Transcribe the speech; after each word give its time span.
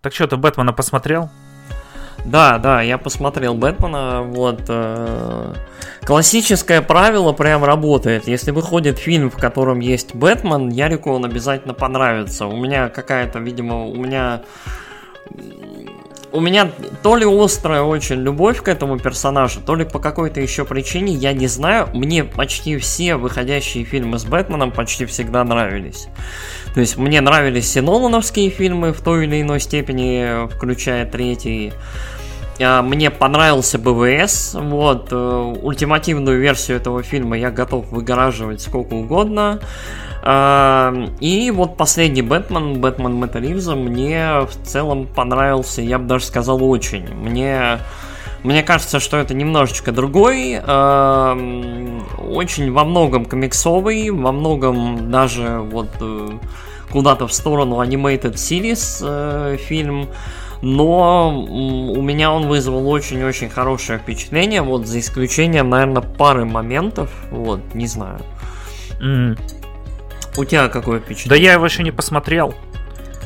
Так 0.00 0.14
что, 0.14 0.26
ты 0.28 0.36
Бэтмена 0.36 0.72
посмотрел? 0.72 1.28
Да, 2.24 2.58
да, 2.58 2.82
я 2.82 2.98
посмотрел 2.98 3.54
Бэтмена, 3.54 4.22
вот. 4.22 4.62
Э, 4.68 5.54
классическое 6.02 6.82
правило 6.82 7.32
прям 7.32 7.64
работает. 7.64 8.28
Если 8.28 8.50
выходит 8.50 8.98
фильм, 8.98 9.30
в 9.30 9.36
котором 9.36 9.80
есть 9.80 10.14
Бэтмен, 10.14 10.68
Ярику 10.68 11.10
он 11.10 11.24
обязательно 11.24 11.74
понравится. 11.74 12.46
У 12.46 12.56
меня 12.56 12.88
какая-то, 12.88 13.38
видимо, 13.38 13.86
у 13.86 13.94
меня 13.94 14.42
у 16.32 16.40
меня 16.40 16.70
то 17.02 17.16
ли 17.16 17.24
острая 17.24 17.82
очень 17.82 18.16
любовь 18.16 18.62
к 18.62 18.68
этому 18.68 18.98
персонажу, 18.98 19.60
то 19.64 19.74
ли 19.74 19.84
по 19.84 19.98
какой-то 19.98 20.40
еще 20.40 20.64
причине, 20.64 21.14
я 21.14 21.32
не 21.32 21.46
знаю, 21.46 21.88
мне 21.94 22.24
почти 22.24 22.76
все 22.78 23.16
выходящие 23.16 23.84
фильмы 23.84 24.18
с 24.18 24.24
Бэтменом 24.24 24.70
почти 24.70 25.06
всегда 25.06 25.44
нравились. 25.44 26.08
То 26.74 26.80
есть 26.80 26.96
мне 26.96 27.20
нравились 27.20 27.64
все 27.64 27.82
Нолановские 27.82 28.50
фильмы 28.50 28.92
в 28.92 29.00
той 29.00 29.24
или 29.24 29.40
иной 29.40 29.60
степени, 29.60 30.48
включая 30.54 31.06
третий. 31.06 31.72
А, 32.60 32.82
мне 32.82 33.10
понравился 33.10 33.78
БВС, 33.78 34.54
вот, 34.54 35.08
э, 35.10 35.54
ультимативную 35.62 36.40
версию 36.40 36.78
этого 36.78 37.02
фильма 37.02 37.38
я 37.38 37.50
готов 37.50 37.90
выгораживать 37.90 38.60
сколько 38.60 38.94
угодно. 38.94 39.60
А, 40.22 40.92
и 41.20 41.50
вот 41.50 41.76
последний 41.76 42.22
Бэтмен, 42.22 42.80
Бэтмен 42.80 43.14
Мэтта 43.14 43.38
Ривза, 43.38 43.76
мне 43.76 44.40
в 44.40 44.66
целом 44.66 45.06
понравился, 45.06 45.82
я 45.82 45.98
бы 45.98 46.06
даже 46.06 46.24
сказал, 46.24 46.62
очень. 46.64 47.06
Мне, 47.14 47.78
мне 48.42 48.62
кажется, 48.64 48.98
что 48.98 49.16
это 49.16 49.34
немножечко 49.34 49.92
другой, 49.92 50.58
очень 50.58 52.72
во 52.72 52.84
многом 52.84 53.24
комиксовый, 53.24 54.10
во 54.10 54.32
многом 54.32 55.10
даже 55.10 55.60
вот 55.60 55.88
э, 56.00 56.30
куда-то 56.90 57.28
в 57.28 57.32
сторону 57.32 57.82
Animated 57.82 58.34
Series 58.34 59.00
э, 59.02 59.56
фильм 59.56 60.08
но 60.62 61.30
у 61.30 62.02
меня 62.02 62.32
он 62.32 62.48
вызвал 62.48 62.88
очень-очень 62.88 63.48
хорошее 63.48 63.98
впечатление, 63.98 64.62
вот 64.62 64.86
за 64.86 64.98
исключением, 64.98 65.70
наверное, 65.70 66.02
пары 66.02 66.44
моментов, 66.44 67.10
вот, 67.30 67.60
не 67.74 67.86
знаю. 67.86 68.20
Mm. 69.00 69.38
У 70.36 70.44
тебя 70.44 70.68
какое 70.68 71.00
впечатление? 71.00 71.30
Да 71.30 71.36
я 71.36 71.52
его 71.54 71.64
еще 71.64 71.82
не 71.82 71.90
посмотрел. 71.90 72.54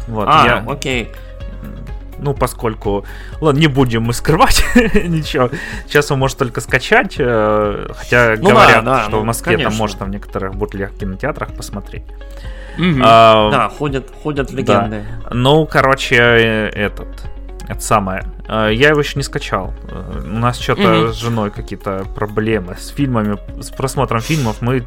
Вот, 0.08 0.26
а, 0.28 0.44
я... 0.46 0.70
окей. 0.70 1.10
Ну, 2.18 2.34
поскольку... 2.34 3.04
Ладно, 3.40 3.58
не 3.58 3.66
будем 3.66 4.04
мы 4.04 4.12
скрывать 4.12 4.64
ничего. 4.74 5.50
Сейчас 5.86 6.10
он 6.10 6.20
может 6.20 6.38
только 6.38 6.60
скачать. 6.60 7.16
Э, 7.18 7.88
хотя 7.96 8.36
ну, 8.38 8.50
говорят, 8.50 8.84
да, 8.84 8.96
да, 8.96 9.02
что 9.02 9.10
ну, 9.12 9.20
в 9.20 9.24
Москве 9.24 9.54
конечно. 9.54 9.70
там 9.70 9.78
можно 9.78 10.06
в 10.06 10.08
некоторых 10.08 10.54
бутлях 10.54 10.94
кинотеатрах 10.94 11.52
посмотреть. 11.54 12.04
Угу. 12.78 13.00
А, 13.02 13.50
да, 13.50 13.68
ходят, 13.68 14.12
ходят 14.22 14.50
легенды. 14.52 15.04
Да. 15.24 15.34
Ну, 15.34 15.66
короче, 15.66 16.16
этот. 16.16 17.08
Это 17.68 17.80
самое. 17.80 18.24
Э, 18.48 18.70
я 18.72 18.88
его 18.88 19.00
еще 19.00 19.14
не 19.16 19.22
скачал. 19.22 19.72
У 20.24 20.38
нас 20.38 20.58
что-то 20.58 21.04
угу. 21.04 21.12
с 21.12 21.16
женой 21.16 21.50
какие-то 21.50 22.04
проблемы 22.14 22.76
с 22.78 22.88
фильмами, 22.88 23.38
с 23.60 23.70
просмотром 23.70 24.20
фильмов. 24.20 24.60
Мы 24.60 24.84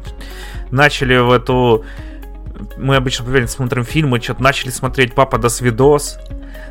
начали 0.70 1.16
в 1.16 1.32
эту 1.32 1.84
мы 2.76 2.96
обычно 2.96 3.24
по 3.24 3.46
смотрим 3.48 3.84
фильмы, 3.84 4.20
что-то 4.20 4.42
начали 4.42 4.70
смотреть 4.70 5.14
«Папа 5.14 5.38
до 5.38 5.48
свидос» 5.48 6.18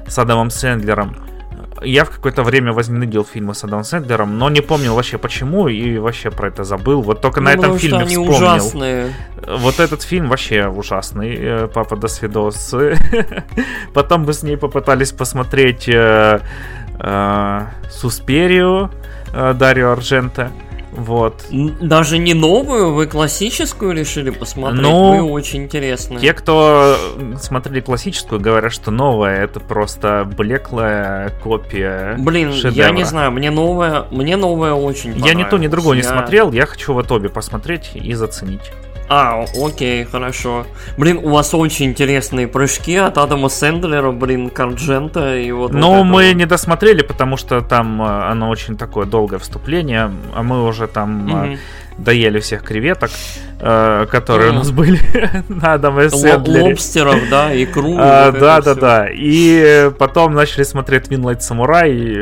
с 0.07 0.17
Адамом 0.17 0.49
Сэндлером. 0.49 1.15
Я 1.83 2.05
в 2.05 2.09
какое-то 2.09 2.43
время 2.43 2.71
возненавидел 2.71 3.25
фильмы 3.25 3.53
с 3.53 3.63
Адамом 3.63 3.83
Сэндлером, 3.83 4.37
но 4.37 4.49
не 4.49 4.61
помнил 4.61 4.95
вообще 4.95 5.17
почему 5.17 5.67
и 5.67 5.97
вообще 5.97 6.31
про 6.31 6.47
это 6.47 6.63
забыл. 6.63 7.01
Вот 7.01 7.21
только 7.21 7.41
ну, 7.41 7.45
на 7.45 7.53
этом 7.53 7.77
фильме 7.77 7.99
они 7.99 8.15
вспомнил. 8.15 8.35
Ужасные. 8.35 9.13
Вот 9.45 9.79
этот 9.79 10.01
фильм 10.01 10.29
вообще 10.29 10.67
ужасный. 10.67 11.35
Э, 11.37 11.67
«Папа 11.67 11.97
до 11.97 12.07
свидос». 12.07 12.73
Потом 13.93 14.23
мы 14.23 14.33
с 14.33 14.43
ней 14.43 14.57
попытались 14.57 15.11
посмотреть 15.11 15.89
э, 15.89 16.39
э, 16.99 17.61
«Суспирию» 17.91 18.91
Дарио 19.33 19.91
Аржента. 19.91 20.51
Вот. 20.95 21.45
Даже 21.81 22.17
не 22.17 22.33
новую, 22.33 22.93
вы 22.93 23.07
классическую 23.07 23.93
решили 23.93 24.29
посмотреть? 24.29 24.81
Ну, 24.81 25.25
вы 25.25 25.31
очень 25.31 25.63
интересно. 25.63 26.19
Те, 26.19 26.33
кто 26.33 26.97
смотрели 27.39 27.81
классическую, 27.81 28.39
говорят, 28.39 28.71
что 28.71 28.91
новая 28.91 29.43
это 29.43 29.59
просто 29.59 30.29
блеклая 30.37 31.29
копия. 31.43 32.15
Блин, 32.17 32.53
шедевра. 32.53 32.89
я 32.89 32.91
не 32.91 33.03
знаю, 33.03 33.31
мне 33.31 33.51
новая, 33.51 34.05
мне 34.11 34.35
новая 34.37 34.73
очень 34.73 35.17
Я 35.19 35.33
ни 35.33 35.43
то, 35.43 35.57
ни 35.57 35.67
другое 35.67 35.97
я... 35.97 36.03
не 36.03 36.07
смотрел, 36.07 36.51
я 36.51 36.65
хочу 36.65 36.93
вот 36.93 37.11
обе 37.11 37.29
посмотреть 37.29 37.91
и 37.93 38.13
заценить. 38.13 38.71
А, 39.07 39.45
окей, 39.61 40.03
хорошо. 40.03 40.65
Блин, 40.97 41.19
у 41.21 41.29
вас 41.29 41.53
очень 41.53 41.85
интересные 41.85 42.47
прыжки 42.47 42.95
от 42.95 43.17
Адама 43.17 43.49
Сэндлера, 43.49 44.11
блин, 44.11 44.49
к 44.49 44.58
Ардженто 44.58 45.37
и 45.37 45.51
вот. 45.51 45.73
Ну, 45.73 45.97
вот 45.97 46.03
мы 46.03 46.33
не 46.33 46.45
досмотрели, 46.45 47.03
потому 47.03 47.37
что 47.37 47.61
там 47.61 48.01
э, 48.01 48.05
оно 48.05 48.49
очень 48.49 48.77
такое 48.77 49.05
долгое 49.05 49.37
вступление, 49.37 50.11
а 50.33 50.41
мы 50.41 50.65
уже 50.65 50.87
там 50.87 51.51
угу 51.51 51.57
доели 51.97 52.39
всех 52.39 52.63
креветок, 52.63 53.11
э, 53.59 54.05
которые 54.09 54.51
mm. 54.51 54.53
у 54.53 54.55
нас 54.55 54.71
были 54.71 54.99
на 55.49 55.73
Адаме 55.73 56.09
Сэндлере. 56.09 56.63
Лобстеров, 56.63 57.29
да, 57.29 57.51
икру. 57.63 57.95
А, 57.97 58.31
вот 58.31 58.39
да, 58.39 58.61
да, 58.61 58.71
все. 58.71 58.81
да. 58.81 59.07
И 59.11 59.91
потом 59.97 60.33
начали 60.33 60.63
смотреть 60.63 61.09
Twilight 61.09 61.41
Samurai, 61.41 61.91
и, 61.93 62.15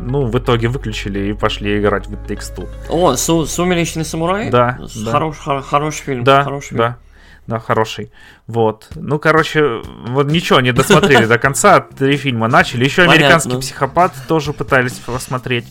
ну, 0.00 0.26
в 0.26 0.38
итоге 0.38 0.68
выключили 0.68 1.30
и 1.30 1.32
пошли 1.32 1.78
играть 1.78 2.06
в 2.06 2.26
тексту. 2.26 2.68
О, 2.88 3.14
Су 3.16 3.46
Сумеречный 3.46 4.04
Самурай? 4.04 4.50
Да. 4.50 4.78
Хорош, 5.10 5.36
да. 5.36 5.42
Хор- 5.44 5.62
хороший 5.62 6.02
фильм. 6.02 6.24
Да, 6.24 6.44
хороший 6.44 6.68
фильм. 6.68 6.78
да. 6.78 6.98
Да, 7.46 7.58
хороший. 7.58 8.12
Вот. 8.46 8.88
Ну, 8.94 9.18
короче, 9.18 9.82
вот 10.06 10.28
ничего 10.28 10.60
не 10.60 10.72
досмотрели 10.72 11.26
до 11.26 11.36
конца. 11.36 11.80
Три 11.80 12.16
фильма 12.16 12.46
начали. 12.46 12.84
Еще 12.84 13.02
американский 13.02 13.58
психопат 13.58 14.12
тоже 14.28 14.52
пытались 14.52 14.92
посмотреть. 14.92 15.66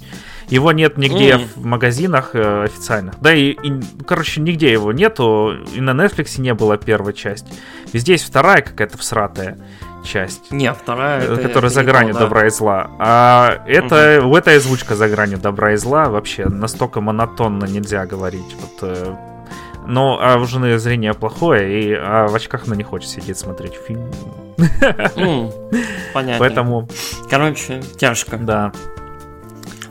Его 0.50 0.72
нет 0.72 0.98
нигде 0.98 1.34
mm. 1.34 1.48
в 1.56 1.66
магазинах 1.66 2.32
э, 2.34 2.64
официальных. 2.64 3.20
Да 3.22 3.34
и, 3.34 3.52
и, 3.52 3.82
короче, 4.06 4.42
нигде 4.42 4.72
его 4.72 4.92
нету. 4.92 5.56
И 5.74 5.80
на 5.80 5.92
Netflix 5.92 6.42
не 6.42 6.54
было 6.54 6.78
первая 6.78 7.14
часть. 7.14 7.46
Везде 7.94 8.14
есть 8.14 8.26
вторая 8.26 8.62
какая-то 8.62 8.98
всратая 8.98 9.60
часть. 10.04 10.52
Не, 10.52 10.74
вторая. 10.74 11.22
Э, 11.22 11.38
которая 11.38 11.70
за 11.70 11.84
гранью 11.84 12.14
да. 12.14 12.22
добра 12.22 12.48
и 12.48 12.50
зла. 12.50 12.90
А 13.00 13.64
это, 13.68 14.22
угу. 14.24 14.36
эта 14.36 14.56
озвучка 14.56 14.96
за 14.96 15.08
гранью 15.08 15.38
добра 15.38 15.74
и 15.74 15.76
зла 15.76 16.10
вообще 16.10 16.46
настолько 16.46 17.00
монотонно 17.00 17.66
нельзя 17.66 18.08
говорить. 18.08 18.56
Вот, 18.60 18.90
э, 18.90 19.16
но 19.86 20.20
а 20.22 20.38
у 20.38 20.46
жены 20.46 20.78
зрение 20.80 21.14
плохое, 21.14 21.82
и 21.82 21.94
а 21.94 22.28
в 22.28 22.36
очках 22.36 22.68
она 22.68 22.76
не 22.76 22.84
хочет 22.84 23.10
сидеть 23.10 23.38
смотреть 23.38 23.74
фильм. 23.88 24.12
понятно. 26.14 26.40
Поэтому... 26.40 26.88
Короче, 27.30 27.82
тяжко. 27.98 28.38
Да. 28.38 28.72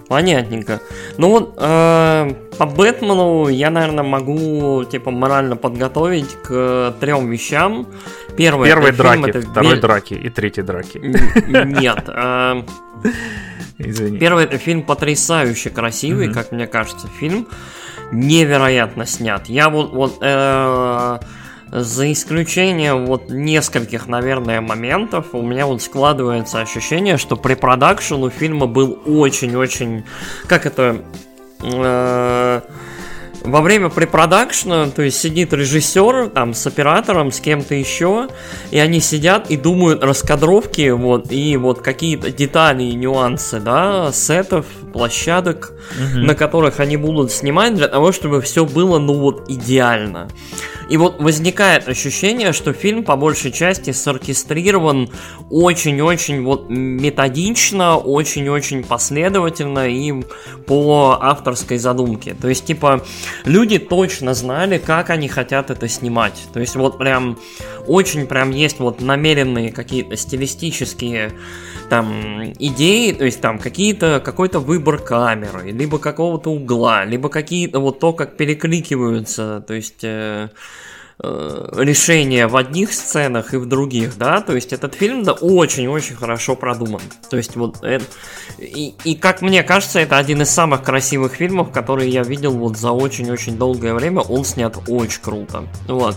Понятненько. 0.08 0.80
Ну 1.18 1.28
вот 1.28 1.54
э, 1.58 2.32
по 2.56 2.66
Бэтмену 2.66 3.48
я, 3.48 3.70
наверное, 3.70 4.04
могу 4.04 4.84
типа 4.84 5.10
морально 5.10 5.56
подготовить 5.56 6.34
к 6.42 6.94
трем 6.98 7.30
вещам. 7.30 7.86
Первый 8.36 8.68
Первой 8.68 8.88
это 8.90 8.98
драки, 8.98 9.16
фильм, 9.16 9.24
это 9.26 9.40
второй 9.42 9.74
ве... 9.74 9.80
драки 9.80 10.14
и 10.14 10.30
третьей 10.30 10.62
драки. 10.62 10.98
Нет. 10.98 12.04
Э, 12.08 12.62
Извини. 13.78 14.18
Первый 14.18 14.44
это 14.44 14.56
фильм 14.58 14.82
потрясающе 14.82 15.70
красивый, 15.70 16.32
как 16.32 16.52
мне 16.52 16.66
кажется, 16.66 17.06
фильм 17.20 17.46
невероятно 18.10 19.06
снят. 19.06 19.46
Я 19.48 19.68
вот 19.68 19.92
вот 19.92 20.18
э, 20.22 21.18
за 21.70 22.12
исключением 22.12 23.06
вот 23.06 23.30
нескольких, 23.30 24.06
наверное, 24.06 24.60
моментов, 24.60 25.26
у 25.32 25.42
меня 25.42 25.66
вот 25.66 25.82
складывается 25.82 26.60
ощущение, 26.60 27.16
что 27.16 27.36
при 27.36 27.54
продакшн 27.54 28.14
у 28.14 28.30
фильма 28.30 28.66
был 28.66 28.98
очень-очень... 29.06 30.04
Как 30.46 30.66
это... 30.66 31.02
Э, 31.62 32.60
во 33.42 33.60
время 33.60 33.88
препродакшна, 33.88 34.90
то 34.90 35.02
есть 35.02 35.20
сидит 35.20 35.52
режиссер 35.52 36.30
там 36.30 36.54
с 36.54 36.66
оператором, 36.66 37.30
с 37.30 37.40
кем-то 37.40 37.74
еще, 37.74 38.28
и 38.70 38.78
они 38.78 39.00
сидят 39.00 39.50
и 39.50 39.56
думают 39.56 40.02
раскадровки, 40.02 40.90
вот, 40.90 41.30
и 41.30 41.56
вот 41.56 41.80
какие-то 41.80 42.30
детали 42.30 42.82
и 42.82 42.94
нюансы, 42.94 43.60
да, 43.60 44.10
сетов, 44.12 44.66
площадок, 44.92 45.72
угу. 45.92 46.20
на 46.20 46.34
которых 46.34 46.80
они 46.80 46.96
будут 46.96 47.32
снимать 47.32 47.74
для 47.74 47.88
того, 47.88 48.12
чтобы 48.12 48.40
все 48.40 48.64
было, 48.64 48.98
ну 48.98 49.14
вот, 49.14 49.48
идеально. 49.48 50.28
И 50.88 50.96
вот 50.96 51.20
возникает 51.20 51.86
ощущение, 51.86 52.52
что 52.52 52.72
фильм 52.72 53.04
по 53.04 53.16
большей 53.16 53.52
части 53.52 53.90
соркестрирован 53.90 55.10
очень-очень 55.50 56.42
вот 56.42 56.70
методично, 56.70 57.98
очень-очень 57.98 58.82
последовательно 58.82 59.86
и 59.88 60.14
по 60.66 61.18
авторской 61.20 61.76
задумке. 61.76 62.34
То 62.40 62.48
есть, 62.48 62.64
типа, 62.64 63.04
люди 63.44 63.78
точно 63.78 64.32
знали, 64.32 64.78
как 64.78 65.10
они 65.10 65.28
хотят 65.28 65.70
это 65.70 65.88
снимать. 65.88 66.40
То 66.54 66.60
есть, 66.60 66.74
вот 66.74 66.96
прям 66.96 67.38
очень 67.86 68.26
прям 68.26 68.50
есть 68.50 68.78
вот 68.78 69.00
намеренные 69.00 69.72
какие-то 69.72 70.16
стилистические 70.16 71.32
там 71.88 72.52
идеи, 72.58 73.12
то 73.12 73.24
есть 73.24 73.40
там 73.40 73.58
какие-то, 73.58 74.20
какой-то 74.24 74.60
выбор 74.60 74.98
камеры, 74.98 75.70
либо 75.70 75.98
какого-то 75.98 76.50
угла, 76.50 77.04
либо 77.04 77.28
какие-то 77.28 77.80
вот 77.80 78.00
то, 78.00 78.12
как 78.12 78.36
перекликиваются, 78.36 79.64
то 79.66 79.74
есть... 79.74 80.02
Э, 80.04 80.48
э, 81.20 81.68
решения 81.76 82.46
в 82.46 82.56
одних 82.56 82.92
сценах 82.92 83.52
и 83.52 83.56
в 83.56 83.66
других, 83.66 84.16
да, 84.18 84.40
то 84.40 84.54
есть 84.54 84.72
этот 84.72 84.94
фильм, 84.94 85.24
да, 85.24 85.32
очень-очень 85.32 86.14
хорошо 86.14 86.54
продуман. 86.54 87.00
То 87.28 87.36
есть 87.36 87.56
вот, 87.56 87.82
это, 87.82 88.04
и, 88.58 88.94
и 89.02 89.16
как 89.16 89.42
мне 89.42 89.64
кажется, 89.64 89.98
это 89.98 90.16
один 90.16 90.42
из 90.42 90.50
самых 90.50 90.84
красивых 90.84 91.34
фильмов, 91.34 91.72
которые 91.72 92.08
я 92.08 92.22
видел 92.22 92.52
вот 92.52 92.76
за 92.76 92.92
очень-очень 92.92 93.56
долгое 93.56 93.94
время, 93.94 94.20
он 94.20 94.44
снят 94.44 94.76
очень 94.86 95.22
круто, 95.22 95.64
вот. 95.88 96.16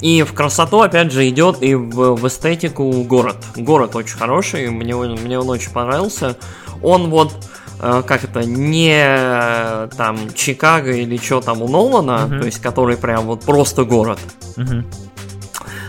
И 0.00 0.22
в 0.22 0.32
красоту, 0.34 0.80
опять 0.80 1.12
же, 1.12 1.28
идет 1.28 1.62
и 1.62 1.74
в, 1.74 2.16
в 2.16 2.26
эстетику 2.26 2.90
город. 3.04 3.36
Город 3.56 3.96
очень 3.96 4.16
хороший, 4.16 4.68
мне, 4.70 4.94
мне 4.94 5.38
он 5.38 5.48
очень 5.48 5.70
понравился. 5.70 6.36
Он 6.82 7.08
вот, 7.08 7.32
э, 7.80 8.02
как 8.06 8.24
это, 8.24 8.44
не 8.44 9.88
там 9.96 10.18
Чикаго 10.34 10.92
или 10.92 11.16
что 11.16 11.40
там 11.40 11.62
у 11.62 11.68
Нолана, 11.68 12.26
uh-huh. 12.28 12.40
то 12.40 12.46
есть 12.46 12.60
который 12.60 12.96
прям 12.96 13.24
вот 13.24 13.40
просто 13.42 13.84
город. 13.84 14.18
Uh-huh 14.56 14.84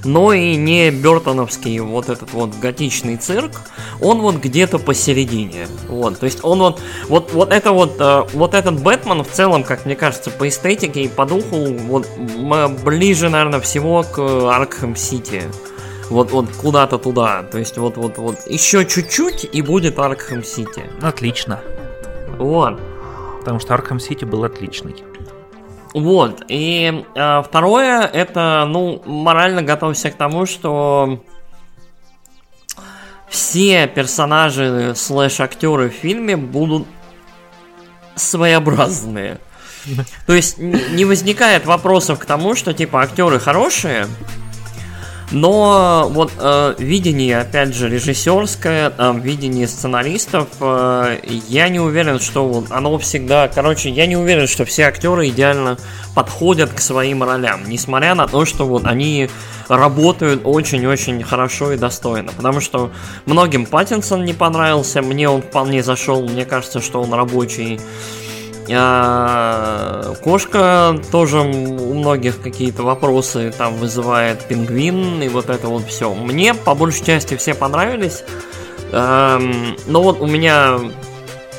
но 0.03 0.33
и 0.33 0.55
не 0.55 0.91
Бертоновский 0.91 1.79
вот 1.79 2.09
этот 2.09 2.33
вот 2.33 2.55
готичный 2.59 3.17
цирк, 3.17 3.51
он 4.01 4.21
вот 4.21 4.35
где-то 4.35 4.79
посередине. 4.79 5.67
Вот, 5.87 6.19
то 6.19 6.25
есть 6.25 6.39
он 6.43 6.59
вот, 6.59 6.81
вот, 7.07 7.33
вот 7.33 7.51
это 7.51 7.71
вот, 7.71 7.95
э, 7.99 8.23
вот 8.33 8.53
этот 8.53 8.81
Бэтмен 8.81 9.23
в 9.23 9.31
целом, 9.31 9.63
как 9.63 9.85
мне 9.85 9.95
кажется, 9.95 10.29
по 10.29 10.47
эстетике 10.47 11.03
и 11.03 11.07
по 11.07 11.25
духу, 11.25 11.65
вот 11.65 12.07
ближе, 12.83 13.29
наверное, 13.29 13.59
всего 13.59 14.03
к 14.03 14.19
Аркхэм 14.19 14.95
Сити. 14.95 15.43
Вот, 16.09 16.31
вот 16.31 16.49
куда-то 16.51 16.97
туда. 16.97 17.43
То 17.43 17.57
есть 17.57 17.77
вот, 17.77 17.97
вот, 17.97 18.17
вот 18.17 18.37
еще 18.47 18.85
чуть-чуть 18.85 19.49
и 19.51 19.61
будет 19.61 19.99
Аркхэм 19.99 20.43
Сити. 20.43 20.83
Отлично. 21.01 21.59
Вот. 22.37 22.79
Потому 23.39 23.59
что 23.59 23.73
Аркхэм 23.73 23.99
Сити 23.99 24.25
был 24.25 24.43
отличный. 24.43 24.95
Вот, 25.97 26.43
и 26.47 27.05
э, 27.15 27.43
второе, 27.43 28.01
это, 28.01 28.65
ну, 28.67 29.01
морально 29.05 29.63
готовься 29.63 30.11
к 30.11 30.15
тому, 30.15 30.45
что 30.45 31.23
все 33.29 33.87
персонажи 33.87 34.93
слэш-актеры 34.95 35.89
в 35.89 35.93
фильме 35.93 36.37
будут 36.37 36.87
своеобразные. 38.15 39.39
То 40.27 40.33
есть 40.33 40.57
не 40.57 41.05
возникает 41.05 41.65
вопросов 41.65 42.19
к 42.19 42.25
тому, 42.25 42.55
что 42.55 42.73
типа 42.73 43.01
актеры 43.01 43.39
хорошие, 43.39 44.07
но 45.31 46.07
вот 46.09 46.31
э, 46.37 46.75
видение, 46.77 47.39
опять 47.39 47.75
же, 47.75 47.89
режиссерское, 47.89 48.93
э, 48.97 49.13
видение 49.21 49.67
сценаристов, 49.67 50.47
э, 50.61 51.17
я 51.49 51.67
не 51.67 51.81
уверен, 51.81 52.19
что 52.19 52.47
вот 52.47 52.67
оно 52.71 52.97
всегда, 52.97 53.49
короче, 53.49 53.89
я 53.89 54.05
не 54.05 54.15
уверен, 54.15 54.47
что 54.47 54.63
все 54.63 54.83
актеры 54.83 55.27
идеально 55.27 55.77
подходят 56.15 56.71
к 56.71 56.79
своим 56.79 57.23
ролям, 57.23 57.67
несмотря 57.67 58.15
на 58.15 58.27
то, 58.27 58.45
что 58.45 58.65
вот 58.65 58.85
они 58.85 59.29
работают 59.67 60.41
очень-очень 60.45 61.21
хорошо 61.23 61.73
и 61.73 61.77
достойно, 61.77 62.31
потому 62.31 62.61
что 62.61 62.91
многим 63.25 63.65
Паттинсон 63.65 64.23
не 64.23 64.33
понравился, 64.33 65.01
мне 65.01 65.27
он 65.27 65.41
вполне 65.41 65.83
зашел, 65.83 66.23
мне 66.23 66.45
кажется, 66.45 66.79
что 66.79 67.01
он 67.01 67.13
рабочий. 67.13 67.81
А, 68.73 70.13
кошка 70.23 70.99
тоже 71.11 71.39
у 71.39 71.93
многих 71.93 72.41
какие-то 72.41 72.83
вопросы 72.83 73.53
там 73.57 73.75
вызывает 73.75 74.41
пингвин 74.45 75.21
и 75.21 75.29
вот 75.29 75.49
это 75.49 75.67
вот 75.67 75.87
все. 75.87 76.13
Мне 76.13 76.53
по 76.53 76.75
большей 76.75 77.05
части 77.05 77.37
все 77.37 77.53
понравились. 77.53 78.23
Эм, 78.91 79.75
но 79.87 80.01
вот 80.01 80.21
у 80.21 80.27
меня 80.27 80.79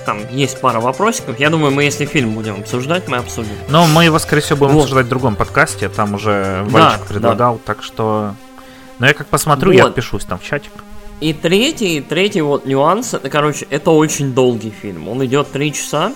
там 0.05 0.19
есть 0.31 0.61
пара 0.61 0.81
вопросиков. 0.81 1.39
Я 1.39 1.51
думаю, 1.51 1.73
мы 1.73 1.85
если 1.85 2.07
фильм 2.07 2.31
будем 2.33 2.61
обсуждать, 2.61 3.09
мы 3.09 3.19
обсудим. 3.19 3.53
Но 3.69 3.87
мы 3.87 4.05
его, 4.05 4.19
скорее 4.19 4.41
всего, 4.41 4.57
будем 4.59 4.73
вот. 4.73 4.85
обсуждать 4.85 5.07
в 5.07 5.09
другом 5.11 5.37
подкасте. 5.37 5.89
Там 5.91 6.15
уже 6.15 6.65
Вальчик 6.69 7.01
да, 7.01 7.07
предлагал, 7.07 7.55
да. 7.57 7.61
так 7.65 7.83
что... 7.83 8.35
Но 8.99 9.07
я 9.07 9.15
как 9.15 9.27
посмотрю, 9.27 9.71
вот. 9.71 9.77
я 9.77 9.85
отпишусь 9.87 10.25
там 10.25 10.39
в 10.39 10.45
чатик. 10.45 10.73
И 11.21 11.33
третий, 11.33 12.01
третий 12.01 12.41
вот 12.41 12.65
нюанс, 12.65 13.13
это, 13.13 13.29
короче, 13.29 13.67
это 13.71 13.91
очень 13.91 14.33
долгий 14.33 14.71
фильм. 14.71 15.09
Он 15.09 15.25
идет 15.25 15.51
три 15.53 15.73
часа. 15.73 16.13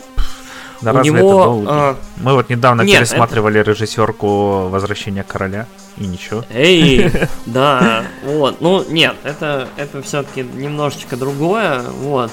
Да 0.83 0.93
у 0.93 1.03
него... 1.03 1.65
А... 1.67 1.97
Мы 2.17 2.35
вот 2.35 2.51
недавно 2.51 2.83
Нет, 2.83 2.99
пересматривали 2.99 3.61
это... 3.61 3.71
режиссерку 3.71 4.69
«Возвращение 4.69 5.23
короля» 5.23 5.67
и 5.97 6.07
ничего. 6.07 6.45
Эй, 6.51 7.11
да, 7.47 8.05
вот. 8.25 8.61
Ну, 8.61 8.85
нет, 8.89 9.17
это, 9.23 9.69
это 9.77 10.03
все-таки 10.03 10.43
немножечко 10.43 11.17
другое, 11.17 11.83
вот. 12.01 12.31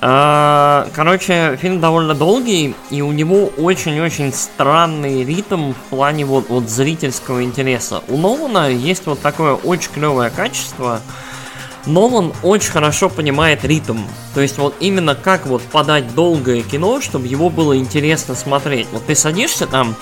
А, 0.00 0.86
короче, 0.94 1.58
фильм 1.60 1.80
довольно 1.80 2.14
долгий, 2.14 2.76
и 2.90 3.02
у 3.02 3.10
него 3.10 3.46
очень-очень 3.56 4.32
странный 4.32 5.24
ритм 5.24 5.72
в 5.72 5.90
плане 5.90 6.24
вот, 6.24 6.48
вот 6.50 6.68
зрительского 6.68 7.42
интереса. 7.42 8.02
У 8.08 8.16
Нолана 8.16 8.70
есть 8.70 9.06
вот 9.06 9.20
такое 9.20 9.54
очень 9.54 9.90
клевое 9.92 10.30
качество– 10.30 11.00
Нолан 11.86 12.32
очень 12.42 12.70
хорошо 12.70 13.08
понимает 13.08 13.64
ритм. 13.64 13.98
То 14.34 14.40
есть 14.40 14.58
вот 14.58 14.74
именно 14.80 15.14
как 15.14 15.46
вот 15.46 15.62
подать 15.62 16.14
долгое 16.14 16.62
кино, 16.62 17.00
чтобы 17.00 17.26
его 17.26 17.50
было 17.50 17.76
интересно 17.76 18.34
смотреть. 18.34 18.88
Вот 18.92 19.06
ты 19.06 19.14
садишься 19.14 19.66
там, 19.66 19.96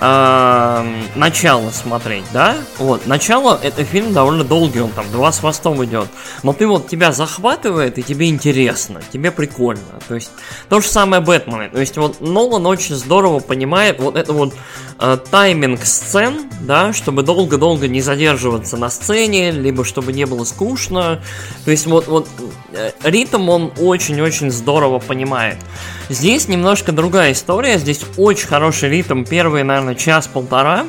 э, 0.00 1.02
начало 1.14 1.70
смотреть, 1.70 2.24
да? 2.32 2.56
Вот, 2.78 3.06
начало, 3.06 3.58
это 3.62 3.84
фильм 3.84 4.12
довольно 4.12 4.44
долгий, 4.44 4.80
он 4.80 4.90
там 4.90 5.10
два 5.12 5.30
с 5.32 5.40
хвостом 5.40 5.84
идет. 5.84 6.08
Но 6.42 6.52
ты 6.52 6.66
вот, 6.66 6.88
тебя 6.88 7.12
захватывает, 7.12 7.98
и 7.98 8.02
тебе 8.02 8.28
интересно, 8.28 9.00
тебе 9.12 9.30
прикольно. 9.30 9.80
То 10.08 10.14
есть, 10.14 10.30
то 10.68 10.80
же 10.80 10.88
самое 10.88 11.22
Бэтмены. 11.22 11.68
То 11.68 11.80
есть, 11.80 11.96
вот 11.96 12.20
Нолан 12.20 12.66
очень 12.66 12.94
здорово 12.94 13.40
понимает 13.40 14.00
вот 14.00 14.16
это 14.16 14.32
вот 14.32 14.54
э, 14.98 15.18
тайминг 15.30 15.84
сцен, 15.84 16.50
да, 16.60 16.92
чтобы 16.92 17.22
долго-долго 17.22 17.88
не 17.88 18.00
задерживаться 18.00 18.76
на 18.76 18.90
сцене, 18.90 19.50
либо 19.50 19.84
чтобы 19.84 20.12
не 20.12 20.24
было 20.24 20.44
скучно. 20.44 21.20
То 21.64 21.70
есть, 21.70 21.86
вот, 21.86 22.08
вот 22.08 22.28
э, 22.72 22.90
ритм 23.04 23.48
он 23.48 23.72
очень-очень 23.78 24.50
здорово 24.50 24.98
понимает. 24.98 25.58
Здесь 26.08 26.48
немножко 26.48 26.92
другая 26.92 27.32
история, 27.32 27.78
здесь 27.78 28.00
очень 28.16 28.48
хороший 28.48 28.88
ритм, 28.88 29.24
первые, 29.24 29.62
наверное, 29.64 29.89
примерно 29.90 29.94
час-полтора. 29.94 30.86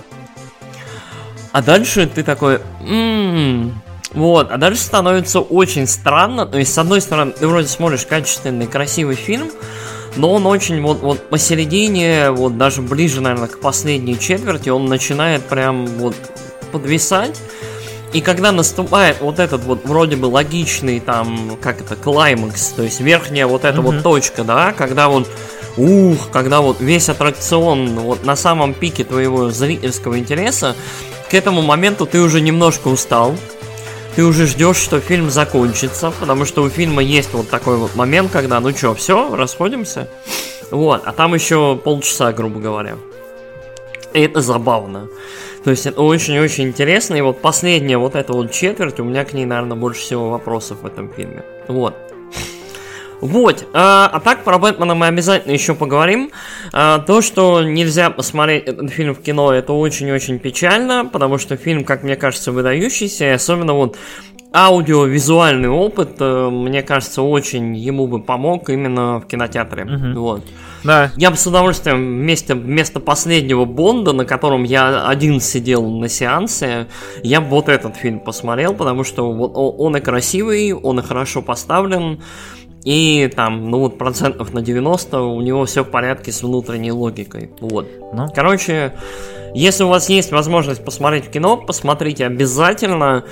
А 1.51 1.61
дальше 1.61 2.07
ты 2.07 2.23
такой... 2.23 2.61
М-м-м". 2.81 3.81
Вот, 4.13 4.51
а 4.51 4.57
дальше 4.57 4.81
становится 4.81 5.39
очень 5.39 5.87
странно. 5.87 6.45
То 6.45 6.57
есть, 6.57 6.73
с 6.73 6.77
одной 6.77 7.01
стороны, 7.01 7.31
ты 7.31 7.47
вроде 7.47 7.67
смотришь 7.67 8.05
качественный, 8.05 8.67
красивый 8.67 9.15
фильм, 9.15 9.49
но 10.17 10.33
он 10.33 10.45
очень 10.45 10.81
вот, 10.81 11.01
вот 11.01 11.29
посередине, 11.29 12.31
вот 12.31 12.57
даже 12.57 12.81
ближе, 12.81 13.21
наверное, 13.21 13.47
к 13.47 13.61
последней 13.61 14.19
четверти, 14.19 14.69
он 14.69 14.85
начинает 14.85 15.45
прям 15.45 15.85
вот 15.85 16.15
подвисать. 16.73 17.39
И 18.11 18.19
когда 18.19 18.51
наступает 18.51 19.21
вот 19.21 19.39
этот 19.39 19.63
вот 19.63 19.85
вроде 19.85 20.17
бы 20.17 20.25
логичный 20.25 20.99
там, 20.99 21.57
как 21.61 21.79
это, 21.79 21.95
клаймакс, 21.95 22.73
то 22.75 22.83
есть 22.83 22.99
верхняя 22.99 23.47
вот 23.47 23.63
эта 23.63 23.77
mm-hmm. 23.77 23.81
вот 23.81 24.03
точка, 24.03 24.43
да, 24.43 24.73
когда 24.73 25.07
вот 25.07 25.29
ух, 25.77 26.29
когда 26.31 26.61
вот 26.61 26.79
весь 26.79 27.09
аттракцион 27.09 27.99
вот 27.99 28.23
на 28.25 28.35
самом 28.35 28.73
пике 28.73 29.03
твоего 29.03 29.49
зрительского 29.49 30.19
интереса, 30.19 30.75
к 31.29 31.33
этому 31.33 31.61
моменту 31.61 32.05
ты 32.05 32.19
уже 32.19 32.41
немножко 32.41 32.89
устал, 32.89 33.35
ты 34.15 34.25
уже 34.25 34.47
ждешь, 34.47 34.77
что 34.77 34.99
фильм 34.99 35.29
закончится, 35.29 36.11
потому 36.19 36.45
что 36.45 36.63
у 36.63 36.69
фильма 36.69 37.01
есть 37.01 37.33
вот 37.33 37.49
такой 37.49 37.77
вот 37.77 37.95
момент, 37.95 38.31
когда, 38.31 38.59
ну 38.59 38.71
чё, 38.73 38.93
все, 38.93 39.35
расходимся. 39.35 40.09
Вот, 40.69 41.01
а 41.05 41.11
там 41.13 41.33
еще 41.33 41.79
полчаса, 41.81 42.31
грубо 42.31 42.59
говоря. 42.59 42.97
И 44.13 44.21
это 44.21 44.41
забавно. 44.41 45.07
То 45.63 45.69
есть 45.69 45.85
это 45.85 46.01
очень-очень 46.01 46.65
интересно. 46.65 47.15
И 47.15 47.21
вот 47.21 47.41
последняя 47.41 47.97
вот 47.97 48.15
эта 48.15 48.33
вот 48.33 48.51
четверть, 48.51 48.99
у 48.99 49.03
меня 49.03 49.23
к 49.25 49.33
ней, 49.33 49.45
наверное, 49.45 49.77
больше 49.77 50.01
всего 50.01 50.29
вопросов 50.29 50.81
в 50.81 50.85
этом 50.85 51.09
фильме. 51.13 51.43
Вот. 51.67 51.95
Вот, 53.21 53.67
а, 53.73 54.09
а 54.11 54.19
так 54.19 54.43
про 54.43 54.57
Бэтмена 54.57 54.95
мы 54.95 55.07
обязательно 55.07 55.53
еще 55.53 55.75
поговорим. 55.75 56.31
А, 56.73 56.99
то, 56.99 57.21
что 57.21 57.63
нельзя 57.63 58.09
посмотреть 58.09 58.65
этот 58.65 58.89
фильм 58.89 59.13
в 59.13 59.21
кино, 59.21 59.53
это 59.53 59.73
очень-очень 59.73 60.39
печально, 60.39 61.05
потому 61.05 61.37
что 61.37 61.55
фильм, 61.55 61.83
как 61.83 62.03
мне 62.03 62.15
кажется, 62.15 62.51
выдающийся, 62.51 63.25
и 63.25 63.29
особенно 63.29 63.73
вот 63.73 63.97
аудиовизуальный 64.53 65.69
опыт, 65.69 66.15
э, 66.19 66.49
мне 66.49 66.83
кажется, 66.83 67.21
очень 67.21 67.75
ему 67.75 68.07
бы 68.07 68.21
помог 68.21 68.69
именно 68.69 69.19
в 69.19 69.27
кинотеатре. 69.27 69.85
Угу. 69.85 70.19
Вот. 70.19 70.43
Да. 70.83 71.11
Я 71.15 71.29
бы 71.29 71.37
с 71.37 71.45
удовольствием 71.47 71.97
вместе, 71.97 72.55
вместо 72.55 72.99
последнего 72.99 73.65
Бонда, 73.65 74.13
на 74.13 74.25
котором 74.25 74.63
я 74.63 75.07
один 75.07 75.39
сидел 75.39 75.87
на 75.87 76.09
сеансе, 76.09 76.87
я 77.23 77.39
бы 77.39 77.49
вот 77.49 77.69
этот 77.69 77.95
фильм 77.95 78.19
посмотрел, 78.19 78.73
потому 78.73 79.03
что 79.03 79.31
вот 79.31 79.51
он 79.55 79.95
и 79.95 80.01
красивый, 80.01 80.73
он 80.73 80.99
и 80.99 81.03
хорошо 81.03 81.41
поставлен. 81.41 82.21
И 82.83 83.31
там, 83.35 83.69
ну 83.69 83.79
вот 83.79 83.97
процентов 83.97 84.53
на 84.53 84.61
90 84.61 85.21
у 85.21 85.41
него 85.41 85.65
все 85.65 85.83
в 85.83 85.89
порядке 85.89 86.31
с 86.31 86.41
внутренней 86.41 86.91
логикой. 86.91 87.51
Вот. 87.59 87.87
Ну. 88.13 88.27
Короче, 88.33 88.93
если 89.53 89.83
у 89.83 89.87
вас 89.89 90.09
есть 90.09 90.31
возможность 90.31 90.83
посмотреть 90.83 91.29
кино, 91.29 91.57
посмотрите 91.57 92.25
обязательно. 92.25 93.25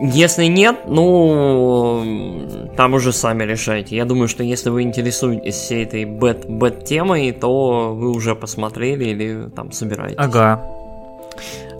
Если 0.00 0.44
нет, 0.46 0.86
ну, 0.86 2.46
там 2.76 2.94
уже 2.94 3.12
сами 3.12 3.44
решайте. 3.44 3.96
Я 3.96 4.04
думаю, 4.04 4.28
что 4.28 4.44
если 4.44 4.70
вы 4.70 4.82
интересуетесь 4.82 5.56
всей 5.56 5.84
этой 5.84 6.04
бэт-бэт 6.04 6.84
темой, 6.84 7.32
то 7.32 7.94
вы 7.94 8.10
уже 8.10 8.36
посмотрели 8.36 9.06
или 9.06 9.48
там 9.54 9.72
собираетесь. 9.72 10.16
Ага. 10.18 10.77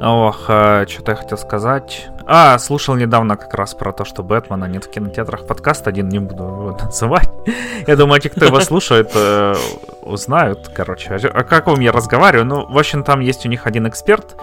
Ох, 0.01 0.45
а, 0.49 0.87
что-то 0.87 1.13
я 1.13 1.17
хотел 1.17 1.39
сказать. 1.39 2.09
А, 2.27 2.59
слушал 2.59 2.95
недавно 2.95 3.37
как 3.37 3.55
раз 3.55 3.75
про 3.75 3.93
то, 3.93 4.05
что 4.05 4.23
Бэтмена 4.23 4.67
нет 4.67 4.85
в 4.85 4.91
кинотеатрах. 4.91 5.47
Подкаст 5.47 5.89
один, 5.89 6.09
не 6.09 6.19
буду 6.19 6.77
называть. 6.85 7.31
Я 7.87 7.97
думаю, 7.97 8.21
те, 8.21 8.29
кто 8.29 8.45
его 8.45 8.61
слушает, 8.61 9.11
э, 9.15 9.55
узнают, 10.03 10.71
короче. 10.75 11.15
А 11.15 11.43
как 11.43 11.67
вам 11.67 11.81
я 11.81 11.91
разговариваю? 11.91 12.45
Ну, 12.45 12.67
в 12.67 12.79
общем, 12.79 13.03
там 13.03 13.21
есть 13.21 13.47
у 13.47 13.49
них 13.49 13.67
один 13.67 13.89
эксперт, 13.89 14.37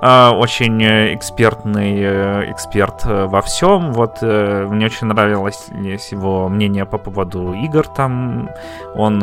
э, 0.00 0.28
очень 0.30 0.82
экспертный 1.14 2.00
э, 2.00 2.52
эксперт 2.52 3.04
во 3.04 3.42
всем. 3.42 3.92
Вот 3.92 4.22
мне 4.22 4.86
очень 4.86 5.06
нравилось 5.06 5.66
его 6.10 6.48
мнение 6.48 6.84
по 6.86 6.98
поводу 6.98 7.52
игр 7.52 7.86
там. 7.86 8.50
Он 8.94 9.20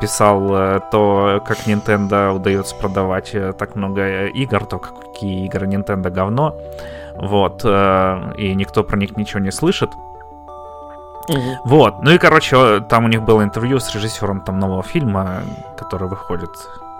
писал 0.00 0.54
э, 0.54 0.80
то, 0.90 1.42
как 1.46 1.66
Nintendo 1.66 2.34
удается 2.34 2.74
продавать 2.76 3.34
э, 3.34 3.52
так 3.52 3.76
много 3.76 4.26
игр, 4.26 4.64
то 4.66 4.78
какие 4.78 5.46
игры 5.46 5.66
Nintendo 5.66 6.10
говно. 6.10 6.54
Вот. 7.16 7.62
Э, 7.64 8.34
и 8.36 8.54
никто 8.54 8.84
про 8.84 8.96
них 8.96 9.16
ничего 9.16 9.40
не 9.40 9.52
слышит. 9.52 9.90
Угу. 11.28 11.58
Вот. 11.64 12.02
Ну 12.02 12.10
и, 12.10 12.18
короче, 12.18 12.80
там 12.80 13.04
у 13.04 13.08
них 13.08 13.22
было 13.22 13.42
интервью 13.42 13.78
с 13.78 13.94
режиссером 13.94 14.40
там 14.40 14.58
нового 14.58 14.82
фильма, 14.82 15.42
который 15.76 16.08
выходит. 16.08 16.50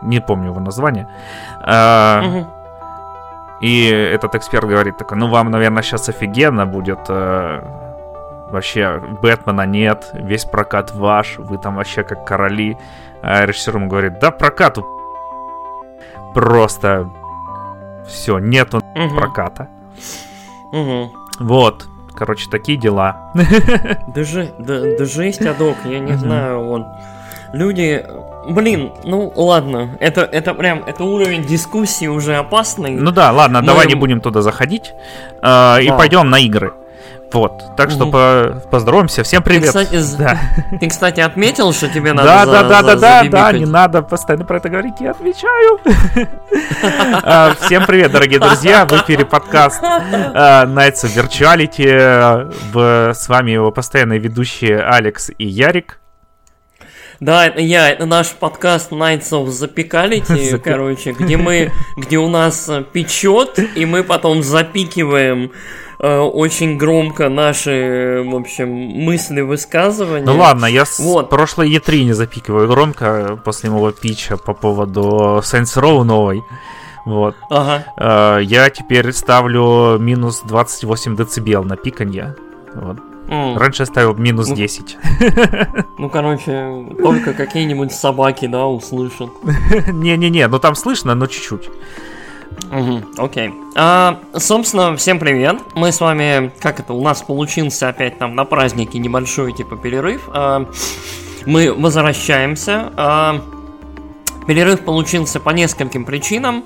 Не 0.02 0.20
помню 0.20 0.50
его 0.50 0.60
название. 0.60 1.08
Угу. 1.60 2.46
И 3.60 3.88
этот 3.88 4.34
эксперт 4.34 4.68
говорит 4.68 4.98
такой, 4.98 5.18
ну 5.18 5.28
вам, 5.28 5.50
наверное, 5.50 5.82
сейчас 5.82 6.08
офигенно 6.08 6.66
будет 6.66 7.08
вообще 8.54 9.00
Бэтмена 9.20 9.66
нет, 9.66 10.10
весь 10.14 10.44
прокат 10.44 10.92
ваш, 10.94 11.38
вы 11.38 11.58
там 11.58 11.76
вообще 11.76 12.02
как 12.02 12.24
короли. 12.24 12.78
А 13.22 13.44
режиссер 13.44 13.76
ему 13.76 13.88
говорит, 13.88 14.18
да 14.18 14.30
прокат 14.30 14.78
просто 16.34 17.10
все, 18.06 18.38
нету 18.38 18.78
угу. 18.78 19.14
проката. 19.14 19.68
Угу. 20.72 21.12
Вот, 21.40 21.86
короче, 22.16 22.50
такие 22.50 22.78
дела. 22.78 23.32
Да, 24.14 24.24
же, 24.24 24.54
да, 24.58 24.96
да 24.98 25.04
жесть, 25.04 25.44
Адок, 25.44 25.76
я 25.84 25.98
не 25.98 26.14
знаю, 26.14 26.68
он... 26.68 26.86
Люди, 27.52 28.04
блин, 28.48 28.92
ну 29.04 29.32
ладно, 29.36 29.96
это, 30.00 30.22
это 30.22 30.54
прям, 30.54 30.82
это 30.84 31.04
уровень 31.04 31.44
дискуссии 31.44 32.06
уже 32.06 32.34
опасный. 32.34 32.90
Ну 32.90 33.12
да, 33.12 33.30
ладно, 33.30 33.60
Мы... 33.60 33.66
давай 33.66 33.86
не 33.86 33.94
будем 33.94 34.20
туда 34.20 34.42
заходить 34.42 34.92
э, 34.92 35.40
да. 35.42 35.80
и 35.80 35.88
пойдем 35.88 36.30
на 36.30 36.40
игры. 36.40 36.74
Вот, 37.32 37.76
так 37.76 37.90
что 37.90 38.06
по 38.06 38.62
поздороваемся. 38.70 39.24
Всем 39.24 39.42
привет. 39.42 39.72
Ты, 39.72 39.84
кстати, 39.84 40.16
да. 40.16 40.38
ты, 40.80 40.88
кстати, 40.88 41.20
отметил, 41.20 41.72
что 41.72 41.88
тебе 41.88 42.12
надо 42.12 42.28
Да, 42.28 42.46
за, 42.46 42.52
да, 42.52 42.62
да, 42.62 42.82
да, 42.82 42.94
да, 42.94 43.24
да, 43.24 43.52
не 43.52 43.66
надо 43.66 44.02
постоянно 44.02 44.44
про 44.44 44.58
это 44.58 44.68
говорить, 44.68 45.00
я 45.00 45.10
отвечаю. 45.10 45.80
А, 47.26 47.54
всем 47.60 47.86
привет, 47.86 48.12
дорогие 48.12 48.38
друзья, 48.38 48.86
в 48.86 48.92
эфире 48.92 49.24
подкаст 49.24 49.80
а, 49.82 50.64
Nights 50.66 51.04
of 51.04 51.14
Virtuality. 51.16 53.12
С 53.14 53.28
вами 53.28 53.52
его 53.52 53.72
постоянные 53.72 54.20
ведущие 54.20 54.80
Алекс 54.80 55.30
и 55.36 55.46
Ярик. 55.46 55.98
Да, 57.20 57.46
это 57.46 57.60
я, 57.60 57.90
это 57.90 58.06
наш 58.06 58.30
подкаст 58.32 58.92
Nights 58.92 59.30
of 59.30 59.48
Запекалити, 59.48 60.58
короче, 60.64 61.12
где 61.12 61.36
мы, 61.36 61.72
где 61.96 62.18
у 62.18 62.28
нас 62.28 62.70
печет, 62.92 63.58
и 63.76 63.86
мы 63.86 64.04
потом 64.04 64.42
запикиваем 64.42 65.52
Э, 65.98 66.18
очень 66.18 66.76
громко 66.76 67.28
наши, 67.28 68.22
в 68.26 68.34
общем, 68.34 68.68
мысли, 68.68 69.40
высказывания. 69.40 70.26
Ну 70.26 70.36
ладно, 70.36 70.66
я 70.66 70.84
вот. 70.98 71.26
с 71.26 71.28
прошлой 71.28 71.70
E3 71.74 72.04
не 72.04 72.12
запикиваю 72.12 72.68
громко 72.68 73.40
после 73.44 73.70
моего 73.70 73.90
питча 73.92 74.36
по 74.36 74.54
поводу 74.54 75.40
Saints 75.42 75.76
Row 75.76 76.02
новой. 76.02 76.42
Вот. 77.04 77.36
Ага. 77.50 77.84
Э, 77.96 78.42
я 78.42 78.70
теперь 78.70 79.12
ставлю 79.12 79.98
минус 79.98 80.42
28 80.44 81.16
децибел 81.16 81.64
на 81.64 81.76
пиканье. 81.76 82.34
Вот. 82.74 82.98
Mm. 83.28 83.56
Раньше 83.56 83.82
я 83.82 83.86
ставил 83.86 84.14
минус 84.14 84.48
ну, 84.48 84.56
10. 84.56 84.98
Ну, 85.96 86.10
короче, 86.10 86.86
только 87.02 87.32
какие-нибудь 87.32 87.92
собаки, 87.92 88.46
да, 88.46 88.66
услышат. 88.66 89.30
Не-не-не, 89.86 90.46
ну 90.48 90.58
там 90.58 90.74
слышно, 90.74 91.14
но 91.14 91.26
чуть-чуть. 91.26 91.70
Угу, 92.70 93.22
окей. 93.24 93.52
А, 93.76 94.20
собственно, 94.36 94.96
всем 94.96 95.18
привет. 95.18 95.56
Мы 95.74 95.92
с 95.92 96.00
вами, 96.00 96.52
как 96.60 96.80
это, 96.80 96.92
у 96.92 97.02
нас 97.02 97.22
получился 97.22 97.88
опять 97.88 98.18
там 98.18 98.34
на 98.34 98.44
празднике 98.44 98.98
небольшой 98.98 99.52
типа 99.52 99.76
перерыв. 99.76 100.28
А, 100.32 100.68
мы 101.46 101.72
возвращаемся. 101.72 102.92
А, 102.96 103.40
Перерыв 104.46 104.80
получился 104.80 105.40
по 105.40 105.50
нескольким 105.50 106.04
причинам. 106.04 106.64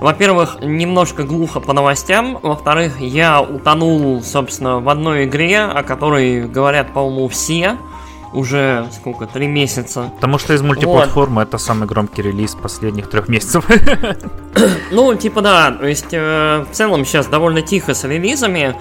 Во-первых, 0.00 0.58
немножко 0.62 1.22
глухо 1.22 1.60
по 1.60 1.72
новостям. 1.72 2.38
Во-вторых, 2.42 3.00
я 3.00 3.40
утонул, 3.40 4.20
собственно, 4.22 4.80
в 4.80 4.88
одной 4.88 5.26
игре, 5.26 5.60
о 5.60 5.82
которой 5.82 6.48
говорят, 6.48 6.92
по-моему, 6.92 7.28
все 7.28 7.78
уже 8.32 8.86
сколько, 8.92 9.26
три 9.26 9.46
месяца. 9.46 10.12
Потому 10.16 10.38
что 10.38 10.54
из 10.54 10.62
мультиплатформы 10.62 11.36
вот. 11.36 11.48
это 11.48 11.58
самый 11.58 11.86
громкий 11.86 12.22
релиз 12.22 12.54
последних 12.54 13.08
трех 13.08 13.28
месяцев. 13.28 13.66
Ну, 14.90 15.14
типа 15.14 15.42
да, 15.42 15.70
то 15.70 15.86
есть 15.86 16.12
э, 16.12 16.66
в 16.68 16.74
целом 16.74 17.04
сейчас 17.04 17.28
довольно 17.28 17.62
тихо 17.62 17.94
с 17.94 18.02
релизами. 18.04 18.74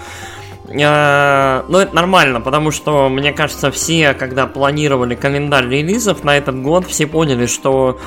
Э, 0.67 1.63
но 1.67 1.81
это 1.81 1.95
нормально, 1.95 2.41
потому 2.41 2.71
что, 2.71 3.07
мне 3.07 3.31
кажется, 3.31 3.71
все, 3.71 4.13
когда 4.13 4.47
планировали 4.47 5.15
календарь 5.15 5.67
релизов 5.67 6.23
на 6.23 6.37
этот 6.37 6.61
год, 6.61 6.87
все 6.87 7.05
поняли, 7.05 7.45
что 7.45 7.99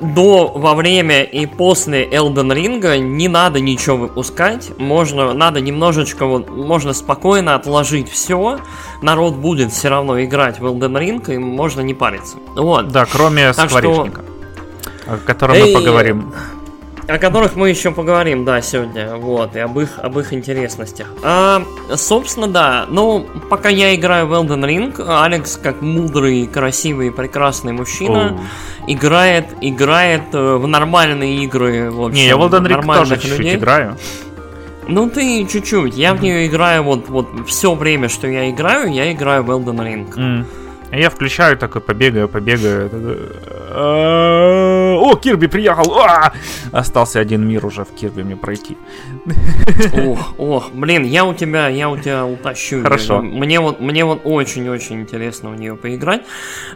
до, 0.00 0.52
во 0.54 0.74
время 0.74 1.22
и 1.22 1.46
после 1.46 2.08
Elden 2.08 2.52
Ring 2.52 2.98
не 2.98 3.28
надо 3.28 3.60
ничего 3.60 3.96
выпускать, 3.96 4.70
можно, 4.78 5.32
надо 5.32 5.60
немножечко, 5.60 6.26
вот, 6.26 6.48
можно 6.48 6.92
спокойно 6.92 7.54
отложить 7.54 8.08
все, 8.08 8.60
народ 9.02 9.34
будет 9.34 9.72
все 9.72 9.88
равно 9.88 10.22
играть 10.22 10.60
в 10.60 10.66
Elden 10.66 10.98
Ring, 10.98 11.34
и 11.34 11.38
можно 11.38 11.80
не 11.80 11.94
париться. 11.94 12.36
Вот. 12.54 12.88
Да, 12.88 13.06
кроме 13.06 13.52
так 13.52 13.70
скворечника, 13.70 14.22
что... 15.04 15.14
о 15.14 15.16
котором 15.18 15.54
Эй... 15.54 15.74
мы 15.74 15.80
поговорим 15.80 16.32
о 17.06 17.18
которых 17.18 17.56
мы 17.56 17.70
еще 17.70 17.90
поговорим, 17.90 18.44
да, 18.44 18.60
сегодня, 18.60 19.16
вот, 19.16 19.56
и 19.56 19.58
об 19.58 19.78
их, 19.78 19.98
об 19.98 20.18
их 20.18 20.32
интересностях. 20.32 21.08
А, 21.22 21.62
собственно, 21.94 22.48
да, 22.48 22.86
ну, 22.88 23.26
пока 23.50 23.68
я 23.68 23.94
играю 23.94 24.26
в 24.26 24.32
Elden 24.32 24.64
Ring, 24.64 25.04
Алекс, 25.06 25.56
как 25.56 25.82
мудрый, 25.82 26.46
красивый, 26.46 27.12
прекрасный 27.12 27.72
мужчина, 27.72 28.38
oh. 28.86 28.92
играет, 28.92 29.46
играет 29.60 30.22
э, 30.32 30.56
в 30.56 30.66
нормальные 30.66 31.44
игры, 31.44 31.90
в 31.90 32.02
общем, 32.02 32.14
Не, 32.16 32.26
я 32.26 32.36
в 32.36 32.40
Elden 32.40 32.66
Ring 32.66 32.94
тоже 32.94 33.18
чуть-чуть 33.18 33.54
играю. 33.54 33.96
Ну 34.86 35.08
ты 35.08 35.46
чуть-чуть, 35.46 35.96
я 35.96 36.14
в 36.14 36.22
нее 36.22 36.46
играю 36.46 36.82
вот, 36.82 37.08
вот 37.08 37.28
все 37.46 37.74
время, 37.74 38.08
что 38.08 38.26
я 38.26 38.50
играю, 38.50 38.92
я 38.92 39.10
играю 39.12 39.42
в 39.42 39.50
Elden 39.50 39.78
Ring. 39.78 40.14
Mm. 40.14 40.44
Я 40.92 41.10
включаю 41.10 41.56
такой, 41.56 41.80
побегаю, 41.80 42.28
побегаю. 42.28 42.90
«А, 45.04 45.06
о, 45.06 45.16
Кирби 45.16 45.46
приехал! 45.46 45.98
А! 45.98 46.32
Остался 46.72 47.20
один 47.20 47.46
мир 47.46 47.64
уже 47.66 47.84
в 47.84 47.94
Кирби 47.94 48.22
мне 48.22 48.36
пройти. 48.36 48.76
Ох, 50.06 50.34
ох, 50.38 50.70
блин, 50.72 51.04
я 51.04 51.24
у 51.24 51.34
тебя, 51.34 51.68
я 51.68 51.90
у 51.90 51.96
тебя 51.96 52.24
утащу. 52.24 52.82
Хорошо. 52.82 53.20
Мне 53.20 53.60
вот, 53.60 53.80
мне 53.80 54.04
вот 54.04 54.22
очень-очень 54.24 55.02
интересно 55.02 55.50
в 55.50 55.56
нее 55.56 55.76
поиграть. 55.76 56.22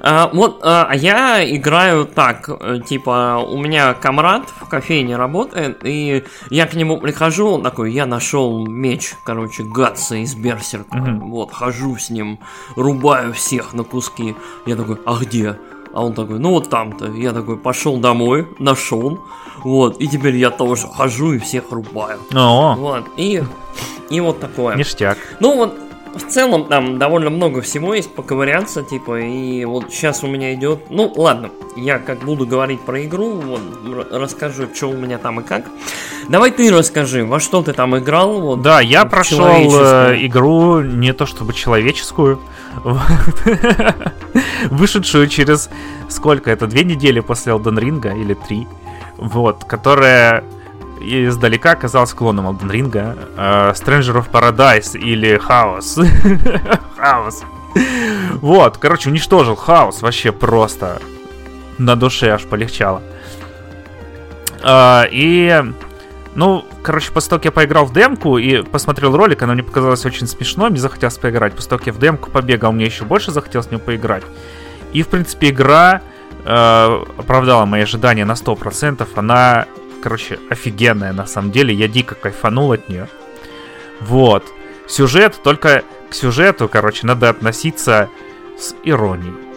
А, 0.01 0.31
вот, 0.33 0.61
а 0.63 0.93
я 0.95 1.43
играю 1.45 2.05
так, 2.07 2.49
э, 2.49 2.81
типа, 2.87 3.39
у 3.39 3.59
меня 3.59 3.95
комрад 3.95 4.43
в 4.61 4.69
кофейне 4.69 5.17
работает, 5.17 5.81
и 5.85 6.25
я 6.51 6.67
к 6.67 6.75
нему 6.75 6.99
прихожу, 6.99 7.49
он 7.53 7.63
такой, 7.63 7.93
я 7.93 8.07
нашел 8.07 8.67
меч, 8.67 9.15
короче, 9.25 9.63
Гатса 9.65 10.17
из 10.17 10.35
Берсерка. 10.35 10.97
Угу. 10.99 11.31
Вот, 11.31 11.53
хожу 11.53 11.97
с 11.97 12.11
ним, 12.11 12.39
рубаю 12.77 13.33
всех 13.33 13.73
на 13.73 13.85
куски. 13.85 14.35
Я 14.67 14.77
такой, 14.77 14.99
а 15.07 15.17
где? 15.17 15.57
А 15.93 16.05
он 16.05 16.15
такой, 16.15 16.39
ну 16.39 16.51
вот 16.51 16.69
там-то. 16.69 17.07
Я 17.13 17.33
такой, 17.33 17.57
пошел 17.57 17.99
домой, 17.99 18.49
нашел. 18.59 19.19
Вот, 19.65 20.01
и 20.01 20.07
теперь 20.07 20.37
я 20.37 20.51
тоже 20.51 20.87
хожу 20.87 21.33
и 21.33 21.39
всех 21.39 21.71
рубаю. 21.71 22.21
О. 22.33 22.77
Вот, 22.77 23.05
и, 23.17 23.43
и 24.11 24.21
вот 24.21 24.41
такое. 24.41 24.77
Ништяк. 24.77 25.19
Ну 25.41 25.57
вот, 25.57 25.75
в 26.15 26.27
целом 26.29 26.67
там 26.67 26.99
довольно 26.99 27.31
много 27.31 27.61
всего 27.63 27.95
есть 27.95 28.15
поковыряться, 28.15 28.83
типа, 28.83 29.21
и 29.21 29.65
вот 29.65 29.93
сейчас 29.93 30.23
у 30.23 30.27
меня 30.27 30.55
идет... 30.55 30.91
Ну, 30.91 31.13
ладно, 31.17 31.51
я 31.77 31.99
как 31.99 32.21
буду 32.21 32.47
говорить 32.47 32.81
про 32.81 33.05
игру, 33.05 33.35
вот, 33.35 33.61
расскажу, 34.11 34.69
что 34.75 34.89
у 34.89 34.95
меня 34.95 35.19
там 35.19 35.41
и 35.41 35.43
как. 35.43 35.65
Давай 36.29 36.51
ты 36.51 36.71
расскажи, 36.71 37.25
во 37.25 37.41
что 37.41 37.63
ты 37.63 37.73
там 37.73 37.97
играл? 37.97 38.41
Вот, 38.41 38.63
да, 38.63 38.81
я 38.81 39.05
прошел 39.05 39.45
э, 39.47 40.17
игру 40.27 40.81
не 40.81 41.13
то 41.13 41.27
чтобы 41.27 41.55
человеческую, 41.55 42.41
вышедшую 44.71 45.29
через 45.29 45.71
сколько 46.09 46.51
это, 46.51 46.67
две 46.67 46.85
недели 46.85 47.21
после 47.21 47.53
Elden 47.53 47.79
Ring 47.79 48.21
или 48.21 48.35
три, 48.35 48.67
вот, 49.17 49.65
которая 49.65 50.45
издалека 51.01 51.73
оказалась 51.73 52.13
клоном 52.13 52.49
Elden 52.49 52.71
Ring, 52.71 52.93
uh, 53.37 53.73
Stranger 53.75 54.25
of 54.25 54.31
Paradise 54.31 54.99
или 54.99 55.39
Хаос. 55.39 55.99
Хаос. 56.97 57.45
Вот, 58.35 58.79
короче, 58.79 59.11
уничтожил 59.11 59.57
хаос 59.57 60.03
вообще 60.03 60.33
просто. 60.33 61.01
На 61.79 61.97
душе 61.97 62.31
аж 62.31 62.45
полегчало. 62.45 63.03
А, 64.63 65.07
и, 65.11 65.63
ну, 66.35 66.65
короче, 66.83 67.13
после 67.13 67.31
того, 67.31 67.39
как 67.39 67.45
я 67.47 67.53
поиграл 67.53 67.85
в 67.85 67.93
демку 67.93 68.39
и 68.39 68.63
посмотрел 68.63 69.17
ролик, 69.17 69.43
она 69.43 69.55
мне 69.55 69.63
показалась 69.63 70.05
очень 70.05 70.27
смешной, 70.27 70.71
мне 70.71 70.81
захотелось 70.81 71.19
поиграть. 71.19 71.55
После 71.55 71.71
того, 71.71 71.79
как 71.79 71.87
я 71.87 71.93
в 71.93 71.99
демку 71.99 72.31
побегал, 72.31 72.73
мне 72.73 72.87
еще 72.87 73.05
больше 73.05 73.31
захотелось 73.31 73.69
в 73.69 73.71
нее 73.71 73.81
поиграть. 73.81 74.25
И, 74.93 75.03
в 75.03 75.09
принципе, 75.09 75.51
игра 75.51 76.01
э, 76.45 77.05
оправдала 77.19 77.65
мои 77.67 77.83
ожидания 77.83 78.25
на 78.25 78.33
100%. 78.33 79.07
Она, 79.15 79.67
короче, 80.03 80.39
офигенная 80.51 81.13
на 81.13 81.27
самом 81.27 81.53
деле. 81.53 81.75
Я 81.75 81.89
дико 81.89 82.15
кайфанул 82.15 82.73
от 82.73 82.89
нее. 82.89 83.09
Вот. 84.01 84.45
Сюжет, 84.87 85.41
только 85.43 85.85
к 86.11 86.15
сюжету, 86.15 86.69
короче, 86.69 87.07
надо 87.07 87.29
относиться 87.29 88.09
с 88.59 88.75
иронией. 88.85 89.48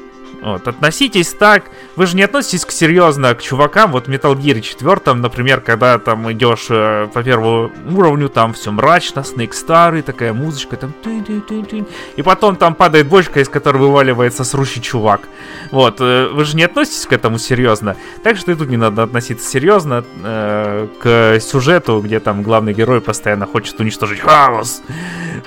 Вот, 0.42 0.68
относитесь 0.68 1.34
так. 1.34 1.66
Вы 1.96 2.08
же 2.08 2.16
не 2.16 2.24
относитесь 2.24 2.66
к 2.66 2.72
серьезно 2.72 3.36
к 3.36 3.42
чувакам. 3.42 3.92
Вот 3.92 4.08
в 4.08 4.12
Metal 4.12 4.36
Gear 4.36 4.60
4, 4.60 5.14
например, 5.14 5.62
когда 5.62 6.00
там 6.00 6.32
идешь 6.32 6.68
э, 6.70 7.08
по 7.14 7.22
первому 7.22 7.72
уровню, 7.92 8.28
там 8.28 8.54
все 8.54 8.72
мрачно, 8.72 9.20
Snake 9.20 9.54
старый, 9.54 10.02
такая 10.02 10.34
музычка, 10.34 10.78
там 10.78 10.94
и 12.16 12.22
потом 12.24 12.56
там 12.56 12.74
падает 12.74 13.08
бочка, 13.08 13.40
из 13.40 13.50
которой 13.50 13.78
вываливается 13.78 14.44
срущий 14.44 14.82
чувак. 14.82 15.22
Вот, 15.70 16.02
э, 16.02 16.30
вы 16.34 16.46
же 16.46 16.58
не 16.58 16.64
относитесь 16.64 17.06
к 17.06 17.14
этому 17.14 17.38
серьезно. 17.38 17.96
Так 18.24 18.38
что 18.38 18.52
и 18.52 18.56
тут 18.56 18.70
не 18.70 18.78
надо 18.78 19.04
относиться 19.04 19.48
серьезно 19.48 20.04
э, 20.24 20.88
к 21.02 21.40
сюжету, 21.40 22.02
где 22.02 22.20
там 22.20 22.42
главный 22.42 22.74
герой 22.74 23.00
постоянно 23.02 23.46
хочет 23.46 23.80
уничтожить 23.80 24.20
хаос. 24.20 24.82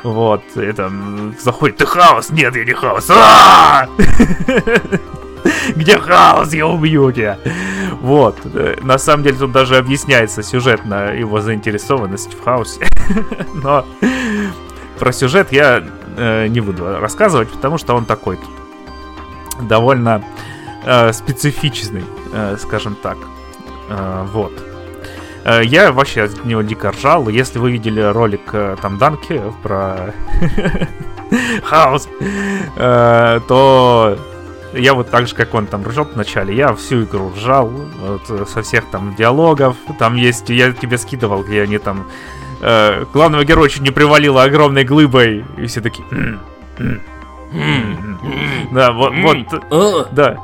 Вот, 0.04 0.42
это 0.56 0.92
заходит, 1.40 1.78
ты 1.78 1.86
хаос? 1.86 2.30
Нет, 2.30 2.54
я 2.54 2.64
не 2.64 2.72
хаос. 2.72 3.10
Где 5.76 5.98
хаос, 5.98 6.52
я 6.52 6.66
убью 6.66 7.10
тебя. 7.12 7.38
Вот. 8.00 8.38
На 8.82 8.98
самом 8.98 9.24
деле 9.24 9.36
тут 9.36 9.52
даже 9.52 9.76
объясняется 9.76 10.42
сюжетно 10.42 11.14
его 11.14 11.40
заинтересованность 11.40 12.34
в 12.34 12.42
хаосе. 12.42 12.86
Но 13.54 13.84
про 14.98 15.12
сюжет 15.12 15.52
я 15.52 15.82
э, 16.16 16.46
не 16.48 16.60
буду 16.60 16.98
рассказывать, 16.98 17.50
потому 17.50 17.78
что 17.78 17.94
он 17.94 18.04
такой 18.04 18.38
довольно 19.62 20.24
э, 20.84 21.12
специфичный, 21.12 22.04
э, 22.32 22.56
скажем 22.60 22.96
так. 22.96 23.18
Э, 23.88 24.26
вот. 24.32 24.52
Я 25.62 25.92
вообще 25.92 26.22
от 26.22 26.42
него 26.46 26.62
дико 26.62 26.90
ржал. 26.90 27.28
Если 27.28 27.58
вы 27.58 27.70
видели 27.70 28.00
ролик 28.00 28.50
там 28.80 28.96
Данки 28.96 29.42
про 29.62 30.14
хаос, 31.64 32.08
то 32.76 34.18
я 34.76 34.94
вот 34.94 35.10
так 35.10 35.26
же, 35.26 35.34
как 35.34 35.54
он 35.54 35.66
там 35.66 35.86
ржал 35.86 36.08
вначале, 36.12 36.54
я 36.54 36.74
всю 36.74 37.04
игру 37.04 37.32
ржал, 37.34 37.68
вот, 37.68 38.48
со 38.48 38.62
всех 38.62 38.84
там 38.90 39.14
диалогов, 39.14 39.76
там 39.98 40.16
есть, 40.16 40.50
я 40.50 40.72
тебе 40.72 40.98
скидывал, 40.98 41.42
где 41.42 41.62
они 41.62 41.78
там, 41.78 42.06
э, 42.60 43.04
главного 43.12 43.44
героя 43.44 43.68
чуть 43.68 43.82
не 43.82 43.90
привалило 43.90 44.42
огромной 44.42 44.84
глыбой, 44.84 45.44
и 45.56 45.66
все 45.66 45.80
такие... 45.80 46.06
Да, 48.72 48.90
вот, 48.92 49.12
вот, 49.70 50.08
да. 50.12 50.38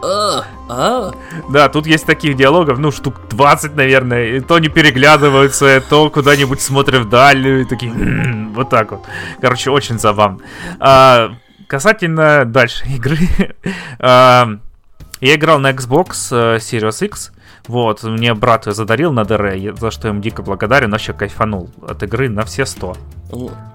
Да, 1.48 1.68
тут 1.68 1.86
есть 1.86 2.06
таких 2.06 2.36
диалогов, 2.36 2.78
ну, 2.78 2.92
штук 2.92 3.16
20, 3.30 3.74
наверное, 3.74 4.36
и 4.36 4.40
то 4.40 4.58
не 4.60 4.68
переглядываются, 4.68 5.82
то 5.88 6.08
куда-нибудь 6.10 6.60
смотрят 6.60 7.02
вдаль, 7.02 7.46
и 7.46 7.64
такие, 7.64 7.92
вот 8.54 8.70
так 8.70 8.92
вот. 8.92 9.00
Короче, 9.40 9.70
очень 9.70 9.98
забавно. 9.98 10.38
А, 11.70 11.76
Касательно 11.76 12.44
дальше 12.44 12.84
игры. 12.96 13.18
я 14.00 14.48
играл 15.20 15.60
на 15.60 15.70
Xbox 15.70 16.28
э, 16.32 16.56
Series 16.56 17.06
X. 17.06 17.32
Вот, 17.68 18.02
мне 18.02 18.34
брат 18.34 18.66
ее 18.66 18.72
задарил 18.72 19.12
на 19.12 19.24
ДР, 19.24 19.76
за 19.78 19.90
что 19.92 20.08
я 20.08 20.12
ему 20.12 20.20
дико 20.20 20.42
благодарен, 20.42 20.90
вообще 20.90 21.12
кайфанул 21.12 21.70
от 21.86 22.02
игры 22.02 22.28
на 22.28 22.44
все 22.44 22.66
100. 22.66 22.96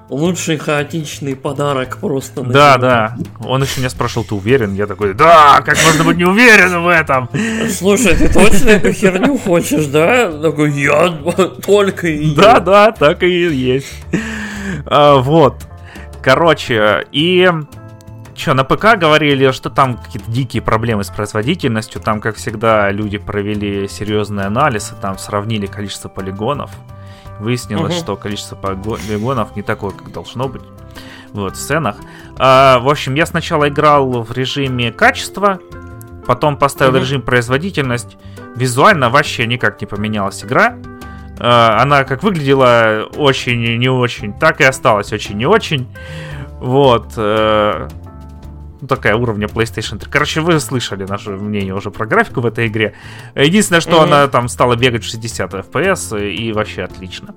Лучший 0.10 0.58
хаотичный 0.58 1.36
подарок 1.36 1.98
просто. 1.98 2.42
Да, 2.42 2.78
да. 2.78 3.16
Он 3.40 3.62
еще 3.62 3.80
меня 3.80 3.90
спрашивал, 3.90 4.25
ты 4.25 4.36
уверен? 4.36 4.74
Я 4.74 4.88
такой, 4.88 5.14
да, 5.14 5.62
как 5.66 5.78
можно 5.86 6.04
быть 6.04 6.18
не 6.18 6.25
уверен 6.25 6.84
в 6.84 6.88
этом? 6.89 7.30
Слушай, 7.69 8.15
ты 8.17 8.28
точно 8.28 8.69
эту 8.69 8.91
херню 8.91 9.38
хочешь, 9.38 9.86
да? 9.86 10.32
Такой, 10.41 10.72
я 10.72 11.10
только 11.65 12.08
и... 12.08 12.36
Да, 12.36 12.60
да, 12.60 12.91
так 12.91 13.24
и 13.24 13.30
есть. 13.30 13.93
А, 14.86 15.15
вот. 15.15 15.56
Короче, 16.22 17.06
и 17.12 17.50
Че, 18.36 18.54
на 18.54 18.65
ПК 18.65 18.98
говорили, 18.98 19.52
что 19.52 19.69
там 19.69 19.98
какие-то 19.98 20.30
дикие 20.30 20.62
проблемы 20.62 21.06
с 21.06 21.10
производительностью. 21.10 22.02
Там, 22.02 22.19
как 22.19 22.36
всегда, 22.36 22.91
люди 22.91 23.17
провели 23.17 23.88
серьезный 23.88 24.45
анализ 24.45 24.91
и 24.91 25.02
там 25.02 25.17
сравнили 25.17 25.67
количество 25.67 26.10
полигонов. 26.10 26.69
Выяснилось, 27.39 27.95
угу. 27.95 28.02
что 28.02 28.15
количество 28.17 28.56
полигонов 28.56 29.56
не 29.56 29.62
такое, 29.62 29.91
как 29.91 30.12
должно 30.12 30.50
быть 30.50 30.62
вот, 31.32 31.56
в 31.56 31.56
сценах. 31.56 31.95
А, 32.38 32.80
в 32.80 32.89
общем, 32.89 33.15
я 33.15 33.26
сначала 33.26 33.69
играл 33.69 34.24
в 34.24 34.32
режиме 34.34 34.91
качества, 34.91 35.60
потом 36.28 36.58
поставил 36.58 36.91
угу. 36.91 37.00
режим 37.00 37.21
производительность. 37.21 38.17
Визуально 38.56 39.10
вообще 39.10 39.48
никак 39.48 39.80
не 39.80 39.88
поменялась 39.88 40.43
игра. 40.43 40.78
А, 41.39 41.82
она 41.82 42.04
как 42.04 42.21
выглядела 42.21 43.08
очень 43.15 43.78
не 43.78 43.89
очень, 43.89 44.34
так 44.34 44.60
и 44.60 44.65
осталась 44.65 45.13
очень 45.13 45.38
не 45.38 45.45
очень. 45.45 45.88
Вот. 46.60 47.13
Э, 48.86 48.88
ну, 48.88 48.88
такая 48.88 49.15
уровня 49.15 49.48
PlayStation 49.48 49.98
3. 49.98 50.12
Короче, 50.12 50.41
вы 50.41 50.60
слышали 50.60 51.06
наше 51.06 51.32
мнение 51.32 51.74
уже 51.74 51.91
про 51.91 52.06
графику 52.06 52.41
в 52.41 52.45
этой 52.45 52.67
игре. 52.67 52.93
Единственное, 53.36 53.82
что 53.82 53.91
mm-hmm. 53.91 54.04
она 54.04 54.28
там 54.28 54.48
стала 54.48 54.76
бегать 54.76 55.04
в 55.04 55.08
60 55.08 55.54
FPS 55.54 56.32
и 56.32 56.54
вообще 56.54 56.84
отлично. 56.84 57.36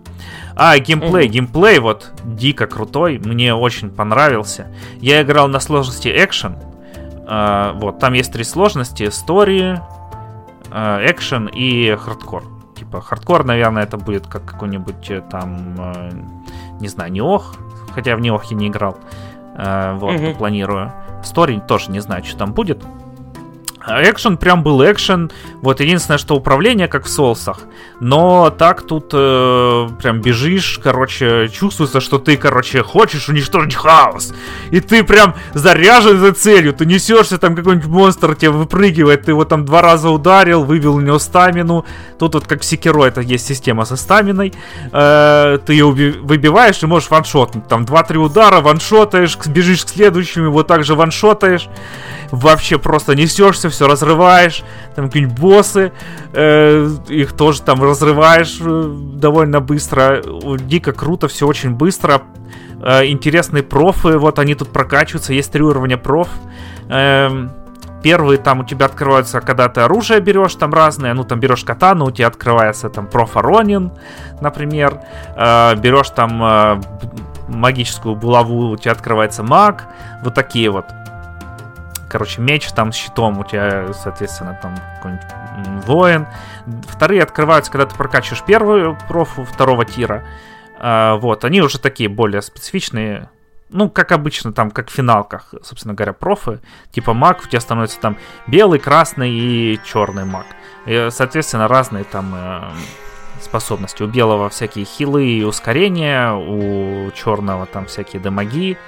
А, 0.56 0.78
геймплей, 0.78 1.26
mm-hmm. 1.26 1.30
геймплей 1.30 1.78
вот 1.78 2.12
дико 2.24 2.66
крутой, 2.66 3.18
мне 3.18 3.54
очень 3.54 3.90
понравился. 3.90 4.66
Я 5.00 5.22
играл 5.22 5.48
на 5.48 5.60
сложности 5.60 6.08
экшен. 6.08 6.56
Uh, 7.28 7.78
вот, 7.78 7.98
там 7.98 8.14
есть 8.14 8.32
три 8.32 8.42
сложности: 8.42 9.02
story, 9.04 9.78
экшен 10.70 11.48
uh, 11.48 11.54
и 11.54 11.94
хардкор. 11.96 12.44
Типа, 12.74 13.02
хардкор, 13.02 13.44
наверное, 13.44 13.82
это 13.82 13.98
будет 13.98 14.26
как 14.26 14.46
какой-нибудь 14.46 15.10
э, 15.10 15.20
там, 15.30 15.74
uh, 15.76 16.80
не 16.80 16.88
знаю, 16.88 17.12
неох, 17.12 17.56
хотя 17.94 18.16
в 18.16 18.20
неох 18.20 18.44
я 18.44 18.56
не 18.56 18.68
играл. 18.68 18.96
Uh, 19.58 19.98
вот, 19.98 20.14
mm-hmm. 20.14 20.38
планирую. 20.38 20.90
Стори 21.22 21.60
тоже 21.60 21.90
не 21.90 22.00
знаю, 22.00 22.24
что 22.24 22.38
там 22.38 22.52
будет. 22.52 22.82
Экшен 23.88 24.36
прям 24.36 24.62
был 24.62 24.82
экшен. 24.82 25.30
Вот 25.62 25.80
единственное, 25.80 26.18
что 26.18 26.36
управление 26.36 26.88
как 26.88 27.04
в 27.06 27.08
Солсах. 27.08 27.60
Но 28.00 28.50
так 28.50 28.82
тут 28.82 29.10
э, 29.12 29.88
прям 30.00 30.20
бежишь, 30.20 30.78
короче, 30.82 31.48
чувствуется, 31.48 32.00
что 32.00 32.18
ты, 32.18 32.36
короче, 32.36 32.82
хочешь 32.82 33.28
уничтожить 33.28 33.74
хаос. 33.74 34.34
И 34.70 34.80
ты 34.80 35.02
прям 35.04 35.34
заряжен 35.54 36.18
за 36.18 36.32
целью. 36.32 36.72
Ты 36.72 36.86
несешься, 36.86 37.38
там 37.38 37.56
какой-нибудь 37.56 37.88
монстр 37.88 38.34
тебе 38.34 38.50
выпрыгивает. 38.50 39.22
Ты 39.24 39.32
его 39.32 39.44
там 39.44 39.64
два 39.64 39.82
раза 39.82 40.10
ударил, 40.10 40.64
вывел 40.64 40.96
у 40.96 41.00
него 41.00 41.18
стамину. 41.18 41.84
Тут 42.18 42.34
вот 42.34 42.46
как 42.46 42.62
в 42.62 42.64
Секиро 42.64 43.04
это 43.04 43.20
есть 43.20 43.46
система 43.46 43.84
со 43.84 43.96
стаминой. 43.96 44.52
Э, 44.92 45.58
ты 45.64 45.72
ее 45.72 45.86
выбиваешь 45.86 46.82
и 46.82 46.86
можешь 46.86 47.10
ваншотнуть. 47.10 47.66
Там 47.68 47.84
2-3 47.84 48.16
удара, 48.16 48.60
ваншотаешь, 48.60 49.36
бежишь 49.46 49.84
к 49.84 49.88
следующему, 49.88 50.46
его 50.46 50.62
также 50.62 50.94
ваншотаешь 50.94 51.68
вообще 52.30 52.78
просто 52.78 53.14
несешься, 53.14 53.70
все 53.78 53.86
разрываешь, 53.86 54.64
там 54.96 55.06
какие-нибудь 55.06 55.38
боссы, 55.38 55.92
э, 56.32 56.88
их 57.08 57.32
тоже 57.34 57.62
там 57.62 57.80
разрываешь 57.80 58.58
э, 58.60 58.96
довольно 59.14 59.60
быстро, 59.60 60.20
дико 60.58 60.92
круто, 60.92 61.28
все 61.28 61.46
очень 61.46 61.74
быстро, 61.74 62.22
э, 62.82 63.06
интересные 63.06 63.62
профы, 63.62 64.18
вот 64.18 64.40
они 64.40 64.56
тут 64.56 64.70
прокачиваются, 64.70 65.32
есть 65.32 65.52
три 65.52 65.62
уровня 65.62 65.96
проф, 65.96 66.28
э, 66.88 67.48
Первый 68.00 68.36
там 68.36 68.60
у 68.60 68.64
тебя 68.64 68.86
открываются, 68.86 69.40
когда 69.40 69.68
ты 69.68 69.80
оружие 69.80 70.20
берешь, 70.20 70.54
там 70.54 70.72
разные, 70.72 71.14
ну 71.14 71.24
там 71.24 71.40
берешь 71.40 71.64
катану, 71.64 72.06
у 72.06 72.10
тебя 72.12 72.28
открывается 72.28 72.88
там 72.88 73.08
профаронин, 73.08 73.90
например, 74.40 75.00
э, 75.36 75.74
берешь 75.74 76.10
там 76.10 76.40
э, 76.40 76.80
магическую 77.48 78.14
булаву, 78.14 78.70
у 78.70 78.76
тебя 78.76 78.92
открывается 78.92 79.42
маг, 79.42 79.86
вот 80.22 80.34
такие 80.34 80.70
вот 80.70 80.84
короче, 82.08 82.40
меч 82.40 82.70
там 82.72 82.92
с 82.92 82.96
щитом, 82.96 83.38
у 83.38 83.44
тебя, 83.44 83.92
соответственно, 83.92 84.58
там 84.60 84.74
какой-нибудь 84.96 85.86
воин. 85.86 86.26
Вторые 86.88 87.22
открываются, 87.22 87.70
когда 87.70 87.86
ты 87.86 87.96
прокачиваешь 87.96 88.42
первую 88.44 88.96
профу 89.08 89.44
второго 89.44 89.84
тира. 89.84 90.24
А, 90.78 91.16
вот, 91.16 91.44
они 91.44 91.60
уже 91.60 91.78
такие 91.78 92.08
более 92.08 92.42
специфичные, 92.42 93.30
ну, 93.70 93.90
как 93.90 94.12
обычно, 94.12 94.52
там, 94.52 94.70
как 94.70 94.88
в 94.88 94.92
финалках, 94.92 95.54
собственно 95.62 95.94
говоря, 95.94 96.12
профы, 96.12 96.60
типа 96.90 97.12
маг, 97.12 97.40
у 97.44 97.48
тебя 97.48 97.60
становится 97.60 98.00
там 98.00 98.16
белый, 98.46 98.78
красный 98.78 99.30
и 99.30 99.80
черный 99.84 100.24
маг. 100.24 100.46
И, 100.86 101.08
соответственно, 101.10 101.68
разные 101.68 102.04
там 102.04 102.32
э, 102.34 102.70
способности. 103.42 104.02
У 104.02 104.06
белого 104.06 104.48
всякие 104.48 104.84
хилы 104.84 105.26
и 105.26 105.44
ускорения, 105.44 106.32
у 106.32 107.10
черного 107.10 107.66
там 107.66 107.86
всякие 107.86 108.22
дамаги. 108.22 108.78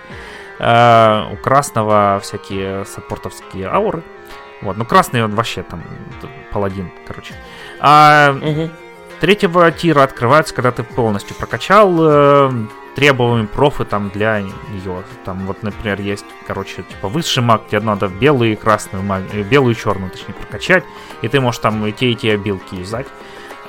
Э, 0.63 1.33
у 1.33 1.37
красного 1.37 2.21
всякие 2.23 2.85
саппортовские 2.85 3.67
ауры. 3.69 4.03
Вот, 4.61 4.77
ну 4.77 4.85
красный 4.85 5.25
он 5.25 5.35
вообще 5.35 5.63
там 5.63 5.83
паладин, 6.53 6.91
короче. 7.07 7.33
А, 7.81 8.37
угу. 8.39 8.71
третьего 9.21 9.71
тира 9.73 10.03
открываются, 10.03 10.55
когда 10.55 10.71
ты 10.71 10.83
полностью 10.83 11.35
прокачал 11.35 11.97
э, 11.99 12.51
требуемые 12.95 13.47
профы 13.47 13.87
там 13.87 14.11
для 14.11 14.41
нее. 14.41 15.03
Там 15.25 15.47
вот, 15.47 15.63
например, 15.63 15.99
есть, 16.03 16.27
короче, 16.47 16.83
типа 16.83 17.09
высший 17.09 17.43
маг, 17.43 17.63
тебе 17.69 17.81
надо 17.81 18.09
белую 18.09 18.53
и 18.53 18.57
красную 18.57 19.03
маг, 19.03 19.23
э, 19.33 19.43
белую 19.43 19.75
и 19.75 19.79
черную, 19.79 20.11
точнее, 20.11 20.35
прокачать, 20.35 20.85
и 21.23 21.29
ты 21.29 21.41
можешь 21.41 21.61
там 21.61 21.87
и 21.87 21.93
те, 21.93 22.11
и 22.11 22.15
те 22.15 22.35
обилки 22.35 22.75
юзать. 22.75 23.07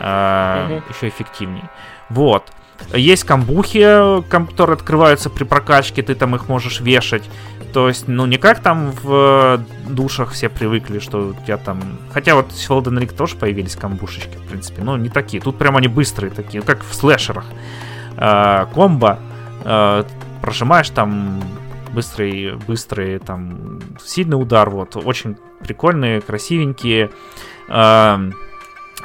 Э, 0.01 0.65
угу. 0.65 0.83
Еще 0.89 1.07
эффективнее. 1.07 1.69
Вот. 2.09 2.51
Есть 2.93 3.23
камбухи, 3.23 4.21
которые 4.29 4.75
открываются 4.75 5.29
при 5.29 5.43
прокачке, 5.43 6.01
ты 6.01 6.15
там 6.15 6.35
их 6.35 6.49
можешь 6.49 6.81
вешать. 6.81 7.23
То 7.73 7.87
есть, 7.87 8.07
ну, 8.07 8.25
не 8.25 8.37
как 8.37 8.61
там 8.61 8.91
в 8.91 9.63
душах 9.87 10.31
все 10.31 10.49
привыкли, 10.49 10.99
что 10.99 11.29
у 11.29 11.33
тебя 11.33 11.57
там... 11.57 11.81
Хотя 12.11 12.35
вот 12.35 12.51
в 12.51 12.71
Elden 12.71 12.99
Ring 12.99 13.15
тоже 13.15 13.37
появились 13.37 13.75
камбушечки, 13.75 14.35
в 14.35 14.49
принципе, 14.49 14.81
но 14.83 14.97
не 14.97 15.09
такие. 15.09 15.41
Тут 15.41 15.57
прям 15.57 15.77
они 15.77 15.87
быстрые 15.87 16.31
такие, 16.31 16.61
как 16.63 16.83
в 16.83 16.93
слэшерах. 16.93 17.45
Э, 18.17 18.65
комбо, 18.73 19.19
э, 19.63 20.03
прожимаешь 20.41 20.89
там 20.89 21.41
быстрый, 21.93 22.55
быстрый 22.67 23.19
там 23.19 23.79
сильный 24.03 24.35
удар, 24.35 24.69
вот, 24.69 24.97
очень 24.97 25.37
прикольные, 25.59 26.19
красивенькие. 26.19 27.11
Э, 27.69 28.31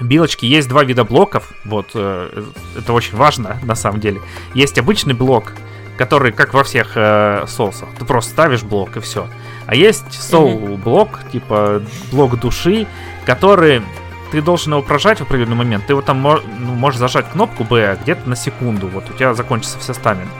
Билочки 0.00 0.44
есть 0.44 0.68
два 0.68 0.84
вида 0.84 1.04
блоков, 1.04 1.52
вот, 1.64 1.90
э, 1.94 2.44
это 2.76 2.92
очень 2.92 3.16
важно 3.16 3.58
на 3.62 3.74
самом 3.74 4.00
деле. 4.00 4.20
Есть 4.54 4.78
обычный 4.78 5.14
блок, 5.14 5.52
который, 5.96 6.32
как 6.32 6.54
во 6.54 6.64
всех 6.64 6.92
э, 6.96 7.44
соусах, 7.46 7.88
ты 7.98 8.04
просто 8.04 8.30
ставишь 8.30 8.62
блок 8.62 8.96
и 8.96 9.00
все. 9.00 9.26
А 9.66 9.74
есть 9.74 10.12
соул 10.12 10.76
блок, 10.76 11.20
типа 11.32 11.82
блок 12.12 12.38
души, 12.38 12.86
который 13.24 13.82
ты 14.30 14.42
должен 14.42 14.72
его 14.72 14.82
прожать 14.82 15.18
в 15.18 15.22
определенный 15.22 15.56
момент. 15.56 15.86
Ты 15.86 15.94
вот 15.94 16.04
там 16.04 16.22
ну, 16.22 16.74
можешь 16.74 16.98
зажать 16.98 17.30
кнопку 17.30 17.64
B 17.64 17.98
где-то 18.02 18.28
на 18.28 18.36
секунду, 18.36 18.88
вот 18.88 19.08
у 19.10 19.12
тебя 19.12 19.34
закончится 19.34 19.78
вся 19.78 19.94
стамина. 19.94 20.30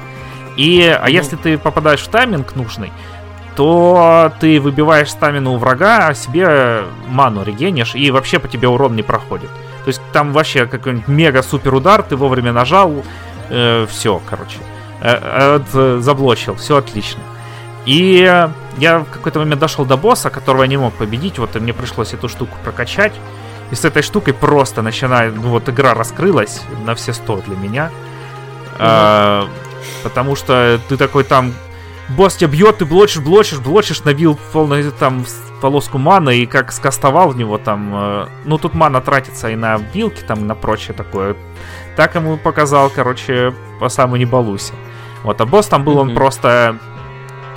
И, 0.56 0.82
а 0.82 1.08
если 1.10 1.36
ты 1.36 1.58
попадаешь 1.58 2.00
в 2.00 2.08
тайминг 2.08 2.56
нужный, 2.56 2.92
то 3.56 4.32
ты 4.38 4.60
выбиваешь 4.60 5.10
стамину 5.10 5.54
у 5.54 5.56
врага, 5.56 6.08
а 6.08 6.14
себе 6.14 6.82
ману 7.08 7.42
регенишь, 7.42 7.94
и 7.94 8.10
вообще 8.10 8.38
по 8.38 8.48
тебе 8.48 8.68
урон 8.68 8.94
не 8.94 9.02
проходит. 9.02 9.48
То 9.84 9.88
есть 9.88 10.02
там 10.12 10.32
вообще 10.32 10.66
какой-нибудь 10.66 11.08
мега-супер 11.08 11.74
удар, 11.74 12.02
ты 12.02 12.16
вовремя 12.16 12.52
нажал, 12.52 13.02
э, 13.48 13.86
все, 13.88 14.20
короче. 14.28 14.58
Э, 15.00 15.60
э, 15.72 15.98
заблочил, 16.00 16.56
все 16.56 16.76
отлично. 16.76 17.22
И 17.86 18.48
я 18.78 18.98
в 18.98 19.04
какой-то 19.04 19.38
момент 19.38 19.60
дошел 19.60 19.84
до 19.84 19.96
босса, 19.96 20.28
которого 20.28 20.62
я 20.62 20.68
не 20.68 20.76
мог 20.76 20.92
победить, 20.94 21.38
вот 21.38 21.56
и 21.56 21.60
мне 21.60 21.72
пришлось 21.72 22.12
эту 22.12 22.28
штуку 22.28 22.56
прокачать. 22.62 23.14
И 23.70 23.74
с 23.74 23.84
этой 23.84 24.02
штукой 24.02 24.34
просто 24.34 24.82
начинает, 24.82 25.34
ну 25.34 25.48
вот 25.48 25.68
игра 25.68 25.94
раскрылась 25.94 26.62
на 26.84 26.94
все 26.94 27.12
сто 27.12 27.36
для 27.36 27.56
меня. 27.56 27.84
Mm-hmm. 27.86 28.76
А, 28.80 29.48
потому 30.02 30.36
что 30.36 30.78
ты 30.88 30.96
такой 30.96 31.24
там 31.24 31.52
босс 32.10 32.36
тебя 32.36 32.50
бьет, 32.50 32.78
ты 32.78 32.84
блочишь, 32.84 33.22
блочишь, 33.22 33.58
блочишь, 33.58 34.04
набил 34.04 34.38
полную 34.52 34.90
там 34.92 35.24
полоску 35.60 35.98
мана 35.98 36.30
и 36.30 36.46
как 36.46 36.72
скастовал 36.72 37.30
в 37.30 37.36
него 37.36 37.58
там... 37.58 37.92
Э, 37.94 38.26
ну, 38.44 38.58
тут 38.58 38.74
мана 38.74 39.00
тратится 39.00 39.50
и 39.50 39.56
на 39.56 39.78
билки 39.78 40.22
там, 40.22 40.40
и 40.40 40.42
на 40.44 40.54
прочее 40.54 40.94
такое. 40.94 41.36
Так 41.96 42.14
ему 42.14 42.36
показал, 42.36 42.90
короче, 42.90 43.54
по 43.80 43.88
самой 43.88 44.18
не 44.18 44.26
балуйся. 44.26 44.74
Вот, 45.22 45.40
а 45.40 45.46
босс 45.46 45.66
там 45.66 45.84
был, 45.84 45.96
mm-hmm. 45.96 46.00
он 46.00 46.14
просто... 46.14 46.78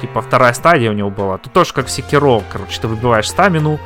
Типа, 0.02 0.22
вторая 0.22 0.54
стадия 0.54 0.90
у 0.90 0.94
него 0.94 1.10
была. 1.10 1.38
Тут 1.38 1.52
тоже 1.52 1.74
как 1.74 1.88
в 1.88 1.92
Секиро, 1.92 2.42
короче, 2.50 2.80
ты 2.80 2.88
выбиваешь 2.88 3.30
стамину, 3.30 3.80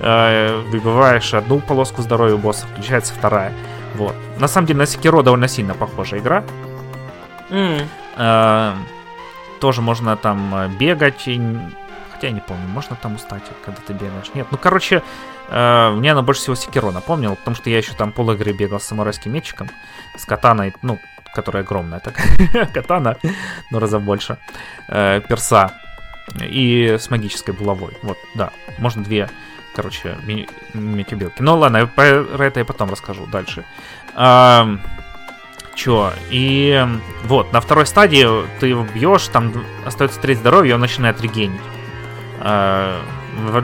э, 0.00 0.62
выбиваешь 0.70 1.34
одну 1.34 1.60
полоску 1.60 2.00
здоровья 2.00 2.36
у 2.36 2.38
босса, 2.38 2.66
включается 2.66 3.12
вторая. 3.12 3.52
Вот. 3.94 4.14
На 4.38 4.48
самом 4.48 4.66
деле 4.66 4.78
на 4.78 4.86
Секиро 4.86 5.22
довольно 5.22 5.46
сильно 5.46 5.74
похожая 5.74 6.20
игра. 6.20 6.42
Mm. 7.50 7.84
Э, 8.16 8.72
тоже 9.58 9.82
можно 9.82 10.16
там 10.16 10.54
э, 10.54 10.68
бегать. 10.68 11.26
И... 11.26 11.40
Хотя 12.12 12.28
я 12.28 12.32
не 12.32 12.40
помню, 12.40 12.66
можно 12.68 12.96
там 12.96 13.16
устать, 13.16 13.42
когда 13.64 13.80
ты 13.80 13.92
бегаешь. 13.92 14.30
Нет, 14.34 14.48
ну 14.50 14.58
короче, 14.58 15.02
э, 15.48 15.90
мне 15.90 16.12
она 16.12 16.22
больше 16.22 16.42
всего 16.42 16.56
Секиро 16.56 16.90
напомнила, 16.90 17.34
потому 17.34 17.56
что 17.56 17.70
я 17.70 17.78
еще 17.78 17.92
там 17.92 18.12
пол 18.12 18.30
игры 18.32 18.52
бегал 18.52 18.80
с 18.80 18.84
самурайским 18.84 19.32
мечиком, 19.32 19.68
с 20.16 20.24
катаной, 20.24 20.74
ну, 20.82 20.98
которая 21.34 21.62
огромная 21.62 22.00
такая, 22.00 22.66
катана, 22.74 23.16
но 23.70 23.78
раза 23.78 23.98
больше, 23.98 24.38
э, 24.88 25.20
перса 25.28 25.72
и 26.40 26.96
с 26.98 27.10
магической 27.10 27.54
булавой. 27.54 27.96
Вот, 28.02 28.18
да, 28.34 28.50
можно 28.78 29.02
две, 29.02 29.30
короче, 29.74 30.16
ми- 30.24 30.48
мечебилки. 30.74 31.40
Ну 31.40 31.56
ладно, 31.56 31.86
про 31.86 32.44
это 32.44 32.60
я 32.60 32.64
потом 32.64 32.90
расскажу 32.90 33.26
дальше. 33.26 33.64
Эм, 34.16 34.80
Чё? 35.78 36.12
И 36.30 36.84
вот, 37.26 37.52
на 37.52 37.60
второй 37.60 37.86
стадии 37.86 38.26
ты 38.58 38.66
его 38.66 38.82
бьешь, 38.82 39.28
там 39.28 39.52
остается 39.86 40.18
треть 40.18 40.38
здоровья, 40.38 40.74
он 40.74 40.80
начинает 40.80 41.20
регенить. 41.20 41.60
Э, 42.40 43.00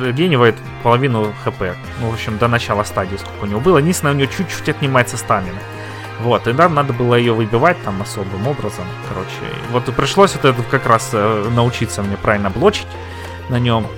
регенивает 0.00 0.55
половину 0.85 1.33
хп. 1.44 1.61
Ну, 2.00 2.11
в 2.11 2.14
общем, 2.14 2.38
до 2.38 2.46
начала 2.46 2.85
стадии, 2.85 3.16
сколько 3.16 3.42
у 3.42 3.46
него 3.46 3.59
было. 3.59 3.79
Единственное, 3.79 4.14
у 4.14 4.16
него 4.16 4.31
чуть-чуть 4.31 4.68
отнимается 4.68 5.16
стамина. 5.16 5.59
Вот, 6.20 6.46
и 6.46 6.53
нам 6.53 6.74
надо 6.74 6.92
было 6.92 7.16
ее 7.16 7.33
выбивать 7.33 7.83
там 7.83 8.00
особым 8.00 8.46
образом. 8.46 8.85
Короче, 9.09 9.61
вот 9.72 9.88
и 9.88 9.90
пришлось 9.90 10.37
вот 10.37 10.44
это 10.44 10.62
как 10.70 10.87
раз 10.87 11.11
э, 11.12 11.50
научиться 11.53 12.00
мне 12.05 12.16
правильно 12.16 12.48
блочить 12.48 12.87
на 13.48 13.59
нем. 13.59 13.88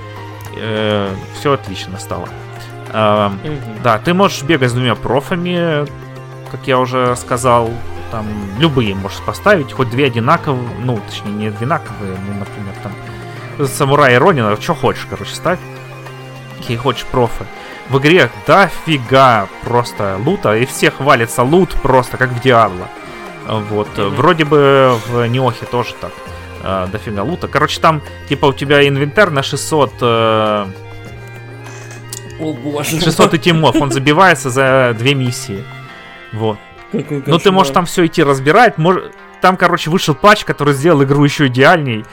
Э, 0.57 1.15
все 1.35 1.53
отлично 1.53 1.99
стало. 1.99 2.31
Э, 2.95 3.29
mm-hmm. 3.45 3.83
Да, 3.83 3.99
ты 3.99 4.15
можешь 4.15 4.43
бегать 4.43 4.71
с 4.71 4.73
двумя 4.73 4.95
профами, 4.95 5.85
как 6.51 6.67
я 6.67 6.79
уже 6.79 7.15
сказал 7.17 7.71
там 8.11 8.27
любые 8.59 8.95
можешь 8.95 9.21
поставить, 9.21 9.73
хоть 9.73 9.91
две 9.91 10.07
одинаковые, 10.07 10.69
ну, 10.81 11.01
точнее, 11.09 11.33
не 11.33 11.47
одинаковые, 11.49 12.17
ну, 12.27 12.39
например, 12.39 12.75
там, 12.83 12.93
Самурай 13.67 14.15
и 14.15 14.19
Ронина, 14.19 14.61
что 14.61 14.75
хочешь, 14.75 15.07
короче, 15.09 15.35
ставь. 15.35 15.59
Какие 16.59 16.77
хочешь 16.77 17.07
профы. 17.07 17.45
В 17.89 17.99
игре 17.99 18.31
дофига 18.47 19.49
просто 19.63 20.19
лута, 20.25 20.57
и 20.57 20.67
всех 20.67 21.01
валится 21.01 21.43
лут 21.43 21.71
просто, 21.83 22.17
как 22.17 22.31
в 22.31 22.41
Диабло. 22.41 22.89
Вот, 23.47 23.89
mm-hmm. 23.97 24.09
вроде 24.11 24.45
бы 24.45 24.99
в 25.07 25.27
Неохе 25.27 25.67
тоже 25.67 25.95
так. 26.01 26.13
Э, 26.63 26.89
дофига 26.91 27.23
лута. 27.23 27.47
Короче, 27.47 27.81
там, 27.81 28.03
типа, 28.29 28.47
у 28.47 28.53
тебя 28.53 28.87
инвентарь 28.87 29.31
на 29.31 29.43
600... 29.43 29.93
Э, 30.01 30.67
О 32.41 32.53
боже. 32.53 33.01
600 33.01 33.41
тимов, 33.41 33.77
он 33.77 33.93
забивается 33.93 34.51
за 34.51 34.95
две 34.99 35.15
миссии. 35.15 35.65
Вот. 36.33 36.59
Ну, 36.93 37.39
ты 37.39 37.51
можешь 37.51 37.73
там 37.73 37.87
все 37.87 38.07
идти 38.07 38.23
разбирать. 38.23 38.79
Мож... 38.79 38.97
Там, 39.41 39.57
короче, 39.57 39.91
вышел 39.91 40.15
патч, 40.15 40.45
который 40.45 40.75
сделал 40.75 41.03
игру 41.05 41.25
еще 41.25 41.47
идеальней. 41.47 42.05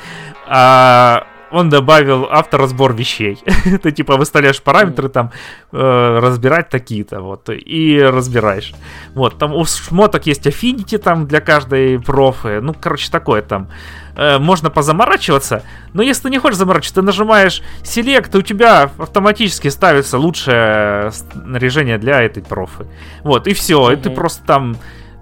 А, 0.46 1.28
он 1.54 1.70
добавил 1.70 2.28
авторазбор 2.32 2.94
вещей. 2.94 3.38
ты 3.84 3.92
типа 3.92 4.18
выставляешь 4.18 4.62
параметры 4.62 5.08
там, 5.08 5.32
э, 5.72 6.20
разбирать 6.20 6.70
такие-то, 6.70 7.22
вот, 7.22 7.50
и 7.50 8.02
разбираешь. 8.02 8.74
Вот, 9.14 9.38
там 9.38 9.54
у 9.54 9.64
шмоток 9.64 10.26
есть 10.26 10.48
Affinity 10.48 10.98
там 10.98 11.28
для 11.28 11.42
каждой 11.42 12.00
профы. 12.00 12.60
Ну, 12.60 12.74
короче, 12.74 13.12
такое 13.12 13.44
там. 13.44 13.70
Э, 14.16 14.40
можно 14.40 14.72
позаморачиваться, 14.72 15.62
но 15.94 16.02
если 16.02 16.24
ты 16.24 16.30
не 16.32 16.40
хочешь 16.40 16.58
заморачиваться, 16.58 16.96
ты 16.96 17.02
нажимаешь 17.04 17.62
Select, 17.84 18.32
и 18.34 18.38
у 18.38 18.42
тебя 18.42 18.90
автоматически 18.98 19.68
ставится 19.68 20.18
лучшее 20.18 21.12
снаряжение 21.12 22.00
для 22.00 22.22
этой 22.22 22.42
профы. 22.42 22.88
Вот, 23.24 23.48
и 23.48 23.54
все, 23.54 23.90
mm-hmm. 23.90 23.94
и 23.94 24.02
ты 24.02 24.10
просто 24.10 24.44
там 24.46 24.76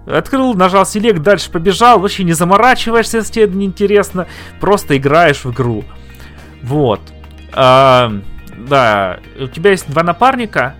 Открыл, 0.04 0.54
нажал 0.54 0.82
Select, 0.82 1.20
дальше 1.20 1.48
побежал, 1.48 2.00
вообще 2.00 2.24
не 2.24 2.32
заморачиваешься, 2.32 3.18
если 3.18 3.34
тебе 3.34 3.54
неинтересно, 3.54 4.26
просто 4.60 4.96
играешь 4.96 5.44
в 5.44 5.52
игру. 5.52 5.84
Вот. 6.62 7.00
А, 7.52 8.12
да, 8.56 9.18
у 9.38 9.46
тебя 9.46 9.70
есть 9.70 9.90
два 9.90 10.02
напарника. 10.02 10.74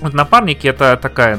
Вот 0.00 0.14
напарники 0.14 0.66
это 0.66 0.96
такая, 0.96 1.38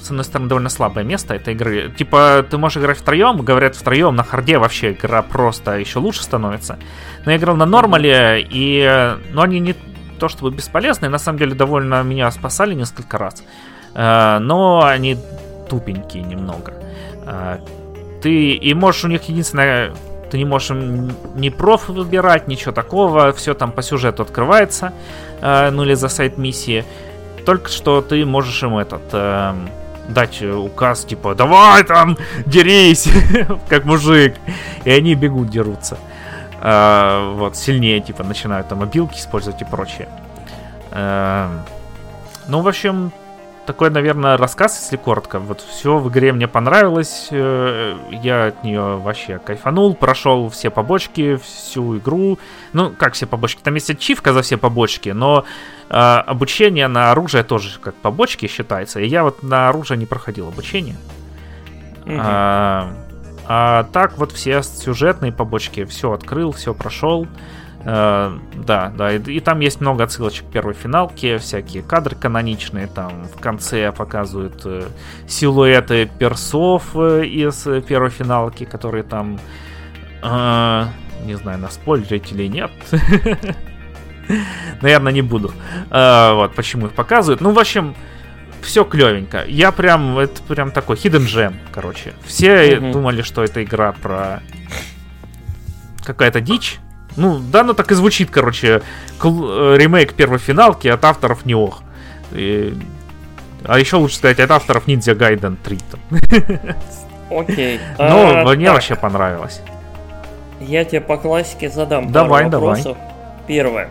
с 0.00 0.10
одной 0.10 0.24
стороны, 0.24 0.48
довольно 0.48 0.68
слабое 0.68 1.04
место 1.04 1.34
этой 1.34 1.54
игры. 1.54 1.92
Типа, 1.96 2.44
ты 2.48 2.58
можешь 2.58 2.78
играть 2.78 2.98
втроем, 2.98 3.38
говорят 3.38 3.74
втроем, 3.74 4.14
на 4.14 4.22
харде 4.22 4.58
вообще 4.58 4.92
игра 4.92 5.22
просто 5.22 5.78
еще 5.78 5.98
лучше 5.98 6.22
становится. 6.22 6.78
Но 7.24 7.32
я 7.32 7.38
играл 7.38 7.56
на 7.56 7.66
нормале, 7.66 8.46
и... 8.48 9.16
Ну, 9.32 9.42
они 9.42 9.58
не 9.58 9.74
то 10.18 10.28
чтобы 10.28 10.50
бесполезные, 10.50 11.10
на 11.10 11.18
самом 11.18 11.38
деле 11.38 11.54
довольно 11.54 12.02
меня 12.02 12.30
спасали 12.30 12.74
несколько 12.74 13.18
раз. 13.18 13.42
А, 13.94 14.38
но 14.38 14.84
они 14.84 15.16
тупенькие 15.68 16.22
немного. 16.22 16.74
А, 17.26 17.60
ты... 18.22 18.52
И 18.52 18.74
можешь 18.74 19.04
у 19.04 19.08
них 19.08 19.24
единственное 19.24 19.92
ты 20.36 20.40
не 20.40 20.44
можешь 20.44 20.76
ни 21.34 21.48
проф 21.48 21.88
выбирать, 21.88 22.46
ничего 22.46 22.70
такого. 22.70 23.32
Все 23.32 23.54
там 23.54 23.72
по 23.72 23.80
сюжету 23.80 24.22
открывается. 24.22 24.92
Э, 25.40 25.70
ну 25.70 25.82
или 25.84 25.94
за 25.94 26.08
сайт 26.08 26.36
миссии. 26.36 26.84
Только 27.46 27.70
что 27.70 28.02
ты 28.02 28.26
можешь 28.26 28.62
им 28.62 28.76
этот... 28.76 29.02
Э, 29.12 29.54
дать 30.08 30.40
указ, 30.42 31.04
типа, 31.04 31.34
давай 31.34 31.82
там, 31.82 32.16
дерись, 32.44 33.08
как 33.68 33.86
мужик. 33.86 34.34
И 34.84 34.90
они 34.90 35.14
бегут, 35.14 35.48
дерутся. 35.48 35.96
Э, 36.60 37.32
вот, 37.34 37.56
сильнее, 37.56 38.00
типа, 38.00 38.22
начинают 38.22 38.68
там 38.68 38.80
мобилки 38.80 39.16
использовать 39.16 39.62
и 39.62 39.64
прочее. 39.64 40.08
Ну, 42.48 42.60
в 42.60 42.68
общем, 42.68 43.10
такой, 43.66 43.90
наверное, 43.90 44.36
рассказ, 44.36 44.80
если 44.80 44.96
коротко. 44.96 45.38
Вот 45.38 45.60
все 45.60 45.98
в 45.98 46.08
игре 46.08 46.32
мне 46.32 46.48
понравилось. 46.48 47.28
Э, 47.30 47.96
я 48.10 48.46
от 48.46 48.64
нее 48.64 48.96
вообще 48.96 49.38
кайфанул. 49.38 49.94
Прошел 49.94 50.48
все 50.48 50.70
побочки, 50.70 51.36
всю 51.36 51.98
игру. 51.98 52.38
Ну, 52.72 52.90
как 52.90 53.14
все 53.14 53.26
побочки? 53.26 53.60
Там 53.62 53.74
есть 53.74 53.90
ачивка 53.90 54.32
за 54.32 54.42
все 54.42 54.56
побочки, 54.56 55.10
но 55.10 55.44
э, 55.90 55.94
обучение 55.94 56.88
на 56.88 57.10
оружие 57.10 57.44
тоже 57.44 57.78
как 57.80 57.94
побочки 57.96 58.46
считается. 58.46 59.00
И 59.00 59.06
я 59.06 59.24
вот 59.24 59.42
на 59.42 59.68
оружие 59.68 59.98
не 59.98 60.06
проходил 60.06 60.48
обучение. 60.48 60.96
Mm-hmm. 62.04 62.20
А, 62.22 62.92
а 63.48 63.84
так 63.92 64.16
вот 64.18 64.32
все 64.32 64.62
сюжетные 64.62 65.32
побочки, 65.32 65.84
все 65.84 66.12
открыл, 66.12 66.52
все 66.52 66.72
прошел. 66.72 67.26
Uh, 67.86 68.40
да, 68.64 68.92
да, 68.96 69.12
и, 69.12 69.20
и 69.20 69.38
там 69.38 69.60
есть 69.60 69.80
много 69.80 70.02
отсылочек 70.02 70.48
к 70.48 70.50
первой 70.50 70.74
финалке, 70.74 71.38
всякие 71.38 71.84
кадры 71.84 72.16
каноничные, 72.16 72.88
там 72.88 73.28
в 73.28 73.40
конце 73.40 73.92
показывают 73.92 74.60
э, 74.64 74.88
силуэты 75.28 76.10
персов 76.18 76.82
э, 76.96 77.24
из 77.26 77.62
первой 77.86 78.10
финалки, 78.10 78.64
которые 78.64 79.04
там, 79.04 79.38
э, 80.20 80.84
не 81.26 81.34
знаю, 81.36 81.60
наспойлерить 81.60 82.32
или 82.32 82.48
нет. 82.48 82.72
Наверное, 84.82 85.12
не 85.12 85.22
буду. 85.22 85.52
Uh, 85.88 86.34
вот, 86.34 86.56
почему 86.56 86.86
их 86.86 86.92
показывают. 86.92 87.40
Ну, 87.40 87.52
в 87.52 87.58
общем, 87.60 87.94
все 88.62 88.82
клевенько. 88.82 89.44
Я 89.46 89.70
прям, 89.70 90.18
это 90.18 90.42
прям 90.42 90.72
такой 90.72 90.96
hidden 90.96 91.26
gem, 91.26 91.54
короче. 91.70 92.14
Все 92.24 92.80
думали, 92.80 93.22
что 93.22 93.44
это 93.44 93.62
игра 93.62 93.92
про 93.92 94.42
какая-то 96.02 96.40
дичь. 96.40 96.80
Ну, 97.16 97.38
да, 97.38 97.62
ну 97.64 97.74
так 97.74 97.90
и 97.92 97.94
звучит, 97.94 98.30
короче, 98.30 98.82
э, 99.22 99.76
ремейк 99.78 100.14
первой 100.14 100.38
финалки 100.38 100.88
от 100.88 101.04
авторов 101.04 101.46
Неох. 101.46 101.82
И... 102.32 102.76
А 103.64 103.78
еще 103.78 103.96
лучше 103.96 104.16
сказать, 104.16 104.38
от 104.38 104.50
авторов 104.50 104.86
Ninja 104.86 105.14
Gaiden 105.14 105.56
3. 105.62 105.78
Окей. 107.30 107.80
Но 107.98 108.42
а, 108.42 108.54
мне 108.54 108.70
вообще 108.70 108.96
понравилось. 108.96 109.60
Я 110.60 110.84
тебе 110.84 111.00
по 111.00 111.16
классике 111.16 111.68
задам 111.68 112.12
давай, 112.12 112.44
пару 112.44 112.60
вопросов. 112.60 112.96
Давай. 112.96 113.46
Первое. 113.46 113.90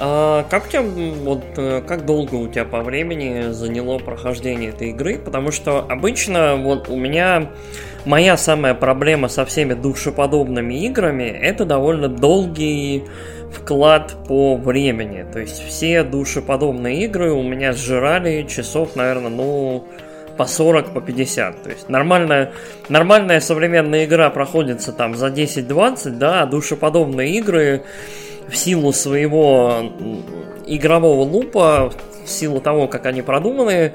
А 0.00 0.44
как 0.50 0.66
у 0.66 0.68
тебя, 0.68 0.82
вот, 0.82 1.44
э, 1.56 1.80
как 1.86 2.04
долго 2.04 2.34
у 2.34 2.48
тебя 2.48 2.64
по 2.64 2.80
времени 2.80 3.52
заняло 3.52 3.98
прохождение 3.98 4.70
этой 4.70 4.90
игры? 4.90 5.18
Потому 5.18 5.52
что 5.52 5.86
обычно 5.88 6.56
вот 6.56 6.88
у 6.88 6.96
меня 6.96 7.52
моя 8.04 8.36
самая 8.36 8.74
проблема 8.74 9.28
со 9.28 9.44
всеми 9.44 9.74
душеподобными 9.74 10.74
играми 10.84 11.24
это 11.24 11.64
довольно 11.64 12.08
долгий 12.08 13.04
вклад 13.52 14.16
по 14.26 14.56
времени. 14.56 15.24
То 15.32 15.38
есть 15.38 15.62
все 15.64 16.02
душеподобные 16.02 17.04
игры 17.04 17.30
у 17.30 17.42
меня 17.42 17.72
сжирали 17.72 18.46
часов, 18.48 18.96
наверное, 18.96 19.30
ну, 19.30 19.84
по 20.36 20.46
40, 20.46 20.92
по 20.92 21.00
50. 21.00 21.62
То 21.62 21.70
есть 21.70 21.88
нормальная, 21.88 22.52
нормальная 22.88 23.38
современная 23.40 24.06
игра 24.06 24.30
проходится 24.30 24.92
там 24.92 25.14
за 25.14 25.28
10-20, 25.28 26.10
да, 26.10 26.42
а 26.42 26.46
душеподобные 26.46 27.38
игры 27.38 27.84
в 28.48 28.56
силу 28.56 28.92
своего 28.92 29.92
игрового 30.66 31.22
лупа, 31.22 31.92
в 32.24 32.28
силу 32.28 32.60
того, 32.60 32.88
как 32.88 33.06
они 33.06 33.22
продуманы, 33.22 33.94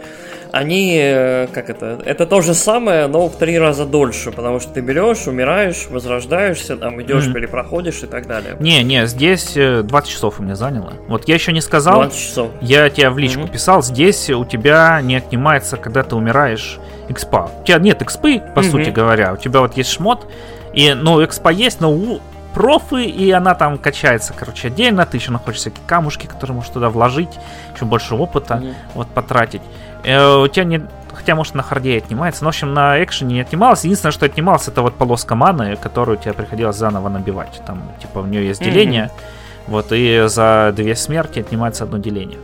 они, 0.51 0.97
э, 0.99 1.47
как 1.53 1.69
это, 1.69 1.99
это 2.03 2.25
то 2.25 2.41
же 2.41 2.53
самое, 2.53 3.07
но 3.07 3.27
в 3.27 3.35
три 3.35 3.59
раза 3.59 3.85
дольше, 3.85 4.31
потому 4.31 4.59
что 4.59 4.73
ты 4.73 4.81
берешь, 4.81 5.27
умираешь, 5.27 5.87
возрождаешься, 5.89 6.75
там 6.75 7.01
идешь, 7.01 7.27
mm-hmm. 7.27 7.33
перепроходишь 7.33 8.03
и 8.03 8.07
так 8.07 8.27
далее. 8.27 8.55
Не, 8.59 8.83
не, 8.83 9.05
здесь 9.05 9.53
20 9.53 9.91
э, 9.91 10.11
часов 10.11 10.39
у 10.39 10.43
меня 10.43 10.55
заняло. 10.55 10.93
Вот 11.07 11.27
я 11.27 11.35
еще 11.35 11.51
не 11.51 11.61
сказал, 11.61 12.01
20 12.01 12.19
часов. 12.19 12.51
я 12.61 12.89
тебе 12.89 13.09
в 13.09 13.17
личку 13.17 13.41
mm-hmm. 13.41 13.51
писал, 13.51 13.83
здесь 13.83 14.29
у 14.29 14.43
тебя 14.45 14.99
не 15.01 15.17
отнимается, 15.17 15.77
когда 15.77 16.03
ты 16.03 16.15
умираешь, 16.15 16.79
экспа. 17.09 17.51
У 17.61 17.63
тебя 17.65 17.77
нет 17.79 18.01
экспы, 18.01 18.41
по 18.55 18.59
mm-hmm. 18.59 18.71
сути 18.71 18.89
говоря, 18.89 19.33
у 19.33 19.37
тебя 19.37 19.59
вот 19.59 19.77
есть 19.77 19.91
шмот, 19.91 20.25
и, 20.73 20.93
ну, 20.93 21.23
экспа 21.23 21.49
есть, 21.49 21.79
но 21.79 21.91
у 21.91 22.21
профы, 22.53 23.05
и 23.05 23.31
она 23.31 23.55
там 23.55 23.77
качается, 23.77 24.33
короче, 24.33 24.67
отдельно. 24.67 25.05
Ты 25.05 25.17
еще 25.17 25.31
находишь 25.31 25.59
всякие 25.59 25.85
камушки, 25.85 26.27
которые 26.27 26.55
можешь 26.55 26.71
туда 26.71 26.89
вложить, 26.89 27.39
еще 27.75 27.85
больше 27.85 28.15
опыта 28.15 28.55
mm-hmm. 28.55 28.75
вот 28.95 29.07
потратить. 29.09 29.61
Э, 30.03 30.37
у 30.37 30.47
тебя 30.47 30.65
не 30.65 30.81
хотя, 31.13 31.35
может, 31.35 31.53
на 31.53 31.63
харде 31.63 31.97
отнимается. 31.97 32.43
Но, 32.43 32.49
в 32.49 32.53
общем, 32.53 32.73
на 32.73 33.03
экшене 33.03 33.35
не 33.35 33.41
отнималось. 33.41 33.83
Единственное, 33.83 34.13
что 34.13 34.25
отнималось, 34.25 34.67
это 34.67 34.81
вот 34.81 34.95
полоска 34.95 35.35
маны, 35.35 35.75
которую 35.75 36.17
тебе 36.17 36.33
приходилось 36.33 36.77
заново 36.77 37.09
набивать. 37.09 37.61
Там, 37.65 37.81
типа, 37.99 38.19
у 38.19 38.25
нее 38.25 38.47
есть 38.47 38.63
деление. 38.63 39.05
Mm-hmm. 39.05 39.69
Вот, 39.69 39.87
и 39.91 40.23
за 40.27 40.73
две 40.75 40.95
смерти 40.95 41.39
отнимается 41.39 41.83
одно 41.83 41.97
деление. 41.97 42.39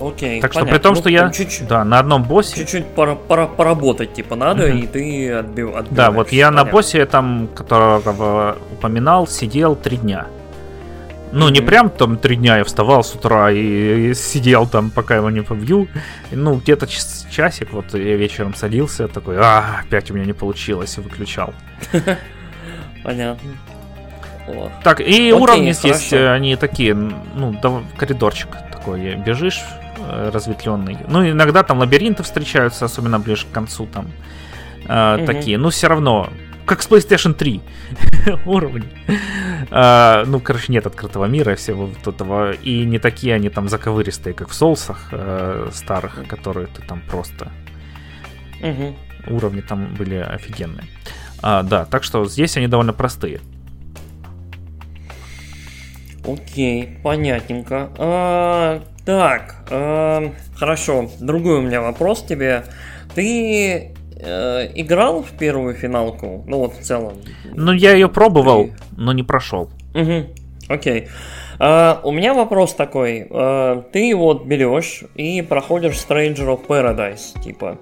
Окей. 0.00 0.40
Так 0.40 0.52
понятно. 0.52 0.70
что 0.70 0.78
при 0.78 0.82
том, 0.82 0.94
ну, 0.94 1.00
что 1.00 1.10
я 1.10 1.30
чуть-чуть, 1.30 1.66
да, 1.66 1.84
на 1.84 1.98
одном 1.98 2.22
боссе. 2.22 2.56
Чуть-чуть 2.56 2.86
пора, 2.86 3.14
пора, 3.14 3.46
поработать, 3.46 4.14
типа, 4.14 4.36
надо, 4.36 4.64
угу. 4.64 4.76
и 4.76 4.86
ты 4.86 5.32
отбив, 5.32 5.74
отбиваешь. 5.74 5.86
Да, 5.90 6.10
вот 6.10 6.32
я 6.32 6.48
понятно. 6.48 6.64
на 6.64 6.70
боссе 6.70 7.06
там, 7.06 7.48
которого 7.54 8.56
упоминал, 8.72 9.26
сидел 9.26 9.76
три 9.76 9.96
дня. 9.96 10.26
Ну, 11.30 11.50
не 11.50 11.60
прям 11.60 11.90
там 11.90 12.16
три 12.16 12.36
дня 12.36 12.58
я 12.58 12.64
вставал 12.64 13.04
с 13.04 13.14
утра 13.14 13.50
и, 13.50 14.10
и 14.10 14.14
сидел 14.14 14.66
там, 14.66 14.90
пока 14.90 15.16
его 15.16 15.30
не 15.30 15.42
побью. 15.42 15.88
Ну, 16.30 16.56
где-то 16.56 16.86
часик, 16.86 17.72
вот 17.72 17.92
я 17.94 18.16
вечером 18.16 18.54
садился, 18.54 19.08
такой, 19.08 19.36
а, 19.38 19.80
опять 19.84 20.10
у 20.10 20.14
меня 20.14 20.24
не 20.24 20.32
получилось, 20.32 20.96
и 20.96 21.00
выключал. 21.00 21.52
Понятно. 23.04 23.50
Так, 24.82 25.00
и 25.00 25.32
уровни 25.32 25.72
здесь, 25.72 26.10
э, 26.12 26.32
они 26.32 26.56
такие, 26.56 26.94
ну, 26.94 27.54
коридорчик 27.98 28.48
такой, 28.72 29.14
бежишь, 29.16 29.62
разветвленный. 30.08 30.98
Ну, 31.08 31.28
иногда 31.28 31.62
там 31.62 31.78
лабиринты 31.78 32.22
встречаются, 32.22 32.84
особенно 32.84 33.18
ближе 33.18 33.46
к 33.46 33.50
концу 33.52 33.86
там 33.86 34.10
э, 34.86 35.16
угу. 35.16 35.26
такие. 35.26 35.58
Но 35.58 35.70
все 35.70 35.88
равно, 35.88 36.30
как 36.66 36.82
с 36.82 36.88
PlayStation 36.88 37.34
3 37.34 37.60
уровни. 38.46 38.88
э, 39.70 40.24
ну, 40.26 40.40
короче, 40.40 40.72
нет 40.72 40.86
открытого 40.86 41.26
мира 41.26 41.54
всего 41.54 41.86
вот 41.86 42.14
этого. 42.14 42.52
И 42.52 42.84
не 42.84 42.98
такие 42.98 43.34
они 43.34 43.48
там 43.48 43.68
заковыристые, 43.68 44.34
как 44.34 44.48
в 44.48 44.54
соусах 44.54 45.08
э, 45.12 45.70
старых, 45.72 46.26
которые 46.28 46.66
ты 46.68 46.82
там 46.82 47.02
просто... 47.08 47.50
Угу. 48.60 49.34
Уровни 49.34 49.60
там 49.60 49.94
были 49.94 50.16
офигенные. 50.16 50.86
А, 51.42 51.62
да, 51.62 51.84
так 51.84 52.02
что 52.02 52.24
здесь 52.24 52.56
они 52.56 52.66
довольно 52.66 52.92
простые. 52.92 53.40
Окей, 56.26 56.98
понятненько. 57.02 57.90
А, 57.96 58.82
так, 59.08 59.54
э, 59.70 60.32
хорошо. 60.54 61.08
Другой 61.18 61.60
у 61.60 61.62
меня 61.62 61.80
вопрос 61.80 62.22
тебе. 62.22 62.64
Ты 63.14 63.94
э, 64.20 64.70
играл 64.74 65.22
в 65.22 65.30
первую 65.30 65.74
финалку? 65.74 66.44
Ну 66.46 66.58
вот 66.58 66.74
в 66.74 66.82
целом. 66.82 67.14
Ну 67.54 67.72
я 67.72 67.94
ее 67.94 68.10
пробовал, 68.10 68.64
Ты... 68.64 68.74
но 68.98 69.14
не 69.14 69.22
прошел. 69.22 69.70
Угу. 69.94 70.26
Окей. 70.68 71.08
Uh, 71.58 71.98
у 72.04 72.12
меня 72.12 72.34
вопрос 72.34 72.74
такой. 72.74 73.22
Uh, 73.22 73.82
ты 73.92 74.14
вот 74.14 74.44
берешь 74.46 75.02
и 75.16 75.42
проходишь 75.42 75.94
Stranger 75.94 76.46
of 76.46 76.66
Paradise, 76.66 77.40
типа. 77.42 77.78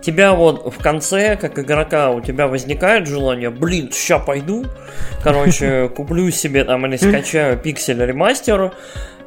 Тебя 0.00 0.32
вот 0.32 0.72
в 0.72 0.78
конце, 0.80 1.36
как 1.36 1.58
игрока, 1.58 2.10
у 2.10 2.20
тебя 2.20 2.46
возникает 2.46 3.06
желание, 3.06 3.50
блин, 3.50 3.90
ща 3.92 4.18
пойду, 4.18 4.64
короче, 5.22 5.88
куплю 5.96 6.30
себе 6.30 6.64
там 6.64 6.86
или 6.86 6.96
скачаю 6.96 7.58
пиксель 7.58 8.02
ремастер, 8.02 8.72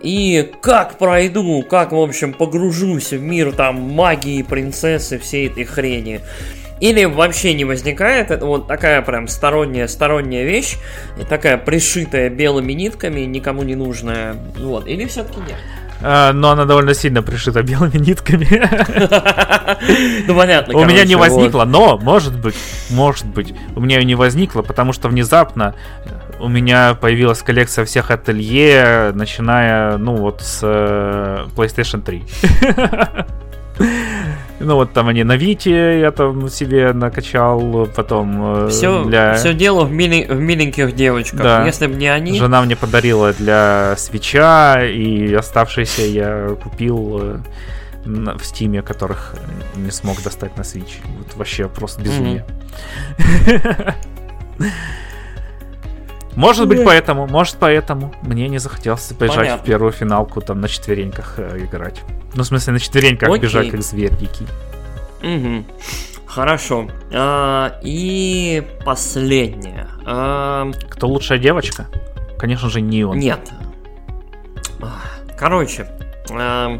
и 0.02 0.52
как 0.62 0.98
пройду, 0.98 1.64
как, 1.64 1.92
в 1.92 2.00
общем, 2.00 2.34
погружусь 2.34 3.12
в 3.12 3.22
мир 3.22 3.54
там 3.54 3.76
магии, 3.76 4.42
принцессы, 4.42 5.20
всей 5.20 5.48
этой 5.48 5.64
хрени. 5.66 6.22
Или 6.80 7.06
вообще 7.06 7.54
не 7.54 7.66
возникает, 7.66 8.32
это 8.32 8.46
вот 8.46 8.68
такая 8.68 9.02
прям 9.02 9.28
сторонняя, 9.28 9.88
сторонняя 9.88 10.44
вещь, 10.44 10.78
такая 11.30 11.58
пришитая 11.58 12.30
белыми 12.30 12.74
нитками, 12.74 13.22
никому 13.22 13.64
не 13.64 13.76
нужная, 13.76 14.36
вот, 14.58 14.88
или 14.88 15.06
все-таки 15.06 15.40
нет? 15.40 15.58
А, 16.06 16.34
но 16.34 16.52
она 16.52 16.66
довольно 16.66 16.94
сильно 16.94 17.24
пришита 17.24 17.64
белыми 17.64 17.98
нитками. 17.98 18.48
Ну, 20.28 20.36
понятно. 20.36 20.78
У 20.78 20.86
меня 20.86 21.04
не 21.04 21.16
возникло, 21.16 21.66
но, 21.66 21.98
может 21.98 22.38
быть, 22.38 22.56
может 22.90 23.26
быть, 23.26 23.54
у 23.76 23.82
меня 23.82 23.98
ее 23.98 24.06
не 24.06 24.16
возникло, 24.16 24.62
потому 24.62 24.94
что 24.94 25.08
внезапно 25.10 25.76
у 26.40 26.48
меня 26.48 26.94
появилась 26.96 27.42
коллекция 27.42 27.86
всех 27.86 28.12
ателье, 28.12 29.12
начиная, 29.14 29.98
ну 29.98 30.16
вот, 30.16 30.42
с 30.42 30.60
э, 30.62 31.46
PlayStation 31.56 32.02
3. 32.02 32.24
Ну 34.64 34.76
вот 34.76 34.94
там 34.94 35.08
они 35.08 35.24
на 35.24 35.36
Вите 35.36 36.00
я 36.00 36.12
там 36.12 36.50
себе 36.50 36.94
накачал, 36.94 37.88
потом 37.96 38.70
все, 38.70 39.02
э, 39.02 39.06
для... 39.06 39.34
Все 39.36 39.54
дело 39.54 39.86
в, 39.86 39.92
мили... 39.92 40.26
в 40.26 40.40
миленьких 40.40 40.96
девочках. 40.96 41.42
Да. 41.42 41.66
Если 41.66 41.88
бы 41.88 41.96
не 41.96 42.08
они... 42.08 42.38
Жена 42.38 42.62
мне 42.62 42.76
подарила 42.76 43.34
для 43.34 43.96
свеча, 43.98 44.84
и 44.84 45.34
оставшиеся 45.34 46.04
я 46.04 46.56
купил 46.62 47.20
э, 47.22 47.38
в 48.06 48.44
стиме, 48.44 48.82
которых 48.82 49.36
не 49.76 49.92
смог 49.92 50.22
достать 50.24 50.58
на 50.58 50.62
Switch. 50.62 50.94
Вот 51.18 51.36
вообще 51.36 51.68
просто 51.68 52.02
безумие. 52.02 52.46
Может 56.36 56.68
быть, 56.68 56.84
поэтому, 56.84 57.28
может, 57.28 57.58
поэтому 57.60 58.14
мне 58.24 58.48
не 58.48 58.58
захотелось 58.58 59.12
бежать 59.12 59.36
Понятно. 59.36 59.64
в 59.64 59.66
первую 59.66 59.92
финалку 59.92 60.42
там 60.42 60.62
на 60.62 60.68
четвереньках 60.68 61.36
э, 61.38 61.60
играть. 61.60 62.02
Ну, 62.36 62.44
в 62.44 62.46
смысле, 62.46 62.74
на 62.74 62.80
четвереньках 62.80 63.30
Окей. 63.30 63.42
бежать, 63.42 63.70
как 63.70 63.82
зверь 63.82 64.16
дикий. 64.16 64.48
Угу. 65.22 65.66
Хорошо. 66.26 66.88
А, 67.14 67.80
и 67.84 68.64
последнее. 68.84 69.88
А... 70.06 70.72
Кто 70.90 71.08
лучшая 71.08 71.38
девочка? 71.38 71.88
Конечно 72.40 72.70
же, 72.70 72.82
не 72.82 73.04
он. 73.04 73.20
Нет. 73.20 73.52
Короче, 75.38 75.88
а... 76.32 76.80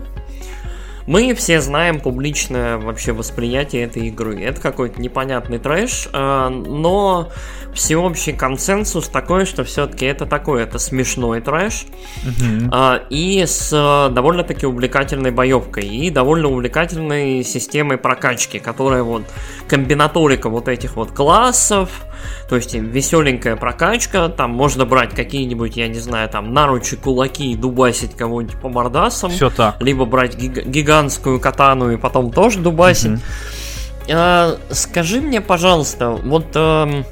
Мы 1.06 1.34
все 1.34 1.60
знаем 1.60 2.00
публичное 2.00 2.78
вообще 2.78 3.12
восприятие 3.12 3.84
этой 3.84 4.08
игры. 4.08 4.42
Это 4.42 4.62
какой-то 4.62 5.02
непонятный 5.02 5.60
трэш, 5.60 6.08
а, 6.14 6.50
но 6.50 7.30
всеобщий 7.74 8.34
консенсус 8.34 9.10
такой, 9.10 9.46
что 9.46 9.64
все-таки 9.64 10.06
это 10.06 10.26
такой, 10.26 10.64
это 10.64 10.80
смешной 10.80 11.42
трэш, 11.42 11.86
uh-huh. 12.24 13.08
и 13.10 13.44
с 13.46 13.72
э, 13.74 14.14
довольно-таки 14.14 14.66
увлекательной 14.66 15.32
боевкой, 15.32 15.86
и 15.86 16.10
довольно 16.10 16.50
увлекательной 16.50 17.44
системой 17.44 17.98
прокачки, 17.98 18.60
которая 18.60 19.04
вот 19.04 19.24
комбинаторика 19.68 20.50
вот 20.50 20.68
этих 20.68 20.96
вот 20.96 21.12
классов, 21.12 22.06
то 22.50 22.56
есть 22.56 22.74
веселенькая 22.74 23.56
прокачка, 23.56 24.30
там 24.30 24.52
можно 24.52 24.86
брать 24.86 25.12
какие-нибудь, 25.16 25.78
я 25.78 25.88
не 25.88 26.00
знаю, 26.00 26.30
там 26.30 26.54
наручи, 26.54 26.96
кулаки 26.96 27.52
и 27.52 27.56
дубасить 27.56 28.16
кого-нибудь 28.16 28.58
по 28.58 28.70
мордасам. 28.70 29.32
Все 29.32 29.50
так. 29.50 29.82
Либо 29.82 30.06
брать 30.06 30.36
гиг- 30.38 30.66
гигантскую 30.66 31.40
катану 31.40 31.92
и 31.92 31.98
потом 31.98 32.32
тоже 32.32 32.60
дубасить. 32.60 33.12
Uh-huh. 33.12 34.12
А, 34.12 34.58
скажи 34.72 35.22
мне, 35.22 35.42
пожалуйста, 35.42 36.12
вот... 36.12 36.46
А, 36.56 37.04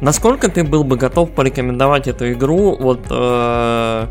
Насколько 0.00 0.48
ты 0.48 0.62
был 0.62 0.84
бы 0.84 0.96
готов 0.96 1.32
порекомендовать 1.32 2.06
эту 2.06 2.32
игру 2.32 2.76
вот 2.76 3.06
э, 3.10 4.06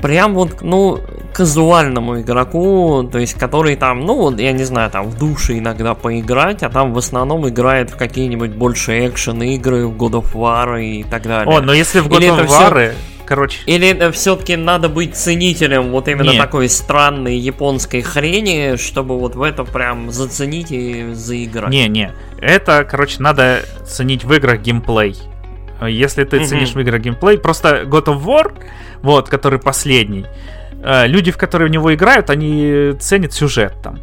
прям 0.00 0.34
вот, 0.34 0.62
ну, 0.62 1.00
казуальному 1.32 2.20
игроку, 2.20 3.08
то 3.10 3.18
есть 3.18 3.34
который 3.34 3.76
там, 3.76 4.00
ну, 4.00 4.16
вот, 4.16 4.40
я 4.40 4.52
не 4.52 4.64
знаю, 4.64 4.90
там 4.90 5.08
в 5.08 5.18
душе 5.18 5.58
иногда 5.58 5.94
поиграть, 5.94 6.62
а 6.62 6.68
там 6.68 6.92
в 6.92 6.98
основном 6.98 7.48
играет 7.48 7.90
в 7.90 7.96
какие-нибудь 7.96 8.50
больше 8.50 9.06
экшен 9.08 9.42
игры, 9.42 9.86
в 9.86 9.96
God 9.96 10.22
of 10.22 10.32
War 10.34 10.82
и 10.82 11.04
так 11.04 11.22
далее. 11.22 11.56
О, 11.56 11.60
но 11.60 11.72
если 11.72 12.00
в 12.00 12.08
God 12.08 12.18
Или 12.18 12.28
of 12.28 12.46
War, 12.46 12.90
все 12.90 12.94
короче. 13.24 13.60
Или 13.66 13.88
это 13.88 14.12
все-таки 14.12 14.56
надо 14.56 14.88
быть 14.90 15.16
ценителем 15.16 15.90
вот 15.90 16.06
именно 16.08 16.30
Нет. 16.30 16.38
такой 16.38 16.68
странной 16.68 17.38
японской 17.38 18.02
хрени, 18.02 18.76
чтобы 18.76 19.18
вот 19.18 19.34
в 19.34 19.42
это 19.42 19.64
прям 19.64 20.10
заценить 20.10 20.70
и 20.70 21.14
заиграть? 21.14 21.70
Не, 21.70 21.88
не. 21.88 22.12
Это, 22.40 22.84
короче, 22.84 23.16
надо 23.20 23.64
ценить 23.86 24.24
в 24.24 24.32
играх 24.34 24.60
геймплей. 24.60 25.16
Если 25.86 26.24
ты 26.24 26.44
ценишь 26.44 26.74
в 26.74 26.80
играх 26.80 27.00
геймплей, 27.00 27.38
просто 27.38 27.82
God 27.82 28.06
of 28.06 28.24
War, 28.24 28.52
вот, 29.02 29.28
который 29.28 29.58
последний, 29.58 30.26
э, 30.82 31.06
люди, 31.06 31.30
в 31.30 31.36
которые 31.36 31.68
в 31.68 31.70
него 31.70 31.94
играют, 31.94 32.30
они 32.30 32.92
ценят 33.00 33.32
сюжет 33.32 33.74
там. 33.82 33.98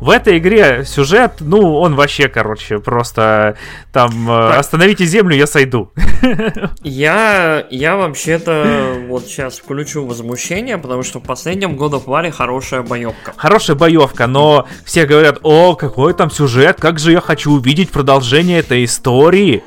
В 0.00 0.10
этой 0.10 0.38
игре 0.38 0.84
сюжет, 0.84 1.36
ну, 1.40 1.76
он 1.76 1.94
вообще, 1.94 2.28
короче, 2.28 2.78
просто 2.78 3.56
там 3.92 4.30
э, 4.30 4.50
остановите 4.56 5.06
землю, 5.06 5.36
я 5.36 5.46
сойду. 5.46 5.92
Я, 6.82 7.66
я 7.70 7.96
вообще-то 7.96 8.96
вот 9.08 9.24
сейчас 9.26 9.58
включу 9.58 10.04
возмущение, 10.06 10.78
потому 10.78 11.02
что 11.02 11.20
в 11.20 11.22
последнем 11.22 11.76
году 11.76 11.98
в 12.00 12.08
War 12.08 12.30
хорошая 12.30 12.82
боевка. 12.82 13.32
Хорошая 13.36 13.76
боевка, 13.76 14.26
но 14.26 14.66
все 14.84 15.06
говорят, 15.06 15.38
о, 15.42 15.74
какой 15.74 16.14
там 16.14 16.30
сюжет, 16.30 16.80
как 16.80 16.98
же 16.98 17.12
я 17.12 17.20
хочу 17.20 17.52
увидеть 17.52 17.90
продолжение 17.90 18.58
этой 18.58 18.84
истории. 18.84 19.62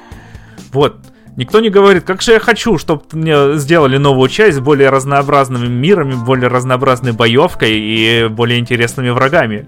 Вот, 0.72 0.98
Никто 1.38 1.60
не 1.60 1.70
говорит, 1.70 2.04
как 2.04 2.24
же 2.24 2.32
я 2.32 2.40
хочу, 2.40 2.80
чтобы 2.80 3.04
мне 3.12 3.58
сделали 3.60 3.98
новую 3.98 4.28
часть 4.28 4.58
с 4.58 4.60
более 4.60 4.90
разнообразными 4.90 5.68
мирами, 5.68 6.16
более 6.16 6.48
разнообразной 6.48 7.12
боевкой 7.12 7.74
и 7.74 8.28
более 8.28 8.58
интересными 8.58 9.12
врагами. 9.12 9.68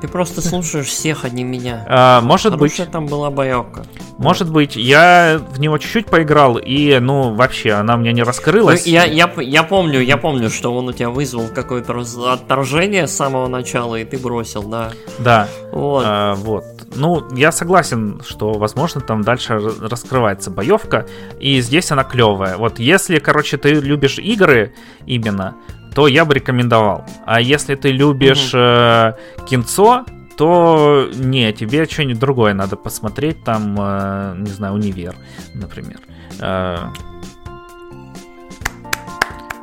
Ты 0.00 0.08
просто 0.08 0.40
слушаешь 0.40 0.86
всех, 0.86 1.24
а 1.24 1.30
не 1.30 1.44
меня. 1.44 1.86
А, 1.88 2.20
может 2.20 2.54
Хорошая 2.54 2.86
быть. 2.86 2.92
там 2.92 3.06
была 3.06 3.30
боевка. 3.30 3.84
Может 4.18 4.50
быть. 4.50 4.74
Я 4.74 5.40
в 5.50 5.60
него 5.60 5.78
чуть-чуть 5.78 6.06
поиграл, 6.06 6.58
и, 6.58 6.98
ну, 6.98 7.34
вообще, 7.34 7.70
она 7.70 7.94
меня 7.94 8.10
не 8.10 8.24
раскрылась. 8.24 8.84
Ну, 8.84 8.90
я, 8.90 9.04
я, 9.04 9.32
я 9.36 9.62
помню, 9.62 10.00
я 10.00 10.16
помню, 10.16 10.50
что 10.50 10.74
он 10.74 10.88
у 10.88 10.92
тебя 10.92 11.10
вызвал 11.10 11.46
какое-то 11.54 11.96
отторжение 12.32 13.06
с 13.06 13.14
самого 13.14 13.46
начала, 13.46 13.94
и 13.94 14.04
ты 14.04 14.18
бросил, 14.18 14.64
да. 14.64 14.90
Да. 15.20 15.46
Вот. 15.70 16.02
А, 16.04 16.34
вот. 16.34 16.64
Ну, 16.94 17.26
я 17.34 17.52
согласен, 17.52 18.20
что, 18.26 18.52
возможно, 18.52 19.00
там 19.00 19.22
дальше 19.22 19.58
раскрывается 19.80 20.50
боевка, 20.50 21.06
и 21.40 21.60
здесь 21.60 21.90
она 21.90 22.04
клевая. 22.04 22.56
Вот 22.56 22.78
если, 22.78 23.18
короче, 23.18 23.56
ты 23.56 23.74
любишь 23.74 24.18
игры 24.18 24.74
именно, 25.06 25.56
то 25.94 26.06
я 26.08 26.24
бы 26.24 26.34
рекомендовал. 26.34 27.04
А 27.26 27.40
если 27.40 27.74
ты 27.74 27.92
любишь 27.92 28.54
mm-hmm. 28.54 29.16
э, 29.40 29.44
кинцо, 29.46 30.04
то 30.36 31.08
не, 31.14 31.52
тебе 31.52 31.84
что-нибудь 31.84 32.18
другое 32.18 32.54
надо 32.54 32.76
посмотреть, 32.76 33.44
там, 33.44 33.76
э, 33.78 34.34
не 34.38 34.50
знаю, 34.50 34.74
универ, 34.74 35.14
например. 35.54 36.00
Э, 36.40 36.88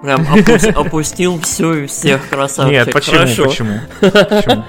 Прям 0.01 0.21
опу- 0.21 0.71
опустил 0.73 1.39
всю 1.41 1.87
всех 1.87 2.29
красавчик. 2.29 2.71
Нет, 2.71 2.93
почему? 2.93 3.17
Хорошо. 3.17 3.43
Почему? 3.45 3.79
почему? 3.99 4.63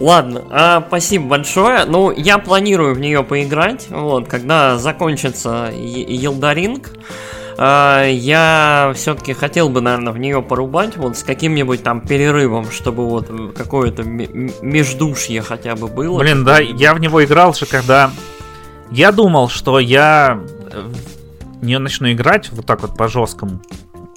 Ладно, 0.00 0.44
а, 0.50 0.84
спасибо 0.86 1.26
большое. 1.26 1.84
Ну, 1.84 2.10
я 2.10 2.38
планирую 2.38 2.94
в 2.94 2.98
нее 2.98 3.22
поиграть. 3.22 3.88
Вот, 3.90 4.28
когда 4.28 4.78
закончится 4.78 5.70
Елдаринг. 5.72 6.90
А, 7.58 8.06
я 8.06 8.92
все-таки 8.94 9.34
хотел 9.34 9.68
бы, 9.68 9.82
наверное, 9.82 10.12
в 10.12 10.18
нее 10.18 10.40
порубать 10.40 10.96
вот 10.96 11.18
с 11.18 11.22
каким-нибудь 11.22 11.82
там 11.82 12.00
перерывом, 12.00 12.70
чтобы 12.70 13.06
вот 13.06 13.28
какое-то 13.54 14.04
междушье 14.04 15.42
хотя 15.42 15.76
бы 15.76 15.88
было. 15.88 16.18
Блин, 16.18 16.44
да, 16.44 16.60
я 16.60 16.94
в 16.94 17.00
него 17.00 17.22
играл 17.22 17.52
же, 17.54 17.66
когда 17.66 18.10
я 18.90 19.12
думал, 19.12 19.48
что 19.48 19.78
я 19.78 20.40
в 21.60 21.64
нее 21.64 21.78
начну 21.78 22.10
играть 22.10 22.50
вот 22.52 22.66
так 22.66 22.82
вот 22.82 22.96
по 22.96 23.06
жесткому, 23.08 23.60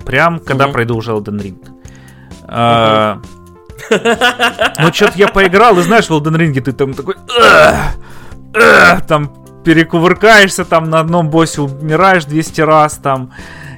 прям 0.05 0.39
когда 0.39 0.65
mm-hmm. 0.65 0.71
пройду 0.71 0.95
уже 0.95 1.11
Elden 1.11 1.41
Ring. 1.41 1.67
А, 2.47 3.19
ну, 3.89 4.93
что-то 4.93 5.17
я 5.17 5.27
поиграл, 5.27 5.77
и 5.79 5.83
знаешь, 5.83 6.05
в 6.05 6.11
Elden 6.11 6.37
Ring 6.37 6.61
ты 6.61 6.71
там 6.71 6.93
такой... 6.93 7.15
Там 9.07 9.33
перекувыркаешься 9.63 10.63
там 10.63 10.89
на 10.89 10.99
одном 10.99 11.29
боссе, 11.29 11.61
умираешь 11.61 12.25
200 12.25 12.61
раз 12.61 12.93
там. 13.01 13.33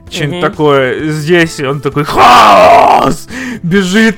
Что-нибудь 0.10 0.38
угу. 0.38 0.50
такое. 0.50 1.10
Здесь 1.10 1.60
он 1.60 1.82
такой 1.82 2.06
хаос! 2.06 3.28
Бежит, 3.64 4.18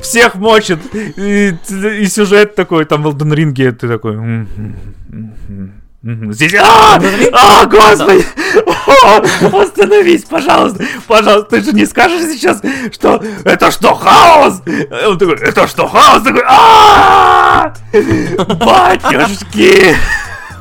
всех 0.00 0.34
мочит. 0.36 0.78
И, 0.94 1.54
и 1.68 2.06
сюжет 2.06 2.54
такой, 2.54 2.84
там 2.86 3.02
в 3.02 3.08
Elden 3.08 3.34
Ring 3.34 3.72
ты 3.72 3.88
такой... 3.88 4.16
Здесь... 6.32 6.54
А, 6.54 7.00
а 7.32 7.66
господи! 7.66 8.24
Остановись, 9.52 10.24
пожалуйста! 10.24 10.84
Пожалуйста, 11.06 11.50
ты 11.50 11.62
же 11.62 11.72
не 11.72 11.86
скажешь 11.86 12.32
сейчас, 12.32 12.60
что 12.92 13.22
это 13.44 13.70
что, 13.70 13.94
хаос? 13.94 14.62
Он 15.06 15.16
такой, 15.18 15.36
это 15.36 15.68
что, 15.68 15.86
хаос? 15.86 16.22
Такой, 16.22 16.42
Батюшки! 18.56 19.94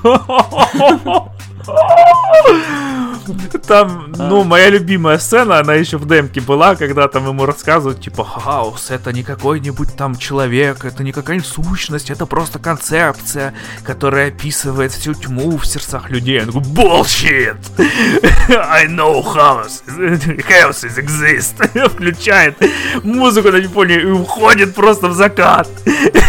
Там, 3.67 4.11
ну, 4.17 4.43
моя 4.43 4.69
любимая 4.69 5.17
сцена, 5.17 5.59
она 5.59 5.73
еще 5.73 5.97
в 5.97 6.07
демке 6.07 6.41
была, 6.41 6.75
когда 6.75 7.07
там 7.07 7.27
ему 7.27 7.45
рассказывают, 7.45 8.01
типа, 8.01 8.23
хаос, 8.23 8.91
это 8.91 9.11
не 9.13 9.23
какой-нибудь 9.23 9.95
там 9.95 10.15
человек, 10.15 10.85
это 10.85 11.03
не 11.03 11.11
какая-нибудь 11.11 11.47
сущность, 11.47 12.09
это 12.09 12.25
просто 12.25 12.59
концепция, 12.59 13.53
которая 13.83 14.29
описывает 14.29 14.91
всю 14.91 15.13
тьму 15.13 15.57
в 15.57 15.65
сердцах 15.65 16.09
людей. 16.09 16.41
Он 16.41 16.47
такой, 16.47 16.61
bullshit! 16.61 17.57
I 18.49 18.87
know 18.87 19.21
chaos. 19.21 19.83
Chaos 20.47 20.83
is 20.83 20.97
exist. 20.97 21.89
Включает 21.89 22.57
музыку 23.03 23.51
на 23.51 23.57
Японии 23.57 24.01
и 24.01 24.05
уходит 24.05 24.75
просто 24.75 25.07
в 25.07 25.13
закат. 25.13 25.67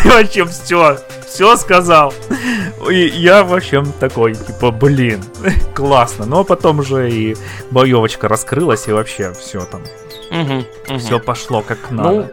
Вообще 0.04 0.44
все 0.46 0.98
все 1.28 1.56
сказал. 1.56 2.12
И 2.90 3.06
я, 3.06 3.44
в 3.44 3.54
общем, 3.54 3.92
такой, 4.00 4.34
типа, 4.34 4.70
блин, 4.70 5.22
классно. 5.74 6.26
Но 6.26 6.44
потом 6.44 6.80
уже 6.80 7.10
и 7.10 7.36
боевочка 7.70 8.28
раскрылась, 8.28 8.88
и 8.88 8.92
вообще 8.92 9.32
все 9.32 9.64
там. 9.64 9.82
Угу, 10.30 10.64
угу. 10.88 10.98
Все 10.98 11.18
пошло 11.18 11.62
как 11.62 11.78
ну, 11.90 11.96
надо. 11.96 12.16
Ну, 12.16 12.30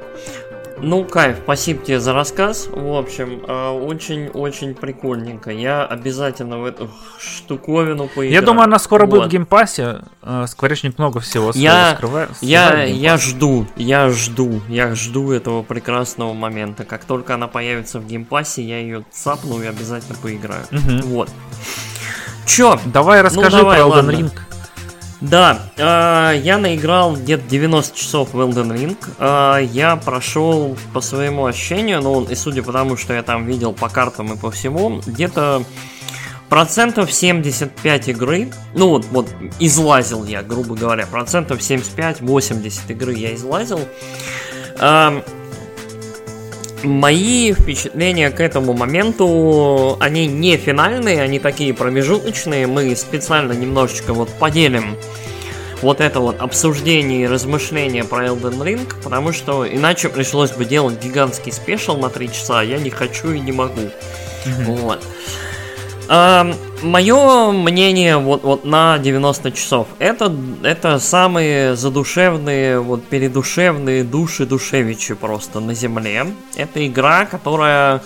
ну, 0.77 1.03
кайф, 1.05 1.37
спасибо 1.43 1.83
тебе 1.83 1.99
за 1.99 2.13
рассказ. 2.13 2.67
В 2.71 2.97
общем, 2.97 3.43
очень-очень 3.47 4.71
э, 4.71 4.73
прикольненько. 4.73 5.51
Я 5.51 5.85
обязательно 5.85 6.59
в 6.59 6.65
эту 6.65 6.89
штуковину 7.17 8.07
поиграю. 8.07 8.31
Я 8.31 8.41
думаю, 8.41 8.65
она 8.65 8.79
скоро 8.79 9.05
вот. 9.05 9.11
будет 9.11 9.27
в 9.27 9.31
геймпассе. 9.31 10.01
Э, 10.21 10.45
Скворечник 10.47 10.97
много 10.97 11.19
всего 11.19 11.51
я, 11.55 11.91
раскрывает. 11.91 12.29
Я, 12.41 12.83
я 12.83 13.17
жду, 13.17 13.67
я 13.75 14.09
жду, 14.09 14.61
я 14.67 14.93
жду 14.95 15.31
этого 15.31 15.63
прекрасного 15.63 16.33
момента. 16.33 16.83
Как 16.83 17.05
только 17.05 17.35
она 17.35 17.47
появится 17.47 17.99
в 17.99 18.05
геймпассе, 18.05 18.61
я 18.61 18.79
ее 18.79 19.03
цапну 19.11 19.61
и 19.61 19.65
обязательно 19.65 20.17
поиграю. 20.21 20.65
Угу. 20.71 21.07
Вот. 21.07 21.29
Чё? 22.45 22.79
Давай 22.85 23.19
ну, 23.19 23.25
расскажи 23.25 23.57
ну, 23.57 23.63
давай, 23.63 23.77
про 23.77 23.87
Elden 23.87 23.91
ладно. 23.91 24.11
Ring. 24.11 24.31
Да, 25.21 25.59
э, 25.77 26.39
я 26.43 26.57
наиграл 26.57 27.15
где-то 27.15 27.43
90 27.47 27.97
часов 27.97 28.33
в 28.33 28.39
Elden 28.39 28.75
Ring. 28.75 28.97
Э, 29.17 29.63
я 29.63 29.95
прошел 29.95 30.77
по 30.93 31.01
своему 31.01 31.45
ощущению, 31.45 32.01
ну 32.01 32.23
и 32.23 32.35
судя 32.35 32.63
по 32.63 32.73
тому, 32.73 32.97
что 32.97 33.13
я 33.13 33.23
там 33.23 33.45
видел 33.45 33.73
по 33.73 33.87
картам 33.89 34.33
и 34.33 34.37
по 34.37 34.51
всему, 34.51 35.01
где-то 35.05 35.63
процентов 36.49 37.11
75 37.11 38.09
игры, 38.09 38.51
ну 38.73 38.89
вот, 38.89 39.05
вот 39.05 39.27
излазил 39.59 40.25
я, 40.25 40.43
грубо 40.43 40.75
говоря, 40.75 41.05
процентов 41.07 41.59
75-80 41.59 42.91
игры 42.91 43.13
я 43.13 43.33
излазил. 43.35 43.79
Э, 44.79 45.21
Мои 46.85 47.51
впечатления 47.51 48.29
к 48.29 48.39
этому 48.39 48.73
моменту, 48.73 49.97
они 49.99 50.27
не 50.27 50.55
финальные, 50.55 51.21
они 51.21 51.39
такие 51.39 51.73
промежуточные. 51.73 52.67
Мы 52.67 52.95
специально 52.95 53.53
немножечко 53.53 54.13
вот 54.13 54.29
поделим 54.29 54.95
вот 55.81 56.01
это 56.01 56.19
вот 56.19 56.39
обсуждение 56.39 57.23
и 57.23 57.27
размышления 57.27 58.03
про 58.03 58.27
Elden 58.27 58.61
Ring, 58.61 58.93
потому 59.03 59.33
что 59.33 59.67
иначе 59.67 60.09
пришлось 60.09 60.51
бы 60.51 60.65
делать 60.65 61.03
гигантский 61.03 61.51
спешл 61.51 61.97
на 61.97 62.09
3 62.09 62.31
часа, 62.31 62.61
а 62.61 62.63
я 62.63 62.77
не 62.77 62.89
хочу 62.89 63.31
и 63.31 63.39
не 63.39 63.51
могу. 63.51 63.81
Mm-hmm. 63.81 64.63
Вот. 64.65 65.03
А, 66.07 66.53
мое 66.83 67.51
мнение 67.51 68.17
вот, 68.17 68.43
вот 68.43 68.65
на 68.65 68.99
90 68.99 69.51
часов 69.51 69.87
это, 69.97 70.33
это 70.63 70.99
самые 70.99 71.75
задушевные, 71.75 72.79
вот 72.79 73.03
передушевные 73.05 74.03
души 74.03 74.45
душевичи 74.45 75.15
просто 75.15 75.59
на 75.59 75.73
земле. 75.73 76.27
Это 76.55 76.85
игра, 76.85 77.25
которая 77.25 78.03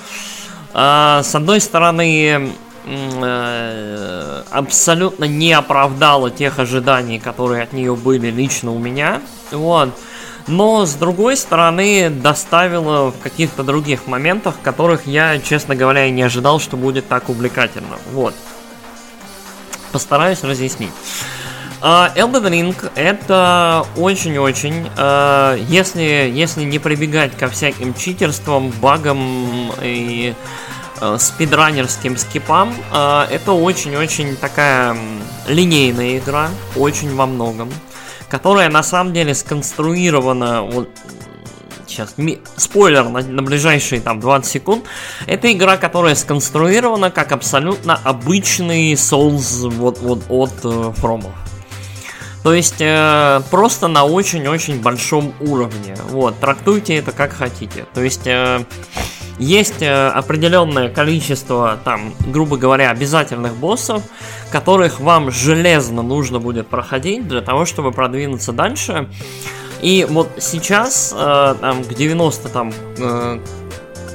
а, 0.74 1.24
с 1.24 1.36
одной 1.36 1.60
стороны 1.60 2.54
э, 2.86 4.44
абсолютно 4.50 5.26
не 5.26 5.52
оправдала 5.52 6.32
тех 6.32 6.60
ожиданий, 6.60 7.20
которые 7.20 7.64
от 7.64 7.74
нее 7.74 7.96
были 7.96 8.32
лично 8.32 8.72
у 8.72 8.80
меня. 8.80 9.22
Вот 9.52 9.90
но 10.50 10.86
с 10.86 10.96
другой 10.96 11.38
стороны 11.38 12.10
доставила 12.10 13.12
в 13.12 13.20
каких-то 13.20 13.64
других 13.64 14.08
моментах, 14.08 14.56
которых 14.64 15.06
я, 15.06 15.40
честно 15.40 15.76
говоря, 15.76 16.08
и 16.08 16.12
не 16.12 16.24
ожидал, 16.24 16.60
что 16.60 16.76
будет 16.76 17.08
так 17.08 17.30
увлекательно. 17.30 17.98
Вот. 18.12 18.34
Постараюсь 19.92 20.44
разъяснить. 20.44 20.92
Uh, 21.82 22.14
Elden 22.16 22.50
Ring 22.50 22.92
это 22.96 23.86
очень-очень, 23.96 24.90
uh, 24.98 25.58
если, 25.70 26.30
если 26.34 26.64
не 26.64 26.78
прибегать 26.78 27.38
ко 27.38 27.48
всяким 27.48 27.94
читерствам, 27.94 28.70
багам 28.82 29.72
и 29.82 30.34
uh, 31.00 31.18
спидранерским 31.18 32.18
скипам, 32.18 32.74
это 32.92 33.54
очень-очень 33.54 34.36
такая 34.36 34.98
линейная 35.48 36.18
игра, 36.18 36.50
очень 36.76 37.16
во 37.16 37.26
многом 37.26 37.70
которая 38.30 38.70
на 38.70 38.84
самом 38.84 39.14
деле 39.14 39.34
сконструирована 39.34 40.62
вот 40.62 40.90
сейчас 41.88 42.14
ми, 42.18 42.40
спойлер 42.56 43.10
на, 43.10 43.22
на 43.22 43.42
ближайшие 43.42 44.02
там 44.02 44.20
20 44.20 44.50
секунд. 44.50 44.86
Это 45.26 45.52
игра, 45.52 45.78
которая 45.78 46.16
сконструирована 46.16 47.12
как 47.12 47.32
абсолютно 47.32 47.96
обычный 47.96 48.94
Souls 48.94 49.70
вот, 49.70 50.00
вот 50.00 50.24
от 50.30 50.52
э. 50.64 51.34
То 52.44 52.54
есть 52.54 52.80
э, 52.80 53.42
просто 53.52 53.88
на 53.88 54.06
очень-очень 54.06 54.82
большом 54.82 55.34
уровне. 55.42 55.96
Вот, 56.10 56.40
трактуйте 56.40 56.96
это 56.96 57.12
как 57.12 57.34
хотите. 57.34 57.86
То 57.94 58.02
есть 58.02 58.26
э, 58.26 58.64
есть 59.40 59.82
э, 59.82 60.10
определенное 60.10 60.90
количество, 60.90 61.80
там, 61.84 62.14
грубо 62.28 62.58
говоря, 62.58 62.92
обязательных 62.92 63.56
боссов, 63.56 64.04
которых 64.52 65.00
вам 65.00 65.32
железно 65.32 66.02
нужно 66.02 66.40
будет 66.40 66.68
проходить 66.68 67.28
для 67.28 67.42
того, 67.42 67.66
чтобы 67.66 67.92
продвинуться 67.92 68.52
дальше. 68.52 69.08
И 69.82 70.06
вот 70.10 70.30
сейчас, 70.40 71.16
э, 71.18 71.56
там, 71.60 71.84
к 71.84 71.94
90 71.94 72.50
там, 72.50 72.74
э, 72.98 73.40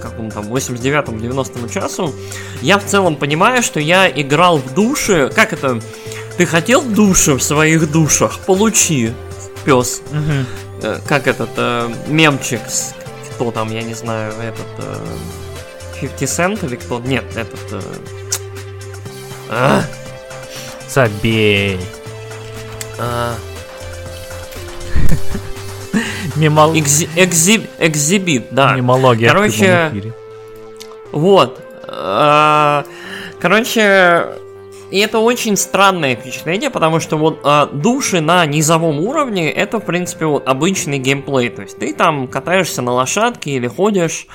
какому 0.03 0.31
там 0.31 0.45
89-90 0.45 1.72
часу, 1.72 2.14
я 2.61 2.79
в 2.79 2.85
целом 2.85 3.16
понимаю, 3.16 3.62
что 3.62 3.81
я 3.81 4.09
играл 4.11 4.59
в 4.59 4.75
душе. 4.75 5.31
Как 5.35 5.55
это? 5.55 5.81
Ты 6.37 6.45
хотел 6.45 6.83
души 6.83 7.35
в 7.35 7.43
своих 7.43 7.91
душах? 7.91 8.41
Получи, 8.41 9.12
пес. 9.64 10.03
Угу. 10.11 10.97
Как 11.07 11.27
этот 11.27 11.51
э, 11.57 11.89
мемчик 12.09 12.61
кто 13.35 13.51
там, 13.51 13.70
я 13.70 13.82
не 13.82 13.95
знаю, 13.95 14.32
этот... 14.41 14.66
Э, 14.78 15.07
50 16.01 16.22
Cent 16.22 16.66
или 16.66 16.76
кто? 16.76 17.01
Нет, 17.01 17.24
этот... 17.37 17.61
Э, 17.72 17.80
а? 19.51 19.82
Забей. 20.89 21.80
А... 22.99 23.35
Мемол... 26.37 26.72
Экзи... 26.78 27.09
Экзи... 27.16 27.66
Экзибит, 27.78 28.47
да. 28.51 28.74
Мемология. 28.74 29.28
Короче... 29.28 30.12
Вот. 31.12 31.61
А... 31.89 32.85
Короче, 33.41 34.28
и 34.95 34.99
это 34.99 35.19
очень 35.19 35.57
странное 35.57 36.15
впечатление, 36.15 36.71
потому 36.71 37.01
что 37.01 37.17
вот 37.17 37.41
э, 37.43 37.67
души 37.73 38.21
на 38.21 38.47
низовом 38.47 39.01
уровне 39.01 39.51
это, 39.51 39.81
в 39.81 39.85
принципе, 39.85 40.27
вот 40.27 40.47
обычный 40.47 41.01
геймплей. 41.01 41.49
То 41.49 41.63
есть 41.63 41.81
ты 41.81 41.93
там 41.93 42.29
катаешься 42.29 42.81
на 42.81 42.93
лошадке 42.93 43.51
или 43.51 43.67
ходишь, 43.67 44.29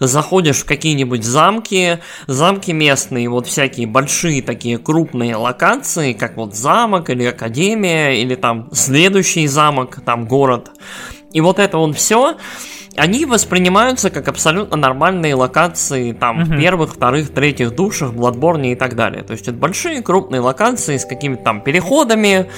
заходишь 0.00 0.58
в 0.58 0.64
какие-нибудь 0.66 1.24
замки, 1.24 1.98
замки 2.26 2.72
местные, 2.72 3.30
вот 3.30 3.46
всякие 3.46 3.86
большие 3.86 4.42
такие 4.42 4.76
крупные 4.76 5.34
локации, 5.36 6.12
как 6.12 6.36
вот 6.36 6.54
замок 6.54 7.08
или 7.08 7.24
академия, 7.24 8.20
или 8.20 8.34
там 8.34 8.68
следующий 8.74 9.46
замок, 9.46 10.00
там 10.04 10.26
город. 10.26 10.72
И 11.32 11.40
вот 11.40 11.58
это 11.58 11.78
вот 11.78 11.96
все 11.96 12.36
они 12.96 13.24
воспринимаются 13.24 14.10
как 14.10 14.28
абсолютно 14.28 14.76
нормальные 14.76 15.34
локации 15.34 16.12
там 16.12 16.42
угу. 16.42 16.60
первых, 16.60 16.94
вторых, 16.94 17.30
третьих 17.30 17.74
душах, 17.74 18.12
Bloodborne 18.12 18.72
и 18.72 18.74
так 18.74 18.96
далее. 18.96 19.22
То 19.22 19.32
есть 19.32 19.48
это 19.48 19.56
большие 19.56 20.02
крупные 20.02 20.40
локации 20.40 20.96
с 20.96 21.04
какими-то 21.04 21.42
там 21.42 21.60
переходами, 21.62 22.50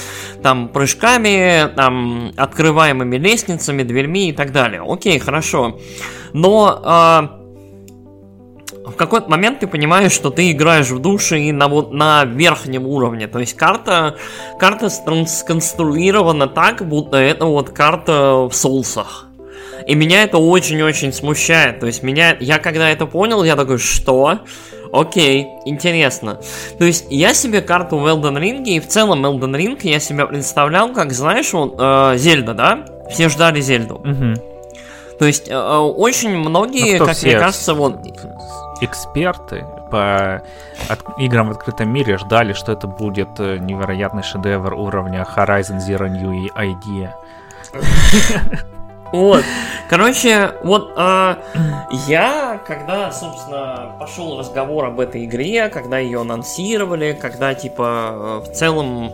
там 0.43 0.69
прыжками, 0.69 1.69
там 1.75 2.33
открываемыми 2.37 3.17
лестницами, 3.17 3.83
дверьми 3.83 4.31
и 4.31 4.33
так 4.33 4.53
далее. 4.53 4.83
Окей, 4.85 5.19
хорошо. 5.19 5.79
Но 6.33 6.81
а, 6.83 7.41
в 8.85 8.97
какой-то 8.97 9.31
момент 9.31 9.61
ты 9.61 9.67
понимаешь, 9.69 10.13
что 10.13 10.31
ты 10.31 10.51
играешь 10.51 10.91
в 10.91 10.99
душе 10.99 11.41
и 11.41 11.53
на, 11.53 11.69
вот, 11.69 11.93
на 11.93 12.25
верхнем 12.25 12.87
уровне. 12.87 13.29
То 13.29 13.39
есть 13.39 13.55
карта, 13.55 14.17
карта 14.59 14.89
сконструирована 14.91 16.49
так, 16.49 16.87
будто 16.87 17.17
это 17.19 17.47
вот 17.47 17.71
карта 17.71 18.49
в 18.51 18.53
соусах. 18.53 19.29
И 19.87 19.95
меня 19.95 20.23
это 20.25 20.39
очень-очень 20.39 21.13
смущает. 21.13 21.81
То 21.81 21.87
есть 21.87 22.03
меня, 22.03 22.37
я 22.41 22.59
когда 22.59 22.91
это 22.91 23.07
понял, 23.07 23.45
я 23.45 23.57
такой, 23.57 23.79
что? 23.79 24.41
Окей, 24.93 25.49
интересно. 25.65 26.41
То 26.79 26.85
есть 26.85 27.07
я 27.11 27.35
себе 27.35 27.61
карту 27.63 27.99
в 27.99 28.07
Elden 28.07 28.39
Ring 28.39 28.65
и 28.65 28.81
в 28.81 28.87
целом 28.87 29.27
Elden 29.27 29.57
Ring 29.57 29.79
я 29.83 29.99
себя 29.99 30.27
представлял, 30.27 30.93
как, 30.93 31.13
знаешь, 31.13 31.53
вот, 31.53 31.75
э, 31.79 32.17
Зельда, 32.17 32.55
да? 32.55 32.85
Все 33.11 33.29
ждали 33.29 33.61
Зельду. 33.61 33.97
Угу. 33.97 35.19
То 35.19 35.27
есть 35.27 35.49
э, 35.49 35.57
очень 35.57 36.37
многие, 36.37 36.99
ну, 36.99 37.07
как 37.07 37.23
мне 37.23 37.39
кажется, 37.39 37.75
вот... 37.75 37.97
Эксперты 38.81 39.65
по 39.91 40.43
от, 40.89 41.01
играм 41.19 41.49
в 41.49 41.53
открытом 41.53 41.89
мире 41.93 42.19
ждали, 42.19 42.53
что 42.53 42.73
это 42.73 42.87
будет 42.87 43.29
э, 43.39 43.59
невероятный 43.59 44.23
шедевр 44.23 44.75
уровня 44.75 45.27
Horizon 45.37 45.79
Zero 45.79 46.09
New 46.09 46.51
Idea. 46.57 47.11
Вот. 49.15 49.45
Короче, 49.89 50.55
вот 50.65 50.93
э, 50.97 51.37
я, 52.09 52.61
когда, 52.67 53.13
собственно, 53.13 53.93
пошел 54.01 54.41
разговор 54.41 54.87
об 54.87 54.99
этой 54.99 55.25
игре, 55.25 55.69
когда 55.69 55.99
ее 55.99 56.23
анонсировали, 56.23 57.17
когда, 57.21 57.55
типа, 57.55 58.43
в 58.45 58.53
целом, 58.53 59.13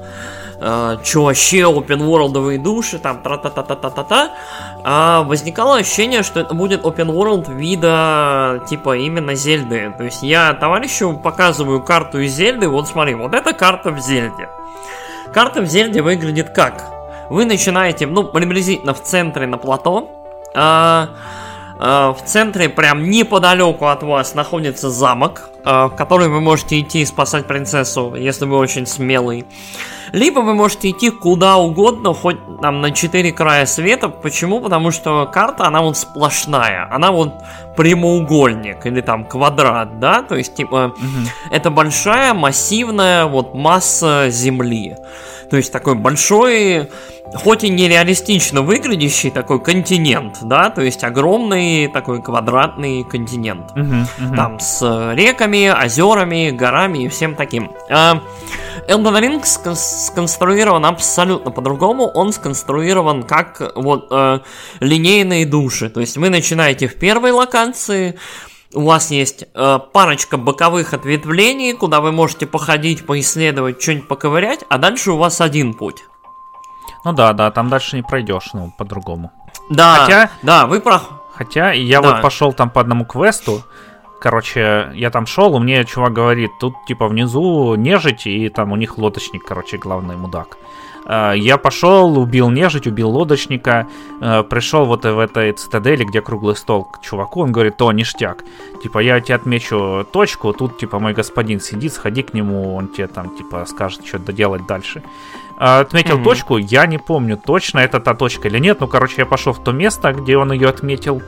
э, 0.58 0.96
что 1.04 1.24
вообще, 1.24 1.58
open 1.64 1.98
world 1.98 2.58
души, 2.62 2.98
там, 2.98 3.22
тра-та-та-та-та-та-та, 3.22 4.30
э, 4.82 5.28
возникало 5.28 5.76
ощущение, 5.76 6.22
что 6.22 6.40
это 6.40 6.54
будет 6.54 6.82
open 6.82 7.08
world 7.08 7.54
вида, 7.54 8.64
типа, 8.70 8.96
именно 8.96 9.34
Зельды. 9.34 9.92
То 9.98 10.04
есть 10.04 10.22
я 10.22 10.54
товарищу 10.54 11.20
показываю 11.22 11.82
карту 11.82 12.20
из 12.20 12.32
Зельды, 12.32 12.68
вот 12.68 12.88
смотри, 12.88 13.14
вот 13.14 13.34
эта 13.34 13.52
карта 13.52 13.90
в 13.90 14.00
Зельде. 14.00 14.48
Карта 15.34 15.60
в 15.60 15.66
Зельде 15.66 16.00
выглядит 16.00 16.54
как? 16.54 16.99
Вы 17.30 17.44
начинаете, 17.44 18.06
ну, 18.06 18.24
приблизительно 18.24 18.92
в 18.92 19.02
центре 19.02 19.46
на 19.46 19.56
плато. 19.56 20.10
А, 20.54 21.10
а, 21.78 22.12
в 22.12 22.24
центре, 22.24 22.68
прям 22.68 23.08
неподалеку 23.08 23.86
от 23.86 24.02
вас, 24.02 24.34
находится 24.34 24.90
замок, 24.90 25.48
а, 25.64 25.88
в 25.88 25.96
который 25.96 26.28
вы 26.28 26.40
можете 26.40 26.80
идти 26.80 27.02
и 27.02 27.06
спасать 27.06 27.46
принцессу, 27.46 28.14
если 28.16 28.46
вы 28.46 28.56
очень 28.56 28.86
смелый. 28.86 29.46
либо 30.12 30.40
вы 30.40 30.54
можете 30.54 30.90
идти 30.90 31.10
куда 31.10 31.56
угодно, 31.56 32.14
хоть 32.14 32.38
там 32.60 32.80
на 32.80 32.90
четыре 32.90 33.30
края 33.32 33.64
света. 33.64 34.08
Почему? 34.08 34.60
Потому 34.60 34.90
что 34.90 35.30
карта, 35.32 35.66
она 35.66 35.82
вот 35.82 35.96
сплошная, 35.96 36.88
она 36.90 37.12
вот 37.12 37.32
прямоугольник 37.76 38.84
или 38.86 39.00
там 39.02 39.24
квадрат, 39.24 40.00
да, 40.00 40.22
то 40.22 40.34
есть 40.34 40.56
типа 40.56 40.94
угу. 40.96 41.52
это 41.52 41.70
большая 41.70 42.34
массивная 42.34 43.26
вот 43.26 43.54
масса 43.54 44.26
Земли. 44.30 44.96
То 45.50 45.56
есть 45.56 45.72
такой 45.72 45.96
большой, 45.96 46.88
хоть 47.34 47.64
и 47.64 47.68
нереалистично 47.68 48.62
выглядящий 48.62 49.30
такой 49.30 49.60
континент, 49.60 50.38
да, 50.42 50.70
то 50.70 50.80
есть 50.80 51.02
огромный 51.02 51.88
такой 51.88 52.22
квадратный 52.22 53.04
континент. 53.04 53.72
Угу, 53.72 53.80
угу. 53.80 54.36
Там 54.36 54.60
с 54.60 54.80
реками, 55.14 55.68
озерами, 55.68 56.50
горами 56.50 57.04
и 57.04 57.08
всем 57.08 57.34
таким. 57.34 57.72
А, 57.90 58.22
Elden 58.88 59.20
Ring 59.20 59.74
сконструирован 59.74 60.84
абсолютно 60.86 61.50
по-другому. 61.50 62.04
Он 62.06 62.32
сконструирован 62.32 63.24
как 63.24 63.72
вот 63.74 64.08
э, 64.10 64.40
линейные 64.80 65.46
души. 65.46 65.90
То 65.90 66.00
есть 66.00 66.16
вы 66.16 66.30
начинаете 66.30 66.88
в 66.88 66.96
первой 66.96 67.32
локации, 67.32 68.16
у 68.74 68.84
вас 68.84 69.10
есть 69.10 69.44
э, 69.54 69.78
парочка 69.92 70.36
боковых 70.36 70.94
ответвлений, 70.94 71.72
куда 71.72 72.00
вы 72.00 72.12
можете 72.12 72.46
походить, 72.46 73.04
поисследовать, 73.06 73.82
что-нибудь 73.82 74.08
поковырять, 74.08 74.64
а 74.68 74.78
дальше 74.78 75.12
у 75.12 75.16
вас 75.16 75.40
один 75.40 75.74
путь. 75.74 76.04
Ну 77.04 77.12
да, 77.12 77.32
да, 77.32 77.50
там 77.50 77.68
дальше 77.68 77.96
не 77.96 78.02
пройдешь, 78.02 78.50
ну, 78.52 78.72
по-другому. 78.76 79.32
Да, 79.70 79.96
хотя, 80.00 80.30
да, 80.42 80.66
вы 80.66 80.80
про... 80.80 81.00
Хотя 81.34 81.72
я 81.72 82.00
да. 82.00 82.10
вот 82.10 82.22
пошел 82.22 82.52
там 82.52 82.70
по 82.70 82.80
одному 82.80 83.06
квесту, 83.06 83.62
короче, 84.20 84.90
я 84.94 85.10
там 85.10 85.26
шел, 85.26 85.54
у 85.54 85.58
меня 85.58 85.84
чувак 85.84 86.12
говорит, 86.12 86.50
тут 86.60 86.74
типа 86.86 87.08
внизу 87.08 87.74
нежить, 87.76 88.26
и 88.26 88.48
там 88.50 88.72
у 88.72 88.76
них 88.76 88.98
лодочник, 88.98 89.44
короче, 89.44 89.78
главный 89.78 90.16
мудак. 90.16 90.58
Э, 91.06 91.32
я 91.36 91.56
пошел, 91.56 92.18
убил 92.18 92.50
нежить, 92.50 92.86
убил 92.86 93.10
лодочника, 93.10 93.86
э, 94.20 94.42
пришел 94.42 94.84
вот 94.84 95.04
в 95.04 95.18
этой 95.18 95.52
цитадели, 95.52 96.04
где 96.04 96.20
круглый 96.20 96.56
стол 96.56 96.84
к 96.84 97.00
чуваку, 97.00 97.40
он 97.40 97.52
говорит, 97.52 97.80
о, 97.82 97.92
ништяк, 97.92 98.44
типа, 98.82 98.98
я 98.98 99.20
тебе 99.20 99.34
отмечу 99.36 100.06
точку, 100.12 100.52
тут, 100.52 100.78
типа, 100.78 100.98
мой 100.98 101.14
господин 101.14 101.60
сидит, 101.60 101.92
сходи 101.92 102.22
к 102.22 102.34
нему, 102.34 102.74
он 102.74 102.88
тебе 102.88 103.06
там, 103.06 103.36
типа, 103.36 103.64
скажет, 103.66 104.06
что 104.06 104.18
доделать 104.18 104.66
дальше. 104.66 105.02
Э, 105.58 105.80
отметил 105.80 106.18
mm-hmm. 106.18 106.24
точку, 106.24 106.58
я 106.58 106.86
не 106.86 106.98
помню 106.98 107.36
точно, 107.36 107.78
это 107.80 108.00
та 108.00 108.14
точка 108.14 108.48
или 108.48 108.58
нет, 108.58 108.80
ну, 108.80 108.88
короче, 108.88 109.14
я 109.18 109.26
пошел 109.26 109.52
в 109.52 109.62
то 109.62 109.72
место, 109.72 110.12
где 110.12 110.36
он 110.36 110.52
ее 110.52 110.68
отметил, 110.68 111.22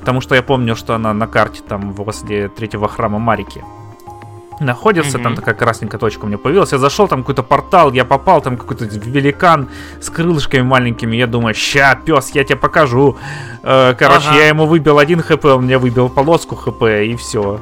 потому 0.00 0.20
что 0.20 0.34
я 0.34 0.42
помню, 0.42 0.76
что 0.76 0.94
она 0.94 1.14
на 1.14 1.26
карте 1.26 1.62
там 1.66 1.92
возле 1.92 2.48
третьего 2.48 2.88
храма 2.88 3.18
Марики 3.18 3.64
находится, 4.60 5.18
mm-hmm. 5.18 5.22
там 5.22 5.34
такая 5.34 5.54
красненькая 5.54 5.98
точка 5.98 6.24
у 6.24 6.28
меня 6.28 6.38
появилась. 6.38 6.72
Я 6.72 6.78
зашел, 6.78 7.08
там 7.08 7.20
какой-то 7.20 7.42
портал, 7.42 7.92
я 7.92 8.04
попал, 8.04 8.40
там 8.40 8.56
какой-то 8.56 8.84
великан 8.84 9.68
с 10.00 10.10
крылышками 10.10 10.62
маленькими. 10.62 11.16
Я 11.16 11.26
думаю, 11.26 11.54
ща, 11.54 11.94
пес, 11.94 12.30
я 12.34 12.44
тебе 12.44 12.56
покажу. 12.56 13.16
Э, 13.62 13.94
короче, 13.98 14.28
ага. 14.28 14.38
я 14.38 14.48
ему 14.48 14.66
выбил 14.66 14.98
один 14.98 15.22
хп, 15.22 15.44
он 15.44 15.64
мне 15.64 15.78
выбил 15.78 16.08
полоску 16.08 16.56
хп, 16.56 16.82
и 16.82 17.16
все. 17.16 17.60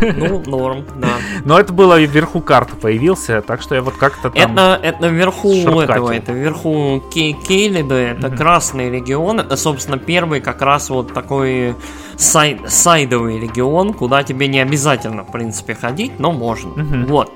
Ну, 0.00 0.42
норм, 0.46 0.84
да. 0.96 1.08
Но 1.44 1.58
это 1.58 1.72
было 1.72 2.00
вверху 2.00 2.40
карты 2.40 2.76
появился, 2.76 3.42
так 3.42 3.62
что 3.62 3.74
я 3.74 3.82
вот 3.82 3.94
как-то 3.94 4.30
там... 4.30 4.52
Это, 4.52 4.78
это 4.82 5.08
вверху 5.08 5.52
этого, 5.52 6.10
это 6.10 6.32
вверху 6.32 7.02
Кейлида, 7.12 7.94
это 7.94 8.26
mm-hmm. 8.28 8.36
красный 8.36 8.90
регион, 8.90 9.40
это, 9.40 9.56
собственно, 9.56 9.98
первый 9.98 10.40
как 10.40 10.62
раз 10.62 10.90
вот 10.90 11.12
такой 11.12 11.74
сай- 12.16 12.60
сайдовый 12.66 13.40
регион, 13.40 13.92
куда 13.94 14.22
тебе 14.22 14.48
не 14.48 14.60
обязательно, 14.60 15.24
в 15.24 15.32
принципе, 15.32 15.74
ходить, 15.74 16.18
но 16.18 16.32
можно. 16.32 16.70
Mm-hmm. 16.70 17.06
Вот. 17.06 17.32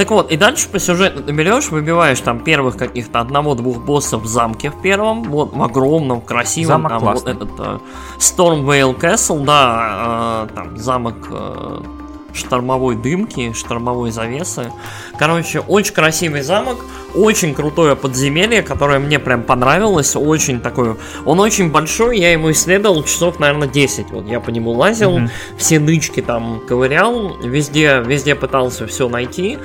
Так 0.00 0.10
вот, 0.12 0.32
и 0.32 0.38
дальше 0.38 0.66
по 0.70 0.78
сюжету 0.78 1.22
ты 1.22 1.30
берешь, 1.30 1.68
выбиваешь 1.68 2.18
там 2.20 2.40
первых 2.40 2.78
каких-то 2.78 3.20
одного-двух 3.20 3.84
боссов 3.84 4.22
в 4.22 4.26
замке 4.26 4.70
в 4.70 4.80
первом, 4.80 5.24
вот 5.24 5.52
в 5.54 5.62
огромном, 5.62 6.22
красивом, 6.22 6.68
замок 6.68 6.88
там 6.88 7.00
классный. 7.00 7.34
вот 7.34 7.42
этот 7.42 7.58
uh, 7.60 7.80
Stormvale 8.18 8.98
Castle, 8.98 9.44
да, 9.44 10.46
uh, 10.48 10.54
там 10.54 10.78
замок 10.78 11.16
uh, 11.28 11.99
штормовой 12.32 12.96
дымки, 12.96 13.52
штормовой 13.52 14.10
завесы. 14.10 14.72
Короче, 15.18 15.60
очень 15.60 15.94
красивый 15.94 16.42
замок, 16.42 16.78
очень 17.14 17.54
крутое 17.54 17.96
подземелье, 17.96 18.62
которое 18.62 18.98
мне 18.98 19.18
прям 19.18 19.42
понравилось, 19.42 20.14
очень 20.16 20.60
такое, 20.60 20.96
он 21.24 21.40
очень 21.40 21.70
большой, 21.70 22.18
я 22.18 22.32
ему 22.32 22.50
исследовал 22.50 23.02
часов, 23.02 23.38
наверное, 23.38 23.68
10, 23.68 24.10
вот 24.10 24.26
я 24.26 24.40
по 24.40 24.50
нему 24.50 24.72
лазил, 24.72 25.18
mm-hmm. 25.18 25.30
все 25.58 25.80
нычки 25.80 26.22
там 26.22 26.62
ковырял, 26.66 27.36
везде, 27.42 28.02
везде 28.04 28.34
пытался 28.34 28.86
все 28.86 29.08
найти, 29.08 29.58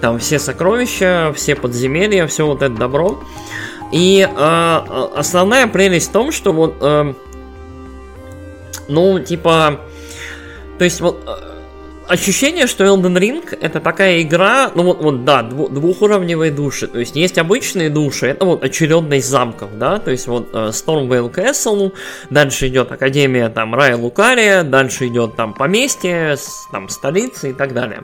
там 0.00 0.18
все 0.18 0.38
сокровища, 0.38 1.32
все 1.34 1.54
подземелья, 1.54 2.26
все 2.26 2.46
вот 2.46 2.62
это 2.62 2.74
добро. 2.74 3.22
И 3.92 4.26
э, 4.26 5.08
основная 5.14 5.66
прелесть 5.66 6.08
в 6.08 6.12
том, 6.12 6.32
что 6.32 6.52
вот, 6.54 6.76
э, 6.80 7.12
ну, 8.88 9.18
типа, 9.20 9.80
то 10.78 10.84
есть 10.84 11.00
вот 11.02 11.51
ощущение, 12.12 12.66
что 12.66 12.84
Elden 12.84 13.18
Ring 13.18 13.58
это 13.60 13.80
такая 13.80 14.20
игра, 14.20 14.70
ну 14.74 14.82
вот, 14.82 15.02
вот 15.02 15.24
да, 15.24 15.42
двухуровневые 15.42 16.52
души. 16.52 16.86
То 16.86 16.98
есть 16.98 17.16
есть 17.16 17.38
обычные 17.38 17.88
души, 17.88 18.26
это 18.26 18.44
вот 18.44 18.62
очередность 18.62 19.28
замков, 19.28 19.78
да, 19.78 19.98
то 19.98 20.10
есть 20.10 20.26
вот 20.26 20.52
uh, 20.52 20.68
Stormvale 20.68 21.32
Castle, 21.34 21.92
дальше 22.28 22.68
идет 22.68 22.92
Академия 22.92 23.48
там 23.48 23.74
Рая 23.74 23.96
Лукария, 23.96 24.62
дальше 24.62 25.06
идет 25.06 25.36
там 25.36 25.54
поместье, 25.54 26.36
там 26.70 26.90
столица 26.90 27.48
и 27.48 27.54
так 27.54 27.72
далее. 27.72 28.02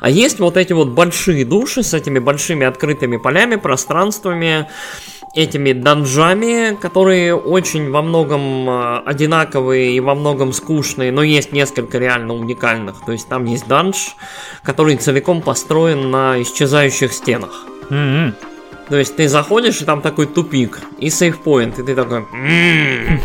А 0.00 0.10
есть 0.10 0.40
вот 0.40 0.56
эти 0.56 0.72
вот 0.72 0.88
большие 0.88 1.44
души 1.44 1.84
с 1.84 1.94
этими 1.94 2.18
большими 2.18 2.66
открытыми 2.66 3.18
полями, 3.18 3.54
пространствами, 3.54 4.68
этими 5.34 5.72
данжами, 5.72 6.74
которые 6.76 7.34
очень 7.34 7.90
во 7.90 8.02
многом 8.02 8.68
а, 8.68 9.02
одинаковые 9.04 9.92
и 9.92 10.00
во 10.00 10.14
многом 10.14 10.52
скучные, 10.52 11.12
но 11.12 11.22
есть 11.22 11.52
несколько 11.52 11.98
реально 11.98 12.34
уникальных. 12.34 13.04
То 13.04 13.12
есть 13.12 13.28
там 13.28 13.44
есть 13.44 13.66
данж, 13.68 14.16
который 14.62 14.96
целиком 14.96 15.42
построен 15.42 16.10
на 16.10 16.40
исчезающих 16.42 17.12
стенах. 17.12 17.66
Mm-hmm. 17.90 18.34
То 18.88 18.96
есть 18.96 19.16
ты 19.16 19.28
заходишь, 19.28 19.82
и 19.82 19.84
там 19.84 20.00
такой 20.00 20.26
тупик, 20.26 20.80
и 20.98 21.10
сейфпоинт, 21.10 21.78
и 21.78 21.82
ты 21.82 21.94
такой, 21.94 22.24
м-м, 22.32 23.20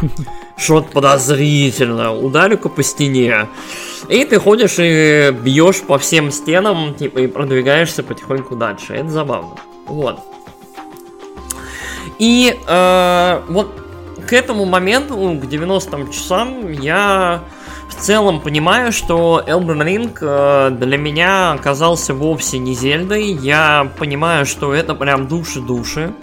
что-то 0.58 0.92
подозрительно, 0.92 2.14
ударю-ка 2.14 2.68
по 2.68 2.84
стене. 2.84 3.48
И 4.10 4.26
ты 4.26 4.40
ходишь 4.40 4.76
и 4.78 5.32
бьешь 5.32 5.82
по 5.82 5.98
всем 5.98 6.32
стенам, 6.32 6.94
типа, 6.96 7.20
и 7.20 7.28
продвигаешься 7.28 8.04
потихоньку 8.04 8.58
дальше. 8.58 8.94
Это 8.94 9.10
забавно. 9.10 9.56
Вот. 9.86 10.20
И 12.20 12.60
э, 12.66 13.42
вот 13.50 13.82
к 14.28 14.34
этому 14.34 14.66
моменту, 14.66 15.16
к 15.42 15.48
90 15.48 16.12
часам, 16.12 16.72
я 16.72 17.42
в 17.90 17.96
целом 17.96 18.42
понимаю, 18.42 18.92
что 18.92 19.44
Elden 19.46 19.84
Ring 19.84 20.18
э, 20.20 20.72
для 20.72 20.98
меня 20.98 21.52
оказался 21.52 22.14
вовсе 22.14 22.58
не 22.58 22.74
Зельдой. 22.74 23.32
Я 23.32 23.92
понимаю, 23.98 24.46
что 24.46 24.74
это 24.74 24.96
прям 24.96 25.28
души-души. 25.28 26.14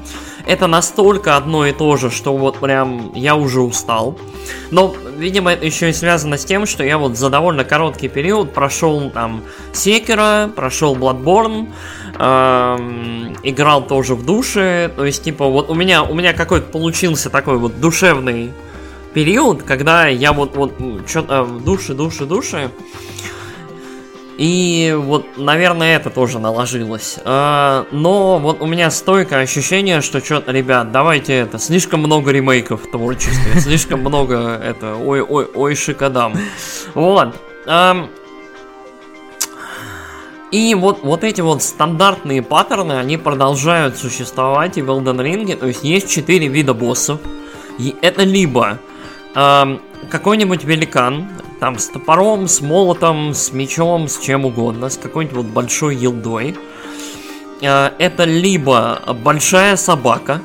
Это 0.50 0.66
настолько 0.66 1.36
одно 1.36 1.64
и 1.64 1.70
то 1.70 1.96
же, 1.96 2.10
что 2.10 2.36
вот 2.36 2.58
прям 2.58 3.12
я 3.14 3.36
уже 3.36 3.60
устал. 3.60 4.18
Но, 4.72 4.92
видимо, 5.16 5.52
это 5.52 5.64
еще 5.64 5.90
и 5.90 5.92
связано 5.92 6.36
с 6.36 6.44
тем, 6.44 6.66
что 6.66 6.82
я 6.82 6.98
вот 6.98 7.16
за 7.16 7.30
довольно 7.30 7.62
короткий 7.62 8.08
период 8.08 8.52
прошел 8.52 9.10
там 9.10 9.44
Секера, 9.72 10.50
прошел 10.56 10.96
Bloodborne, 10.96 11.68
эм, 12.18 13.36
играл 13.44 13.86
тоже 13.86 14.16
в 14.16 14.26
душе. 14.26 14.90
То 14.96 15.04
есть, 15.04 15.22
типа, 15.22 15.46
вот 15.46 15.70
у 15.70 15.74
меня, 15.74 16.02
у 16.02 16.14
меня 16.14 16.32
какой-то 16.32 16.66
получился 16.66 17.30
такой 17.30 17.56
вот 17.56 17.78
душевный 17.78 18.50
период, 19.14 19.62
когда 19.62 20.08
я 20.08 20.32
вот, 20.32 20.56
вот 20.56 20.72
что-то 21.06 21.44
в 21.44 21.62
душе, 21.62 21.94
душе, 21.94 22.24
душе. 22.24 22.70
И 24.40 24.96
вот, 24.98 25.36
наверное, 25.36 25.96
это 25.96 26.08
тоже 26.08 26.38
наложилось. 26.38 27.18
А, 27.26 27.84
но 27.90 28.38
вот 28.38 28.62
у 28.62 28.66
меня 28.66 28.90
стойкое 28.90 29.42
ощущение, 29.42 30.00
что 30.00 30.24
что-то, 30.24 30.50
ребят, 30.50 30.92
давайте 30.92 31.34
это, 31.34 31.58
слишком 31.58 32.00
много 32.00 32.30
ремейков 32.30 32.84
в 32.84 32.90
творчестве, 32.90 33.60
слишком 33.60 34.00
много 34.00 34.36
это, 34.36 34.94
ой-ой, 34.96 35.44
ой, 35.44 35.74
шикадам. 35.74 36.32
Вот. 36.94 37.34
И 40.50 40.74
вот, 40.74 41.00
вот 41.02 41.22
эти 41.22 41.42
вот 41.42 41.62
стандартные 41.62 42.40
паттерны, 42.40 42.94
они 42.94 43.18
продолжают 43.18 43.98
существовать 43.98 44.78
и 44.78 44.82
в 44.82 44.88
Elden 44.88 45.18
Ring. 45.18 45.54
То 45.54 45.66
есть 45.66 45.84
есть 45.84 46.08
четыре 46.08 46.48
вида 46.48 46.72
боссов. 46.72 47.20
И 47.78 47.94
это 48.00 48.22
либо 48.22 48.78
э, 49.34 49.78
какой-нибудь 50.10 50.64
великан, 50.64 51.28
там 51.60 51.78
с 51.78 51.88
топором, 51.88 52.48
с 52.48 52.60
молотом, 52.62 53.34
с 53.34 53.52
мечом, 53.52 54.08
с 54.08 54.18
чем 54.18 54.46
угодно, 54.46 54.88
с 54.88 54.96
какой-нибудь 54.96 55.36
вот 55.36 55.46
большой 55.46 55.94
елдой. 55.94 56.56
Э, 57.60 57.90
это 57.98 58.24
либо 58.24 59.00
большая 59.22 59.76
собака, 59.76 60.40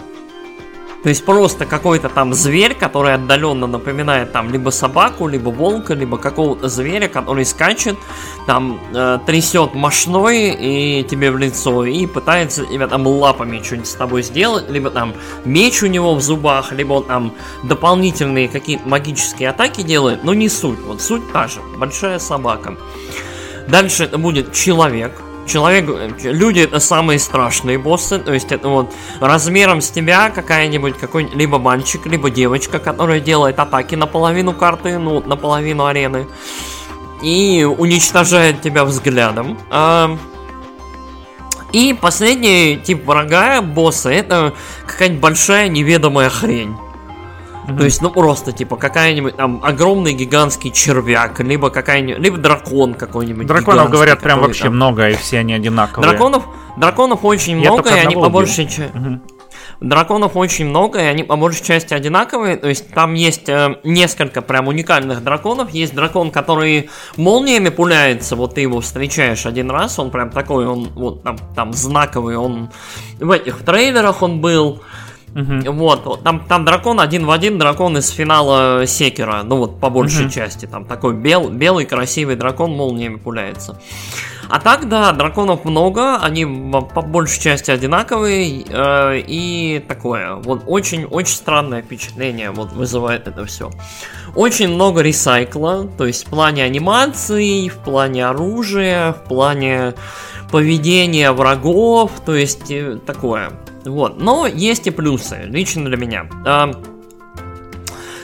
То 1.05 1.09
есть 1.09 1.23
просто 1.23 1.67
какой-то 1.67 2.09
там 2.09 2.33
зверь, 2.33 2.73
который 2.73 3.13
отдаленно 3.13 3.67
напоминает 3.67 4.31
там 4.31 4.49
либо 4.49 4.71
собаку, 4.71 5.27
либо 5.27 5.49
волка, 5.49 5.93
либо 5.93 6.17
какого-то 6.17 6.67
зверя, 6.67 7.07
который 7.07 7.45
скачет, 7.45 7.95
там 8.47 8.79
э, 8.91 9.19
трясет 9.23 9.75
мошной 9.75 10.57
и 10.59 11.03
тебе 11.03 11.29
в 11.29 11.37
лицо 11.37 11.85
и 11.85 12.07
пытается 12.07 12.65
тебя 12.65 12.87
там 12.87 13.05
лапами 13.05 13.61
что-нибудь 13.61 13.87
с 13.87 13.93
тобой 13.93 14.23
сделать, 14.23 14.67
либо 14.67 14.89
там 14.89 15.13
меч 15.45 15.83
у 15.83 15.85
него 15.85 16.15
в 16.15 16.23
зубах, 16.23 16.71
либо 16.71 16.93
он 16.93 17.03
там 17.03 17.33
дополнительные 17.61 18.47
какие-то 18.47 18.89
магические 18.89 19.49
атаки 19.49 19.83
делает, 19.83 20.23
но 20.23 20.33
не 20.33 20.49
суть. 20.49 20.79
Вот 20.79 21.03
суть 21.03 21.31
та 21.31 21.47
же. 21.47 21.59
Большая 21.77 22.17
собака. 22.17 22.77
Дальше 23.67 24.05
это 24.05 24.17
будет 24.17 24.53
человек, 24.53 25.11
Человек, 25.45 25.85
люди 26.23 26.61
это 26.61 26.79
самые 26.79 27.19
страшные 27.19 27.77
боссы, 27.77 28.17
то 28.17 28.33
есть 28.33 28.51
это 28.51 28.67
вот 28.67 28.91
размером 29.19 29.81
с 29.81 29.89
тебя 29.91 30.29
какая-нибудь, 30.29 30.97
какой 30.97 31.29
либо 31.33 31.59
мальчик, 31.59 32.05
либо 32.07 32.29
девочка, 32.31 32.79
которая 32.79 33.19
делает 33.19 33.59
атаки 33.59 33.95
на 33.95 34.07
половину 34.07 34.53
карты, 34.53 34.97
ну, 34.97 35.21
наполовину 35.21 35.85
арены, 35.85 36.27
и 37.21 37.63
уничтожает 37.63 38.61
тебя 38.61 38.85
взглядом. 38.85 39.57
А, 39.69 40.17
и 41.71 41.93
последний 41.93 42.79
тип 42.83 43.05
врага, 43.05 43.61
босса, 43.61 44.09
это 44.09 44.53
какая-нибудь 44.87 45.21
большая 45.21 45.67
неведомая 45.67 46.29
хрень. 46.29 46.75
Mm-hmm. 47.67 47.77
То 47.77 47.83
есть, 47.85 48.01
ну 48.01 48.11
просто, 48.11 48.51
типа, 48.51 48.75
какая-нибудь 48.75 49.35
там 49.35 49.61
огромный 49.63 50.13
гигантский 50.13 50.71
червяк, 50.71 51.39
либо 51.39 51.69
какая-нибудь, 51.69 52.21
либо 52.21 52.37
дракон 52.37 52.93
какой-нибудь. 52.93 53.47
Драконов 53.47 53.89
говорят 53.89 54.21
прям 54.21 54.41
вообще 54.41 54.63
там... 54.63 54.75
много, 54.75 55.09
и 55.09 55.15
все 55.15 55.39
они 55.39 55.53
одинаковые. 55.53 56.09
Драконов, 56.09 56.43
драконов 56.77 57.25
очень 57.25 57.59
Я 57.61 57.71
много, 57.71 57.89
и 57.89 57.99
они 57.99 58.15
по 58.15 58.29
большей 58.29 58.65
части. 58.65 58.91
Mm-hmm. 58.93 59.19
Драконов 59.81 60.35
очень 60.35 60.67
много, 60.67 60.99
и 60.99 61.05
они 61.05 61.23
по 61.23 61.35
большей 61.35 61.63
части 61.63 61.93
одинаковые. 61.93 62.55
То 62.57 62.69
есть 62.69 62.91
там 62.91 63.13
есть 63.13 63.49
э, 63.49 63.77
несколько 63.83 64.41
прям 64.41 64.67
уникальных 64.67 65.23
драконов. 65.23 65.71
Есть 65.71 65.93
дракон, 65.93 66.31
который 66.31 66.89
молниями 67.17 67.69
пуляется. 67.69 68.35
Вот 68.35 68.55
ты 68.55 68.61
его 68.61 68.79
встречаешь 68.79 69.45
один 69.45 69.69
раз, 69.69 69.99
он 69.99 70.11
прям 70.11 70.29
такой, 70.29 70.65
он 70.65 70.89
вот 70.95 71.23
там, 71.23 71.37
там 71.55 71.73
знаковый. 71.73 72.37
Он 72.37 72.69
в 73.19 73.31
этих 73.31 73.57
трейлерах 73.63 74.21
он 74.21 74.39
был. 74.39 74.81
Угу. 75.35 75.71
Вот, 75.73 76.23
там, 76.23 76.39
там 76.47 76.63
дракон 76.63 77.01
один 77.01 77.25
в 77.25 77.31
один, 77.31 77.59
дракон 77.59 77.97
из 77.97 78.09
финала 78.09 78.87
Секера, 78.87 79.43
ну 79.43 79.57
вот 79.57 79.81
по 79.81 79.89
большей 79.89 80.25
угу. 80.25 80.31
части, 80.31 80.65
там 80.65 80.85
такой 80.85 81.13
бел, 81.13 81.49
белый 81.49 81.85
красивый 81.85 82.37
дракон 82.37 82.71
молниями 82.71 83.17
пуляется. 83.17 83.77
А 84.47 84.59
так, 84.59 84.87
да, 84.87 85.11
драконов 85.11 85.65
много, 85.65 86.17
они 86.17 86.45
по 86.45 87.01
большей 87.01 87.41
части 87.41 87.71
одинаковые 87.71 88.63
э, 88.69 89.23
и 89.27 89.83
такое. 89.85 90.35
Вот 90.35 90.63
очень-очень 90.67 91.35
странное 91.35 91.81
впечатление 91.81 92.51
вот 92.51 92.71
вызывает 92.71 93.27
это 93.27 93.43
все. 93.45 93.71
Очень 94.35 94.69
много 94.69 95.01
ресайкла, 95.01 95.89
то 95.97 96.05
есть 96.05 96.27
в 96.27 96.29
плане 96.29 96.63
анимации, 96.63 97.67
в 97.67 97.77
плане 97.79 98.27
оружия, 98.27 99.13
в 99.13 99.27
плане 99.27 99.95
поведения 100.51 101.31
врагов, 101.31 102.11
то 102.25 102.35
есть 102.35 102.71
э, 102.71 102.99
такое. 103.05 103.51
Вот. 103.85 104.19
Но 104.19 104.47
есть 104.47 104.87
и 104.87 104.91
плюсы, 104.91 105.43
лично 105.45 105.85
для 105.85 105.97
меня. 105.97 106.29
А, 106.45 106.71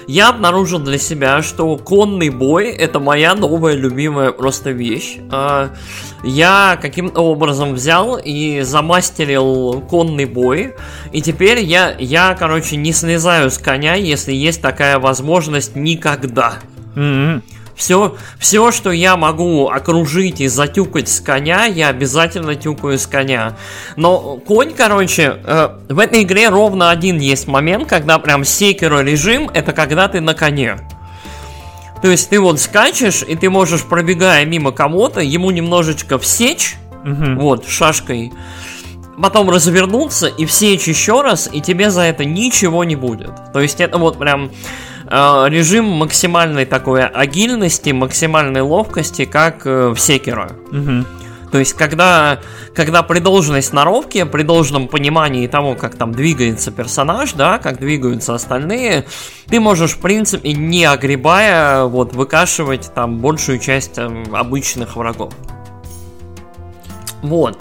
я 0.08 0.30
обнаружил 0.30 0.80
для 0.80 0.98
себя, 0.98 1.42
что 1.42 1.78
конный 1.78 2.30
бой 2.30 2.70
это 2.70 3.00
моя 3.00 3.34
новая 3.36 3.76
любимая 3.76 4.32
просто 4.32 4.72
вещь. 4.72 5.18
А, 5.32 5.70
я 6.24 6.78
каким-то 6.82 7.22
образом 7.22 7.74
взял 7.74 8.20
и 8.22 8.62
замастерил 8.62 9.82
конный 9.82 10.26
бой. 10.26 10.74
И 11.14 11.22
теперь 11.22 11.60
я, 11.60 11.96
я, 11.98 12.36
короче, 12.38 12.76
не 12.76 12.94
слезаю 12.94 13.50
с 13.50 13.58
коня, 13.58 13.96
если 13.96 14.34
есть 14.34 14.62
такая 14.62 15.00
возможность 15.00 15.76
никогда. 15.76 16.56
Mm-hmm. 16.96 17.42
Все, 17.82 18.16
все, 18.38 18.72
что 18.72 18.92
я 18.92 19.18
могу 19.18 19.68
окружить 19.68 20.40
и 20.40 20.48
затюкать 20.48 21.10
с 21.10 21.20
коня, 21.20 21.66
я 21.66 21.88
обязательно 21.88 22.54
тюкаю 22.54 23.00
с 23.00 23.08
коня. 23.08 23.58
Но 23.96 24.38
конь, 24.38 24.76
короче, 24.78 25.40
э, 25.44 25.70
в 25.90 25.98
этой 25.98 26.22
игре 26.22 26.50
ровно 26.50 26.92
один 26.92 27.18
есть 27.18 27.48
момент, 27.48 27.90
когда 27.90 28.20
прям 28.20 28.46
секеро 28.46 29.00
режим, 29.02 29.50
это 29.52 29.74
когда 29.74 30.08
ты 30.08 30.22
на 30.22 30.36
коне. 30.36 30.78
То 32.04 32.08
есть 32.08 32.30
ты 32.30 32.40
вот 32.40 32.60
скачешь, 32.60 33.24
и 33.28 33.36
ты 33.36 33.50
можешь, 33.50 33.84
пробегая 33.84 34.46
мимо 34.46 34.72
кого-то, 34.72 35.20
ему 35.20 35.50
немножечко 35.50 36.20
всечь, 36.20 36.76
угу. 37.04 37.42
вот, 37.42 37.68
шашкой, 37.68 38.32
потом 39.20 39.50
развернуться 39.50 40.28
и 40.28 40.46
всечь 40.46 40.88
еще 40.88 41.22
раз, 41.22 41.50
и 41.52 41.62
тебе 41.62 41.90
за 41.90 42.02
это 42.02 42.26
ничего 42.26 42.84
не 42.84 42.96
будет. 42.96 43.32
То 43.54 43.60
есть 43.60 43.82
это 43.82 43.98
вот 43.98 44.20
прям 44.20 44.52
режим 45.12 45.86
максимальной 45.86 46.66
такой 46.66 47.06
агильности, 47.06 47.90
максимальной 47.90 48.62
ловкости, 48.62 49.26
как 49.26 49.66
э, 49.66 49.90
в 49.90 50.00
Секера. 50.00 50.54
Угу. 50.72 51.06
То 51.52 51.60
есть, 51.60 51.74
когда, 51.74 52.40
когда 52.74 53.04
при 53.04 53.20
должной 53.20 53.62
сноровке, 53.62 54.26
при 54.26 54.44
должном 54.44 54.88
понимании 54.88 55.48
того, 55.48 55.76
как 55.76 55.96
там 55.96 56.14
двигается 56.14 56.72
персонаж, 56.72 57.34
да, 57.34 57.58
как 57.58 57.78
двигаются 57.78 58.34
остальные, 58.34 59.06
ты 59.48 59.60
можешь, 59.60 59.92
в 59.92 60.00
принципе, 60.00 60.54
не 60.54 60.86
огребая, 60.86 61.84
вот, 61.84 62.14
выкашивать 62.14 62.94
там 62.96 63.18
большую 63.20 63.60
часть 63.60 63.96
там, 63.96 64.34
обычных 64.34 64.96
врагов. 64.96 65.34
Вот. 67.22 67.60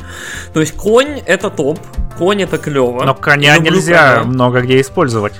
То 0.54 0.60
есть 0.60 0.76
конь 0.76 1.20
это 1.26 1.50
топ, 1.50 1.80
конь 2.16 2.42
это 2.42 2.58
клево. 2.58 3.04
Но 3.04 3.14
коня 3.14 3.58
нельзя 3.58 4.18
коня. 4.18 4.24
много 4.24 4.60
где 4.60 4.80
использовать. 4.80 5.34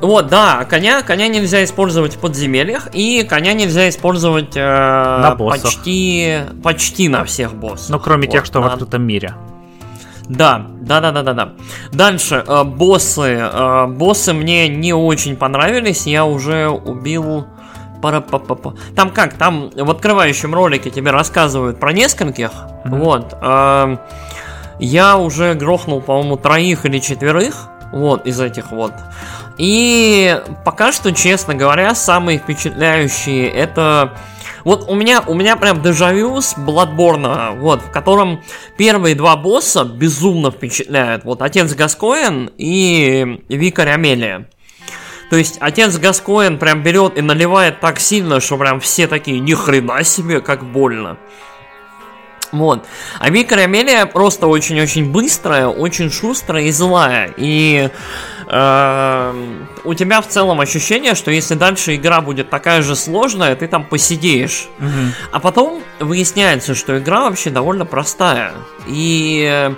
Вот, 0.00 0.28
да, 0.28 0.64
коня, 0.64 1.02
коня 1.02 1.28
нельзя 1.28 1.64
использовать 1.64 2.14
в 2.14 2.18
подземельях, 2.18 2.88
и 2.92 3.24
коня 3.24 3.52
нельзя 3.52 3.88
использовать 3.88 4.56
э, 4.56 4.60
на 4.60 5.34
почти, 5.34 6.40
почти 6.62 7.08
на 7.08 7.24
всех 7.24 7.54
боссах. 7.54 7.90
Ну, 7.90 7.98
кроме 7.98 8.26
вот, 8.26 8.32
тех, 8.32 8.44
что 8.44 8.60
на... 8.60 8.68
в 8.68 8.72
открытом 8.72 9.02
мире. 9.02 9.34
Да, 10.28 10.66
да, 10.80 11.00
да, 11.00 11.10
да, 11.10 11.22
да, 11.22 11.32
да. 11.32 11.52
Дальше, 11.92 12.44
э, 12.46 12.64
боссы. 12.64 13.38
Э, 13.40 13.86
боссы 13.86 14.32
мне 14.34 14.68
не 14.68 14.92
очень 14.92 15.36
понравились. 15.36 16.06
Я 16.06 16.24
уже 16.24 16.68
убил. 16.68 17.46
Там 18.94 19.10
как? 19.10 19.34
Там 19.34 19.70
в 19.74 19.90
открывающем 19.90 20.54
ролике 20.54 20.90
тебе 20.90 21.10
рассказывают 21.10 21.80
про 21.80 21.92
нескольких. 21.92 22.50
Mm-hmm. 22.50 22.98
Вот. 22.98 23.36
Э, 23.40 23.96
я 24.78 25.16
уже 25.16 25.54
грохнул, 25.54 26.00
по-моему, 26.00 26.36
троих 26.36 26.86
или 26.86 27.00
четверых. 27.00 27.68
Вот, 27.92 28.26
из 28.26 28.38
этих 28.40 28.70
вот. 28.70 28.92
И 29.58 30.40
пока 30.64 30.92
что, 30.92 31.12
честно 31.12 31.54
говоря, 31.54 31.94
самые 31.94 32.38
впечатляющие 32.38 33.48
это... 33.48 34.16
Вот 34.64 34.88
у 34.88 34.94
меня, 34.94 35.22
у 35.26 35.34
меня 35.34 35.56
прям 35.56 35.82
дежавю 35.82 36.40
с 36.40 36.56
Bloodborne, 36.56 37.58
вот, 37.58 37.80
в 37.82 37.90
котором 37.90 38.42
первые 38.76 39.14
два 39.14 39.36
босса 39.36 39.84
безумно 39.84 40.50
впечатляют. 40.50 41.24
Вот 41.24 41.42
Отец 41.42 41.74
Гаскоин 41.74 42.50
и 42.56 43.42
Викарь 43.48 43.90
Амелия. 43.90 44.48
То 45.30 45.36
есть 45.36 45.58
отец 45.60 45.96
Гаскоин 45.98 46.58
прям 46.58 46.82
берет 46.82 47.18
и 47.18 47.22
наливает 47.22 47.80
так 47.80 48.00
сильно, 48.00 48.40
что 48.40 48.56
прям 48.56 48.80
все 48.80 49.06
такие, 49.06 49.40
ни 49.40 49.54
хрена 49.54 50.02
себе, 50.02 50.40
как 50.40 50.64
больно. 50.64 51.18
Вот. 52.50 52.86
А 53.18 53.28
Викарь 53.28 53.64
Амелия 53.64 54.06
просто 54.06 54.46
очень-очень 54.46 55.10
быстрая, 55.10 55.68
очень 55.68 56.10
шустрая 56.10 56.64
и 56.64 56.72
злая. 56.72 57.32
И 57.36 57.90
у 58.50 59.94
тебя 59.94 60.22
в 60.22 60.28
целом 60.28 60.60
ощущение, 60.60 61.14
что 61.14 61.30
если 61.30 61.54
дальше 61.54 61.96
игра 61.96 62.22
будет 62.22 62.48
такая 62.48 62.80
же 62.80 62.96
сложная, 62.96 63.54
ты 63.56 63.68
там 63.68 63.84
посидеешь. 63.84 64.68
Угу. 64.78 65.12
А 65.32 65.40
потом 65.40 65.82
выясняется, 66.00 66.74
что 66.74 66.98
игра 66.98 67.24
вообще 67.28 67.50
довольно 67.50 67.84
простая. 67.84 68.54
И 68.86 69.70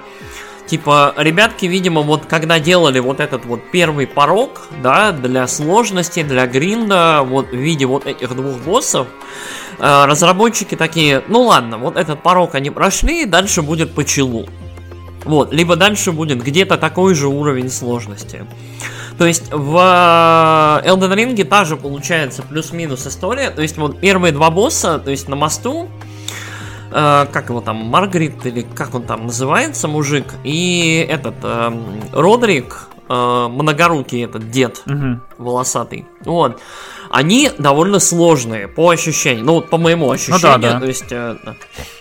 типа, 0.70 1.14
ребятки, 1.16 1.66
видимо, 1.66 2.02
вот 2.02 2.26
когда 2.26 2.60
делали 2.60 3.00
вот 3.00 3.18
этот 3.18 3.44
вот 3.44 3.60
первый 3.72 4.06
порог, 4.06 4.68
да, 4.80 5.10
для 5.10 5.48
сложности, 5.48 6.22
для 6.22 6.46
гринда, 6.46 7.22
вот 7.24 7.48
в 7.50 7.56
виде 7.56 7.86
вот 7.86 8.06
этих 8.06 8.36
двух 8.36 8.56
боссов, 8.58 9.08
э, 9.80 10.04
разработчики 10.04 10.76
такие, 10.76 11.24
ну 11.26 11.42
ладно, 11.42 11.76
вот 11.76 11.96
этот 11.96 12.22
порог 12.22 12.54
они 12.54 12.70
прошли, 12.70 13.24
дальше 13.24 13.62
будет 13.62 13.96
по 13.96 14.04
челу. 14.04 14.46
Вот, 15.24 15.52
либо 15.52 15.76
дальше 15.76 16.12
будет 16.12 16.42
где-то 16.42 16.76
такой 16.78 17.14
же 17.14 17.28
уровень 17.28 17.70
сложности. 17.70 18.46
То 19.18 19.26
есть 19.26 19.52
в 19.52 19.76
э, 19.76 20.88
Elden 20.88 21.14
Ring 21.14 21.44
та 21.44 21.64
же 21.66 21.76
получается 21.76 22.42
плюс-минус 22.42 23.06
история. 23.06 23.50
То 23.50 23.60
есть 23.60 23.76
вот 23.76 24.00
первые 24.00 24.32
два 24.32 24.50
босса, 24.50 24.98
то 24.98 25.10
есть 25.10 25.28
на 25.28 25.36
мосту, 25.36 25.90
э, 26.90 27.26
как 27.30 27.50
его 27.50 27.60
там, 27.60 27.76
Маргарит 27.76 28.46
или 28.46 28.62
как 28.62 28.94
он 28.94 29.02
там 29.02 29.26
называется, 29.26 29.88
мужик, 29.88 30.24
и 30.42 31.06
этот 31.06 31.34
э, 31.42 31.70
Родрик, 32.12 32.88
э, 33.10 33.48
многорукий 33.50 34.24
этот 34.24 34.50
дед, 34.50 34.82
угу. 34.86 35.20
волосатый. 35.36 36.06
Вот. 36.24 36.58
Они 37.10 37.50
довольно 37.58 37.98
сложные 37.98 38.68
по 38.68 38.90
ощущениям. 38.90 39.46
Ну, 39.46 39.54
вот 39.54 39.68
по 39.68 39.78
моему 39.78 40.10
ощущению. 40.10 40.40
Ну, 40.40 40.58
да, 40.58 40.58
да. 40.58 40.80
То 40.80 40.86
есть, 40.86 41.10
э, 41.10 41.36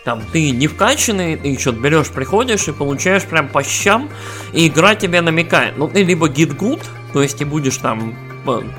там, 0.05 0.21
ты 0.31 0.51
не 0.51 0.67
вкачанный, 0.67 1.35
ты 1.35 1.57
что-то 1.59 1.79
берешь, 1.79 2.09
приходишь 2.09 2.67
и 2.67 2.71
получаешь 2.71 3.23
прям 3.23 3.49
по 3.49 3.63
щам, 3.63 4.09
и 4.53 4.67
игра 4.67 4.95
тебе 4.95 5.21
намекает. 5.21 5.77
Ну, 5.77 5.87
ты 5.87 6.03
либо 6.03 6.29
get 6.29 6.55
good, 6.55 6.81
то 7.11 7.21
есть 7.23 7.39
ты 7.39 7.45
будешь 7.45 7.77
там 7.77 8.15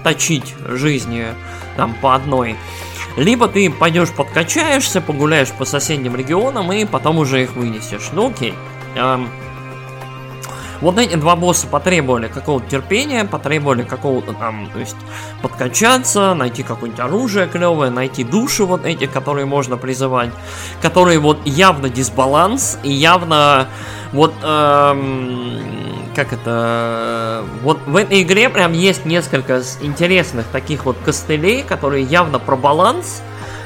точить 0.02 0.54
жизни 0.68 1.26
там 1.76 1.94
по 2.00 2.14
одной, 2.14 2.56
либо 3.16 3.48
ты 3.48 3.70
пойдешь 3.70 4.10
подкачаешься, 4.10 5.00
погуляешь 5.00 5.50
по 5.50 5.64
соседним 5.64 6.16
регионам 6.16 6.72
и 6.72 6.84
потом 6.84 7.18
уже 7.18 7.42
их 7.42 7.54
вынесешь. 7.54 8.10
Ну 8.12 8.30
окей. 8.30 8.54
Эм, 8.96 9.28
вот 10.80 10.98
эти 10.98 11.14
два 11.14 11.36
босса 11.36 11.66
потребовали 11.66 12.28
какого-то 12.28 12.68
терпения, 12.68 13.24
потребовали 13.24 13.82
какого-то 13.82 14.32
там, 14.32 14.70
то 14.72 14.78
есть 14.78 14.96
подкачаться, 15.42 16.34
найти 16.34 16.62
какое-нибудь 16.62 17.00
оружие 17.00 17.46
клевое, 17.46 17.90
найти 17.90 18.24
души 18.24 18.64
вот 18.64 18.84
эти, 18.84 19.06
которые 19.06 19.46
можно 19.46 19.76
призывать, 19.76 20.30
которые 20.82 21.18
вот 21.18 21.38
явно 21.46 21.88
дисбаланс 21.88 22.78
и 22.82 22.92
явно 22.92 23.68
вот 24.12 24.34
эм, 24.42 25.58
как 26.14 26.32
это 26.32 27.44
вот 27.62 27.78
в 27.86 27.96
этой 27.96 28.22
игре 28.22 28.48
прям 28.48 28.72
есть 28.72 29.04
несколько 29.04 29.62
интересных 29.80 30.46
таких 30.46 30.84
вот 30.84 30.96
костылей, 31.04 31.62
которые 31.62 32.04
явно 32.04 32.38
про 32.38 32.56
баланс 32.56 33.22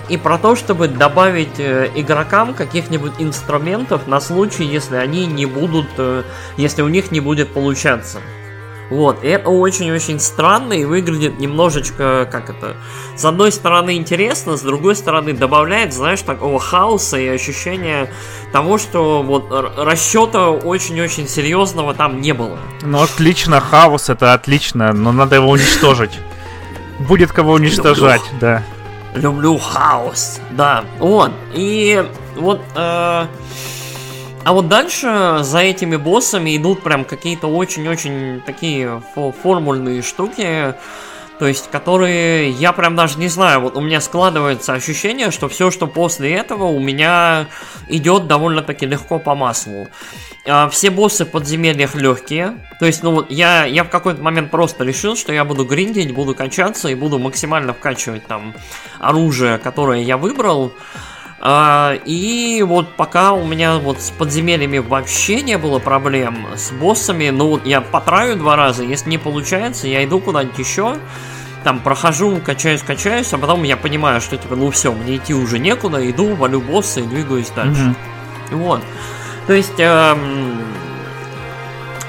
и 0.09 0.17
про 0.17 0.39
то, 0.39 0.57
чтобы 0.57 0.89
добавить 0.89 1.59
э, 1.59 1.91
игрокам 1.95 2.55
каких-нибудь 2.55 3.15
инструментов 3.19 4.07
на 4.07 4.21
случай, 4.21 4.65
если 4.65 4.97
они 4.97 5.27
не 5.27 5.47
будут, 5.47 5.87
э, 5.99 6.23
если 6.57 6.83
у 6.83 6.89
них 6.89 7.11
не 7.11 7.21
будет 7.21 7.53
получаться. 7.53 8.21
Вот, 8.91 9.25
и 9.25 9.29
это 9.29 9.49
очень-очень 9.49 10.21
странно 10.21 10.75
и 10.75 10.85
выглядит 10.85 11.39
немножечко, 11.39 12.29
как 12.31 12.51
это, 12.51 12.77
с 13.17 13.25
одной 13.25 13.51
стороны 13.51 13.97
интересно, 13.97 14.59
с 14.59 14.61
другой 14.61 14.95
стороны 14.95 15.33
добавляет, 15.33 15.95
знаешь, 15.95 16.21
такого 16.21 16.61
хаоса 16.61 17.19
и 17.19 17.27
ощущения 17.27 18.11
того, 18.53 18.77
что 18.77 19.23
вот 19.23 19.47
расчета 19.51 20.51
очень-очень 20.51 21.27
серьезного 21.29 21.95
там 21.95 22.21
не 22.21 22.35
было. 22.35 22.59
Ну, 22.83 23.03
отлично, 23.03 23.61
хаос 23.61 24.11
это 24.11 24.35
отлично, 24.35 24.93
но 24.93 25.13
надо 25.13 25.37
его 25.37 25.49
уничтожить. 25.49 26.21
Будет 26.99 27.33
кого 27.33 27.55
уничтожать, 27.55 28.23
да. 28.39 28.63
Люблю 29.15 29.59
хаос. 29.59 30.41
Да, 30.53 30.85
вот. 30.99 31.33
И 31.55 32.05
вот... 32.37 32.61
Э, 32.77 33.27
а 34.47 34.53
вот 34.53 34.69
дальше 34.69 35.39
за 35.41 35.61
этими 35.61 35.97
боссами 35.97 36.55
идут 36.57 36.83
прям 36.83 37.05
какие-то 37.07 37.47
очень-очень 37.47 38.43
такие 38.45 39.03
формульные 39.43 40.03
штуки, 40.03 40.75
то 41.39 41.47
есть, 41.47 41.71
которые 41.71 42.51
я 42.51 42.73
прям 42.73 42.95
даже 42.95 43.19
не 43.19 43.29
знаю, 43.29 43.61
вот 43.61 43.77
у 43.77 43.81
меня 43.81 44.01
складывается 44.01 44.73
ощущение, 44.73 45.31
что 45.31 45.49
все, 45.49 45.71
что 45.71 45.87
после 45.87 46.33
этого, 46.33 46.65
у 46.65 46.79
меня 46.79 47.49
идет 47.89 48.27
довольно-таки 48.27 48.87
легко 48.87 49.19
по 49.19 49.35
маслу. 49.35 49.89
А, 50.47 50.69
все 50.69 50.91
боссы 50.91 51.25
в 51.25 51.31
подземельях 51.31 51.95
легкие. 51.95 52.59
То 52.79 52.87
есть, 52.87 53.03
ну 53.03 53.13
вот 53.13 53.31
я, 53.31 53.65
я 53.65 53.83
в 53.83 53.89
какой-то 53.89 54.23
момент 54.23 54.51
просто 54.51 54.85
решил, 54.85 55.17
что 55.17 55.33
я 55.33 55.45
буду 55.45 55.65
гриндить, 55.65 56.13
буду 56.13 56.35
качаться 56.35 56.89
и 56.89 56.95
буду 56.95 57.19
максимально 57.19 57.73
вкачивать 57.73 58.27
там 58.27 58.55
оружие, 59.01 59.59
которое 59.59 60.03
я 60.03 60.17
выбрал. 60.17 60.73
А, 61.41 61.95
и 62.07 62.63
вот 62.67 62.97
пока 62.97 63.33
у 63.33 63.45
меня 63.47 63.77
вот 63.79 64.01
с 64.01 64.11
подземельями 64.11 64.79
вообще 64.79 65.43
не 65.43 65.59
было 65.59 65.79
проблем, 65.79 66.47
с 66.57 66.71
боссами, 66.71 67.31
ну 67.31 67.49
вот 67.49 67.67
я 67.67 67.81
потраю 67.81 68.37
два 68.37 68.57
раза, 68.57 68.83
если 68.83 69.11
не 69.11 69.19
получается, 69.19 69.87
я 69.87 70.05
иду 70.05 70.21
куда-нибудь 70.21 70.59
еще, 70.59 70.97
там 71.63 71.81
прохожу, 71.81 72.39
качаюсь, 72.45 72.83
качаюсь, 72.83 73.33
а 73.33 73.39
потом 73.39 73.63
я 73.63 73.77
понимаю, 73.77 74.21
что 74.21 74.37
типа, 74.37 74.57
ну 74.57 74.71
все, 74.71 74.93
мне 74.93 75.17
идти 75.17 75.35
уже 75.35 75.59
некуда, 75.59 76.09
иду, 76.09 76.35
валю 76.35 76.61
босса 76.61 77.01
и 77.01 77.05
двигаюсь 77.05 77.51
дальше. 77.51 77.95
Mm-hmm. 78.51 78.57
Вот. 78.57 78.81
То 79.47 79.53
есть, 79.53 79.79
эм, 79.79 80.64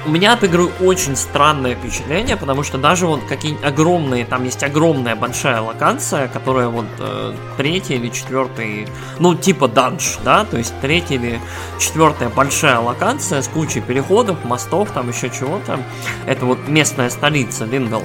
у 0.05 0.09
меня 0.09 0.33
от 0.33 0.43
игры 0.43 0.67
очень 0.81 1.15
странное 1.15 1.75
впечатление, 1.75 2.37
потому 2.37 2.63
что 2.63 2.77
даже 2.77 3.07
вот 3.07 3.23
какие-нибудь 3.23 3.65
огромные, 3.65 4.25
там 4.25 4.43
есть 4.43 4.63
огромная 4.63 5.15
большая 5.15 5.61
локация, 5.61 6.27
которая 6.27 6.67
вот 6.67 6.85
э, 6.99 7.33
третья 7.57 7.95
или 7.95 8.09
четвертая, 8.09 8.87
ну 9.19 9.35
типа 9.35 9.67
данж, 9.67 10.17
да, 10.23 10.45
то 10.45 10.57
есть 10.57 10.73
третья 10.81 11.15
или 11.15 11.39
четвертая 11.79 12.29
большая 12.29 12.79
локация 12.79 13.41
с 13.41 13.47
кучей 13.47 13.81
переходов, 13.81 14.43
мостов, 14.45 14.91
там 14.91 15.09
еще 15.09 15.29
чего-то. 15.29 15.79
Это 16.25 16.45
вот 16.45 16.59
местная 16.67 17.09
столица 17.09 17.65
Лингл. 17.65 18.03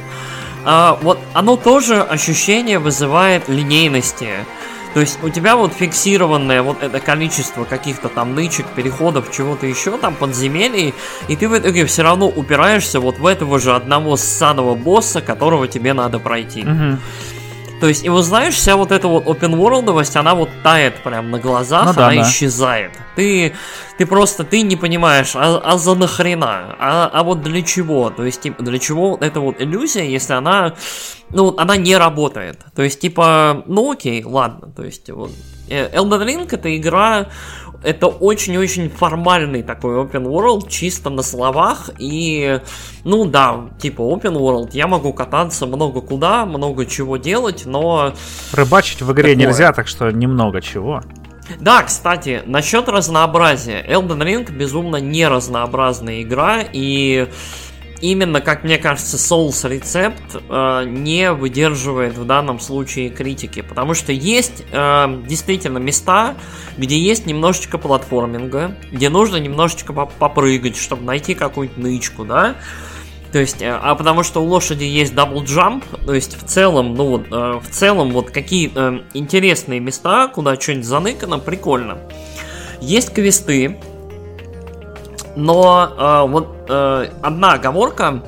А, 0.65 0.99
вот 1.03 1.19
оно 1.33 1.57
тоже 1.57 2.03
ощущение 2.03 2.79
вызывает 2.79 3.49
линейности. 3.49 4.29
То 4.95 5.01
есть 5.01 5.19
у 5.23 5.29
тебя 5.29 5.57
вот 5.57 5.73
фиксированное 5.73 6.63
вот 6.63 6.83
это 6.83 7.01
количество 7.01 7.65
каких-то 7.65 8.09
там 8.09 8.35
нычек, 8.35 8.67
переходов, 8.67 9.31
чего-то 9.31 9.67
еще 9.67 9.97
там, 9.99 10.15
подземелий, 10.15 10.95
и 11.29 11.37
ты 11.37 11.49
в 11.49 11.57
итоге 11.57 11.87
все 11.87 12.03
равно 12.03 12.29
упираешься 12.29 12.99
вот 13.01 13.19
в 13.19 13.27
этого 13.27 13.59
же 13.59 13.75
одного 13.75 14.17
ссаного 14.17 14.75
босса, 14.75 15.21
которого 15.21 15.69
тебе 15.69 15.93
надо 15.93 16.19
пройти. 16.19 16.63
Угу. 16.63 16.99
То 17.81 17.89
есть, 17.89 18.05
и 18.05 18.11
вот 18.11 18.23
знаешь, 18.23 18.55
вся 18.55 18.77
вот 18.77 18.93
эта 18.93 19.09
вот 19.09 19.25
open 19.25 19.55
worldовость, 19.55 20.17
она 20.17 20.35
вот 20.35 20.51
тает 20.63 21.03
прям 21.03 21.31
на 21.31 21.39
глазах, 21.39 21.87
ну, 21.87 21.95
да, 21.95 22.09
она 22.09 22.23
да. 22.23 22.29
исчезает. 22.29 22.93
Ты, 23.17 23.55
ты 23.97 24.07
просто, 24.07 24.45
ты 24.45 24.61
не 24.61 24.77
понимаешь, 24.77 25.33
а, 25.35 25.59
а 25.65 25.79
за 25.79 25.95
нахрена? 25.95 26.77
А, 26.79 27.11
а 27.13 27.23
вот 27.23 27.43
для 27.43 27.63
чего? 27.63 28.11
То 28.11 28.25
есть, 28.25 28.43
типа, 28.43 28.63
для 28.63 28.79
чего 28.79 29.17
эта 29.21 29.41
вот 29.41 29.61
иллюзия, 29.63 30.05
если 30.05 30.35
она, 30.35 30.75
ну, 31.31 31.55
она 31.57 31.77
не 31.77 31.97
работает? 31.97 32.59
То 32.75 32.83
есть, 32.83 33.01
типа, 33.01 33.65
ну 33.67 33.93
окей, 33.93 34.23
ладно, 34.25 34.71
то 34.77 34.85
есть, 34.85 35.09
вот, 35.09 35.31
э, 35.69 35.97
Elden 35.97 36.27
Ring 36.27 36.49
это 36.51 36.77
игра 36.77 37.29
это 37.83 38.09
очень-очень 38.09 38.91
формальный 38.91 39.63
такой 39.63 39.97
open 39.97 40.25
world, 40.25 40.69
чисто 40.69 41.11
на 41.11 41.23
словах, 41.23 41.91
и, 41.99 42.61
ну 43.05 43.25
да, 43.25 43.69
типа 43.79 44.03
open 44.03 44.35
world, 44.35 44.71
я 44.73 44.87
могу 44.87 45.13
кататься 45.13 45.67
много 45.67 46.01
куда, 46.01 46.45
много 46.47 46.87
чего 46.87 47.17
делать, 47.17 47.65
но... 47.67 48.13
Рыбачить 48.53 49.03
в 49.03 49.13
игре 49.13 49.33
такое. 49.33 49.47
нельзя, 49.47 49.73
так 49.73 49.89
что 49.89 50.11
немного 50.11 50.61
чего. 50.61 51.03
Да, 51.59 51.83
кстати, 51.83 52.43
насчет 52.47 52.89
разнообразия. 52.89 53.85
Elden 53.89 54.23
Ring 54.23 54.53
безумно 54.53 54.97
не 54.97 55.27
разнообразная 55.27 56.23
игра, 56.23 56.61
и 56.73 57.29
именно, 58.01 58.41
как 58.41 58.65
мне 58.65 58.79
кажется, 58.79 59.17
Souls 59.17 59.69
рецепт 59.69 60.21
э, 60.35 60.85
не 60.87 61.33
выдерживает 61.33 62.17
в 62.17 62.25
данном 62.25 62.61
случае 62.61 63.11
критики, 63.11 63.63
потому 63.63 63.95
что 63.95 64.13
есть 64.13 64.65
э, 64.73 65.23
действительно 65.27 65.79
места, 65.79 66.37
где 66.77 66.99
есть 66.99 67.27
немножечко 67.27 67.79
платформинга, 67.79 68.77
где 68.91 69.09
нужно 69.09 69.37
немножечко 69.37 69.93
попрыгать, 69.93 70.77
чтобы 70.77 71.05
найти 71.05 71.35
какую-нибудь 71.35 71.79
нычку, 71.79 72.25
да, 72.25 72.57
то 73.33 73.39
есть, 73.39 73.63
э, 73.63 73.71
а 73.71 73.95
потому 73.95 74.23
что 74.23 74.43
у 74.43 74.47
лошади 74.47 74.85
есть 74.85 75.15
double 75.15 75.45
jump, 75.45 75.85
то 76.05 76.15
есть 76.15 76.41
в 76.41 76.47
целом, 76.47 76.95
ну 76.95 77.07
вот, 77.07 77.27
э, 77.31 77.61
в 77.63 77.69
целом 77.71 78.11
вот 78.11 78.31
какие 78.31 78.73
э, 78.75 79.03
интересные 79.15 79.81
места, 79.81 80.29
куда 80.29 80.59
что-нибудь 80.59 80.87
заныкано, 80.87 81.39
прикольно. 81.39 81.99
Есть 82.81 83.13
квесты, 83.13 83.79
но 85.37 85.93
э, 86.27 86.31
вот 86.31 86.49
э, 86.69 87.09
одна 87.23 87.53
оговорка. 87.55 88.23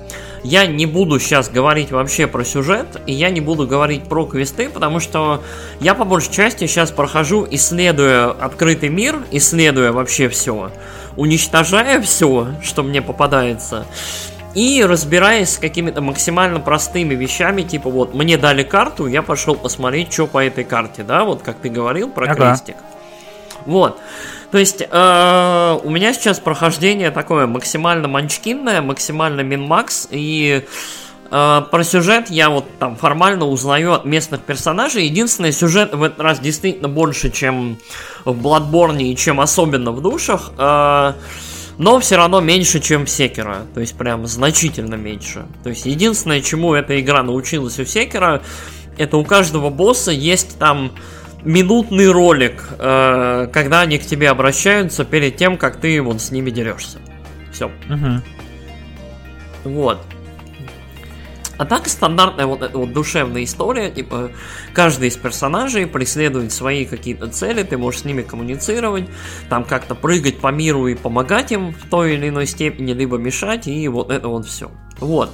Я 0.45 0.67
не 0.67 0.87
буду 0.87 1.21
сейчас 1.21 1.49
говорить 1.49 1.93
вообще 1.93 2.27
про 2.27 2.45
сюжет, 2.45 3.01
и 3.07 3.13
я 3.13 3.31
не 3.31 3.41
буду 3.41 3.65
говорить 3.65 4.09
про 4.09 4.27
квесты, 4.27 4.69
потому 4.69 4.99
что 4.99 5.41
я 5.79 5.95
по 5.95 6.05
большей 6.05 6.33
части 6.33 6.67
сейчас 6.67 6.91
прохожу, 6.91 7.47
исследуя 7.49 8.31
открытый 8.31 8.89
мир, 8.89 9.21
исследуя 9.31 9.93
вообще 9.93 10.29
все, 10.29 10.73
уничтожая 11.17 12.03
все, 12.03 12.49
что 12.61 12.83
мне 12.83 13.01
попадается, 13.01 13.87
и 14.55 14.85
разбираясь 14.85 15.55
с 15.55 15.59
какими-то 15.59 16.01
максимально 16.01 16.59
простыми 16.59 17.15
вещами, 17.15 17.63
типа 17.63 17.89
вот 17.89 18.13
мне 18.13 18.37
дали 18.37 18.65
карту, 18.65 19.07
я 19.07 19.23
пошел 19.23 19.55
посмотреть, 19.55 20.13
что 20.13 20.27
по 20.27 20.45
этой 20.45 20.65
карте, 20.65 21.05
да, 21.05 21.25
вот 21.25 21.43
как 21.43 21.59
ты 21.59 21.69
говорил 21.69 22.11
про 22.11 22.27
ага. 22.27 22.51
крестик. 22.51 22.77
Вот. 23.65 23.99
То 24.53 24.59
есть 24.59 24.83
э, 24.83 25.79
у 25.83 25.91
меня 25.91 26.13
сейчас 26.13 26.39
прохождение 26.39 27.11
такое 27.11 27.47
максимально 27.47 28.07
манчкинное, 28.07 28.83
максимально 28.83 29.41
минмакс, 29.41 30.09
и 30.11 30.67
э, 31.31 31.63
про 31.71 31.85
сюжет 31.85 32.29
я 32.29 32.51
вот 32.51 32.67
там 32.79 32.97
формально 32.97 33.47
узнаю 33.47 33.95
от 33.95 34.05
местных 34.05 34.43
персонажей. 34.43 35.07
Единственный 35.07 35.53
сюжет 35.53 35.95
в 35.95 36.03
этот 36.03 36.21
раз 36.21 36.39
действительно 36.39 36.91
больше, 36.91 37.31
чем 37.31 37.79
в 38.27 38.47
Bloodborne 38.47 39.03
и 39.03 39.17
чем 39.17 39.41
особенно 39.41 39.91
в 39.91 40.03
душах. 40.03 40.53
Э, 40.59 41.15
но 41.79 41.99
все 42.01 42.17
равно 42.17 42.43
меньше, 42.43 42.79
чем 42.81 43.07
в 43.07 43.11
Секера. 43.11 43.63
То 43.73 43.81
есть 43.81 43.97
прям 43.97 44.27
значительно 44.27 44.97
меньше. 44.97 45.47
То 45.63 45.71
есть 45.71 45.87
единственное, 45.87 46.43
чему 46.43 46.75
эта 46.75 47.01
игра 47.01 47.23
научилась 47.23 47.79
у 47.79 47.87
Секера, 47.87 48.43
это 48.99 49.17
у 49.17 49.25
каждого 49.25 49.71
босса 49.71 50.11
есть 50.11 50.59
там 50.59 50.93
минутный 51.45 52.11
ролик, 52.11 52.65
э, 52.79 53.49
когда 53.53 53.81
они 53.83 53.99
к 53.99 54.07
тебе 54.07 54.31
обращаются 54.31 55.05
перед 55.05 55.37
тем, 55.37 55.57
как 55.57 55.77
ты 55.77 56.01
вот 56.01 56.21
с 56.21 56.31
ними 56.31 56.51
дерешься. 56.51 56.99
Все. 57.53 57.67
Угу. 57.89 58.23
Вот. 59.65 59.99
А 61.59 61.65
так 61.65 61.87
стандартная 61.87 62.47
вот 62.47 62.63
эта 62.63 62.77
вот 62.77 62.93
душевная 62.93 63.45
история, 63.45 63.91
типа 63.91 64.33
каждый 64.73 65.09
из 65.09 65.17
персонажей 65.17 65.87
преследует 65.87 66.51
свои 66.51 66.87
какие-то 66.87 67.29
цели, 67.29 67.63
ты 67.63 67.79
можешь 67.79 68.01
с 68.01 68.05
ними 68.05 68.23
коммуницировать, 68.23 69.05
там 69.49 69.63
как-то 69.63 69.95
прыгать 69.95 70.41
по 70.41 70.49
миру 70.49 70.89
и 70.89 70.97
помогать 70.97 71.53
им 71.53 71.73
в 71.73 71.89
той 71.89 72.15
или 72.15 72.31
иной 72.31 72.47
степени, 72.47 72.93
либо 72.93 73.17
мешать, 73.17 73.69
и 73.69 73.87
вот 73.87 74.11
это 74.11 74.27
вот 74.29 74.47
все. 74.47 74.73
Вот. 74.99 75.31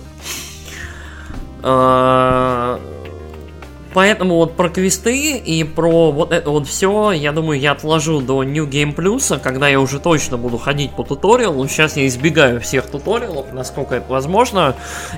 А, 3.90 3.94
Поэтому 3.94 4.36
вот 4.36 4.56
про 4.56 4.68
квесты 4.68 5.38
и 5.38 5.64
про 5.64 6.12
вот 6.12 6.32
это 6.32 6.50
вот 6.50 6.66
все, 6.66 7.12
я 7.12 7.32
думаю, 7.32 7.60
я 7.60 7.72
отложу 7.72 8.20
до 8.20 8.42
New 8.44 8.66
Game 8.66 8.94
Plus, 8.94 9.38
когда 9.42 9.68
я 9.68 9.80
уже 9.80 9.98
точно 9.98 10.36
буду 10.36 10.58
ходить 10.58 10.92
по 10.92 11.04
туториалу. 11.04 11.66
Сейчас 11.68 11.96
я 11.96 12.06
избегаю 12.06 12.60
всех 12.60 12.86
туториалов, 12.86 13.52
насколько 13.52 13.96
это 13.96 14.10
возможно, 14.10 14.74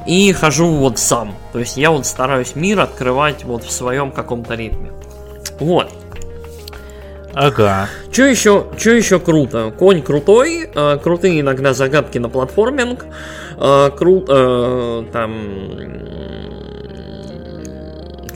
и 0.07 0.33
хожу 0.33 0.69
вот 0.69 0.99
сам. 0.99 1.35
То 1.53 1.59
есть 1.59 1.77
я 1.77 1.91
вот 1.91 2.07
стараюсь 2.07 2.55
мир 2.55 2.81
открывать 2.81 3.45
вот 3.45 3.65
в 3.65 3.71
своем 3.71 4.13
каком-то 4.13 4.55
ритме. 4.55 4.93
Вот. 5.59 5.91
Ага. 7.33 7.89
Что 8.11 8.25
еще, 8.25 8.67
что 8.77 8.91
еще 8.91 9.21
круто? 9.21 9.73
Конь 9.79 10.03
крутой, 10.03 10.69
э, 10.75 10.99
крутые 11.03 11.41
иногда 11.41 11.75
загадки 11.75 12.19
на 12.19 12.29
платформинг, 12.29 13.07
э, 13.57 13.91
крут, 13.97 14.27
э, 14.29 15.05
там 15.13 15.33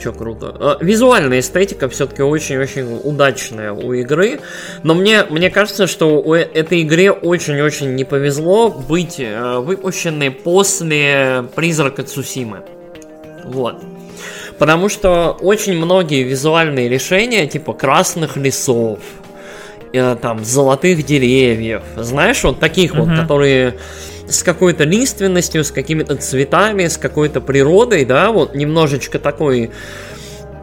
что 0.05 0.13
круто. 0.13 0.55
А, 0.59 0.77
визуальная 0.81 1.39
эстетика 1.39 1.89
все-таки 1.89 2.21
очень-очень 2.21 3.01
удачная 3.03 3.71
у 3.71 3.91
игры, 3.93 4.39
но 4.83 4.93
мне, 4.93 5.23
мне 5.29 5.49
кажется, 5.49 5.87
что 5.87 6.21
у 6.21 6.35
э, 6.35 6.41
этой 6.41 6.83
игре 6.83 7.11
очень-очень 7.11 7.95
не 7.95 8.03
повезло 8.03 8.69
быть 8.69 9.15
э, 9.17 9.57
выпущенной 9.57 10.29
после 10.29 11.45
Призрака 11.55 12.03
Цусимы. 12.03 12.59
Вот. 13.45 13.81
Потому 14.59 14.89
что 14.89 15.35
очень 15.41 15.75
многие 15.75 16.21
визуальные 16.21 16.87
решения, 16.87 17.47
типа 17.47 17.73
красных 17.73 18.37
лесов, 18.37 18.99
э, 19.91 20.15
там, 20.21 20.45
золотых 20.45 21.03
деревьев, 21.03 21.81
знаешь, 21.97 22.43
вот 22.43 22.59
таких 22.59 22.93
mm-hmm. 22.93 23.05
вот, 23.05 23.19
которые 23.19 23.75
с 24.27 24.43
какой-то 24.43 24.83
лиственностью, 24.83 25.63
с 25.63 25.71
какими-то 25.71 26.15
цветами, 26.15 26.87
с 26.87 26.97
какой-то 26.97 27.41
природой, 27.41 28.05
да, 28.05 28.31
вот 28.31 28.55
немножечко 28.55 29.19
такой 29.19 29.71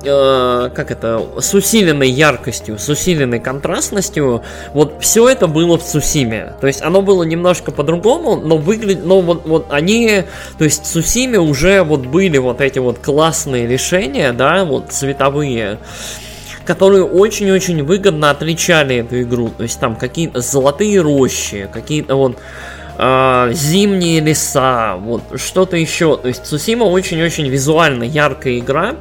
э, 0.04 0.70
как 0.74 0.90
это, 0.90 1.24
с 1.40 1.54
усиленной 1.54 2.10
яркостью, 2.10 2.78
с 2.78 2.88
усиленной 2.88 3.40
контрастностью, 3.40 4.42
вот 4.74 4.94
все 5.00 5.28
это 5.28 5.46
было 5.46 5.78
в 5.78 5.82
Сусиме. 5.82 6.54
То 6.60 6.66
есть 6.66 6.82
оно 6.82 7.02
было 7.02 7.22
немножко 7.22 7.70
по-другому, 7.70 8.36
но 8.36 8.56
выглядит, 8.56 9.04
но 9.04 9.20
вот, 9.20 9.46
вот 9.46 9.66
они, 9.70 10.24
то 10.58 10.64
есть 10.64 10.84
в 10.84 10.86
Сусиме 10.86 11.38
уже 11.38 11.82
вот 11.82 12.06
были 12.06 12.38
вот 12.38 12.60
эти 12.60 12.78
вот 12.78 12.98
классные 12.98 13.66
решения, 13.66 14.32
да, 14.32 14.64
вот 14.64 14.90
цветовые, 14.90 15.78
которые 16.64 17.04
очень-очень 17.04 17.82
выгодно 17.82 18.30
отличали 18.30 18.96
эту 18.96 19.22
игру. 19.22 19.50
То 19.56 19.64
есть 19.64 19.80
там 19.80 19.96
какие-то 19.96 20.40
золотые 20.40 21.00
рощи, 21.00 21.68
какие-то 21.72 22.16
вот 22.16 22.38
э, 22.99 23.51
зимние 23.53 24.20
леса, 24.20 24.97
вот 24.97 25.22
что-то 25.36 25.76
еще. 25.76 26.16
То 26.16 26.28
есть 26.28 26.47
Сусима 26.47 26.84
очень-очень 26.84 27.49
визуально 27.49 28.05
яркая 28.05 28.59
игра. 28.59 28.97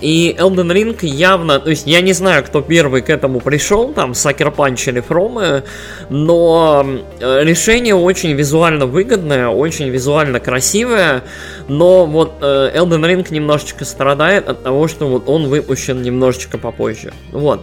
И 0.00 0.36
Elden 0.38 0.70
Ring 0.70 0.98
явно, 1.06 1.60
то 1.60 1.70
есть 1.70 1.86
я 1.86 2.00
не 2.02 2.12
знаю, 2.12 2.44
кто 2.44 2.60
первый 2.60 3.00
к 3.00 3.08
этому 3.08 3.40
пришел, 3.40 3.92
там, 3.94 4.12
Сакер 4.12 4.50
Панч 4.50 4.88
или 4.88 5.00
Фромы, 5.00 5.64
но 6.10 6.84
решение 7.20 7.94
очень 7.94 8.32
визуально 8.32 8.84
выгодное, 8.84 9.48
очень 9.48 9.88
визуально 9.88 10.40
красивое, 10.40 11.22
но 11.68 12.04
вот 12.06 12.34
э, 12.42 12.72
Elden 12.74 13.02
Ring 13.02 13.26
немножечко 13.30 13.86
страдает 13.86 14.48
от 14.48 14.62
того, 14.62 14.88
что 14.88 15.06
вот 15.06 15.28
он 15.28 15.46
выпущен 15.46 16.02
немножечко 16.02 16.58
попозже. 16.58 17.12
Вот. 17.32 17.62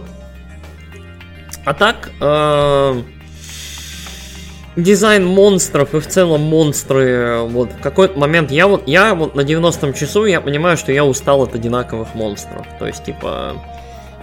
А 1.64 1.74
так, 1.74 2.10
э, 2.20 3.02
дизайн 4.76 5.26
монстров 5.26 5.94
и 5.94 6.00
в 6.00 6.06
целом 6.06 6.42
монстры, 6.42 7.42
вот 7.42 7.72
в 7.72 7.80
какой-то 7.80 8.18
момент 8.18 8.50
я 8.50 8.66
вот, 8.66 8.86
я 8.86 9.14
вот 9.14 9.34
на 9.34 9.42
90-м 9.42 9.92
часу 9.92 10.24
я 10.24 10.40
понимаю, 10.40 10.76
что 10.76 10.92
я 10.92 11.04
устал 11.04 11.42
от 11.42 11.54
одинаковых 11.54 12.14
монстров. 12.14 12.66
То 12.78 12.86
есть, 12.86 13.04
типа, 13.04 13.56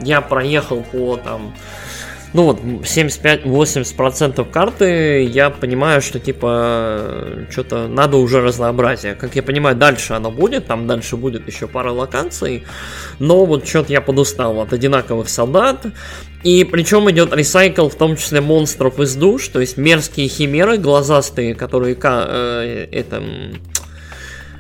я 0.02 0.22
проехал 0.22 0.82
по 0.82 1.18
там 1.18 1.54
ну 2.34 2.44
вот 2.44 2.60
75-80% 2.62 4.52
карты, 4.52 5.24
я 5.24 5.50
понимаю, 5.50 6.02
что 6.02 6.20
типа 6.20 7.46
что-то 7.50 7.88
надо 7.88 8.18
уже 8.18 8.42
разнообразие. 8.42 9.16
Как 9.16 9.36
я 9.36 9.42
понимаю, 9.42 9.76
дальше 9.76 10.14
оно 10.14 10.30
будет, 10.30 10.68
там 10.68 10.86
дальше 10.86 11.18
будет 11.18 11.48
еще 11.48 11.68
пара 11.68 11.92
локаций, 11.92 12.66
но 13.18 13.46
вот 13.46 13.68
что-то 13.68 13.92
я 13.92 14.02
подустал 14.02 14.60
от 14.62 14.74
одинаковых 14.74 15.28
солдат. 15.28 15.88
И 16.44 16.64
причем 16.64 17.10
идет 17.12 17.34
ресайкл 17.34 17.90
в 17.90 17.96
том 17.96 18.16
числе 18.16 18.40
монстров 18.40 19.00
из 19.00 19.16
душ, 19.16 19.48
то 19.50 19.60
есть 19.60 19.76
мерзкие 19.76 20.30
химеры 20.30 20.78
глазастые, 20.78 21.54
которые 21.54 21.98
э, 22.02 22.88
это 22.92 23.22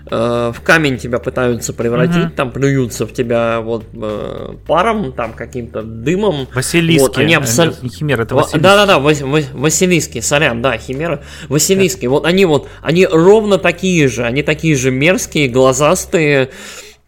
в 0.09 0.61
камень 0.63 0.97
тебя 0.97 1.19
пытаются 1.19 1.73
превратить, 1.73 2.25
угу. 2.25 2.33
там 2.35 2.51
плюются 2.51 3.05
в 3.05 3.13
тебя 3.13 3.61
вот 3.61 3.85
э, 3.93 4.55
паром, 4.67 5.13
там 5.13 5.33
каким-то 5.33 5.81
дымом. 5.81 6.47
Василиски. 6.53 7.01
Вот, 7.01 7.17
они 7.17 7.35
абсолютно... 7.35 7.89
Химера 7.89 8.23
это 8.23 8.35
Василиски. 8.35 8.59
Да-да-да, 8.59 8.99
Вас... 8.99 9.21
Василиски, 9.21 10.21
сорян, 10.21 10.61
да, 10.61 10.77
химера. 10.77 11.21
Василиски, 11.47 12.05
вот 12.05 12.25
они 12.25 12.45
вот, 12.45 12.67
они 12.81 13.05
ровно 13.05 13.57
такие 13.57 14.07
же, 14.07 14.23
они 14.23 14.43
такие 14.43 14.75
же 14.75 14.91
мерзкие, 14.91 15.47
глазастые, 15.47 16.49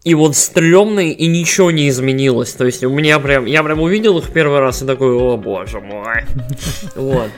и 0.04 0.14
вот 0.14 0.36
стрёмные, 0.36 1.12
и 1.12 1.28
ничего 1.28 1.70
не 1.70 1.88
изменилось. 1.88 2.52
То 2.52 2.66
есть 2.66 2.82
у 2.82 2.90
меня 2.90 3.18
прям, 3.20 3.46
я 3.46 3.62
прям 3.62 3.80
увидел 3.80 4.18
их 4.18 4.32
первый 4.32 4.58
раз 4.58 4.82
и 4.82 4.86
такой, 4.86 5.14
о 5.14 5.36
боже 5.36 5.80
мой. 5.80 6.24
Вот. 6.96 7.30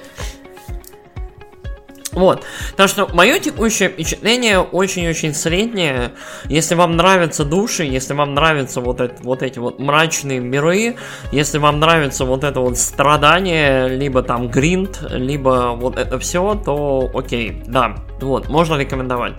Вот. 2.15 2.45
Так 2.77 2.89
что 2.89 3.09
мое 3.13 3.39
текущее 3.39 3.89
впечатление 3.89 4.61
очень-очень 4.61 5.35
среднее. 5.35 6.13
Если 6.47 6.75
вам 6.75 6.97
нравятся 6.97 7.45
души, 7.45 7.85
если 7.85 8.15
вам 8.15 8.35
нравятся 8.35 8.81
вот, 8.81 9.01
это, 9.01 9.23
вот 9.23 9.43
эти 9.43 9.59
вот 9.59 9.79
мрачные 9.79 10.41
миры, 10.41 10.97
если 11.33 11.59
вам 11.59 11.81
нравится 11.81 12.25
вот 12.25 12.45
это 12.45 12.61
вот 12.61 12.79
страдание, 12.79 13.89
либо 13.89 14.23
там 14.23 14.49
гринд, 14.49 15.03
либо 15.11 15.77
вот 15.77 15.99
это 15.99 16.19
все, 16.19 16.55
то 16.65 17.11
окей, 17.15 17.63
да, 17.67 17.97
вот, 18.21 18.49
можно 18.49 18.77
рекомендовать. 18.77 19.35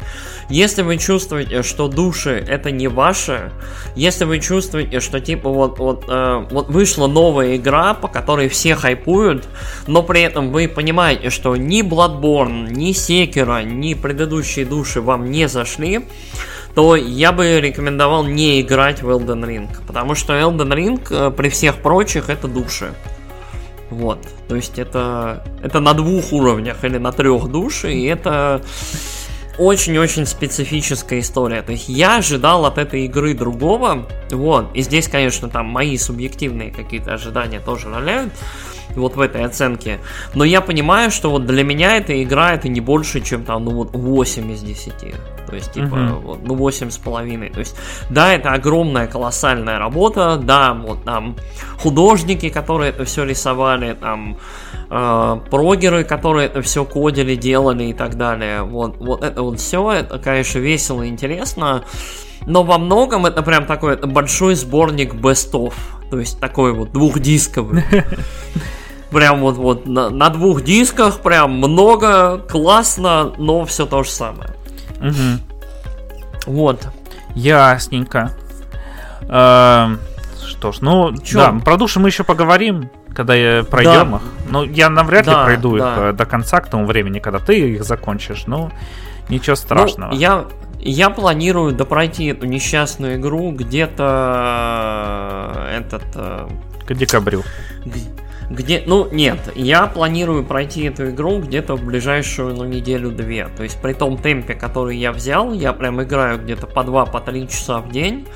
Если 0.49 0.82
вы 0.82 0.97
чувствуете, 0.97 1.63
что 1.63 1.88
души 1.88 2.45
это 2.47 2.71
не 2.71 2.88
ваши, 2.88 3.51
если 3.95 4.26
вы 4.26 4.39
чувствуете, 4.39 4.99
что 4.99 5.19
типа 5.19 5.49
вот, 5.49 5.80
вот, 5.80 6.05
э, 6.07 6.45
вот 6.51 6.69
вышла 6.69 7.07
новая 7.07 7.55
игра, 7.55 7.93
по 7.93 8.07
которой 8.07 8.47
все 8.49 8.76
хайпуют, 8.76 9.47
но 9.88 10.03
при 10.03 10.21
этом 10.21 10.51
вы 10.51 10.67
понимаете, 10.67 11.30
что 11.30 11.55
ни 11.55 11.82
Bloodborne, 11.82 12.64
ни 12.66 12.91
Sekiro, 12.91 13.63
ни 13.63 13.93
предыдущие 13.93 14.66
души 14.66 15.01
вам 15.01 15.32
не 15.32 15.47
зашли, 15.47 16.01
то 16.76 16.95
я 16.95 17.32
бы 17.32 17.61
рекомендовал 17.61 18.26
не 18.26 18.61
играть 18.61 19.01
в 19.01 19.09
Elden 19.09 19.45
Ring. 19.45 19.70
Потому 19.88 20.16
что 20.16 20.34
Elden 20.34 20.74
Ring 20.74 21.07
э, 21.09 21.32
при 21.32 21.49
всех 21.49 21.78
прочих 21.78 22.30
это 22.30 22.47
души. 22.47 22.93
Вот. 23.89 24.20
То 24.47 24.55
есть 24.55 24.78
это, 24.78 25.43
это 25.63 25.80
на 25.80 25.93
двух 25.93 26.34
уровнях 26.34 26.84
или 26.84 26.97
на 26.97 27.11
трех 27.11 27.47
душ, 27.47 27.86
и 27.86 28.03
это 28.05 28.61
очень-очень 29.57 30.26
специфическая 30.26 31.20
история. 31.20 31.61
То 31.61 31.72
есть 31.72 31.88
я 31.88 32.18
ожидал 32.18 32.66
от 32.66 32.78
этой 32.78 33.05
игры 33.05 33.34
другого. 33.34 34.05
Вот. 34.32 34.68
И 34.74 34.82
здесь, 34.82 35.07
конечно, 35.07 35.49
там 35.49 35.68
мои 35.68 35.97
субъективные 35.97 36.72
какие-то 36.72 37.13
ожидания 37.13 37.59
тоже 37.59 37.89
роляют 37.89 38.34
вот 38.96 39.16
в 39.16 39.22
этой 39.22 39.44
оценке. 39.44 40.00
Но 40.34 40.44
я 40.44 40.62
понимаю, 40.62 41.12
что 41.12 41.30
вот 41.30 41.46
для 41.46 41.64
меня 41.64 41.98
эта 41.98 42.22
игра 42.24 42.54
это 42.54 42.70
не 42.70 42.82
больше, 42.82 43.22
чем 43.22 43.44
там, 43.44 43.66
ну 43.66 43.72
вот 43.72 43.90
8 43.94 44.52
из 44.52 44.62
10. 44.62 44.94
То 45.48 45.56
есть, 45.56 45.72
типа, 45.74 45.96
uh-huh. 45.96 46.22
вот, 46.22 46.40
ну, 46.44 46.56
8 46.56 46.90
с 46.90 46.98
половиной. 46.98 47.50
То 47.50 47.60
есть, 47.60 47.76
да, 48.10 48.34
это 48.34 48.52
огромная, 48.52 49.08
колоссальная 49.08 49.78
работа, 49.78 50.38
да, 50.38 50.74
вот 50.74 51.04
там 51.04 51.36
художники, 51.80 52.50
которые 52.50 52.90
это 52.90 53.06
все 53.06 53.26
рисовали, 53.26 53.94
там 53.94 54.38
э, 54.90 55.40
прогеры, 55.50 56.04
которые 56.04 56.48
это 56.48 56.62
все 56.62 56.84
кодили, 56.84 57.36
делали 57.36 57.86
и 57.86 57.94
так 57.94 58.16
далее. 58.16 58.64
Вот, 58.64 58.98
вот 58.98 59.24
это 59.24 59.44
вот 59.44 59.60
все, 59.60 59.92
это, 59.92 60.18
конечно, 60.18 60.60
весело 60.60 61.04
и 61.04 61.10
интересно. 61.10 61.84
Но 62.48 62.64
во 62.64 62.78
многом 62.78 63.26
это 63.26 63.42
прям 63.42 63.66
такой 63.66 63.98
большой 63.98 64.56
сборник 64.56 65.14
of. 65.14 65.74
То 66.12 66.20
есть 66.20 66.40
такой 66.40 66.74
вот 66.74 66.92
двухдисковый. 66.92 67.84
Прям 69.12 69.41
вот, 69.41 69.56
вот 69.56 69.86
на, 69.86 70.10
на 70.10 70.30
двух 70.30 70.64
дисках 70.64 71.22
прям 71.22 71.58
много, 71.58 72.39
классно, 72.49 73.34
но 73.38 73.66
все 73.66 73.86
то 73.86 74.03
же 74.03 74.10
самое. 74.10 74.49
Угу. 74.99 76.47
Вот. 76.47 76.88
Ясненько. 77.36 78.32
Э, 79.22 79.95
что 80.47 80.72
ж, 80.72 80.78
ну, 80.82 81.16
Чё? 81.18 81.39
да, 81.39 81.60
про 81.64 81.78
души 81.78 81.99
мы 81.99 82.10
еще 82.10 82.24
поговорим 82.24 82.89
когда 83.16 83.34
я 83.34 83.64
пройдем 83.64 84.12
да. 84.12 84.18
их. 84.18 84.24
Ну, 84.49 84.64
я 84.64 84.89
навряд 84.89 85.26
да, 85.26 85.32
ли 85.32 85.45
пройду 85.45 85.78
да. 85.78 85.93
их 85.93 85.97
э, 85.97 86.14
до 86.14 86.26
конца 86.26 86.60
к 86.60 86.70
тому 86.70 86.86
времени, 86.86 87.20
когда 87.20 87.39
ты 87.39 87.72
их 87.72 87.84
закончишь. 87.84 88.43
Ну, 88.45 88.72
ничего 89.30 89.53
ну, 89.53 89.56
страшного. 89.56 90.12
Ну, 90.12 90.18
я, 90.18 90.45
я 90.80 91.10
планирую 91.10 91.74
допройти 91.74 92.26
эту 92.26 92.45
несчастную 92.45 93.16
игру 93.16 93.51
где-то 93.51 94.03
э, 95.70 95.80
этот... 95.80 96.03
Э, 96.16 96.47
к 96.86 96.93
декабрю. 96.93 97.43
Где, 98.50 98.84
ну, 98.86 99.08
нет, 99.12 99.39
я 99.56 99.88
планирую 99.88 100.43
пройти 100.43 100.84
эту 100.84 101.10
игру 101.10 101.39
где-то 101.39 101.76
в 101.76 101.84
ближайшую, 101.84 102.56
ну, 102.56 102.66
неделю-две. 102.66 103.48
То 103.56 103.64
есть 103.64 103.80
при 103.82 103.93
том 103.93 104.18
темпе, 104.18 104.54
который 104.54 104.98
я 104.98 105.12
взял, 105.12 105.52
я 105.54 105.74
прям 105.74 106.02
играю 106.04 106.39
где-то 106.39 106.68
по 106.68 106.82
2-3 106.82 107.12
по 107.12 107.52
часа 107.52 107.80
в 107.80 107.91
день. 107.91 108.28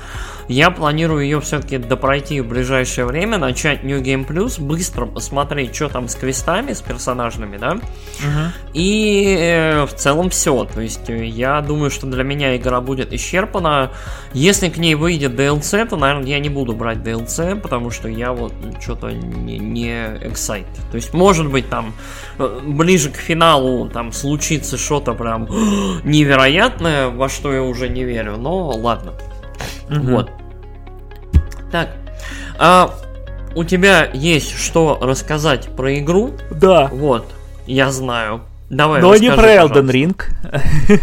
Я 0.48 0.70
планирую 0.70 1.22
ее 1.24 1.40
все-таки 1.40 1.78
допройти 1.78 2.40
в 2.40 2.48
ближайшее 2.48 3.06
время, 3.06 3.38
начать 3.38 3.82
New 3.84 4.00
Game 4.00 4.26
Plus, 4.26 4.60
быстро 4.60 5.06
посмотреть, 5.06 5.74
что 5.74 5.88
там 5.88 6.08
с 6.08 6.14
квестами, 6.14 6.72
с 6.72 6.80
персонажными, 6.80 7.56
да. 7.56 7.72
Угу. 7.72 7.80
И 8.74 9.36
э, 9.38 9.86
в 9.86 9.94
целом 9.94 10.30
все. 10.30 10.64
То 10.64 10.80
есть 10.80 11.08
э, 11.08 11.24
я 11.24 11.60
думаю, 11.60 11.90
что 11.90 12.06
для 12.06 12.24
меня 12.24 12.56
игра 12.56 12.80
будет 12.80 13.12
исчерпана. 13.12 13.90
Если 14.32 14.68
к 14.68 14.76
ней 14.76 14.94
выйдет 14.94 15.32
DLC, 15.32 15.88
то, 15.88 15.96
наверное, 15.96 16.28
я 16.28 16.38
не 16.38 16.48
буду 16.48 16.72
брать 16.72 16.98
DLC, 16.98 17.60
потому 17.60 17.90
что 17.90 18.08
я 18.08 18.32
вот 18.32 18.52
что-то 18.80 19.10
не, 19.10 19.58
не 19.58 19.90
excited. 19.90 20.66
То 20.90 20.96
есть, 20.96 21.12
может 21.12 21.50
быть, 21.50 21.68
там 21.68 21.94
э, 22.38 22.60
ближе 22.64 23.10
к 23.10 23.16
финалу 23.16 23.88
там 23.88 24.12
случится 24.12 24.76
что-то 24.76 25.14
прям 25.14 25.46
невероятное, 26.04 27.08
во 27.08 27.28
что 27.28 27.52
я 27.52 27.62
уже 27.62 27.88
не 27.88 28.04
верю. 28.04 28.36
Но 28.36 28.70
ладно. 28.70 29.12
Угу. 29.90 30.10
Вот. 30.10 30.30
Так. 31.70 31.90
А 32.58 32.94
у 33.54 33.64
тебя 33.64 34.08
есть 34.12 34.56
что 34.56 34.98
рассказать 35.00 35.74
про 35.76 35.98
игру? 35.98 36.32
Да. 36.50 36.88
Вот. 36.92 37.32
Я 37.66 37.90
знаю. 37.90 38.42
Давай, 38.68 39.02
Но 39.02 39.16
не 39.16 39.32
про 39.32 39.56
Elden 39.56 39.90
Ring. 39.90 40.22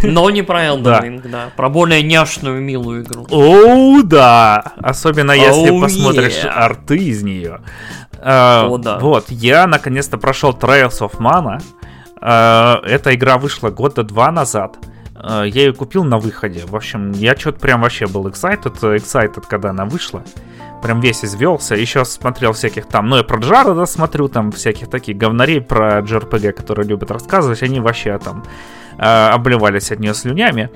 Но 0.03 0.29
не 0.29 0.41
про 0.41 0.67
Elden 0.67 0.83
да. 0.83 0.99
Ring, 1.01 1.29
да. 1.29 1.49
Про 1.57 1.69
более 1.69 2.01
няшную, 2.01 2.61
милую 2.61 3.03
игру. 3.03 3.27
О, 3.29 4.01
да. 4.03 4.63
Особенно 4.77 5.33
если 5.33 5.73
oh, 5.73 5.81
посмотришь 5.81 6.45
yeah. 6.45 6.47
арты 6.47 6.95
из 6.95 7.23
нее. 7.23 7.59
Uh, 8.13 8.69
О, 8.69 8.77
да. 8.77 8.99
Вот, 8.99 9.25
я 9.29 9.67
наконец-то 9.67 10.17
прошел 10.17 10.51
Trails 10.51 11.01
of 11.01 11.17
Mana. 11.19 11.61
Uh, 12.21 12.85
эта 12.85 13.13
игра 13.13 13.37
вышла 13.37 13.69
года 13.69 14.03
два 14.03 14.31
назад. 14.31 14.77
Uh, 14.81 14.96
я 15.23 15.43
ее 15.45 15.73
купил 15.73 16.03
на 16.03 16.17
выходе. 16.17 16.63
В 16.65 16.75
общем, 16.75 17.11
я 17.11 17.35
что-то 17.35 17.59
прям 17.59 17.81
вообще 17.81 18.07
был 18.07 18.27
excited, 18.27 18.79
excited, 18.81 19.43
когда 19.47 19.71
она 19.71 19.85
вышла 19.85 20.23
прям 20.81 20.99
весь 20.99 21.23
извелся. 21.23 21.75
Еще 21.75 22.05
смотрел 22.05 22.53
всяких 22.53 22.85
там, 22.87 23.09
ну 23.09 23.17
я 23.17 23.23
про 23.23 23.39
Джареда 23.39 23.85
смотрю, 23.85 24.27
там 24.27 24.51
всяких 24.51 24.89
таких 24.89 25.17
говнарей 25.17 25.61
про 25.61 25.99
JRPG, 25.99 26.51
которые 26.53 26.87
любят 26.87 27.11
рассказывать, 27.11 27.63
они 27.63 27.79
вообще 27.79 28.17
там 28.17 28.43
э, 28.97 29.03
обливались 29.03 29.91
от 29.91 29.99
нее 29.99 30.13
слюнями. 30.13 30.69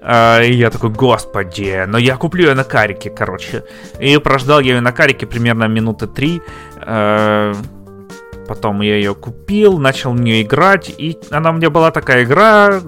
Э, 0.00 0.44
и 0.44 0.52
я 0.52 0.70
такой, 0.70 0.90
господи, 0.90 1.84
но 1.86 1.98
я 1.98 2.16
куплю 2.16 2.48
ее 2.48 2.54
на 2.54 2.64
карике, 2.64 3.10
короче. 3.10 3.64
И 4.00 4.16
прождал 4.18 4.60
я 4.60 4.74
ее 4.74 4.80
на 4.80 4.92
карике 4.92 5.26
примерно 5.26 5.64
минуты 5.64 6.06
три. 6.06 6.42
Э, 6.76 7.54
потом 8.46 8.80
я 8.80 8.96
ее 8.96 9.14
купил, 9.14 9.78
начал 9.78 10.12
в 10.12 10.20
нее 10.20 10.42
играть, 10.42 10.88
и 10.96 11.18
она 11.30 11.50
у 11.50 11.54
меня 11.54 11.68
была 11.70 11.90
такая 11.90 12.24
игра, 12.24 12.70
э, 12.70 12.80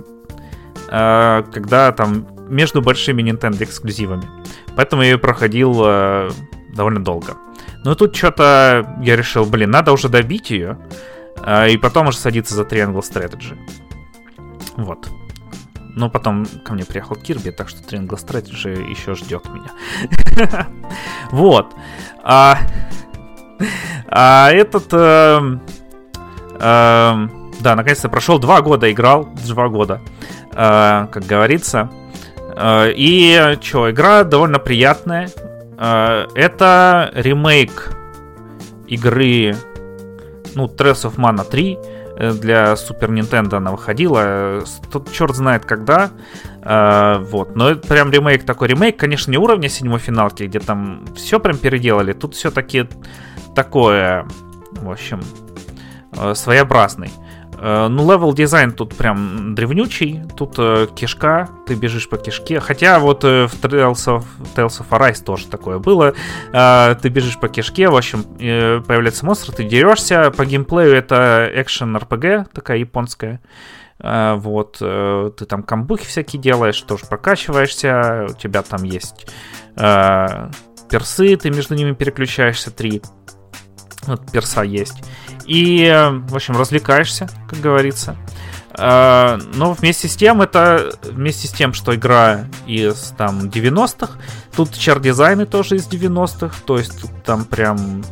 когда 0.90 1.92
там 1.92 2.26
между 2.50 2.82
большими 2.82 3.22
Nintendo 3.22 3.62
эксклюзивами. 3.62 4.28
Поэтому 4.76 5.02
я 5.02 5.10
ее 5.10 5.18
проходил 5.18 5.80
э, 5.84 6.30
довольно 6.74 7.02
долго. 7.02 7.36
Но 7.84 7.94
тут 7.94 8.16
что-то 8.16 8.98
я 9.02 9.16
решил, 9.16 9.44
блин, 9.44 9.70
надо 9.70 9.92
уже 9.92 10.08
добить 10.08 10.50
ее, 10.50 10.78
э, 11.44 11.70
и 11.70 11.76
потом 11.76 12.08
уже 12.08 12.18
садиться 12.18 12.54
за 12.54 12.62
Triangle 12.62 13.00
Strategy. 13.00 13.56
Вот. 14.76 15.08
Но 15.94 16.10
потом 16.10 16.46
ко 16.64 16.74
мне 16.74 16.84
приехал 16.84 17.16
Кирби, 17.16 17.50
так 17.50 17.68
что 17.68 17.82
Triangle 17.82 18.18
Strategy 18.18 18.90
еще 18.90 19.14
ждет 19.14 19.44
меня. 19.48 20.66
Вот. 21.30 21.74
А, 22.22 22.58
а 24.08 24.50
этот... 24.50 24.92
Э, 27.60 27.62
э, 27.62 27.62
да, 27.62 27.76
наконец-то 27.76 28.08
прошел 28.08 28.38
два 28.38 28.60
года, 28.62 28.90
играл 28.90 29.28
два 29.46 29.68
года, 29.68 30.00
э, 30.52 31.06
как 31.10 31.24
говорится. 31.26 31.90
Э, 32.56 32.92
и 32.94 33.56
что, 33.60 33.90
игра 33.90 34.24
довольно 34.24 34.58
приятная. 34.58 35.30
Э, 35.78 36.26
это 36.34 37.10
ремейк 37.14 37.92
игры, 38.86 39.56
ну, 40.54 40.66
Trails 40.66 41.08
of 41.08 41.16
Mana 41.16 41.48
3 41.48 41.78
э, 42.18 42.32
для 42.32 42.72
Super 42.74 43.08
Nintendo 43.08 43.56
она 43.56 43.70
выходила. 43.70 44.62
Тут 44.90 45.12
черт 45.12 45.34
знает 45.34 45.64
когда. 45.64 46.10
Вот. 46.62 47.56
Но 47.56 47.70
это 47.70 47.88
прям 47.88 48.10
ремейк 48.10 48.44
такой 48.44 48.68
ремейк. 48.68 48.98
Конечно, 48.98 49.30
не 49.30 49.38
уровня 49.38 49.70
седьмой 49.70 49.98
финалки, 49.98 50.42
где 50.42 50.60
там 50.60 51.06
все 51.16 51.40
прям 51.40 51.56
переделали. 51.56 52.12
Тут 52.12 52.34
все-таки 52.34 52.86
такое, 53.54 54.28
в 54.72 54.90
общем, 54.90 55.22
своеобразный. 56.34 57.10
Э, 57.62 57.88
ну, 57.88 58.10
level 58.10 58.32
design 58.32 58.72
тут 58.72 58.96
прям 58.96 59.54
древнючий. 59.54 60.22
Тут 60.36 60.54
э, 60.58 60.86
кишка, 60.94 61.48
ты 61.66 61.74
бежишь 61.74 62.08
по 62.08 62.16
кишке. 62.16 62.58
Хотя 62.58 62.98
вот 62.98 63.22
э, 63.24 63.46
в 63.46 63.54
Tales 63.62 63.92
of, 64.06 64.24
Tales 64.56 64.80
of 64.80 64.86
Arise 64.90 65.22
тоже 65.22 65.46
такое 65.46 65.78
было. 65.78 66.14
Э, 66.52 66.96
ты 67.00 67.10
бежишь 67.10 67.38
по 67.38 67.48
кишке, 67.48 67.88
в 67.88 67.96
общем, 67.96 68.24
э, 68.38 68.80
появляется 68.80 69.26
монстр, 69.26 69.52
ты 69.52 69.64
дерешься. 69.64 70.30
По 70.30 70.46
геймплею 70.46 70.94
это 70.94 71.50
экшен 71.54 71.94
RPG, 71.96 72.46
такая 72.52 72.78
японская. 72.78 73.40
Uh, 74.02 74.36
вот, 74.36 74.78
uh, 74.80 75.30
ты 75.32 75.44
там 75.44 75.62
камбухи 75.62 76.06
всякие 76.06 76.40
делаешь, 76.40 76.80
тоже 76.80 77.04
прокачиваешься, 77.04 78.28
у 78.30 78.32
тебя 78.32 78.62
там 78.62 78.82
есть 78.84 79.26
uh, 79.76 80.50
персы, 80.88 81.36
ты 81.36 81.50
между 81.50 81.74
ними 81.74 81.92
переключаешься, 81.92 82.70
три 82.70 83.02
вот 84.06 84.30
перса 84.32 84.62
есть. 84.62 85.02
И, 85.46 85.90
в 86.28 86.34
общем, 86.34 86.56
развлекаешься, 86.56 87.28
как 87.48 87.60
говорится. 87.60 88.16
А, 88.72 89.38
но 89.54 89.72
вместе 89.72 90.08
с 90.08 90.16
тем, 90.16 90.42
это 90.42 90.92
вместе 91.02 91.48
с 91.48 91.50
тем, 91.50 91.74
что 91.74 91.94
игра 91.94 92.46
из 92.66 93.12
там 93.18 93.48
90-х, 93.48 94.12
тут 94.54 94.72
чар-дизайны 94.72 95.44
тоже 95.46 95.76
из 95.76 95.88
90-х, 95.88 96.54
то 96.64 96.78
есть 96.78 97.00
тут 97.00 97.10
там 97.24 97.44
прям, 97.44 98.04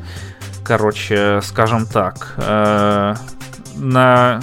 короче, 0.64 1.41
скажем 1.43 1.87
так, 1.87 2.35
э, 2.37 3.14
на 3.76 4.41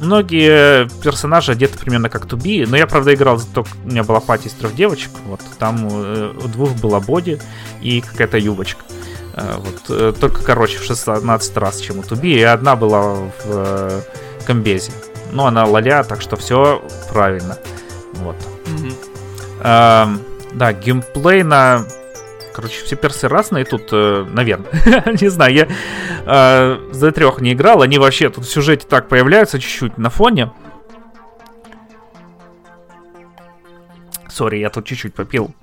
многие 0.00 0.88
персонажи 1.02 1.52
одеты 1.52 1.78
примерно 1.78 2.08
как 2.08 2.26
Туби, 2.26 2.66
но 2.66 2.76
я, 2.76 2.86
правда, 2.86 3.14
играл, 3.14 3.38
зато 3.38 3.64
у 3.84 3.88
меня 3.88 4.02
была 4.02 4.20
пати 4.20 4.48
из 4.48 4.52
трех 4.52 4.74
девочек, 4.74 5.10
вот, 5.26 5.40
там 5.58 5.88
э, 5.90 6.34
у 6.36 6.48
двух 6.48 6.72
была 6.72 7.00
боди 7.00 7.40
и 7.80 8.00
какая-то 8.00 8.36
юбочка. 8.36 8.84
Вот, 9.34 9.82
э, 9.88 10.12
только 10.18 10.42
короче 10.42 10.78
в 10.78 10.84
16 10.84 11.56
раз, 11.56 11.80
чем 11.80 11.98
у 11.98 12.02
Туби, 12.02 12.34
и 12.34 12.42
одна 12.42 12.76
была 12.76 13.14
в 13.14 13.32
э, 13.46 14.00
комбезе. 14.46 14.92
Ну, 15.32 15.46
она 15.46 15.64
лоля, 15.64 16.04
так 16.04 16.20
что 16.20 16.36
все 16.36 16.82
правильно. 17.10 17.58
Вот. 18.14 18.36
Mm-hmm. 18.66 18.94
А, 19.60 20.08
да, 20.52 20.72
геймплей 20.72 21.42
на... 21.42 21.86
Короче, 22.54 22.84
все 22.84 22.96
персы 22.96 23.28
разные 23.28 23.64
тут, 23.64 23.88
э, 23.92 24.26
наверное. 24.28 24.70
не 25.20 25.28
знаю, 25.28 25.54
я 25.54 25.68
э, 26.26 26.90
за 26.92 27.12
трех 27.12 27.40
не 27.40 27.54
играл. 27.54 27.80
Они 27.80 27.98
вообще 27.98 28.28
тут 28.28 28.44
в 28.44 28.50
сюжете 28.50 28.86
так 28.86 29.08
появляются 29.08 29.58
чуть-чуть 29.58 29.96
на 29.96 30.10
фоне. 30.10 30.52
Сори, 34.28 34.58
я 34.58 34.68
тут 34.68 34.84
чуть-чуть 34.84 35.14
попил, 35.14 35.54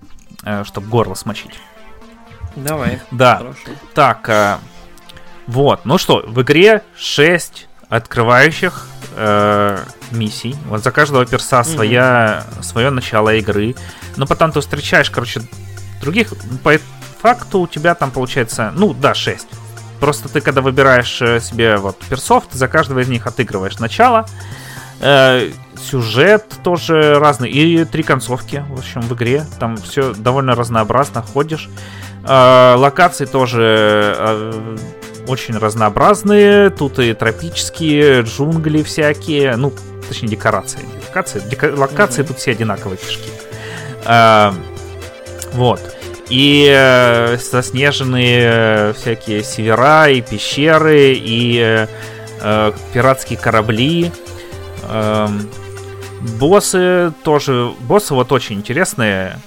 э, 0.43 0.63
чтобы 0.63 0.87
горло 0.87 1.13
смочить. 1.13 1.59
Давай. 2.55 2.99
Да. 3.11 3.37
Хорошо. 3.37 3.59
Так, 3.93 4.29
э, 4.29 4.57
вот. 5.47 5.85
Ну 5.85 5.97
что, 5.97 6.23
в 6.25 6.41
игре 6.41 6.83
6 6.95 7.67
открывающих 7.89 8.87
э, 9.15 9.77
миссий. 10.11 10.55
Вот 10.67 10.83
за 10.83 10.91
каждого 10.91 11.25
перса 11.25 11.61
mm-hmm. 11.61 11.73
своя, 11.73 12.43
свое 12.61 12.89
начало 12.91 13.33
игры. 13.35 13.75
Но 14.15 14.27
потом 14.27 14.51
ты 14.51 14.61
встречаешь, 14.61 15.09
короче, 15.09 15.41
других. 16.01 16.33
По 16.63 16.77
факту 17.19 17.59
у 17.61 17.67
тебя 17.67 17.95
там 17.95 18.11
получается, 18.11 18.71
ну 18.75 18.93
да, 18.93 19.13
6. 19.13 19.47
Просто 19.99 20.29
ты, 20.29 20.39
когда 20.39 20.61
выбираешь 20.61 21.21
э, 21.21 21.39
себе 21.39 21.77
вот 21.77 21.97
персов, 21.97 22.45
ты 22.49 22.57
за 22.57 22.67
каждого 22.67 22.99
из 22.99 23.09
них 23.09 23.27
отыгрываешь 23.27 23.79
начало. 23.79 24.27
Э, 25.01 25.49
сюжет 25.81 26.45
тоже 26.63 27.19
разный. 27.19 27.49
И 27.49 27.85
три 27.85 28.03
концовки, 28.03 28.63
в 28.69 28.79
общем, 28.79 29.01
в 29.01 29.13
игре. 29.13 29.45
Там 29.59 29.77
все 29.77 30.13
довольно 30.13 30.55
разнообразно. 30.55 31.21
Ходишь. 31.21 31.69
Э, 32.25 32.75
локации 32.77 33.25
тоже 33.25 34.15
э, 34.17 34.77
очень 35.27 35.57
разнообразные. 35.57 36.69
Тут 36.69 36.99
и 36.99 37.13
тропические, 37.13 38.21
джунгли 38.21 38.83
всякие. 38.83 39.55
Ну, 39.55 39.73
точнее, 40.07 40.29
декорации. 40.29 40.81
Локации, 41.07 41.39
дека, 41.39 41.73
локации 41.75 42.23
mm-hmm. 42.23 42.27
тут 42.27 42.37
все 42.37 42.51
одинаковые 42.51 42.97
кишки. 42.97 43.29
Э, 44.05 44.51
вот. 45.53 45.79
и 46.29 46.69
э, 46.71 47.37
заснеженные 47.37 48.41
э, 48.43 48.93
всякие 48.93 49.43
севера, 49.43 50.09
и 50.09 50.21
пещеры, 50.21 51.13
и 51.13 51.59
э, 51.59 51.87
э, 52.41 52.71
пиратские 52.93 53.39
корабли. 53.39 54.11
Э, 54.83 55.27
боссы 56.39 57.11
тоже... 57.23 57.71
Боссы 57.81 58.13
вот 58.13 58.31
очень 58.31 58.57
интересные. 58.57 59.39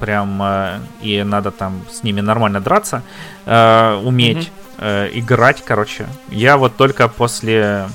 Прям... 0.00 0.42
Э, 0.42 0.80
и 1.00 1.22
надо 1.22 1.52
там 1.52 1.82
с 1.90 2.02
ними 2.02 2.20
нормально 2.20 2.60
драться. 2.60 3.02
Э, 3.46 4.00
уметь. 4.02 4.50
Э, 4.78 5.08
играть, 5.12 5.62
короче. 5.64 6.08
Я 6.28 6.56
вот 6.56 6.76
только 6.76 7.06
после... 7.06 7.86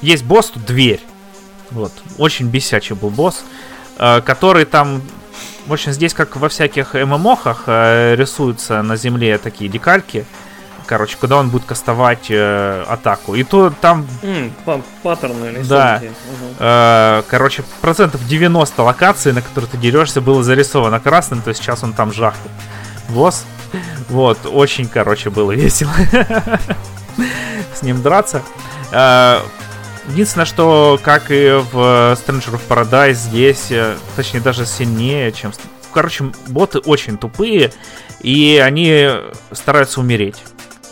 Есть 0.00 0.24
босс, 0.24 0.50
тут 0.50 0.64
дверь. 0.64 1.00
Вот. 1.70 1.92
Очень 2.16 2.48
бесячий 2.48 2.94
был 2.96 3.10
босс. 3.10 3.44
Э, 3.98 4.20
который 4.20 4.64
там 4.64 5.02
в 5.66 5.72
общем, 5.72 5.90
здесь, 5.90 6.14
как 6.14 6.36
во 6.36 6.48
всяких 6.48 6.94
ММОхах, 6.94 7.64
э, 7.66 8.14
рисуются 8.14 8.82
на 8.82 8.96
земле 8.96 9.36
такие 9.36 9.68
декальки. 9.68 10.24
Короче, 10.86 11.16
куда 11.20 11.36
он 11.36 11.50
будет 11.50 11.64
кастовать 11.64 12.26
э, 12.30 12.84
атаку. 12.88 13.34
И 13.34 13.42
то 13.42 13.72
там... 13.80 14.06
Mm, 14.22 14.82
паттерны 15.02 15.46
рисунки. 15.46 15.68
Да. 15.68 15.96
Угу. 15.96 16.54
Э, 16.60 17.22
короче, 17.28 17.64
процентов 17.80 18.26
90 18.26 18.82
локаций, 18.82 19.32
на 19.32 19.42
которые 19.42 19.70
ты 19.70 19.76
дерешься, 19.76 20.20
было 20.20 20.42
зарисовано 20.42 21.00
красным, 21.00 21.42
то 21.42 21.48
есть 21.48 21.60
сейчас 21.60 21.82
он 21.82 21.92
там 21.92 22.12
жахнет. 22.12 22.50
Босс. 23.08 23.44
Вот, 24.08 24.38
очень, 24.44 24.86
короче, 24.86 25.30
было 25.30 25.50
весело 25.52 25.92
с 27.74 27.82
ним 27.82 28.00
драться. 28.02 28.42
Э, 28.92 29.40
Единственное, 30.08 30.46
что, 30.46 31.00
как 31.02 31.30
и 31.30 31.60
в 31.72 32.14
Stranger 32.14 32.54
of 32.54 32.60
Paradise, 32.68 33.14
здесь, 33.14 33.70
э, 33.70 33.96
точнее, 34.14 34.40
даже 34.40 34.64
сильнее, 34.64 35.32
чем... 35.32 35.52
Короче, 35.92 36.32
боты 36.46 36.78
очень 36.78 37.18
тупые, 37.18 37.72
и 38.20 38.62
они 38.64 39.10
стараются 39.50 40.00
умереть. 40.00 40.36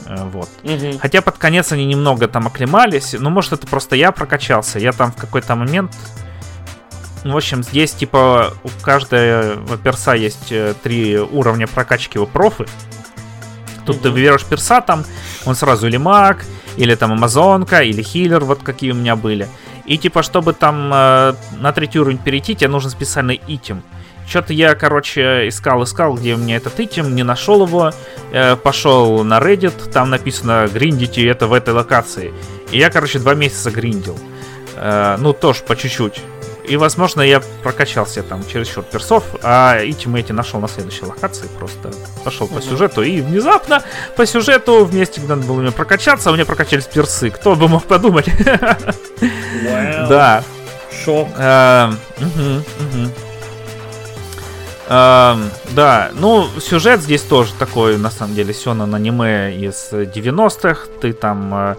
Э, 0.06 0.24
вот. 0.24 0.48
Угу. 0.62 0.98
Хотя 1.00 1.22
под 1.22 1.38
конец 1.38 1.72
они 1.72 1.84
немного 1.84 2.28
там 2.28 2.46
оклемались. 2.46 3.14
Ну, 3.18 3.30
может, 3.30 3.52
это 3.52 3.66
просто 3.66 3.96
я 3.96 4.12
прокачался. 4.12 4.78
Я 4.78 4.92
там 4.92 5.12
в 5.12 5.16
какой-то 5.16 5.54
момент. 5.54 5.92
Ну, 7.24 7.32
в 7.32 7.36
общем, 7.36 7.62
здесь, 7.62 7.92
типа, 7.92 8.52
у 8.62 8.68
каждого 8.82 9.76
перса 9.82 10.12
есть 10.12 10.52
э, 10.52 10.74
три 10.82 11.18
уровня 11.18 11.66
прокачки 11.66 12.18
у 12.18 12.26
профы. 12.26 12.66
Тут 13.86 13.96
угу. 13.96 14.02
ты 14.04 14.10
выбираешь 14.10 14.44
перса, 14.44 14.80
там 14.80 15.04
он 15.44 15.54
сразу 15.54 15.86
или 15.86 15.96
маг, 15.96 16.44
или 16.76 16.94
там 16.94 17.12
Амазонка, 17.12 17.82
или 17.82 18.02
Хиллер, 18.02 18.44
вот 18.44 18.62
какие 18.62 18.92
у 18.92 18.94
меня 18.94 19.16
были. 19.16 19.48
И 19.86 19.98
типа, 19.98 20.22
чтобы 20.22 20.54
там 20.54 20.90
э, 20.92 21.34
на 21.58 21.72
третий 21.72 21.98
уровень 21.98 22.18
перейти, 22.18 22.54
тебе 22.54 22.68
нужен 22.68 22.90
специальный 22.90 23.40
итем. 23.46 23.82
Что-то 24.26 24.52
я, 24.52 24.74
короче, 24.74 25.48
искал, 25.48 25.84
искал, 25.84 26.14
где 26.14 26.34
у 26.34 26.38
меня 26.38 26.56
этот 26.56 26.78
итем, 26.80 27.14
не 27.14 27.22
нашел 27.22 27.64
его. 27.66 27.92
Э, 28.32 28.56
пошел 28.56 29.22
на 29.22 29.38
Reddit, 29.38 29.90
там 29.92 30.10
написано 30.10 30.68
гриндите 30.72 31.26
это 31.26 31.46
в 31.46 31.52
этой 31.52 31.74
локации. 31.74 32.32
И 32.70 32.78
я, 32.78 32.90
короче, 32.90 33.18
два 33.18 33.34
месяца 33.34 33.70
гриндил. 33.70 34.18
Э, 34.76 35.16
ну, 35.18 35.32
тоже 35.32 35.62
по 35.62 35.76
чуть-чуть. 35.76 36.20
И, 36.66 36.76
возможно, 36.78 37.20
я 37.20 37.42
прокачался 37.62 38.22
там 38.22 38.42
через 38.50 38.72
счет 38.72 38.86
персов, 38.86 39.22
а 39.42 39.76
эти 39.76 40.08
эти 40.16 40.32
нашел 40.32 40.60
на 40.60 40.68
следующей 40.68 41.04
локации. 41.04 41.46
Просто 41.58 41.92
пошел 42.24 42.48
по 42.48 42.62
сюжету, 42.62 43.02
и 43.02 43.20
внезапно 43.20 43.82
по 44.16 44.24
сюжету 44.24 44.84
вместе, 44.86 45.20
надо 45.20 45.42
было 45.46 45.60
мне 45.60 45.72
прокачаться, 45.72 46.30
у 46.30 46.34
меня 46.34 46.46
прокачались 46.46 46.86
персы. 46.86 47.30
Кто 47.30 47.54
бы 47.54 47.68
мог 47.68 47.84
подумать? 47.84 48.26
Да. 50.08 50.42
Шок. 51.04 51.28
Эм, 54.88 55.50
да, 55.74 56.10
ну, 56.14 56.46
сюжет 56.60 57.00
здесь 57.00 57.22
тоже 57.22 57.52
такой, 57.58 57.96
на 57.98 58.10
самом 58.10 58.34
деле, 58.34 58.52
Сёнэн 58.52 58.94
аниме 58.94 59.56
из 59.56 59.92
90-х. 59.92 60.88
Ты 61.00 61.12
там 61.12 61.54
э, 61.54 61.74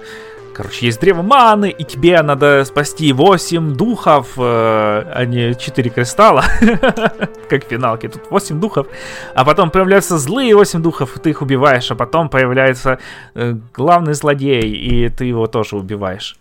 Короче, 0.55 0.85
есть 0.85 1.01
древо 1.01 1.21
маны, 1.21 1.69
и 1.69 1.83
тебе 1.83 2.21
надо 2.21 2.63
спасти 2.63 3.11
8 3.11 3.75
духов, 3.75 4.29
э, 4.37 4.41
а 4.41 5.25
не 5.25 5.53
4 5.53 5.89
кристалла, 5.89 6.45
как 7.49 7.65
в 7.65 7.67
финалке. 7.67 8.07
Тут 8.07 8.21
8 8.29 8.61
духов, 8.61 8.87
а 9.35 9.43
потом 9.43 9.69
появляются 9.69 10.17
злые 10.17 10.55
8 10.55 10.81
духов, 10.81 11.17
и 11.17 11.19
ты 11.19 11.31
их 11.31 11.41
убиваешь, 11.41 11.91
а 11.91 11.95
потом 11.95 12.29
появляется 12.29 12.99
э, 13.33 13.53
главный 13.73 14.13
злодей, 14.13 14.61
и 14.61 15.09
ты 15.09 15.25
его 15.25 15.47
тоже 15.47 15.75
убиваешь. 15.75 16.37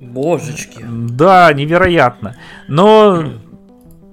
Божечки. 0.00 0.84
Да, 0.84 1.52
невероятно. 1.52 2.34
Но 2.66 3.32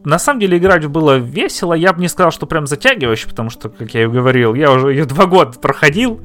на 0.05 0.19
самом 0.19 0.41
деле 0.41 0.57
играть 0.57 0.85
было 0.87 1.17
весело. 1.17 1.73
Я 1.73 1.93
бы 1.93 2.01
не 2.01 2.07
сказал, 2.07 2.31
что 2.31 2.45
прям 2.45 2.67
затягивающе, 2.67 3.29
потому 3.29 3.49
что, 3.49 3.69
как 3.69 3.93
я 3.93 4.03
и 4.03 4.07
говорил, 4.07 4.53
я 4.53 4.71
уже 4.71 4.91
ее 4.91 5.05
два 5.05 5.25
года 5.25 5.57
проходил. 5.59 6.19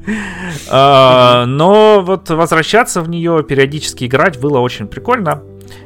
А, 0.69 1.45
но 1.45 2.01
вот 2.01 2.29
возвращаться 2.29 3.01
в 3.01 3.09
нее, 3.09 3.43
периодически 3.47 4.05
играть 4.05 4.39
было 4.39 4.59
очень 4.59 4.87
прикольно. 4.87 5.43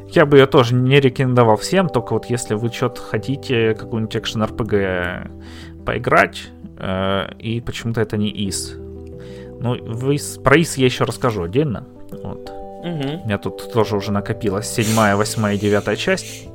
Я 0.10 0.26
бы 0.26 0.38
ее 0.38 0.46
тоже 0.46 0.76
не 0.76 1.00
рекомендовал 1.00 1.58
всем, 1.58 1.90
только 1.90 2.14
вот 2.14 2.26
если 2.26 2.56
вы 2.56 2.72
что-то 2.72 3.02
хотите, 3.02 3.76
какую-нибудь 3.76 4.16
экшен 4.16 4.44
RPG 4.44 5.86
поиграть, 5.86 6.50
э, 6.78 7.34
и 7.40 7.62
почему-то 7.62 8.02
это 8.02 8.18
не 8.18 8.30
ИС. 8.48 8.76
Ну, 9.60 9.78
вы, 9.84 10.18
про 10.44 10.62
ИС 10.62 10.78
я 10.78 10.86
еще 10.86 11.04
расскажу 11.04 11.44
отдельно. 11.44 11.88
Вот. 12.12 12.50
Угу. 12.50 13.22
У 13.24 13.26
меня 13.26 13.38
тут 13.38 13.72
тоже 13.72 13.96
уже 13.96 14.12
накопилась 14.12 14.68
седьмая, 14.68 15.16
восьмая 15.16 15.56
и 15.56 15.58
девятая 15.58 15.96
часть 15.96 16.48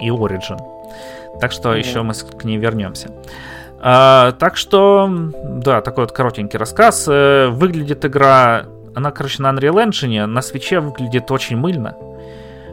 и 0.00 0.08
Origin. 0.08 0.58
Так 1.40 1.52
что 1.52 1.72
mm-hmm. 1.72 1.78
еще 1.78 2.02
мы 2.02 2.14
к 2.14 2.44
ней 2.44 2.56
вернемся. 2.58 3.10
А, 3.80 4.32
так 4.32 4.56
что, 4.56 5.10
да, 5.44 5.80
такой 5.80 6.04
вот 6.04 6.12
коротенький 6.12 6.58
рассказ. 6.58 7.06
Э, 7.06 7.48
выглядит 7.48 8.04
игра, 8.04 8.64
она, 8.94 9.10
короче, 9.10 9.42
на 9.42 9.50
Unreal 9.50 9.86
Engine, 9.86 10.26
на 10.26 10.40
свече 10.42 10.80
выглядит 10.80 11.30
очень 11.30 11.56
мыльно. 11.56 11.96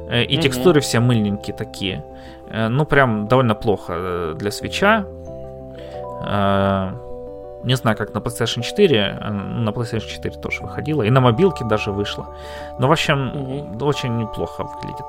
Э, 0.10 0.24
и 0.24 0.38
mm-hmm. 0.38 0.42
текстуры 0.42 0.80
все 0.80 1.00
мыльненькие 1.00 1.56
такие. 1.56 2.06
Э, 2.50 2.70
ну, 2.70 2.86
прям 2.86 3.28
довольно 3.28 3.56
плохо 3.56 4.34
для 4.38 4.52
свеча. 4.52 5.06
Не 7.64 7.76
знаю, 7.76 7.98
как 7.98 8.14
на 8.14 8.20
PlayStation 8.20 8.62
4. 8.62 9.20
На 9.20 9.70
PlayStation 9.70 10.08
4 10.08 10.40
тоже 10.40 10.62
выходила. 10.62 11.04
И 11.04 11.10
на 11.10 11.22
мобилке 11.22 11.64
даже 11.64 11.92
вышло. 11.92 12.36
Но, 12.80 12.88
в 12.88 12.92
общем, 12.92 13.32
угу. 13.36 13.86
очень 13.86 14.18
неплохо 14.18 14.64
выглядит. 14.64 15.06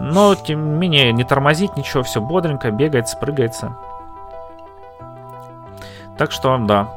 Но, 0.00 0.34
тем 0.34 0.72
не 0.72 0.78
менее, 0.78 1.12
не 1.12 1.24
тормозит 1.24 1.76
ничего. 1.76 2.02
Все 2.02 2.20
бодренько, 2.20 2.70
бегает, 2.70 3.08
спрыгается. 3.08 3.76
Так 6.16 6.32
что, 6.32 6.58
да. 6.58 6.88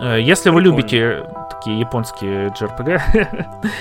Э, 0.00 0.20
если 0.20 0.50
вы 0.50 0.62
любите 0.62 1.26
такие 1.50 1.80
японские 1.80 2.48
JRPG, 2.48 3.00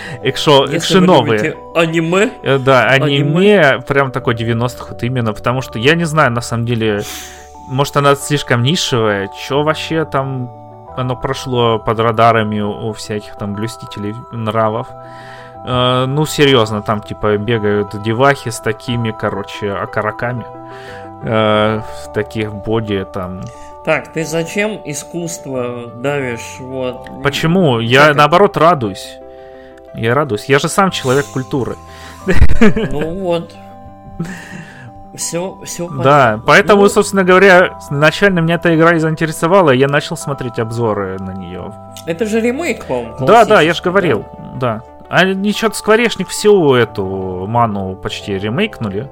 экшо, 0.23 0.65
экшеновые. 0.65 1.55
аниме? 1.75 2.31
Э, 2.43 2.57
да, 2.57 2.87
аниме, 2.87 3.59
аниме, 3.59 3.81
прям 3.81 4.11
такой 4.11 4.35
90-х 4.35 4.87
вот 4.91 5.03
именно, 5.03 5.33
потому 5.33 5.61
что 5.61 5.79
я 5.79 5.95
не 5.95 6.05
знаю, 6.05 6.31
на 6.31 6.41
самом 6.41 6.65
деле, 6.65 7.01
может, 7.67 7.97
она 7.97 8.15
слишком 8.15 8.63
нишевая. 8.63 9.27
Чё 9.27 9.63
вообще 9.63 10.05
там 10.05 10.49
оно 10.95 11.15
прошло 11.15 11.79
под 11.79 11.99
радарами 11.99 12.59
у, 12.61 12.89
у 12.89 12.93
всяких 12.93 13.35
там 13.35 13.53
блюстителей 13.53 14.15
нравов? 14.31 14.87
Э, 15.65 16.05
ну, 16.07 16.25
серьезно, 16.25 16.81
там 16.81 17.01
типа 17.01 17.37
бегают 17.37 18.01
девахи 18.03 18.49
с 18.49 18.59
такими, 18.59 19.11
короче, 19.11 19.71
окороками. 19.71 20.45
Э, 21.23 21.81
в 21.81 22.13
таких 22.13 22.53
боди 22.53 23.05
там. 23.11 23.41
Так, 23.83 24.13
ты 24.13 24.25
зачем 24.25 24.81
искусство 24.85 25.87
давишь? 25.95 26.57
Вот. 26.59 27.21
Почему? 27.23 27.79
Я 27.79 28.07
как 28.07 28.15
наоборот 28.15 28.57
радуюсь. 28.57 29.17
Я 29.93 30.13
радуюсь. 30.13 30.45
Я 30.45 30.59
же 30.59 30.69
сам 30.69 30.91
человек 30.91 31.25
культуры. 31.27 31.75
Ну 32.91 33.19
вот. 33.19 33.53
Все, 35.15 35.57
все 35.63 35.89
Да, 35.89 36.39
поэтому, 36.45 36.83
ну, 36.83 36.89
собственно 36.89 37.23
говоря, 37.23 37.77
изначально 37.79 38.39
меня 38.39 38.55
эта 38.55 38.75
игра 38.75 38.93
и 38.95 38.99
заинтересовала, 38.99 39.71
и 39.71 39.77
я 39.77 39.87
начал 39.87 40.17
смотреть 40.17 40.59
обзоры 40.59 41.17
на 41.19 41.31
нее. 41.31 41.73
Это 42.05 42.25
же 42.25 42.41
ремейк, 42.41 42.85
по-моему. 42.85 43.25
Да, 43.25 43.45
да, 43.45 43.61
я 43.61 43.73
же 43.73 43.81
говорил, 43.83 44.25
да. 44.55 44.81
да. 44.81 44.83
А 45.09 45.25
ничего, 45.25 45.71
Скворечник 45.71 46.29
всю 46.29 46.73
эту 46.73 47.45
ману 47.47 47.95
почти 47.95 48.37
ремейкнули. 48.37 49.09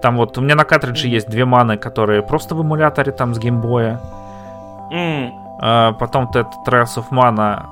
Там 0.00 0.16
вот 0.16 0.36
у 0.38 0.40
меня 0.40 0.54
на 0.54 0.64
картридже 0.64 1.08
есть 1.08 1.28
две 1.28 1.44
маны, 1.44 1.76
которые 1.76 2.22
просто 2.22 2.54
в 2.54 2.62
эмуляторе 2.62 3.12
там 3.12 3.34
с 3.34 3.38
геймбоя. 3.38 4.00
Mm. 4.92 5.30
А, 5.60 5.92
потом 5.92 6.24
этот 6.30 6.48
Trials 6.66 6.96
of 6.96 7.06
Mana, 7.10 7.66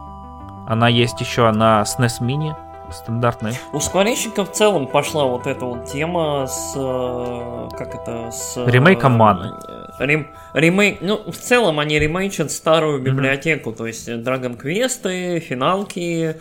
она 0.67 0.89
есть 0.89 1.21
еще 1.21 1.51
на 1.51 1.83
SNES 1.83 2.21
Mini 2.21 2.55
стандартные. 2.95 3.55
У 3.73 3.81
скворечника 3.81 4.45
в 4.45 4.53
целом 4.53 4.87
пошла 4.87 5.25
вот 5.25 5.47
эта 5.47 5.65
вот 5.65 5.87
тема 5.87 6.47
с... 6.47 6.75
Э, 6.77 7.69
как 7.77 7.95
это? 7.95 8.31
С... 8.31 8.57
Ремейком 8.67 9.13
Маны. 9.13 9.53
Э, 9.69 10.07
рем, 10.07 10.29
ремейк... 10.53 10.99
Ну, 11.01 11.31
в 11.31 11.37
целом 11.37 11.81
они 11.81 11.99
ремейчат 11.99 12.51
старую 12.51 13.03
библиотеку, 13.03 13.71
mm-hmm. 13.71 13.77
то 13.77 13.87
есть 13.87 14.09
Dragon 14.09 14.61
Quest, 14.61 15.41
финалки... 15.41 16.37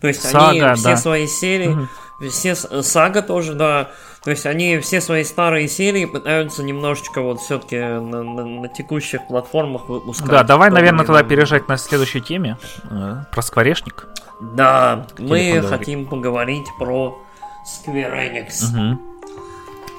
То 0.00 0.08
есть 0.08 0.22
Сага, 0.22 0.48
они 0.50 0.74
все 0.74 0.90
да. 0.90 0.96
свои 0.96 1.26
серии... 1.26 1.68
Mm-hmm 1.68 1.86
Все 2.30 2.54
сага 2.54 3.22
тоже, 3.22 3.54
да. 3.54 3.90
То 4.24 4.30
есть 4.30 4.46
они 4.46 4.78
все 4.78 5.00
свои 5.00 5.24
старые 5.24 5.66
серии 5.66 6.04
пытаются 6.04 6.62
немножечко 6.62 7.20
вот 7.20 7.40
все-таки 7.40 7.76
на, 7.76 8.22
на, 8.22 8.44
на 8.44 8.68
текущих 8.68 9.26
платформах 9.26 9.88
выпускать. 9.88 10.30
Да, 10.30 10.44
давай, 10.44 10.70
наверное, 10.70 11.04
тогда 11.04 11.24
переезжать 11.24 11.66
на 11.66 11.76
следующей 11.76 12.20
теме 12.20 12.56
э, 12.88 13.24
про 13.32 13.42
скворечник. 13.42 14.06
Да, 14.54 15.06
Хотели 15.10 15.28
мы 15.28 15.38
поговорить. 15.38 15.70
хотим 15.70 16.06
поговорить 16.06 16.66
про 16.78 17.18
Square 17.66 18.48
Enix. 18.48 18.94
Угу. 18.94 19.00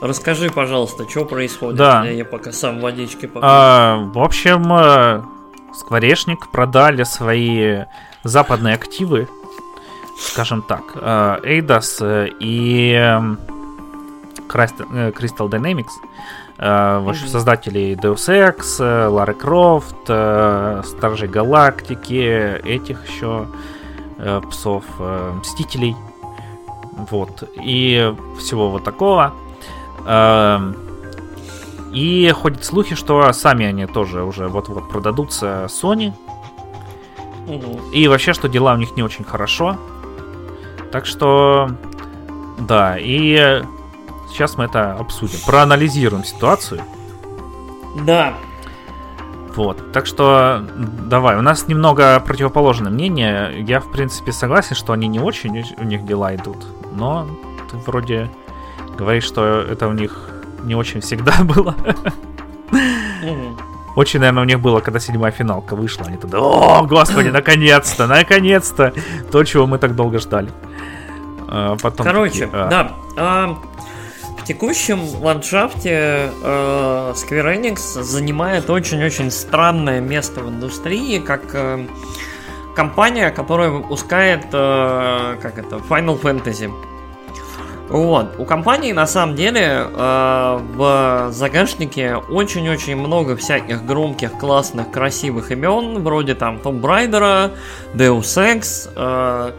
Расскажи, 0.02 0.50
пожалуйста, 0.50 1.10
что 1.10 1.26
происходит. 1.26 1.78
Да. 1.78 2.06
Я 2.06 2.26
пока 2.26 2.52
сам 2.52 2.82
водички 2.82 3.26
попью. 3.26 3.42
А, 3.44 3.98
в 4.14 4.20
общем, 4.20 4.74
э, 4.74 5.22
Скворечник 5.74 6.52
продали 6.52 7.04
свои 7.04 7.86
западные 8.24 8.76
активы, 8.76 9.28
скажем 10.20 10.62
так, 10.62 10.96
Eidos 10.96 11.98
э, 12.02 12.30
и 12.40 13.20
Э, 14.54 15.12
Crystal 15.12 15.50
Dynamics, 15.50 15.92
э, 16.58 17.00
ваши 17.00 17.28
создатели 17.28 17.98
Deus 18.02 18.28
Ex, 18.30 18.80
Lara 18.80 19.34
Croft, 19.34 19.96
э, 20.08 20.82
Стражей 20.86 21.28
Галактики, 21.28 22.62
этих 22.64 23.08
еще 23.08 23.48
псов, 24.50 24.84
Мстителей, 25.40 25.96
вот, 27.10 27.44
и 27.56 28.14
всего 28.40 28.70
вот 28.70 28.84
такого. 28.84 29.34
И 31.92 32.34
ходят 32.36 32.64
слухи, 32.66 32.96
что 32.96 33.32
сами 33.34 33.66
они 33.66 33.86
тоже 33.86 34.24
уже 34.24 34.48
вот-вот 34.48 34.90
продадутся 34.90 35.66
Sony. 35.70 36.14
И 37.92 38.08
вообще, 38.08 38.34
что 38.34 38.48
дела 38.48 38.74
у 38.74 38.78
них 38.78 38.96
не 38.96 39.04
очень 39.04 39.26
хорошо. 39.26 39.78
Так 40.92 41.06
что, 41.06 41.70
да, 42.60 42.98
и 43.00 43.64
Сейчас 44.34 44.58
мы 44.58 44.66
это 44.66 44.94
обсудим. 44.94 45.38
Проанализируем 45.46 46.24
ситуацию. 46.24 46.82
Да. 48.04 48.34
Вот, 49.56 49.92
так 49.92 50.08
что 50.08 50.66
давай, 51.08 51.38
у 51.38 51.42
нас 51.42 51.68
немного 51.68 52.20
противоположное 52.20 52.92
мнение. 52.92 53.64
Я, 53.68 53.80
в 53.80 53.92
принципе, 53.92 54.32
согласен, 54.32 54.76
что 54.76 54.94
они 54.94 55.08
не 55.08 55.20
очень 55.20 55.64
у 55.78 55.84
них 55.84 56.06
дела 56.06 56.36
идут, 56.36 56.58
но 56.92 57.28
ты 57.70 57.78
вроде 57.78 58.30
говоришь, 58.98 59.26
что 59.26 59.62
это 59.62 59.88
у 59.88 59.94
них 59.94 60.30
не 60.64 60.76
очень 60.76 61.02
всегда 61.02 61.34
было. 61.44 61.76
Очень, 63.96 64.22
наверное, 64.22 64.44
у 64.44 64.46
них 64.48 64.60
было, 64.60 64.80
когда 64.80 65.00
седьмая 65.00 65.32
финалка 65.32 65.76
вышла. 65.76 66.06
Они 66.08 66.18
тогда, 66.18 66.40
о, 66.40 66.84
господи, 66.84 67.28
наконец-то, 67.34 68.08
наконец-то, 68.08 68.94
то, 69.32 69.44
чего 69.44 69.68
мы 69.68 69.78
так 69.78 69.96
долго 69.96 70.18
ждали. 70.18 70.50
А 71.48 71.78
потом 71.80 72.06
Короче, 72.06 72.48
такие, 72.48 72.50
а... 72.54 72.68
да. 72.70 72.92
А, 73.16 73.58
в 74.44 74.46
текущем 74.46 75.00
ландшафте 75.22 76.30
э, 76.44 77.14
Square 77.16 77.62
Enix 77.62 77.78
занимает 78.04 78.70
очень-очень 78.70 79.32
странное 79.32 80.02
место 80.02 80.42
в 80.42 80.50
индустрии, 80.50 81.20
как 81.20 81.44
э, 81.54 81.88
компания, 82.76 83.32
которая 83.32 83.70
выпускает, 83.70 84.48
э, 84.52 85.38
как 85.42 85.58
это, 85.58 85.78
Final 85.78 86.20
Fantasy. 86.22 86.70
Вот. 87.88 88.38
У 88.38 88.44
компании 88.44 88.92
на 88.92 89.08
самом 89.08 89.38
деле 89.38 89.88
э, 89.90 90.60
в 90.76 91.30
загашнике 91.32 92.18
очень-очень 92.18 92.98
много 92.98 93.38
всяких 93.38 93.86
громких, 93.86 94.34
классных, 94.34 94.92
красивых 94.92 95.52
имен, 95.52 96.04
вроде 96.04 96.36
там 96.36 96.60
Том 96.60 96.82
Брайдера, 96.82 97.52
Deus 97.94 98.24
Ex, 98.24 98.90
э, 98.94 99.52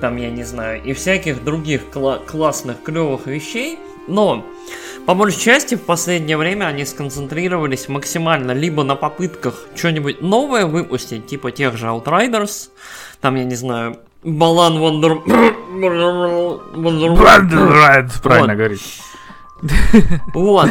там, 0.00 0.16
я 0.16 0.30
не 0.30 0.42
знаю, 0.42 0.82
и 0.82 0.92
всяких 0.92 1.44
других 1.44 1.82
кла- 1.92 2.24
классных, 2.26 2.82
клевых 2.82 3.28
вещей. 3.28 3.78
Но, 4.06 4.44
по 5.06 5.14
большей 5.14 5.40
части, 5.40 5.74
в 5.76 5.82
последнее 5.82 6.36
время 6.36 6.66
они 6.66 6.84
сконцентрировались 6.84 7.88
максимально 7.88 8.52
либо 8.52 8.84
на 8.84 8.96
попытках 8.96 9.66
что-нибудь 9.74 10.20
новое 10.20 10.66
выпустить, 10.66 11.26
типа 11.26 11.50
тех 11.50 11.76
же 11.76 11.86
Outriders, 11.86 12.70
там, 13.20 13.36
я 13.36 13.44
не 13.44 13.54
знаю, 13.54 13.98
Балан 14.22 14.78
Вандер... 14.78 15.20
Правильно 18.22 18.54
говорить. 18.54 19.00
Вот. 20.32 20.70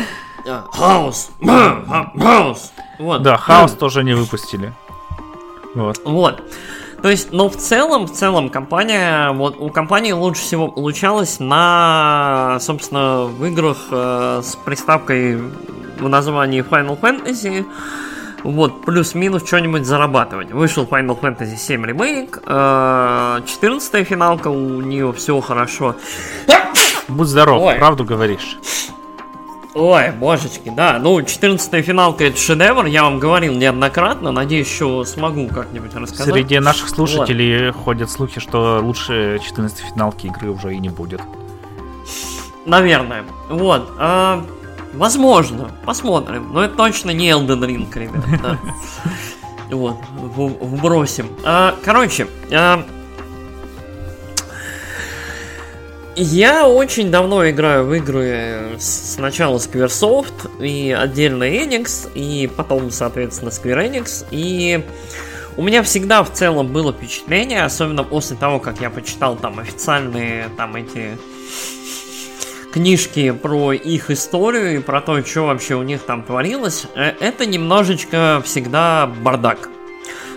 Хаос. 0.72 1.31
Хаос. 1.41 2.72
Вот. 2.99 3.22
Да, 3.22 3.38
Хаос 3.38 3.72
тоже 3.73 4.03
не 4.03 4.14
выпустили. 4.14 4.73
Вот. 5.76 6.01
Вот. 6.03 6.43
То 7.03 7.09
есть, 7.09 7.34
но 7.34 7.49
в 7.49 7.57
целом, 7.57 8.05
в 8.05 8.13
целом 8.13 8.49
компания, 8.49 9.34
вот 9.34 9.57
у 9.59 9.69
компании 9.69 10.13
лучше 10.13 10.41
всего 10.41 10.69
получалось 10.69 11.41
на, 11.41 12.59
собственно, 12.61 13.25
в 13.25 13.43
играх 13.43 13.77
э, 13.91 14.41
с 14.41 14.55
приставкой 14.55 15.35
в 15.99 16.07
названии 16.07 16.63
Final 16.63 16.97
Fantasy. 16.97 17.65
Вот, 18.43 18.85
плюс-минус 18.85 19.45
что-нибудь 19.45 19.85
зарабатывать. 19.85 20.53
Вышел 20.53 20.85
Final 20.85 21.19
Fantasy 21.19 21.57
7 21.57 21.85
ремейк, 21.85 22.41
э, 22.45 23.41
14 23.47 24.07
финалка, 24.07 24.47
у 24.47 24.80
нее 24.80 25.11
все 25.11 25.41
хорошо. 25.41 25.97
Будь 27.09 27.27
здоров, 27.27 27.63
Ой. 27.63 27.75
правду 27.75 28.05
говоришь. 28.05 28.57
Ой, 29.75 30.11
божечки, 30.11 30.69
да. 30.69 30.99
Ну, 30.99 31.21
14 31.21 31.83
финалка 31.83 32.25
это 32.25 32.37
шедевр, 32.37 32.85
я 32.85 33.03
вам 33.03 33.19
говорил 33.19 33.53
неоднократно. 33.53 34.31
Надеюсь, 34.31 34.71
что 34.71 35.03
смогу 35.03 35.47
как-нибудь 35.47 35.95
рассказать. 35.95 36.33
Среди 36.33 36.59
наших 36.59 36.89
слушателей 36.89 37.71
вот. 37.71 37.83
ходят 37.83 38.11
слухи, 38.11 38.39
что 38.39 38.79
лучше 38.83 39.39
14 39.43 39.79
финалки 39.79 40.27
игры 40.27 40.51
уже 40.51 40.75
и 40.75 40.77
не 40.77 40.89
будет. 40.89 41.21
Наверное. 42.65 43.23
Вот. 43.49 43.91
А, 43.97 44.45
возможно. 44.93 45.71
Посмотрим. 45.85 46.53
Но 46.53 46.63
это 46.63 46.75
точно 46.75 47.09
не 47.09 47.29
Elden 47.29 47.65
Ring, 47.65 47.99
ребят. 47.99 48.59
Вот. 49.71 49.97
Вбросим. 50.11 51.29
А, 51.43 51.75
короче, 51.83 52.27
Я 56.15 56.68
очень 56.68 57.10
давно 57.10 57.49
играю 57.49 57.85
в 57.85 57.94
игры 57.95 58.76
сначала 58.80 59.57
Squaresoft 59.57 60.64
и 60.64 60.91
отдельно 60.91 61.44
Enix, 61.44 62.07
и 62.14 62.48
потом, 62.56 62.91
соответственно, 62.91 63.49
Square 63.49 63.90
Enix, 63.90 64.26
и 64.30 64.85
у 65.57 65.64
меня 65.64 65.81
всегда 65.81 66.23
в 66.23 66.31
целом 66.31 66.68
было 66.68 66.94
впечатление, 66.94 67.64
особенно 67.64 68.03
после 68.03 68.38
того, 68.38 68.60
как 68.60 68.80
я 68.80 68.91
почитал 68.91 69.35
там 69.35 69.57
официальные 69.57 70.49
там 70.56 70.76
эти 70.76 71.18
книжки 72.72 73.31
про 73.31 73.73
их 73.73 74.11
историю 74.11 74.76
и 74.76 74.80
про 74.80 75.02
то, 75.02 75.19
что 75.26 75.48
вообще 75.48 75.73
у 75.73 75.84
них 75.84 76.03
там 76.03 76.22
творилось, 76.22 76.85
э, 76.94 77.14
это 77.19 77.48
немножечко 77.48 78.40
всегда 78.45 79.07
бардак. 79.07 79.69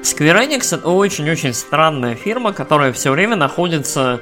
Square 0.02 0.48
Enix 0.48 0.74
это 0.74 0.88
очень-очень 0.88 1.52
странная 1.52 2.14
фирма, 2.14 2.54
которая 2.54 2.94
все 2.94 3.10
время 3.10 3.36
находится 3.36 4.20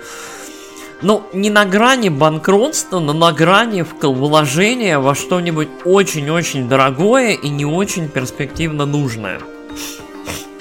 ну, 1.03 1.23
не 1.33 1.51
на 1.51 1.65
грани 1.65 2.09
банкротства, 2.09 2.99
но 3.01 3.13
на 3.13 3.33
грани 3.33 3.85
вложения 4.01 4.99
во 4.99 5.15
что-нибудь 5.15 5.69
очень-очень 5.85 6.69
дорогое 6.69 7.33
и 7.33 7.49
не 7.49 7.65
очень 7.65 8.09
перспективно 8.09 8.87
нужное. 8.87 9.41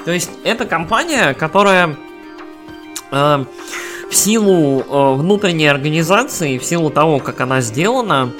То 0.06 0.12
есть, 0.12 0.32
это 0.44 0.66
компания, 0.66 1.34
которая 1.34 1.96
э, 3.12 3.46
в 4.10 4.16
силу 4.16 4.82
э, 4.82 5.14
внутренней 5.16 5.68
организации, 5.68 6.58
в 6.58 6.66
силу 6.66 6.90
того, 6.90 7.20
как 7.20 7.40
она 7.42 7.62
сделана, 7.62 8.32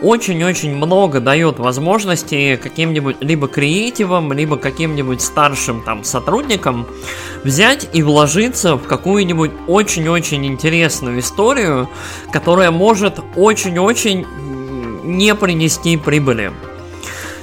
очень-очень 0.00 0.74
много 0.74 1.20
дает 1.20 1.58
возможности 1.58 2.58
каким-нибудь 2.62 3.16
либо 3.20 3.48
креативам, 3.48 4.32
либо 4.32 4.56
каким-нибудь 4.56 5.20
старшим 5.20 5.82
там 5.82 6.04
сотрудникам 6.04 6.86
взять 7.44 7.88
и 7.92 8.02
вложиться 8.02 8.76
в 8.76 8.86
какую-нибудь 8.86 9.50
очень-очень 9.66 10.46
интересную 10.46 11.20
историю, 11.20 11.88
которая 12.32 12.70
может 12.70 13.20
очень-очень 13.36 14.26
не 15.04 15.34
принести 15.34 15.96
прибыли. 15.96 16.52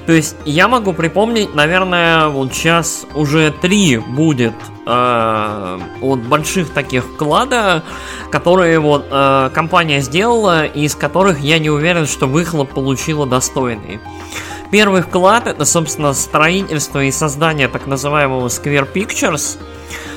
То 0.06 0.14
есть 0.14 0.36
я 0.46 0.68
могу 0.68 0.94
припомнить, 0.94 1.56
наверное, 1.56 2.28
вот 2.28 2.54
сейчас 2.54 3.06
уже 3.16 3.52
три 3.52 3.98
будет 3.98 4.54
э, 4.86 5.80
вот 6.00 6.20
больших 6.20 6.70
таких 6.70 7.04
вклада, 7.06 7.84
которые 8.30 8.80
вот 8.80 9.08
э, 9.10 9.50
компания 9.54 10.02
сделала, 10.02 10.66
из 10.66 10.94
которых 10.96 11.40
я 11.40 11.58
не 11.58 11.72
уверен, 11.72 12.06
что 12.06 12.28
выхлоп 12.28 12.70
получила 12.72 13.26
достойный. 13.26 14.00
Первый 14.70 15.02
вклад 15.02 15.48
это, 15.48 15.66
собственно, 15.66 16.14
строительство 16.14 17.04
и 17.04 17.12
создание 17.12 17.68
так 17.68 17.88
называемого 17.88 18.48
Square 18.48 18.88
Pictures. 18.94 19.58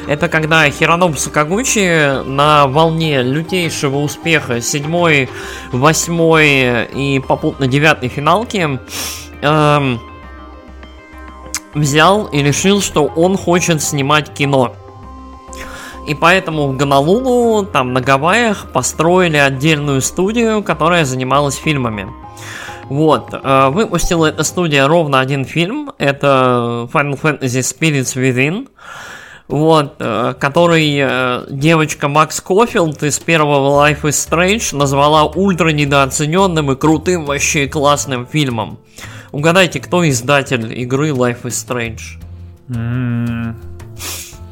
Это 0.06 0.28
когда 0.28 0.69
Хироноbu 0.70 1.16
Сакагучи 1.16 2.24
на 2.24 2.66
волне 2.66 3.23
лютейшего 3.23 3.98
успеха 3.98 4.60
седьмой, 4.60 5.28
восьмой 5.70 6.86
и 6.94 7.20
попутно 7.20 7.66
девятой 7.66 8.09
финалки 8.09 8.78
эм, 9.43 10.01
взял 11.74 12.27
и 12.27 12.43
решил, 12.43 12.81
что 12.81 13.05
он 13.05 13.36
хочет 13.36 13.82
снимать 13.82 14.32
кино. 14.35 14.74
и 16.06 16.15
поэтому 16.15 16.69
в 16.69 16.77
Гонолулу, 16.77 17.66
там 17.66 17.93
на 17.93 18.01
Гавайях, 18.01 18.73
построили 18.73 19.36
отдельную 19.36 20.01
студию, 20.01 20.62
которая 20.62 21.05
занималась 21.05 21.56
фильмами. 21.56 22.09
Вот, 22.89 23.35
э, 23.35 23.69
выпустила 23.69 24.27
эта 24.27 24.43
студия 24.43 24.86
ровно 24.89 25.20
один 25.20 25.44
фильм, 25.44 25.93
это 25.98 26.89
Final 26.93 27.20
Fantasy 27.20 27.60
Spirits 27.60 28.16
Within, 28.16 28.69
вот, 29.47 29.97
э, 29.98 30.35
который 30.39 30.97
э, 30.98 31.44
девочка 31.51 32.09
Макс 32.09 32.40
Кофилд 32.40 33.02
из 33.02 33.19
первого 33.19 33.86
Life 33.86 34.02
is 34.02 34.31
Strange 34.31 34.74
назвала 34.74 35.24
ультра 35.24 35.69
недооцененным 35.69 36.73
и 36.73 36.77
крутым 36.77 37.27
вообще 37.27 37.66
классным 37.66 38.27
фильмом. 38.27 38.78
Угадайте, 39.32 39.80
кто 39.80 40.09
издатель 40.09 40.72
игры 40.80 41.10
Life 41.10 41.42
is 41.42 41.50
Strange? 41.66 42.18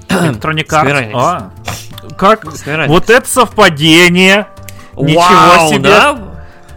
Electronic 0.09 0.67
Arts. 0.69 1.11
А, 1.15 1.51
как? 2.17 2.45
Вот 2.87 3.11
это 3.11 3.29
совпадение! 3.29 4.47
Ничего 4.97 5.69
себе! 5.69 5.91
Да? 5.91 6.19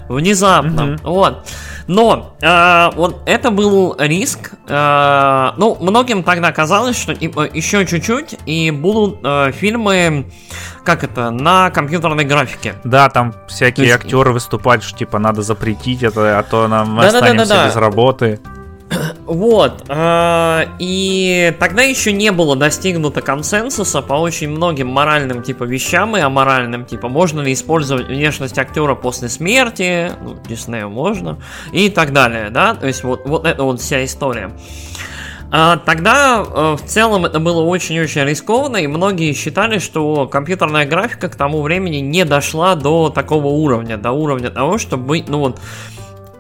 Внезапно. 0.09 0.93
Угу. 0.93 0.97
Вот. 1.03 1.47
Но 1.89 2.35
э, 2.39 2.89
вот 2.95 3.23
это 3.25 3.49
был 3.49 3.95
риск. 3.97 4.51
Э, 4.67 5.53
ну, 5.57 5.75
многим 5.81 6.21
тогда 6.21 6.51
казалось, 6.51 6.95
что 6.95 7.15
типа 7.15 7.49
еще 7.51 7.83
чуть-чуть 7.83 8.37
и 8.45 8.69
будут 8.69 9.21
э, 9.23 9.51
фильмы, 9.53 10.27
как 10.85 11.03
это, 11.03 11.31
на 11.31 11.71
компьютерной 11.71 12.25
графике. 12.25 12.75
Да, 12.83 13.09
там 13.09 13.33
всякие 13.47 13.87
есть... 13.87 13.95
актеры 13.95 14.31
выступают, 14.33 14.83
что 14.83 14.99
типа 14.99 15.17
надо 15.17 15.41
запретить 15.41 16.03
это, 16.03 16.37
а 16.37 16.43
то 16.43 16.67
нам 16.67 16.91
мы 16.93 17.01
да, 17.01 17.07
останемся 17.07 17.47
да, 17.47 17.55
да, 17.55 17.61
да, 17.63 17.67
без 17.69 17.75
работы. 17.75 18.39
Вот. 19.25 19.85
Э, 19.87 20.65
и 20.79 21.55
тогда 21.59 21.83
еще 21.83 22.11
не 22.11 22.31
было 22.31 22.55
достигнуто 22.55 23.21
консенсуса 23.21 24.01
по 24.01 24.13
очень 24.13 24.49
многим 24.49 24.87
моральным 24.87 25.43
типа 25.43 25.63
вещам 25.63 26.17
и 26.17 26.19
аморальным, 26.19 26.85
типа 26.85 27.07
можно 27.07 27.41
ли 27.41 27.53
использовать 27.53 28.07
внешность 28.07 28.57
актера 28.57 28.95
после 28.95 29.29
смерти, 29.29 30.11
ну, 30.21 30.37
Диснею 30.47 30.89
можно, 30.89 31.37
и 31.71 31.89
так 31.89 32.13
далее, 32.13 32.49
да, 32.49 32.73
то 32.73 32.87
есть 32.87 33.03
вот, 33.03 33.25
вот 33.25 33.45
это 33.45 33.63
вот 33.63 33.79
вся 33.79 34.03
история. 34.03 34.51
А, 35.51 35.77
тогда 35.77 36.45
э, 36.47 36.75
в 36.79 36.85
целом 36.85 37.25
это 37.25 37.39
было 37.39 37.61
очень-очень 37.61 38.23
рискованно, 38.23 38.77
и 38.77 38.87
многие 38.87 39.33
считали, 39.33 39.79
что 39.79 40.27
компьютерная 40.27 40.85
графика 40.85 41.27
к 41.27 41.35
тому 41.35 41.61
времени 41.61 41.97
не 41.97 42.23
дошла 42.23 42.75
до 42.75 43.09
такого 43.09 43.47
уровня, 43.47 43.97
до 43.97 44.11
уровня 44.11 44.51
того, 44.51 44.77
чтобы 44.77 45.05
быть, 45.05 45.27
ну 45.27 45.39
вот, 45.39 45.59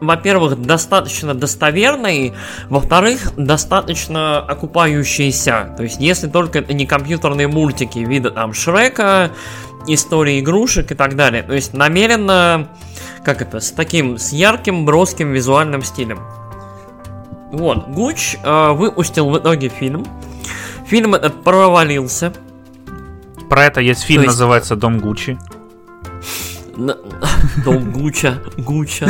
во-первых, 0.01 0.61
достаточно 0.61 1.33
достоверной, 1.33 2.33
во-вторых, 2.69 3.33
достаточно 3.37 4.39
окупающейся. 4.39 5.73
То 5.77 5.83
есть, 5.83 5.99
если 5.99 6.27
только 6.27 6.59
это 6.59 6.73
не 6.73 6.85
компьютерные 6.85 7.47
мультики 7.47 7.99
вида 7.99 8.31
там 8.31 8.53
Шрека, 8.53 9.31
истории 9.87 10.39
игрушек 10.39 10.91
и 10.91 10.95
так 10.95 11.15
далее. 11.15 11.43
То 11.43 11.53
есть, 11.53 11.73
намеренно, 11.73 12.69
как 13.23 13.41
это, 13.41 13.59
с 13.59 13.71
таким, 13.71 14.17
с 14.17 14.31
ярким, 14.31 14.85
броским 14.85 15.31
визуальным 15.31 15.83
стилем. 15.83 16.19
Вот, 17.51 17.87
Гуч 17.87 18.37
э, 18.43 18.71
выпустил 18.71 19.29
в 19.29 19.37
итоге 19.39 19.69
фильм. 19.69 20.05
Фильм 20.85 21.15
этот 21.15 21.43
провалился. 21.43 22.33
Про 23.49 23.65
это 23.65 23.81
есть 23.81 24.03
фильм, 24.03 24.21
есть... 24.21 24.33
называется 24.33 24.75
«Дом 24.75 24.99
Гуччи». 24.99 25.37
Дом 27.65 27.91
Гуча, 27.91 28.41
Гуча. 28.57 29.09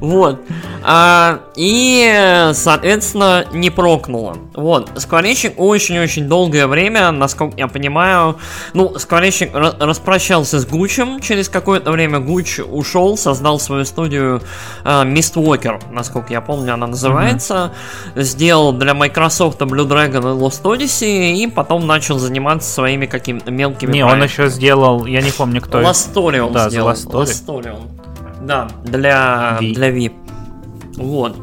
Вот. 0.00 0.40
А, 0.82 1.40
и, 1.56 2.50
соответственно, 2.52 3.46
не 3.52 3.70
прокнуло. 3.70 4.36
Вот. 4.54 4.90
Скворечник 4.96 5.54
очень-очень 5.56 6.28
долгое 6.28 6.66
время, 6.66 7.10
насколько 7.10 7.56
я 7.56 7.68
понимаю, 7.68 8.36
ну, 8.72 8.98
Скворечник 8.98 9.50
распрощался 9.54 10.58
с 10.58 10.66
Гучем. 10.66 11.20
Через 11.20 11.48
какое-то 11.48 11.90
время 11.90 12.20
Гуч 12.20 12.58
ушел, 12.60 13.16
создал 13.16 13.58
свою 13.58 13.84
студию 13.84 14.42
uh, 14.84 15.10
Mistwalker, 15.10 15.80
насколько 15.90 16.32
я 16.32 16.40
помню, 16.40 16.74
она 16.74 16.86
называется. 16.86 17.72
Mm-hmm. 18.14 18.22
Сделал 18.22 18.72
для 18.72 18.94
Microsoft 18.94 19.60
Blue 19.62 19.86
Dragon 19.86 20.20
и 20.20 20.40
Lost 20.40 20.62
Odyssey, 20.62 21.34
и 21.34 21.46
потом 21.46 21.86
начал 21.86 22.18
заниматься 22.18 22.70
своими 22.70 23.06
какими-то 23.06 23.50
мелкими 23.50 23.92
Не, 23.92 24.02
проектами. 24.02 24.20
он 24.20 24.26
еще 24.26 24.48
сделал, 24.48 25.06
я 25.06 25.22
не 25.22 25.30
помню, 25.30 25.60
кто... 25.60 25.80
Last 25.80 26.12
Story 26.12 26.40
он 26.40 26.52
да, 26.52 26.68
сделал. 26.68 26.90
Last 26.90 27.10
Да, 28.44 28.68
для, 28.84 29.58
v. 29.60 29.72
для 29.72 29.90
VIP. 29.90 30.14
Вот. 30.96 31.36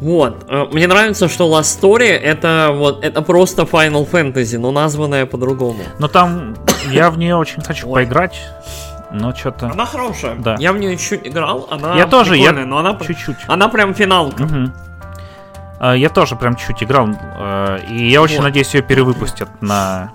Вот. 0.00 0.44
Э, 0.48 0.66
мне 0.72 0.86
нравится, 0.86 1.26
что 1.28 1.48
Last 1.48 1.80
Story 1.80 2.08
это 2.08 2.70
вот 2.74 3.02
это 3.02 3.22
просто 3.22 3.62
Final 3.62 4.08
Fantasy, 4.08 4.58
но 4.58 4.70
названная 4.70 5.24
по-другому. 5.24 5.82
Но 5.98 6.08
там 6.08 6.54
я 6.90 7.10
в 7.10 7.18
нее 7.18 7.36
очень 7.36 7.62
хочу 7.62 7.90
поиграть. 7.90 8.38
Но 9.10 9.34
что-то. 9.34 9.70
Она 9.70 9.86
хорошая. 9.86 10.34
Да. 10.34 10.56
Я 10.58 10.72
в 10.72 10.78
нее 10.78 10.96
чуть 10.98 11.26
играл. 11.26 11.66
Она 11.70 11.96
я 11.96 12.06
тоже, 12.06 12.36
я 12.36 12.52
но 12.52 12.78
она 12.78 12.98
чуть-чуть. 12.98 13.36
Она 13.46 13.68
прям 13.68 13.94
финалка. 13.94 14.42
Угу. 14.42 15.94
Я 15.94 16.08
тоже 16.08 16.36
прям 16.36 16.56
чуть 16.56 16.82
играл. 16.82 17.08
Э, 17.38 17.78
и 17.88 18.10
я 18.10 18.20
очень 18.20 18.36
вот. 18.36 18.44
надеюсь, 18.44 18.74
ее 18.74 18.82
перевыпустят 18.82 19.48
на 19.62 20.12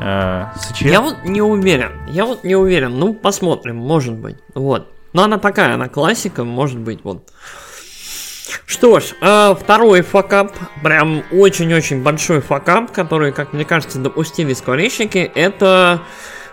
Э, 0.00 0.46
Я 0.80 1.00
вот 1.00 1.24
не 1.24 1.42
уверен. 1.42 1.92
Я 2.08 2.24
вот 2.24 2.44
не 2.44 2.56
уверен. 2.56 2.98
Ну, 2.98 3.14
посмотрим, 3.14 3.76
может 3.76 4.14
быть. 4.14 4.36
Вот. 4.54 4.88
Но 5.12 5.24
она 5.24 5.38
такая, 5.38 5.74
она 5.74 5.88
классика, 5.88 6.44
может 6.44 6.78
быть, 6.78 7.00
вот. 7.02 7.30
Что 8.66 9.00
ж, 9.00 9.14
э, 9.20 9.54
второй 9.60 10.02
факап, 10.02 10.52
прям 10.82 11.22
очень-очень 11.32 12.02
большой 12.02 12.40
факап, 12.40 12.92
который, 12.92 13.32
как 13.32 13.52
мне 13.52 13.64
кажется, 13.64 13.98
допустили 13.98 14.54
скворечники, 14.54 15.18
это 15.34 16.02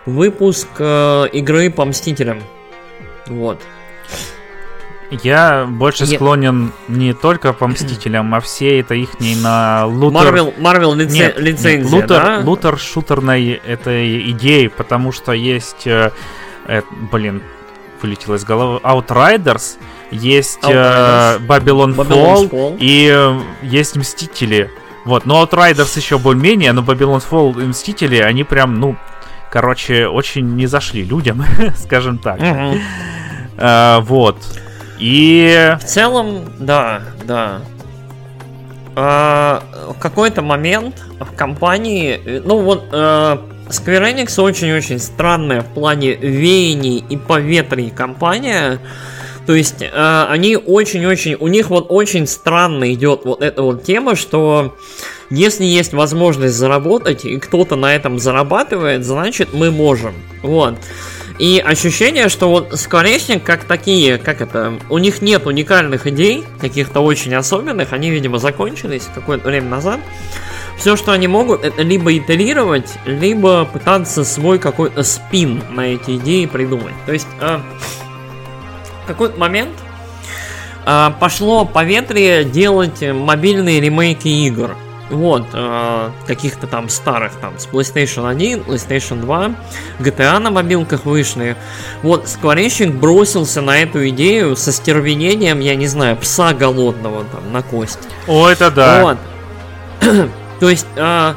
выпуск 0.04 0.68
э, 0.78 1.28
игры 1.32 1.70
по 1.70 1.84
Мстителям. 1.84 2.42
Вот. 3.26 3.60
Я 5.10 5.66
больше 5.66 6.04
я... 6.04 6.16
склонен 6.16 6.72
не 6.86 7.14
только 7.14 7.52
по 7.52 7.66
Мстителям, 7.66 8.34
а 8.34 8.40
все 8.40 8.80
это 8.80 8.94
их 8.94 9.10
на 9.42 9.86
лутер... 9.86 10.34
Marvel, 10.34 10.54
Marvel 10.58 10.94
лице... 10.96 11.14
нет, 11.14 11.38
лицензия, 11.38 11.78
нет, 11.78 11.90
лутер, 11.90 12.22
да? 12.22 12.40
лутер 12.44 12.78
шутерной 12.78 13.52
этой 13.52 14.30
идеи, 14.32 14.66
потому 14.66 15.12
что 15.12 15.32
есть, 15.32 15.86
э, 15.86 16.10
э, 16.66 16.82
блин, 17.10 17.42
вылетело 18.02 18.34
из 18.34 18.44
головы, 18.44 18.80
Outriders, 18.82 19.78
есть 20.10 20.58
Outriders. 20.62 21.36
Э, 21.36 21.46
Babylon, 21.46 21.94
Fall, 21.94 22.50
Fall 22.50 22.76
и 22.78 23.10
э, 23.10 23.40
есть 23.62 23.96
Мстители. 23.96 24.70
Вот, 25.06 25.24
но 25.24 25.42
Outriders 25.42 25.96
еще 25.96 26.18
более-менее, 26.18 26.72
но 26.72 26.82
Babylon 26.82 27.22
Fall 27.26 27.62
и 27.62 27.66
Мстители, 27.66 28.18
они 28.18 28.44
прям, 28.44 28.78
ну, 28.78 28.96
короче, 29.50 30.06
очень 30.06 30.54
не 30.54 30.66
зашли 30.66 31.02
людям, 31.02 31.42
скажем 31.76 32.18
так. 32.18 32.40
Uh, 33.56 34.00
вот. 34.02 34.36
И... 34.98 35.76
В 35.80 35.84
целом, 35.84 36.44
да, 36.58 37.02
да. 37.24 37.60
А, 38.96 39.62
в 39.94 39.98
какой-то 40.00 40.42
момент 40.42 41.02
в 41.20 41.34
компании, 41.36 42.40
ну 42.44 42.60
вот, 42.60 42.86
э, 42.90 43.38
Square 43.68 44.12
Enix 44.12 44.40
очень-очень 44.40 44.98
странная 44.98 45.60
в 45.60 45.66
плане 45.66 46.14
веяний 46.14 47.04
и 47.08 47.16
поветрий 47.16 47.90
компания. 47.90 48.80
То 49.46 49.54
есть 49.54 49.82
э, 49.82 50.26
они 50.28 50.56
очень-очень, 50.56 51.36
у 51.38 51.48
них 51.48 51.70
вот 51.70 51.86
очень 51.90 52.26
странно 52.26 52.92
идет 52.92 53.24
вот 53.24 53.42
эта 53.42 53.62
вот 53.62 53.84
тема, 53.84 54.16
что 54.16 54.76
если 55.30 55.64
есть 55.64 55.92
возможность 55.92 56.54
заработать 56.54 57.24
и 57.24 57.38
кто-то 57.38 57.76
на 57.76 57.94
этом 57.94 58.18
зарабатывает, 58.18 59.04
значит 59.04 59.50
мы 59.52 59.70
можем. 59.70 60.14
Вот. 60.42 60.74
И 61.38 61.62
ощущение, 61.64 62.28
что 62.28 62.50
вот 62.50 62.78
Скворечник 62.78 63.44
как 63.44 63.64
такие, 63.64 64.18
как 64.18 64.40
это, 64.40 64.74
у 64.90 64.98
них 64.98 65.22
нет 65.22 65.46
уникальных 65.46 66.06
идей, 66.08 66.44
каких-то 66.60 67.00
очень 67.00 67.34
особенных, 67.34 67.92
они, 67.92 68.10
видимо, 68.10 68.38
закончились 68.38 69.08
какое-то 69.14 69.48
время 69.48 69.68
назад. 69.68 70.00
Все, 70.76 70.96
что 70.96 71.12
они 71.12 71.28
могут, 71.28 71.64
это 71.64 71.82
либо 71.82 72.16
итерировать, 72.16 72.92
либо 73.04 73.64
пытаться 73.64 74.24
свой 74.24 74.58
какой-то 74.58 75.02
спин 75.04 75.62
на 75.70 75.82
эти 75.82 76.16
идеи 76.16 76.46
придумать. 76.46 76.94
То 77.06 77.12
есть, 77.12 77.28
э, 77.40 77.60
какой-то 79.06 79.38
момент 79.38 79.76
э, 80.86 81.10
пошло 81.20 81.64
по 81.64 81.84
ветре 81.84 82.44
делать 82.44 83.02
мобильные 83.02 83.80
ремейки 83.80 84.28
игр. 84.28 84.76
Вот, 85.10 85.46
э, 85.52 86.10
каких-то 86.26 86.66
там 86.66 86.88
старых, 86.88 87.32
там, 87.36 87.58
с 87.58 87.66
PlayStation 87.66 88.28
1, 88.28 88.60
PlayStation 88.60 89.20
2, 89.20 89.54
GTA 90.00 90.38
на 90.38 90.50
мобилках 90.50 91.06
вышли. 91.06 91.56
Вот, 92.02 92.28
Скворечник 92.28 92.94
бросился 92.94 93.62
на 93.62 93.78
эту 93.78 94.08
идею 94.10 94.56
со 94.56 94.70
стервенением, 94.70 95.60
я 95.60 95.74
не 95.76 95.86
знаю, 95.86 96.16
пса 96.16 96.52
голодного 96.52 97.24
там 97.24 97.52
на 97.52 97.62
кость. 97.62 98.00
О, 98.26 98.48
это 98.48 98.70
да. 98.70 99.02
Вот. 99.02 99.18
То 100.60 100.68
есть, 100.68 100.86
э, 100.96 101.34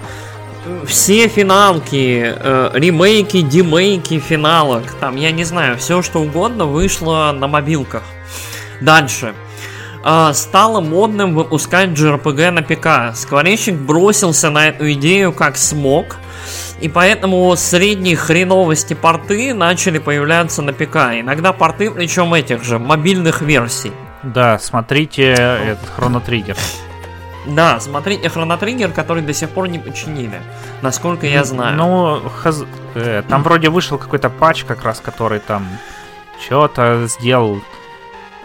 все 0.85 1.27
финалки, 1.27 2.33
э, 2.35 2.71
ремейки, 2.73 3.41
демейки 3.41 4.19
финалок, 4.19 4.83
там, 4.99 5.15
я 5.15 5.31
не 5.31 5.43
знаю, 5.43 5.77
все 5.77 6.01
что 6.01 6.19
угодно 6.19 6.65
вышло 6.65 7.31
на 7.31 7.47
мобилках. 7.47 8.03
Дальше. 8.81 9.33
Э, 10.03 10.31
стало 10.33 10.81
модным 10.81 11.35
выпускать 11.35 11.89
JRPG 11.89 12.51
на 12.51 12.61
ПК. 12.63 13.15
Скворечник 13.15 13.75
бросился 13.75 14.49
на 14.49 14.67
эту 14.67 14.91
идею 14.93 15.33
как 15.33 15.57
смог, 15.57 16.17
и 16.79 16.89
поэтому 16.89 17.55
средние 17.55 18.15
хреновости 18.15 18.93
порты 18.93 19.53
начали 19.53 19.99
появляться 19.99 20.61
на 20.61 20.73
ПК. 20.73 20.95
Иногда 21.19 21.53
порты, 21.53 21.91
причем 21.91 22.33
этих 22.33 22.63
же, 22.63 22.79
мобильных 22.79 23.41
версий. 23.41 23.91
Да, 24.23 24.59
смотрите 24.59 25.31
этот 25.31 25.89
Chrono 25.97 26.23
Trigger. 26.23 26.57
Да, 27.45 27.79
смотрите 27.79 28.27
Trigger, 28.27 28.91
который 28.93 29.23
до 29.23 29.33
сих 29.33 29.49
пор 29.49 29.67
не 29.67 29.79
починили, 29.79 30.41
насколько 30.81 31.25
я 31.25 31.43
знаю. 31.43 31.75
Ну, 31.75 32.21
хаз... 32.29 32.63
э, 32.93 33.23
там 33.27 33.41
вроде 33.43 33.69
вышел 33.69 33.97
какой-то 33.97 34.29
патч, 34.29 34.63
как 34.63 34.83
раз, 34.83 34.99
который 34.99 35.39
там 35.39 35.67
что-то 36.43 37.07
сделал. 37.07 37.61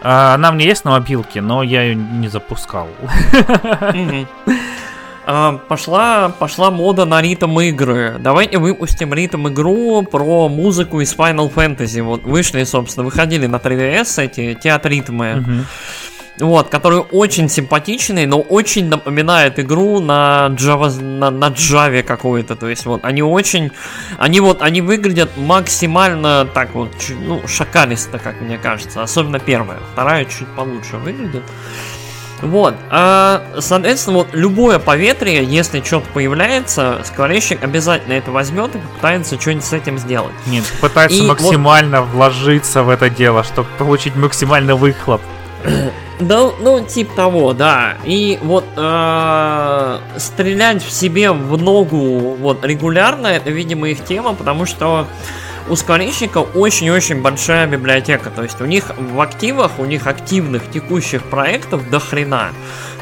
А, 0.01 0.35
она 0.35 0.51
мне 0.51 0.65
есть 0.65 0.85
на 0.85 0.91
мобилке, 0.91 1.41
но 1.41 1.63
я 1.63 1.83
ее 1.83 1.95
не 1.95 2.27
запускал. 2.27 2.87
А, 5.29 5.59
пошла, 5.67 6.29
пошла 6.29 6.71
мода 6.71 7.03
на 7.03 7.21
ритм 7.21 7.59
игры. 7.59 8.15
Давайте 8.17 8.59
выпустим 8.59 9.13
ритм 9.13 9.49
игру 9.49 10.01
про 10.03 10.47
музыку 10.47 11.01
из 11.01 11.13
Final 11.13 11.53
Fantasy. 11.53 12.01
Вот 12.01 12.23
вышли, 12.23 12.63
собственно, 12.63 13.03
выходили 13.03 13.45
на 13.45 13.57
3DS 13.57 14.23
эти 14.23 14.53
театритмы. 14.53 15.39
Угу. 15.41 15.51
Вот, 16.39 16.69
который 16.69 16.99
очень 16.99 17.49
симпатичный, 17.49 18.25
но 18.27 18.39
очень 18.39 18.89
напоминает 18.89 19.59
игру 19.59 19.99
на 19.99 20.49
Java, 20.51 21.01
на, 21.01 21.31
на 21.31 21.49
Java 21.49 22.03
какой-то. 22.03 22.55
То 22.55 22.69
есть 22.69 22.85
вот 22.85 23.03
они 23.03 23.23
очень, 23.23 23.71
они 24.19 24.39
вот, 24.39 24.61
они 24.61 24.81
выглядят 24.81 25.35
максимально 25.35 26.45
так 26.45 26.75
вот, 26.75 26.91
ну, 27.09 27.41
шакалисто, 27.47 28.19
как 28.19 28.39
мне 28.41 28.57
кажется. 28.57 29.01
Особенно 29.01 29.39
первая. 29.39 29.79
Вторая 29.93 30.25
чуть 30.25 30.47
получше 30.55 30.97
выглядит. 30.97 31.43
Вот, 32.41 32.75
а, 32.91 33.43
соответственно, 33.59 34.17
вот 34.17 34.27
любое 34.33 34.77
поветрие, 34.77 35.43
если 35.43 35.81
что-то 35.81 36.07
появляется, 36.13 37.01
скворечник 37.03 37.63
обязательно 37.63 38.13
это 38.13 38.29
возьмет 38.29 38.75
и 38.75 38.77
попытается 38.77 39.41
что-нибудь 39.41 39.65
с 39.65 39.73
этим 39.73 39.97
сделать. 39.97 40.35
Нет, 40.45 40.63
пытается 40.79 41.23
и 41.23 41.27
максимально 41.27 42.01
вот... 42.01 42.11
вложиться 42.11 42.83
в 42.83 42.89
это 42.89 43.09
дело, 43.09 43.43
чтобы 43.43 43.67
получить 43.79 44.15
максимальный 44.15 44.75
выхлоп. 44.75 45.21
Да, 46.19 46.49
ну, 46.59 46.83
типа 46.83 47.15
того, 47.15 47.53
да. 47.53 47.95
И 48.03 48.39
вот 48.41 48.65
э, 48.75 49.99
стрелять 50.17 50.83
в 50.83 50.91
себе 50.91 51.31
в 51.31 51.61
ногу 51.61 52.35
вот 52.39 52.65
регулярно, 52.65 53.27
это, 53.27 53.51
видимо, 53.51 53.89
их 53.89 54.03
тема, 54.03 54.33
потому 54.33 54.65
что 54.65 55.07
у 55.69 55.75
скворечника 55.75 56.39
очень-очень 56.39 57.21
большая 57.21 57.67
библиотека. 57.67 58.31
То 58.31 58.43
есть 58.43 58.61
у 58.61 58.65
них 58.65 58.91
в 58.97 59.21
активах, 59.21 59.79
у 59.79 59.85
них 59.85 60.07
активных 60.07 60.71
текущих 60.71 61.23
проектов 61.23 61.89
до 61.89 61.99
хрена. 61.99 62.51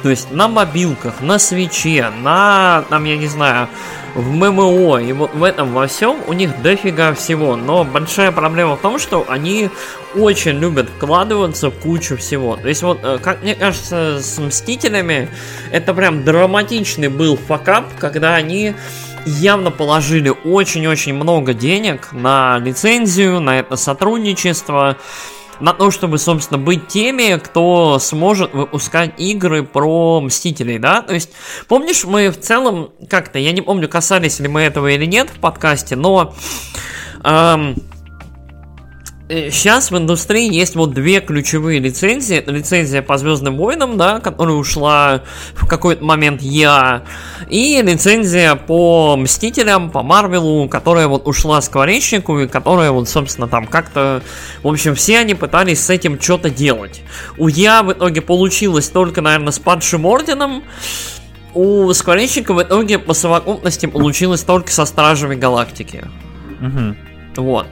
То 0.06 0.12
есть 0.12 0.30
на 0.30 0.48
мобилках, 0.48 1.22
на 1.22 1.40
свече, 1.40 2.12
на, 2.22 2.86
там, 2.92 3.06
я 3.06 3.18
не 3.18 3.26
знаю, 3.26 3.70
в 4.14 4.32
ММО, 4.32 5.00
и 5.00 5.12
вот 5.14 5.34
в 5.34 5.44
этом 5.44 5.74
во 5.74 5.88
всем 5.88 6.18
у 6.28 6.34
них 6.34 6.62
дофига 6.62 7.16
всего. 7.16 7.56
Но 7.56 7.84
большая 7.84 8.32
проблема 8.32 8.76
в 8.76 8.82
том, 8.82 9.00
что 9.00 9.26
они 9.28 9.72
очень 10.14 10.60
любят 10.60 10.90
вкладываться 10.90 11.72
в 11.72 11.80
кучу 11.80 12.18
всего. 12.18 12.56
То 12.56 12.68
есть 12.68 12.84
вот, 12.84 13.00
э, 13.02 13.18
как 13.20 13.42
мне 13.42 13.56
кажется, 13.56 14.20
с 14.22 14.38
Мстителями 14.38 15.28
это 15.72 15.92
прям 15.96 16.24
драматичный 16.24 17.08
был 17.08 17.36
факап, 17.36 17.86
когда 17.98 18.36
они 18.36 18.76
явно 19.26 19.72
положили 19.72 20.30
очень-очень 20.30 21.16
много 21.16 21.56
денег 21.56 22.10
на 22.12 22.60
лицензию, 22.60 23.40
на 23.40 23.58
это 23.58 23.76
сотрудничество, 23.76 24.98
на 25.60 25.74
то, 25.74 25.92
чтобы, 25.92 26.18
собственно, 26.18 26.58
быть 26.58 26.88
теми, 26.88 27.38
кто 27.38 28.00
сможет 28.00 28.54
выпускать 28.54 29.20
игры 29.20 29.64
про 29.64 30.22
Мстителей, 30.22 30.80
да? 30.80 31.02
То 31.02 31.14
есть, 31.14 31.32
помнишь, 31.68 32.06
мы 32.06 32.30
в 32.30 32.40
целом 32.40 32.92
как-то, 33.10 33.40
я 33.40 33.52
не 33.52 33.62
помню, 33.62 33.90
касались 33.90 34.40
ли 34.40 34.48
мы 34.48 34.62
этого 34.62 34.88
или 34.88 35.06
нет 35.06 35.30
в 35.30 35.40
подкасте, 35.40 35.96
но... 35.96 36.34
Эм, 37.24 37.76
Сейчас 39.28 39.90
в 39.90 39.98
индустрии 39.98 40.54
есть 40.54 40.76
вот 40.76 40.94
две 40.94 41.20
ключевые 41.20 41.80
лицензии. 41.80 42.38
Это 42.38 42.52
лицензия 42.52 43.02
по 43.02 43.18
Звездным 43.18 43.58
войнам, 43.58 43.98
да, 43.98 44.20
которая 44.20 44.56
ушла 44.56 45.24
в 45.56 45.66
какой-то 45.66 46.04
момент 46.04 46.44
я, 46.44 47.02
и 47.50 47.82
лицензия 47.82 48.54
по 48.54 49.18
Мстителям, 49.18 49.90
по 49.90 50.04
Марвелу, 50.04 50.70
которая 50.70 51.08
вот 51.08 51.28
ушла 51.28 51.60
Скворечнику, 51.62 52.40
и 52.40 52.48
которая 52.48 52.92
вот, 52.92 53.10
собственно, 53.10 53.48
там 53.48 53.66
как-то... 53.66 54.22
В 54.62 54.68
общем, 54.68 54.94
все 54.94 55.18
они 55.18 55.34
пытались 55.34 55.84
с 55.84 55.90
этим 55.90 56.22
что-то 56.22 56.52
делать. 56.52 57.02
У 57.38 57.48
я 57.48 57.82
в 57.82 57.94
итоге 57.94 58.22
получилось 58.22 58.90
только, 58.90 59.22
наверное, 59.22 59.52
с 59.52 59.58
Падшим 59.58 60.06
Орденом, 60.06 60.64
у 61.56 61.92
Скворечника 61.94 62.54
в 62.54 62.62
итоге 62.62 63.00
по 63.00 63.16
совокупности 63.16 63.88
получилось 63.88 64.44
только 64.44 64.72
со 64.72 64.86
Стражами 64.86 65.34
Галактики. 65.34 66.04
Угу. 66.62 67.42
Вот. 67.42 67.68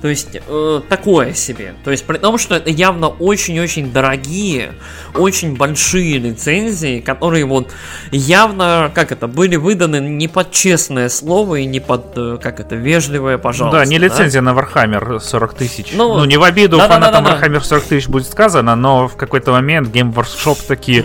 То 0.00 0.08
есть 0.08 0.38
э, 0.46 0.80
такое 0.88 1.34
себе. 1.34 1.74
То 1.84 1.90
есть 1.90 2.06
при 2.06 2.16
том, 2.16 2.38
что 2.38 2.54
это 2.54 2.70
явно 2.70 3.08
очень-очень 3.08 3.92
дорогие, 3.92 4.72
очень 5.14 5.56
большие 5.56 6.18
лицензии, 6.18 7.00
которые 7.00 7.44
вот 7.44 7.70
явно, 8.10 8.90
как 8.94 9.12
это, 9.12 9.26
были 9.26 9.56
выданы 9.56 10.00
не 10.00 10.26
под 10.26 10.52
честное 10.52 11.10
слово 11.10 11.56
и 11.56 11.66
не 11.66 11.80
под, 11.80 12.16
э, 12.16 12.38
как 12.42 12.60
это, 12.60 12.76
вежливое, 12.76 13.36
пожалуйста. 13.36 13.80
Да, 13.80 13.84
не 13.84 13.98
лицензия 13.98 14.40
да? 14.40 14.52
на 14.52 14.58
Warhammer 14.58 15.20
40 15.20 15.54
тысяч. 15.54 15.92
Ну, 15.92 16.16
ну, 16.16 16.24
не 16.24 16.38
в 16.38 16.44
обиду 16.44 16.78
да, 16.78 16.88
фанатам 16.88 17.22
да, 17.22 17.32
да, 17.32 17.38
да, 17.38 17.46
Warhammer 17.46 17.60
40 17.60 17.84
тысяч 17.84 18.08
будет 18.08 18.26
сказано, 18.26 18.76
но 18.76 19.06
в 19.06 19.16
какой-то 19.16 19.52
момент 19.52 19.88
Game 19.88 20.14
Workshop 20.14 20.58
такие... 20.66 21.04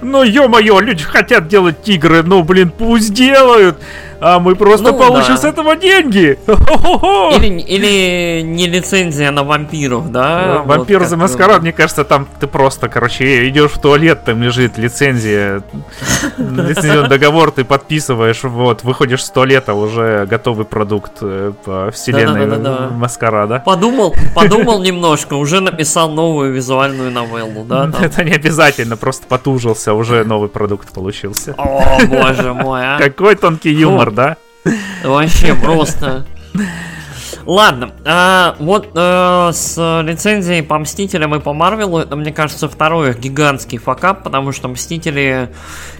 Ну, 0.00 0.24
ё-моё, 0.24 0.80
люди 0.80 1.04
хотят 1.04 1.46
делать 1.46 1.88
игры, 1.88 2.24
ну, 2.24 2.42
блин, 2.42 2.72
пусть 2.76 3.14
делают 3.14 3.76
а 4.22 4.38
мы 4.38 4.54
просто 4.54 4.92
ну, 4.92 4.98
получим 4.98 5.34
да. 5.34 5.36
с 5.36 5.44
этого 5.44 5.74
деньги. 5.74 6.38
Или, 6.46 7.60
или 7.60 8.42
не 8.42 8.68
лицензия 8.68 9.32
на 9.32 9.42
вампиров, 9.42 10.12
да? 10.12 10.62
Вампир 10.64 11.00
вот 11.00 11.08
за 11.08 11.16
маскарад, 11.16 11.62
мне 11.62 11.72
кажется, 11.72 12.04
там 12.04 12.28
ты 12.38 12.46
просто, 12.46 12.88
короче, 12.88 13.48
идешь 13.48 13.72
в 13.72 13.80
туалет, 13.80 14.24
там 14.24 14.40
лежит 14.40 14.78
лицензия, 14.78 15.62
лицензионный 16.38 17.08
договор, 17.08 17.50
ты 17.50 17.64
подписываешь, 17.64 18.44
вот, 18.44 18.84
выходишь 18.84 19.24
с 19.24 19.30
туалета, 19.30 19.74
уже 19.74 20.26
готовый 20.26 20.66
продукт 20.66 21.14
э, 21.20 21.52
по 21.64 21.90
вселенной 21.90 22.90
маскарада. 22.90 23.60
Подумал, 23.66 24.14
подумал 24.36 24.80
немножко, 24.84 25.34
уже 25.34 25.60
написал 25.60 26.10
новую 26.10 26.52
визуальную 26.52 27.10
новеллу, 27.10 27.64
да? 27.64 27.90
Это 28.00 28.22
не 28.22 28.32
обязательно, 28.32 28.96
просто 28.96 29.26
потужился, 29.26 29.94
уже 29.94 30.22
новый 30.22 30.48
продукт 30.48 30.92
получился. 30.92 31.54
О, 31.58 31.98
боже 32.06 32.54
мой, 32.54 32.82
а. 32.84 32.98
Какой 32.98 33.34
тонкий 33.34 33.70
юмор, 33.70 34.11
да? 34.12 34.36
Вообще 35.02 35.54
просто. 35.62 36.26
Ладно, 37.44 37.92
а, 38.04 38.54
вот 38.60 38.90
э, 38.94 39.50
с 39.52 40.02
лицензией 40.02 40.62
по 40.62 40.78
Мстителям 40.78 41.34
и 41.34 41.40
по 41.40 41.52
Марвелу, 41.52 41.98
это, 41.98 42.14
мне 42.14 42.32
кажется, 42.32 42.68
второй 42.68 43.14
гигантский 43.18 43.78
факап, 43.78 44.22
потому 44.22 44.52
что 44.52 44.68
Мстители, 44.68 45.48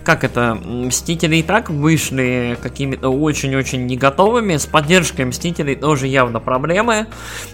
как 0.04 0.22
это, 0.22 0.54
Мстители 0.54 1.36
и 1.36 1.42
так 1.42 1.68
вышли 1.68 2.56
какими-то 2.62 3.08
очень-очень 3.08 3.86
не 3.86 3.96
готовыми, 3.96 4.56
с 4.56 4.66
поддержкой 4.66 5.24
Мстителей 5.24 5.74
тоже 5.74 6.06
явно 6.06 6.38
проблемы, 6.38 7.08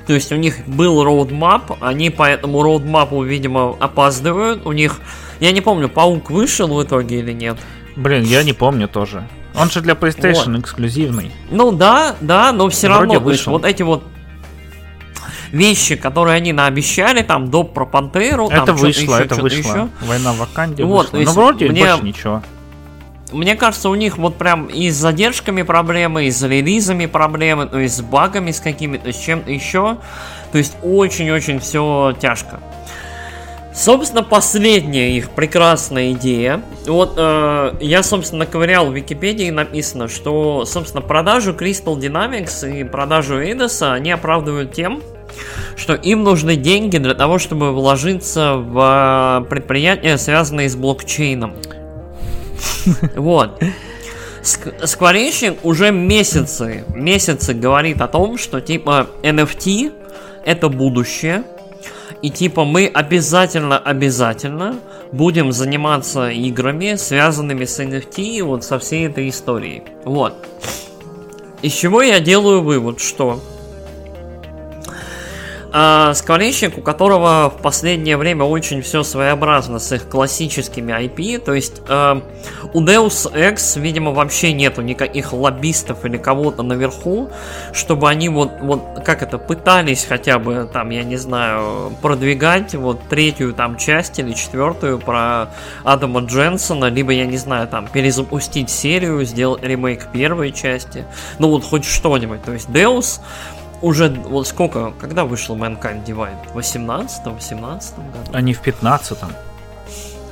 то 0.06 0.12
есть 0.12 0.32
у 0.32 0.36
них 0.36 0.66
был 0.66 1.02
роудмап, 1.02 1.78
они 1.80 2.10
по 2.10 2.28
этому 2.28 2.62
роудмапу, 2.62 3.22
видимо, 3.22 3.74
опаздывают, 3.80 4.66
у 4.66 4.72
них, 4.72 5.00
я 5.40 5.50
не 5.52 5.62
помню, 5.62 5.88
Паук 5.88 6.30
вышел 6.30 6.68
в 6.68 6.82
итоге 6.82 7.20
или 7.20 7.32
нет? 7.32 7.56
Блин, 7.96 8.22
я 8.24 8.42
не 8.42 8.52
помню 8.52 8.86
тоже. 8.86 9.26
Он 9.60 9.70
же 9.70 9.80
для 9.80 9.94
PlayStation 9.94 10.52
вот. 10.52 10.60
эксклюзивный. 10.60 11.32
Ну 11.50 11.72
да, 11.72 12.16
да, 12.20 12.52
но 12.52 12.68
все 12.68 12.88
Вроде 12.88 13.14
равно, 13.14 13.20
вышел. 13.20 13.52
вот 13.52 13.64
эти 13.64 13.82
вот 13.82 14.04
вещи, 15.52 15.96
которые 15.96 16.36
они 16.36 16.52
наобещали, 16.52 17.22
там, 17.22 17.50
доп 17.50 17.74
про 17.74 17.86
Пантеру, 17.86 18.48
это 18.48 18.66
там 18.66 18.76
вышло, 18.76 19.14
еще, 19.14 19.24
это 19.24 19.34
вышло. 19.36 19.58
Еще. 19.58 19.88
Война 20.02 20.32
в 20.32 20.38
Ваканде 20.38 20.84
вот, 20.84 21.12
вышла. 21.12 21.32
Но 21.32 21.32
вроде 21.32 21.68
мне, 21.68 21.84
больше 21.84 22.04
ничего. 22.04 22.42
Мне 23.32 23.56
кажется, 23.56 23.90
у 23.90 23.94
них 23.94 24.16
вот 24.16 24.36
прям 24.36 24.66
и 24.66 24.90
с 24.90 24.96
задержками 24.96 25.62
проблемы, 25.62 26.26
и 26.26 26.30
с 26.30 26.42
релизами 26.42 27.06
проблемы, 27.06 27.66
то 27.66 27.78
есть 27.78 27.96
с 27.96 28.00
багами 28.00 28.52
с 28.52 28.60
какими-то, 28.60 29.12
с 29.12 29.16
чем-то 29.16 29.50
еще. 29.50 29.98
То 30.52 30.58
есть 30.58 30.76
очень-очень 30.82 31.60
все 31.60 32.16
тяжко. 32.20 32.60
Собственно, 33.78 34.24
последняя 34.24 35.16
их 35.16 35.30
прекрасная 35.30 36.10
идея. 36.10 36.62
Вот 36.84 37.14
э, 37.16 37.74
я, 37.80 38.02
собственно, 38.02 38.44
ковырял 38.44 38.90
в 38.90 38.96
Википедии, 38.96 39.50
написано, 39.50 40.08
что, 40.08 40.64
собственно, 40.64 41.00
продажу 41.00 41.52
Crystal 41.52 41.96
Dynamics 41.96 42.68
и 42.68 42.82
продажу 42.82 43.40
Eidos 43.40 43.88
они 43.88 44.10
оправдывают 44.10 44.72
тем, 44.72 45.00
что 45.76 45.94
им 45.94 46.24
нужны 46.24 46.56
деньги 46.56 46.98
для 46.98 47.14
того, 47.14 47.38
чтобы 47.38 47.72
вложиться 47.72 48.56
в 48.56 49.44
э, 49.44 49.48
предприятия, 49.48 50.18
связанные 50.18 50.68
с 50.68 50.74
блокчейном. 50.74 51.54
Вот. 53.14 53.62
Скворечник 54.42 55.64
уже 55.64 55.92
месяцы, 55.92 56.84
месяцы 56.88 57.54
говорит 57.54 58.00
о 58.00 58.08
том, 58.08 58.38
что 58.38 58.60
типа 58.60 59.06
NFT 59.22 59.92
это 60.44 60.68
будущее, 60.68 61.44
И 62.22 62.30
типа 62.30 62.64
мы 62.64 62.86
обязательно, 62.86 63.78
обязательно 63.78 64.76
будем 65.12 65.52
заниматься 65.52 66.28
играми, 66.30 66.96
связанными 66.96 67.64
с 67.64 67.78
NFT, 67.80 68.42
вот 68.42 68.64
со 68.64 68.78
всей 68.78 69.06
этой 69.06 69.28
историей. 69.28 69.82
Вот. 70.04 70.34
Из 71.62 71.72
чего 71.72 72.02
я 72.02 72.20
делаю 72.20 72.62
вывод, 72.62 73.00
что 73.00 73.40
а, 75.70 76.14
скворечник, 76.14 76.78
у 76.78 76.80
которого 76.80 77.52
в 77.54 77.60
последнее 77.60 78.16
время 78.16 78.44
очень 78.44 78.80
все 78.80 79.02
своеобразно 79.02 79.78
с 79.78 79.92
их 79.92 80.08
классическими 80.08 80.92
IP, 80.92 81.38
то 81.38 81.52
есть 81.52 81.82
э, 81.86 82.20
у 82.72 82.82
Deus 82.82 83.30
Ex, 83.34 83.78
видимо, 83.78 84.12
вообще 84.12 84.54
нету 84.54 84.80
никаких 84.80 85.34
лоббистов 85.34 86.06
или 86.06 86.16
кого-то 86.16 86.62
наверху, 86.62 87.28
чтобы 87.72 88.08
они 88.08 88.30
вот, 88.30 88.50
вот 88.62 88.82
как 89.04 89.22
это, 89.22 89.36
пытались 89.36 90.06
хотя 90.08 90.38
бы 90.38 90.68
там, 90.72 90.88
я 90.88 91.04
не 91.04 91.16
знаю, 91.16 91.92
продвигать 92.00 92.74
вот 92.74 93.00
третью 93.10 93.52
там 93.52 93.76
часть 93.76 94.18
или 94.18 94.32
четвертую 94.32 94.98
про 94.98 95.50
Адама 95.84 96.20
Дженсона, 96.20 96.86
либо, 96.86 97.12
я 97.12 97.26
не 97.26 97.36
знаю, 97.36 97.68
там, 97.68 97.88
перезапустить 97.88 98.70
серию, 98.70 99.22
сделать 99.24 99.62
ремейк 99.62 100.10
первой 100.12 100.52
части, 100.52 101.04
ну 101.38 101.50
вот 101.50 101.62
хоть 101.62 101.84
что-нибудь, 101.84 102.42
то 102.42 102.52
есть 102.52 102.70
Deus 102.70 103.20
уже 103.82 104.08
вот 104.08 104.46
сколько, 104.46 104.92
когда 105.00 105.24
вышел 105.24 105.56
Mankind 105.56 106.04
Divide? 106.04 106.52
В 106.52 106.58
18-м, 106.58 107.40
17 107.40 107.96
году? 107.96 108.30
А 108.32 108.40
не 108.40 108.54
в 108.54 108.62
15-м. 108.62 109.30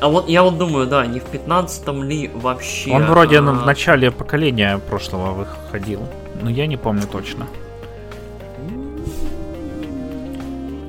А 0.01 0.09
вот 0.09 0.29
я 0.29 0.43
вот 0.43 0.59
думаю, 0.59 0.87
да, 0.87 1.07
не 1.07 1.21
в 1.21 1.25
15-м 1.25 2.03
ли 2.03 2.29
вообще. 2.29 2.91
Он 2.91 3.07
вроде 3.07 3.39
а... 3.39 3.43
в 3.43 3.65
начале 3.67 4.11
поколения 4.11 4.79
прошлого 4.79 5.33
выходил, 5.33 6.07
но 6.43 6.51
я 6.51 6.67
не 6.67 6.77
помню 6.77 7.07
точно. 7.11 7.47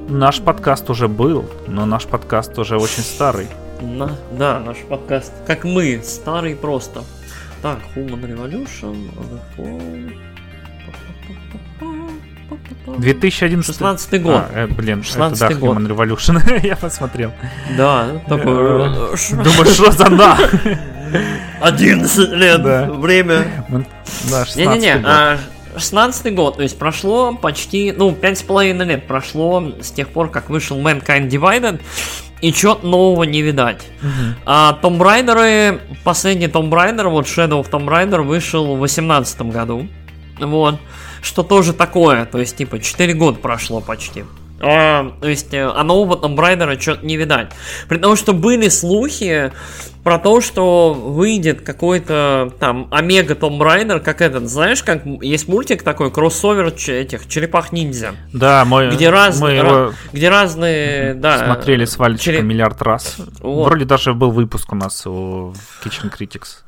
Наш 0.10 0.42
подкаст 0.42 0.90
уже 0.90 1.08
был, 1.08 1.50
но 1.68 1.86
наш 1.86 2.06
подкаст 2.06 2.58
уже 2.58 2.78
очень 2.78 3.04
старый. 3.04 3.48
На, 3.82 4.12
да, 4.32 4.60
наш 4.60 4.78
подкаст, 4.78 5.34
как 5.46 5.64
мы, 5.64 6.02
старый 6.04 6.56
просто. 6.56 7.04
Так, 7.62 7.80
Human 7.96 8.22
Revolution, 8.22 9.10
The 9.58 10.27
2011 12.88 13.76
16 13.76 14.22
год. 14.22 14.36
А, 14.36 14.50
э, 14.54 14.68
блин, 14.68 15.04
16 15.04 15.42
это 15.42 15.54
да, 15.54 15.60
год. 15.60 15.78
Human 15.78 15.88
Revolution. 15.88 16.66
Я 16.66 16.76
посмотрел. 16.76 17.34
Да, 17.78 18.22
такой... 18.28 18.54
Э, 18.54 19.16
Думаю, 19.32 19.66
что 19.66 19.92
за 19.92 20.10
на? 20.10 20.38
11 21.62 22.32
лет. 22.32 22.62
Время. 22.98 23.66
Да, 24.30 24.46
16 24.46 25.02
год. 25.02 25.40
16 25.78 26.34
год, 26.34 26.58
то 26.58 26.64
есть 26.64 26.80
прошло 26.80 27.36
почти, 27.36 27.94
ну, 27.96 28.12
пять 28.12 28.40
с 28.40 28.42
половиной 28.42 28.86
лет 28.86 29.06
прошло 29.06 29.74
с 29.80 29.92
тех 29.92 30.08
пор, 30.08 30.32
как 30.32 30.50
вышел 30.50 30.80
Mankind 30.80 31.30
Divided, 31.30 31.82
и 32.42 32.52
чё 32.52 32.80
нового 32.82 33.26
не 33.26 33.44
видать. 33.44 33.86
Uh-huh. 34.02 34.34
А 34.46 34.80
Tomb 34.82 34.98
Raider, 34.98 35.80
последний 36.04 36.48
Tomb 36.48 36.72
Raider, 36.72 37.08
вот 37.10 37.28
Shadow 37.28 37.64
of 37.64 37.70
Tomb 37.70 37.86
Raider 37.86 38.24
вышел 38.24 38.76
в 38.76 38.80
18 38.80 39.42
году. 39.44 39.88
Вот 40.40 40.80
что 41.28 41.44
тоже 41.44 41.74
такое, 41.74 42.26
то 42.26 42.40
есть, 42.40 42.56
типа, 42.56 42.80
4 42.80 43.14
года 43.14 43.38
прошло 43.38 43.82
почти. 43.82 44.24
А, 44.60 45.12
то 45.22 45.28
есть, 45.28 45.54
э, 45.54 45.70
а 45.70 45.84
нового 45.84 46.16
Tomb 46.16 46.36
Raider 46.36 46.80
что-то 46.80 47.06
не 47.06 47.16
видать. 47.16 47.52
При 47.88 47.98
том, 47.98 48.16
что 48.16 48.34
были 48.34 48.70
слухи 48.70 49.52
про 50.04 50.18
то, 50.18 50.42
что 50.42 50.94
выйдет 50.94 51.62
какой-то 51.62 52.52
там 52.60 52.88
Омега 52.92 53.36
Tomb 53.36 53.60
Raider, 53.60 54.00
как 54.00 54.22
этот, 54.22 54.50
знаешь, 54.50 54.82
как 54.82 55.06
есть 55.06 55.48
мультик 55.48 55.84
такой, 55.84 56.12
кроссовер 56.12 56.68
этих 56.68 57.28
черепах-ниндзя. 57.28 58.16
Да, 58.34 58.66
мой, 58.66 58.90
где, 58.90 59.10
раз, 59.10 59.40
мы 59.40 59.52
его 59.52 59.94
где 60.12 60.30
разные, 60.30 61.14
да. 61.14 61.46
Смотрели 61.46 61.86
с 61.86 61.98
Валечкой 61.98 62.34
череп... 62.34 62.44
миллиард 62.44 62.82
раз. 62.82 63.18
Вот. 63.42 63.66
Вроде 63.66 63.86
даже 63.86 64.14
был 64.14 64.32
выпуск 64.32 64.72
у 64.72 64.76
нас 64.76 65.06
у 65.06 65.54
Kitchen 65.84 66.12
Critics. 66.12 66.64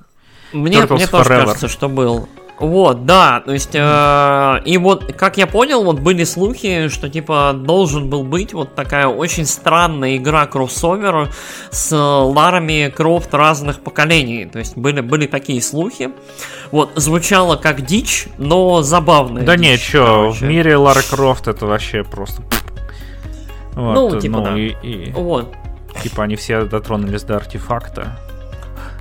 Мне, 0.52 0.86
мне 0.86 1.07
тоже 1.07 1.30
кажется, 1.30 1.68
что 1.68 1.90
был. 1.90 2.30
Вот, 2.60 3.06
да, 3.06 3.40
то 3.40 3.53
есть, 3.53 3.73
э, 3.73 4.61
и 4.65 4.77
вот, 4.77 5.14
как 5.14 5.38
я 5.38 5.48
понял, 5.48 5.86
вот 5.86 5.99
были 5.99 6.26
слухи, 6.26 6.90
что, 6.90 7.07
типа, 7.07 7.53
должен 7.56 8.10
был 8.10 8.23
быть 8.23 8.53
вот 8.53 8.76
такая 8.76 9.07
очень 9.07 9.45
странная 9.45 10.18
игра 10.18 10.45
кроссовер 10.45 11.30
с 11.72 11.95
Ларами 11.95 12.91
Крофт 12.94 13.34
разных 13.34 13.80
поколений, 13.80 14.45
то 14.45 14.60
есть, 14.60 14.76
были, 14.76 14.99
были 14.99 15.26
такие 15.26 15.61
слухи, 15.61 16.10
вот, 16.72 16.91
звучало 16.95 17.56
как 17.56 17.86
дичь, 17.86 18.27
но 18.38 18.81
забавно. 18.81 19.41
Да 19.41 19.56
не, 19.56 19.77
чё, 19.77 20.31
в 20.31 20.41
мире 20.41 20.76
Лара 20.76 21.02
Крофт 21.10 21.48
это 21.48 21.65
вообще 21.65 22.03
просто... 22.03 22.44
Вот, 23.73 24.14
ну, 24.14 24.19
типа, 24.19 24.38
ну, 24.38 24.44
да. 24.44 24.57
И, 24.57 24.76
и... 24.84 25.11
Вот. 25.11 25.56
Типа, 26.03 26.23
они 26.23 26.36
все 26.36 26.65
дотронулись 26.65 27.23
до 27.23 27.38
артефакта. 27.38 28.19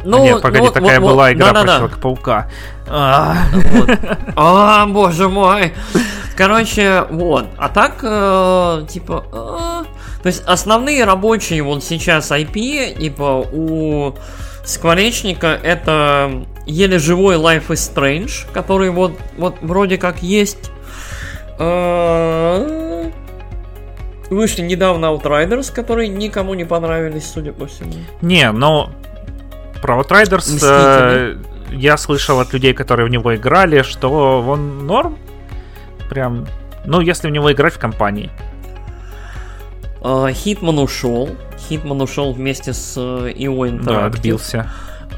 Ну, 0.05 0.23
Нет, 0.23 0.43
погоди, 0.43 0.67
ну, 0.67 0.73
такая 0.73 1.01
вот, 1.01 1.09
была 1.09 1.25
вот, 1.25 1.33
игра 1.33 1.53
да, 1.53 1.63
про 1.63 1.73
Человека-паука. 1.73 2.51
А, 2.87 3.37
а, 4.37 4.87
боже 4.87 5.29
мой. 5.29 5.73
Короче, 6.37 7.05
вот. 7.11 7.47
А 7.57 7.69
так, 7.69 7.99
э, 8.03 8.87
типа... 8.89 9.25
Э, 9.33 9.99
то 10.23 10.27
есть 10.27 10.43
основные 10.47 11.05
рабочие 11.05 11.63
вот 11.63 11.83
сейчас 11.85 12.31
IP, 12.31 12.99
типа 12.99 13.45
у 13.53 14.15
Скворечника 14.65 15.59
это 15.63 16.45
еле 16.67 16.99
живой 16.99 17.37
Life 17.37 17.69
is 17.69 17.95
Strange, 17.95 18.47
который 18.53 18.91
вот, 18.91 19.13
вот 19.37 19.57
вроде 19.63 19.99
как 19.99 20.23
есть. 20.23 20.71
Э, 21.59 23.11
вышли 24.31 24.63
недавно 24.63 25.07
Outriders, 25.07 25.73
которые 25.73 26.09
никому 26.09 26.55
не 26.55 26.65
понравились, 26.65 27.31
судя 27.33 27.53
по 27.53 27.67
всему. 27.67 27.95
Не, 28.21 28.53
но 28.53 28.91
про 29.81 30.01
Outriders 30.01 30.59
э, 30.63 31.37
я 31.71 31.97
слышал 31.97 32.41
от 32.41 32.53
людей, 32.53 32.75
которые 32.75 33.07
в 33.07 33.11
него 33.11 33.35
играли, 33.35 33.83
что 33.83 34.43
он 34.47 34.87
норм. 34.87 35.19
Прям, 36.09 36.47
ну, 36.85 37.01
если 37.01 37.29
в 37.29 37.31
него 37.31 37.53
играть 37.53 37.75
в 37.75 37.79
компании. 37.79 38.31
А, 40.01 40.33
Хитман 40.33 40.79
ушел. 40.79 41.31
Хитман 41.69 42.01
ушел 42.01 42.33
вместе 42.33 42.73
с 42.73 42.95
э, 42.97 43.33
Interactive. 43.33 43.85
Да, 43.85 44.07
отбился. 44.07 44.71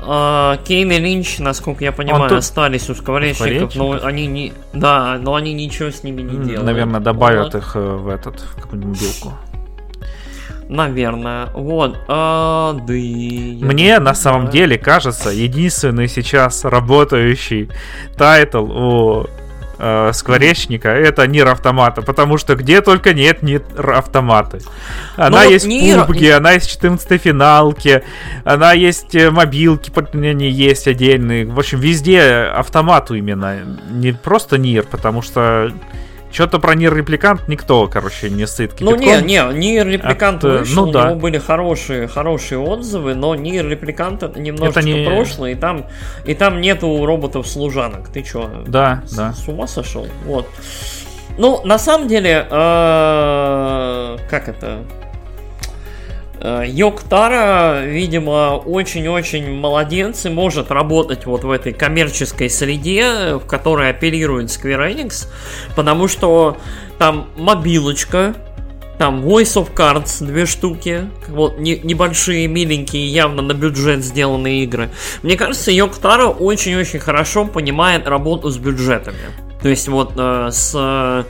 А, 0.02 0.56
Кейн 0.64 0.90
и 0.90 0.98
Линч, 0.98 1.38
насколько 1.38 1.84
я 1.84 1.92
понимаю, 1.92 2.28
тут... 2.28 2.38
остались 2.38 2.88
у 2.88 2.94
скворечников, 2.94 3.74
но 3.76 3.98
они 4.02 4.26
не. 4.26 4.52
Да, 4.72 5.18
но 5.20 5.34
они 5.34 5.52
ничего 5.52 5.90
с 5.90 6.02
ними 6.02 6.22
не 6.22 6.44
делают. 6.44 6.64
Наверное, 6.64 7.00
добавят 7.00 7.54
вот. 7.54 7.62
их 7.62 7.76
э, 7.76 7.80
в 7.80 8.08
этот, 8.08 8.40
в 8.40 8.62
какую-нибудь 8.62 9.00
мобилку. 9.00 9.34
Наверное. 10.70 11.46
Вот. 11.52 11.98
А, 12.06 12.74
да 12.74 12.94
Мне 12.94 13.98
на 13.98 14.14
самом 14.14 14.50
деле 14.50 14.78
кажется, 14.78 15.30
единственный 15.30 16.06
сейчас 16.06 16.64
работающий 16.64 17.68
title 18.16 18.70
у 18.70 19.26
э, 19.80 20.12
скворечника 20.12 20.90
это 20.90 21.26
Nier 21.26 21.48
Automata, 21.48 22.02
потому 22.02 22.38
что 22.38 22.54
где 22.54 22.82
только 22.82 23.14
нет 23.14 23.42
Нир 23.42 23.62
Автоматы. 23.76 24.60
Она 25.16 25.42
Но 25.42 25.42
есть 25.42 25.66
Нир... 25.66 26.04
в 26.04 26.10
PUBG, 26.10 26.30
она 26.30 26.52
есть 26.52 26.68
в 26.68 26.70
14 26.70 27.20
финалке, 27.20 28.04
она 28.44 28.72
есть 28.72 29.16
э, 29.16 29.32
мобилки, 29.32 29.92
не 30.14 30.50
есть 30.50 30.86
отдельные. 30.86 31.46
В 31.46 31.58
общем, 31.58 31.80
везде 31.80 32.22
автомату 32.22 33.16
именно, 33.16 33.58
не 33.90 34.12
просто 34.12 34.56
Нир, 34.56 34.84
потому 34.88 35.20
что 35.20 35.72
что-то 36.32 36.58
про 36.58 36.74
Nier 36.74 36.94
Replicant 36.94 37.48
никто, 37.48 37.88
короче, 37.88 38.30
не 38.30 38.46
сыт 38.46 38.80
Ну 38.80 38.96
не, 38.96 39.20
не, 39.22 39.42
Nier 39.52 39.86
Replicant 39.86 40.44
От, 40.44 40.60
вышел, 40.60 40.86
ну, 40.86 40.92
да. 40.92 41.02
у 41.02 41.06
него 41.10 41.20
были 41.20 41.38
хорошие, 41.38 42.06
хорошие 42.06 42.58
отзывы, 42.58 43.14
но 43.14 43.34
Nier 43.34 43.68
Replicant 43.68 44.22
это 44.22 44.40
немножечко 44.40 44.80
это 44.80 44.88
не... 44.88 45.06
прошлое, 45.06 45.52
и 45.52 45.54
там, 45.54 45.86
и 46.24 46.34
там 46.34 46.60
нету 46.60 47.04
роботов-служанок. 47.04 48.08
Ты 48.08 48.22
чё? 48.22 48.64
Да, 48.66 49.02
с, 49.06 49.14
да. 49.14 49.32
С 49.32 49.48
ума 49.48 49.66
сошел? 49.66 50.06
Вот. 50.24 50.46
Ну, 51.38 51.60
на 51.64 51.78
самом 51.78 52.08
деле, 52.08 52.46
э, 52.50 54.16
как 54.28 54.48
это? 54.48 54.84
Э, 56.40 56.64
Йоктара, 56.66 57.84
видимо, 57.84 58.56
очень-очень 58.64 59.52
молодец 59.52 60.24
и 60.24 60.30
может 60.30 60.70
работать 60.70 61.26
вот 61.26 61.44
в 61.44 61.50
этой 61.50 61.72
коммерческой 61.72 62.48
среде, 62.48 63.34
в 63.34 63.46
которой 63.46 63.90
оперирует 63.90 64.48
Square 64.48 64.94
Enix, 64.94 65.28
потому 65.76 66.08
что 66.08 66.56
там 66.98 67.28
мобилочка, 67.36 68.34
там 68.98 69.20
Voice 69.20 69.62
of 69.62 69.74
Cards 69.74 70.24
две 70.24 70.46
штуки, 70.46 71.10
вот 71.28 71.58
не, 71.58 71.78
небольшие, 71.78 72.46
миленькие, 72.48 73.06
явно 73.06 73.42
на 73.42 73.52
бюджет 73.52 74.02
сделанные 74.02 74.64
игры. 74.64 74.90
Мне 75.22 75.36
кажется, 75.36 75.70
Йоктара 75.70 76.26
очень-очень 76.26 77.00
хорошо 77.00 77.44
понимает 77.44 78.08
работу 78.08 78.48
с 78.48 78.56
бюджетами. 78.56 79.18
То 79.62 79.68
есть 79.68 79.88
вот 79.88 80.12
э, 80.16 80.48
с 80.50 81.26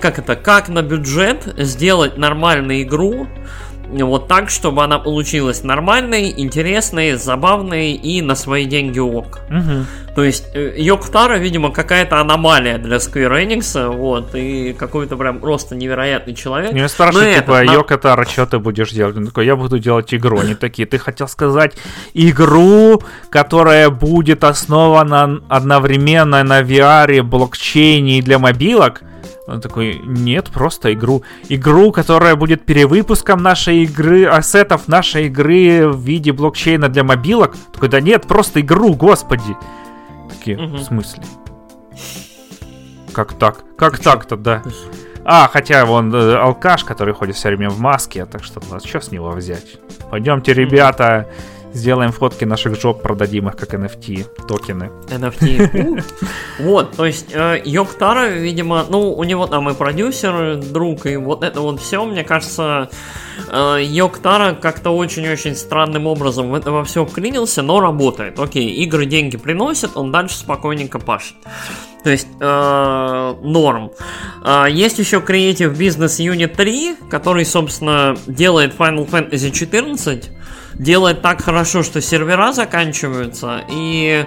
как 0.00 0.18
это, 0.18 0.36
как 0.36 0.68
на 0.68 0.82
бюджет 0.82 1.54
сделать 1.56 2.16
нормальную 2.16 2.82
игру, 2.82 3.28
вот 3.92 4.28
так, 4.28 4.50
чтобы 4.50 4.82
она 4.82 4.98
получилась 4.98 5.62
нормальной, 5.62 6.32
интересной, 6.36 7.14
забавной 7.14 7.92
и 7.92 8.22
на 8.22 8.34
свои 8.34 8.64
деньги 8.64 8.98
ок. 8.98 9.40
Угу. 9.50 9.86
То 10.14 10.24
есть 10.24 10.44
э, 10.54 10.74
Йоктара, 10.76 11.36
видимо, 11.36 11.70
какая-то 11.70 12.20
аномалия 12.20 12.78
для 12.78 12.96
Square 12.96 13.46
Enix, 13.46 13.88
вот, 13.94 14.34
и 14.34 14.72
какой-то 14.72 15.16
прям 15.16 15.40
просто 15.40 15.74
невероятный 15.74 16.34
человек. 16.34 16.72
Меня 16.72 16.88
спрашивают, 16.88 17.36
типа, 17.36 17.62
на... 17.62 17.72
Йокотара, 17.72 18.24
что 18.24 18.46
ты 18.46 18.58
будешь 18.58 18.90
делать? 18.90 19.16
Он 19.16 19.26
такой, 19.26 19.46
я 19.46 19.56
буду 19.56 19.78
делать 19.78 20.12
игру. 20.14 20.40
Они 20.40 20.54
такие, 20.54 20.86
ты 20.86 20.98
хотел 20.98 21.28
сказать 21.28 21.76
игру, 22.14 23.02
которая 23.30 23.90
будет 23.90 24.44
основана 24.44 25.40
одновременно 25.48 26.42
на 26.42 26.60
VR, 26.60 27.22
блокчейне 27.22 28.18
и 28.18 28.22
для 28.22 28.38
мобилок? 28.38 29.02
Он 29.46 29.60
такой, 29.60 30.00
нет, 30.04 30.50
просто 30.50 30.92
игру. 30.92 31.22
Игру, 31.48 31.90
которая 31.90 32.36
будет 32.36 32.64
перевыпуском 32.64 33.42
нашей 33.42 33.82
игры, 33.82 34.26
ассетов 34.26 34.86
нашей 34.86 35.26
игры 35.26 35.88
в 35.88 36.00
виде 36.00 36.32
блокчейна 36.32 36.88
для 36.88 37.02
мобилок. 37.02 37.56
Такой, 37.72 37.88
да 37.88 38.00
нет, 38.00 38.26
просто 38.26 38.60
игру, 38.60 38.94
господи. 38.94 39.56
Такие, 40.30 40.58
угу. 40.58 40.76
в 40.76 40.82
смысле? 40.82 41.24
Как 43.12 43.32
так? 43.34 43.64
Как 43.76 43.98
так-то, 43.98 44.36
да? 44.36 44.62
А, 45.24 45.48
хотя 45.52 45.84
вон 45.86 46.14
э, 46.14 46.36
алкаш, 46.36 46.84
который 46.84 47.14
ходит 47.14 47.36
все 47.36 47.48
время 47.48 47.70
в 47.70 47.78
маске, 47.78 48.26
так 48.26 48.42
что, 48.42 48.60
ну, 48.70 48.80
что 48.80 49.00
с 49.00 49.12
него 49.12 49.30
взять? 49.30 49.78
Пойдемте, 50.10 50.52
ребята, 50.52 51.28
Сделаем 51.74 52.12
фотки 52.12 52.44
наших 52.44 52.78
жоп, 52.80 53.02
продадим 53.02 53.48
их 53.48 53.56
как 53.56 53.74
NFT 53.74 54.46
токены. 54.46 54.90
NFT. 55.08 56.04
Вот, 56.58 56.92
то 56.92 57.06
есть 57.06 57.28
э, 57.32 57.60
Йоктара, 57.64 58.28
видимо, 58.28 58.84
ну, 58.88 59.12
у 59.12 59.24
него 59.24 59.46
там 59.46 59.68
и 59.70 59.74
продюсер, 59.74 60.56
друг, 60.56 61.06
и 61.06 61.16
вот 61.16 61.42
это 61.42 61.60
вот 61.60 61.80
все, 61.80 62.04
мне 62.04 62.24
кажется, 62.24 62.90
э, 63.48 63.78
Йоктара 63.82 64.54
как-то 64.54 64.90
очень-очень 64.90 65.56
странным 65.56 66.06
образом 66.06 66.50
в 66.50 66.54
это 66.54 66.70
во 66.70 66.84
все 66.84 67.04
вклинился, 67.06 67.62
но 67.62 67.80
работает. 67.80 68.38
Окей, 68.38 68.68
игры 68.84 69.06
деньги 69.06 69.36
приносят, 69.36 69.96
он 69.96 70.12
дальше 70.12 70.36
спокойненько 70.36 70.98
пашет. 70.98 71.36
То 72.04 72.10
есть 72.10 72.28
э, 72.40 73.34
норм. 73.42 73.92
Э, 74.44 74.66
есть 74.68 74.98
еще 74.98 75.18
Creative 75.18 75.74
Business 75.74 76.18
Unit 76.18 76.54
3, 76.54 76.96
который, 77.10 77.44
собственно, 77.44 78.16
делает 78.26 78.74
Final 78.76 79.08
Fantasy 79.08 79.50
14 79.50 80.30
делает 80.74 81.22
так 81.22 81.42
хорошо, 81.42 81.82
что 81.82 82.00
сервера 82.00 82.52
заканчиваются, 82.52 83.64
и 83.68 84.26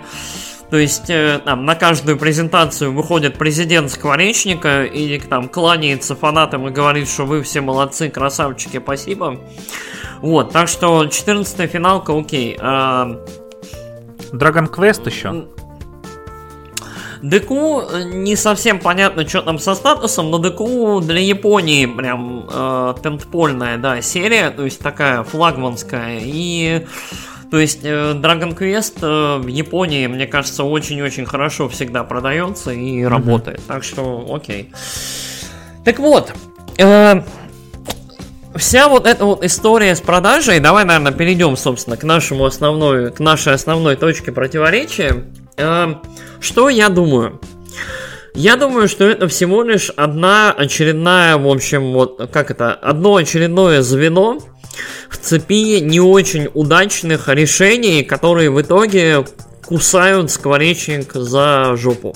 то 0.69 0.77
есть 0.77 1.09
э, 1.09 1.39
там, 1.45 1.65
на 1.65 1.76
каждую 1.76 2.17
презентацию 2.17 2.91
выходит 2.91 3.38
президент 3.38 3.91
Скворечника 3.91 4.84
и 4.84 5.19
там 5.19 5.47
кланяется 5.47 6.15
фанатам 6.15 6.67
и 6.67 6.72
говорит, 6.72 7.07
что 7.07 7.26
вы 7.26 7.43
все 7.43 7.61
молодцы, 7.61 8.09
красавчики, 8.09 8.80
спасибо. 8.84 9.39
Вот, 10.22 10.51
так 10.51 10.67
что 10.67 11.05
14 11.05 11.69
финалка, 11.69 12.17
окей. 12.17 12.57
А... 12.59 13.23
Dragon 14.31 14.69
Quest 14.69 15.07
еще? 15.07 15.45
Деку 17.26 17.81
э, 17.81 18.03
не 18.03 18.35
совсем 18.35 18.80
понятно, 18.80 19.27
что 19.27 19.41
там 19.41 19.57
со 19.57 19.73
статусом, 19.73 20.30
но 20.30 20.38
Деку 20.38 21.02
для 21.02 21.19
Японии 21.19 21.88
прям 21.88 22.47
э, 22.47 22.93
тентпольная, 23.02 23.77
да, 23.77 23.99
серия, 24.02 24.52
то 24.52 24.64
есть 24.64 24.80
такая 24.80 25.23
флагманская. 25.23 26.19
И 26.22 26.85
то 27.49 27.57
есть 27.57 27.80
э, 27.84 28.14
Dragon 28.14 28.56
Quest 28.56 28.97
э, 29.02 29.41
в 29.41 29.47
Японии, 29.47 30.06
мне 30.06 30.27
кажется, 30.27 30.64
очень-очень 30.64 31.26
хорошо 31.26 31.68
всегда 31.68 32.03
продается 32.03 32.72
и 32.72 33.02
mm-hmm. 33.02 33.07
работает. 33.07 33.61
Так 33.68 33.84
что, 33.84 34.27
окей. 34.31 34.72
Так 35.84 35.97
вот, 35.97 36.31
э, 36.77 37.23
вся 38.53 38.88
вот 38.88 39.07
эта 39.07 39.26
вот 39.26 39.43
история 39.43 39.95
с 39.95 40.02
продажей, 40.02 40.60
давай, 40.60 40.85
наверное, 40.85 41.11
перейдем, 41.11 41.57
собственно, 41.57 41.97
к 41.97 42.03
нашему 42.03 42.45
основной, 42.45 43.11
к 43.11 43.19
нашей 43.19 43.53
основной 43.53 43.95
точке 43.95 44.31
противоречия. 44.31 45.23
Э, 45.57 45.95
что 46.40 46.69
я 46.69 46.90
думаю? 46.90 47.40
Я 48.34 48.57
думаю, 48.57 48.90
что 48.90 49.06
это 49.06 49.27
всего 49.30 49.64
лишь 49.64 49.90
одна 49.91 50.52
очередная, 50.52 51.38
в 51.38 51.48
общем, 51.48 51.94
вот 51.94 52.30
как 52.34 52.52
это, 52.52 52.73
одно 52.73 53.15
очередное 53.15 53.82
звено 53.82 54.40
в 55.10 55.18
цепи 55.18 55.80
не 55.80 56.02
очень 56.02 56.49
удачных 56.53 57.30
решений, 57.30 58.03
которые 58.03 58.52
в 58.52 58.61
итоге 58.61 59.26
кусают 59.65 60.32
скворечник 60.32 61.14
за 61.14 61.76
жопу. 61.77 62.15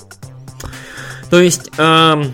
То 1.30 1.40
есть, 1.40 1.72
эм, 1.78 2.34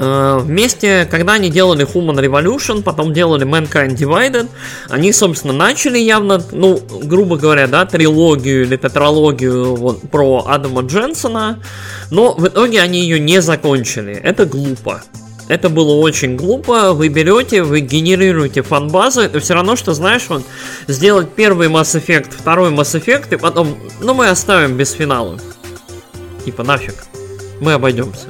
вместе, 0.00 1.06
когда 1.10 1.34
они 1.34 1.50
делали 1.50 1.86
Human 1.86 2.16
Revolution, 2.16 2.82
потом 2.82 3.12
делали 3.12 3.46
Mankind 3.46 3.96
Divided, 3.96 4.48
они, 4.88 5.12
собственно, 5.12 5.52
начали 5.52 5.98
явно, 5.98 6.42
ну, 6.52 6.80
грубо 7.02 7.36
говоря, 7.36 7.66
да, 7.66 7.84
трилогию 7.84 8.62
или 8.62 8.76
тетралогию 8.76 9.76
вот, 9.76 10.10
про 10.10 10.46
Адама 10.48 10.82
Дженсона, 10.82 11.60
но 12.10 12.32
в 12.32 12.46
итоге 12.48 12.80
они 12.80 13.00
ее 13.00 13.20
не 13.20 13.42
закончили. 13.42 14.14
Это 14.14 14.46
глупо. 14.46 15.02
Это 15.48 15.68
было 15.68 15.94
очень 15.94 16.36
глупо. 16.36 16.92
Вы 16.92 17.08
берете, 17.08 17.64
вы 17.64 17.80
генерируете 17.80 18.62
фан-базу. 18.62 19.20
Это 19.20 19.40
все 19.40 19.54
равно, 19.54 19.74
что, 19.74 19.94
знаешь, 19.94 20.26
вот, 20.28 20.44
сделать 20.86 21.28
первый 21.34 21.68
Mass 21.68 22.00
Effect, 22.00 22.30
второй 22.38 22.70
Mass 22.70 22.98
Effect, 22.98 23.34
и 23.34 23.36
потом, 23.36 23.76
ну, 24.00 24.14
мы 24.14 24.28
оставим 24.28 24.76
без 24.76 24.92
финала. 24.92 25.38
Типа, 26.44 26.62
нафиг. 26.62 26.94
Мы 27.60 27.72
обойдемся. 27.72 28.29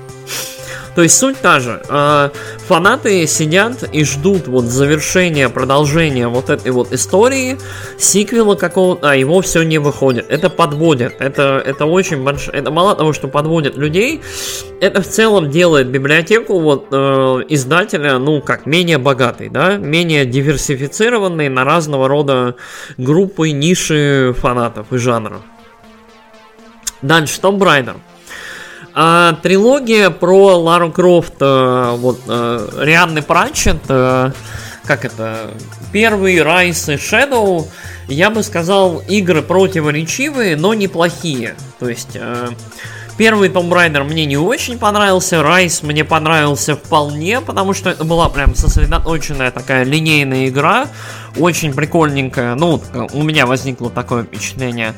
То 0.95 1.03
есть 1.03 1.17
суть 1.17 1.39
та 1.39 1.61
же. 1.61 1.83
Э, 1.89 2.31
фанаты 2.67 3.27
сидят 3.27 3.85
и 3.93 4.05
ждут 4.05 4.49
вот 4.49 4.65
завершения, 4.65 5.49
продолжения 5.49 6.29
вот 6.29 6.51
этой 6.51 6.73
вот 6.73 6.93
истории, 6.93 7.59
сиквела 7.99 8.55
какого-то, 8.57 9.11
а 9.11 9.15
его 9.15 9.41
все 9.41 9.63
не 9.63 9.79
выходит. 9.79 10.27
Это 10.29 10.51
подводит. 10.51 11.15
Это, 11.21 11.63
это 11.65 11.87
очень 11.87 12.23
большое. 12.25 12.59
Это 12.59 12.71
мало 12.71 12.97
того, 12.97 13.13
что 13.13 13.29
подводит 13.29 13.77
людей, 13.77 14.21
это 14.81 15.03
в 15.03 15.07
целом 15.07 15.51
делает 15.51 15.89
библиотеку 15.89 16.59
вот 16.59 16.89
э, 16.91 16.97
издателя, 17.49 18.19
ну, 18.19 18.41
как 18.41 18.67
менее 18.67 18.99
богатой, 18.99 19.49
да, 19.49 19.77
менее 19.77 20.27
диверсифицированной 20.27 21.49
на 21.49 21.65
разного 21.65 22.09
рода 22.09 22.57
группы, 22.97 23.51
ниши 23.51 24.35
фанатов 24.39 24.93
и 24.93 24.97
жанров. 24.97 25.43
Дальше, 27.03 27.41
Tomb 27.41 27.59
Raider. 27.59 27.97
А, 28.95 29.35
трилогия 29.43 30.11
про 30.11 30.57
Лару 30.57 30.91
Крофт, 30.91 31.35
а, 31.41 31.95
вот, 31.97 32.21
а, 32.27 32.69
Рианны 32.83 33.23
Пратчет, 33.23 33.79
а, 33.89 34.33
как 34.85 35.05
это, 35.05 35.51
первый 35.93 36.43
Райс 36.43 36.89
и 36.89 36.95
Shadow, 36.95 37.69
я 38.09 38.31
бы 38.31 38.43
сказал, 38.43 39.01
игры 39.09 39.43
противоречивые, 39.43 40.57
но 40.57 40.75
неплохие. 40.75 41.55
То 41.79 41.89
есть, 41.89 42.19
первый 43.17 43.51
Tomb 43.51 43.69
Raider 43.71 44.03
мне 44.03 44.27
не 44.27 44.37
очень 44.37 44.79
понравился, 44.79 45.43
Райс 45.43 45.83
мне 45.85 46.05
понравился 46.05 46.75
вполне, 46.75 47.41
потому 47.41 47.73
что 47.73 47.91
это 47.91 48.05
была 48.05 48.29
прям 48.29 48.57
сосредоточенная 48.57 49.53
такая 49.53 49.85
линейная 49.85 50.49
игра, 50.49 50.89
очень 51.39 51.73
прикольненькая, 51.73 52.57
ну, 52.57 52.83
у 53.13 53.23
меня 53.23 53.47
возникло 53.47 53.91
такое 53.91 54.25
впечатление. 54.25 54.95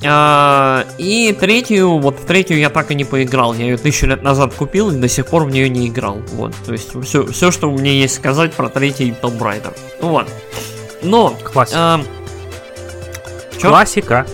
И 0.00 1.36
третью, 1.38 1.98
вот 1.98 2.20
в 2.20 2.24
третью 2.24 2.58
я 2.58 2.70
так 2.70 2.90
и 2.90 2.94
не 2.94 3.04
поиграл. 3.04 3.54
Я 3.54 3.64
ее 3.64 3.76
тысячу 3.76 4.06
лет 4.06 4.22
назад 4.22 4.54
купил 4.54 4.90
и 4.90 4.96
до 4.96 5.08
сих 5.08 5.26
пор 5.26 5.44
в 5.44 5.50
нее 5.50 5.68
не 5.68 5.88
играл. 5.88 6.18
Вот, 6.32 6.54
то 6.64 6.72
есть 6.72 6.90
все, 7.04 7.26
все 7.26 7.50
что 7.50 7.70
у 7.70 7.76
меня 7.76 7.92
есть 7.92 8.14
сказать 8.14 8.52
про 8.52 8.68
третий 8.68 9.14
Tomb 9.22 9.38
Raider. 9.38 9.76
Вот. 10.00 10.28
Но... 11.02 11.36
Классика. 11.52 11.78
А, 11.78 12.00
Классика 13.60 14.26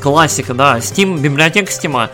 классика, 0.00 0.54
да, 0.54 0.78
Steam, 0.78 1.18
библиотека 1.18 1.70
Steam. 1.70 2.10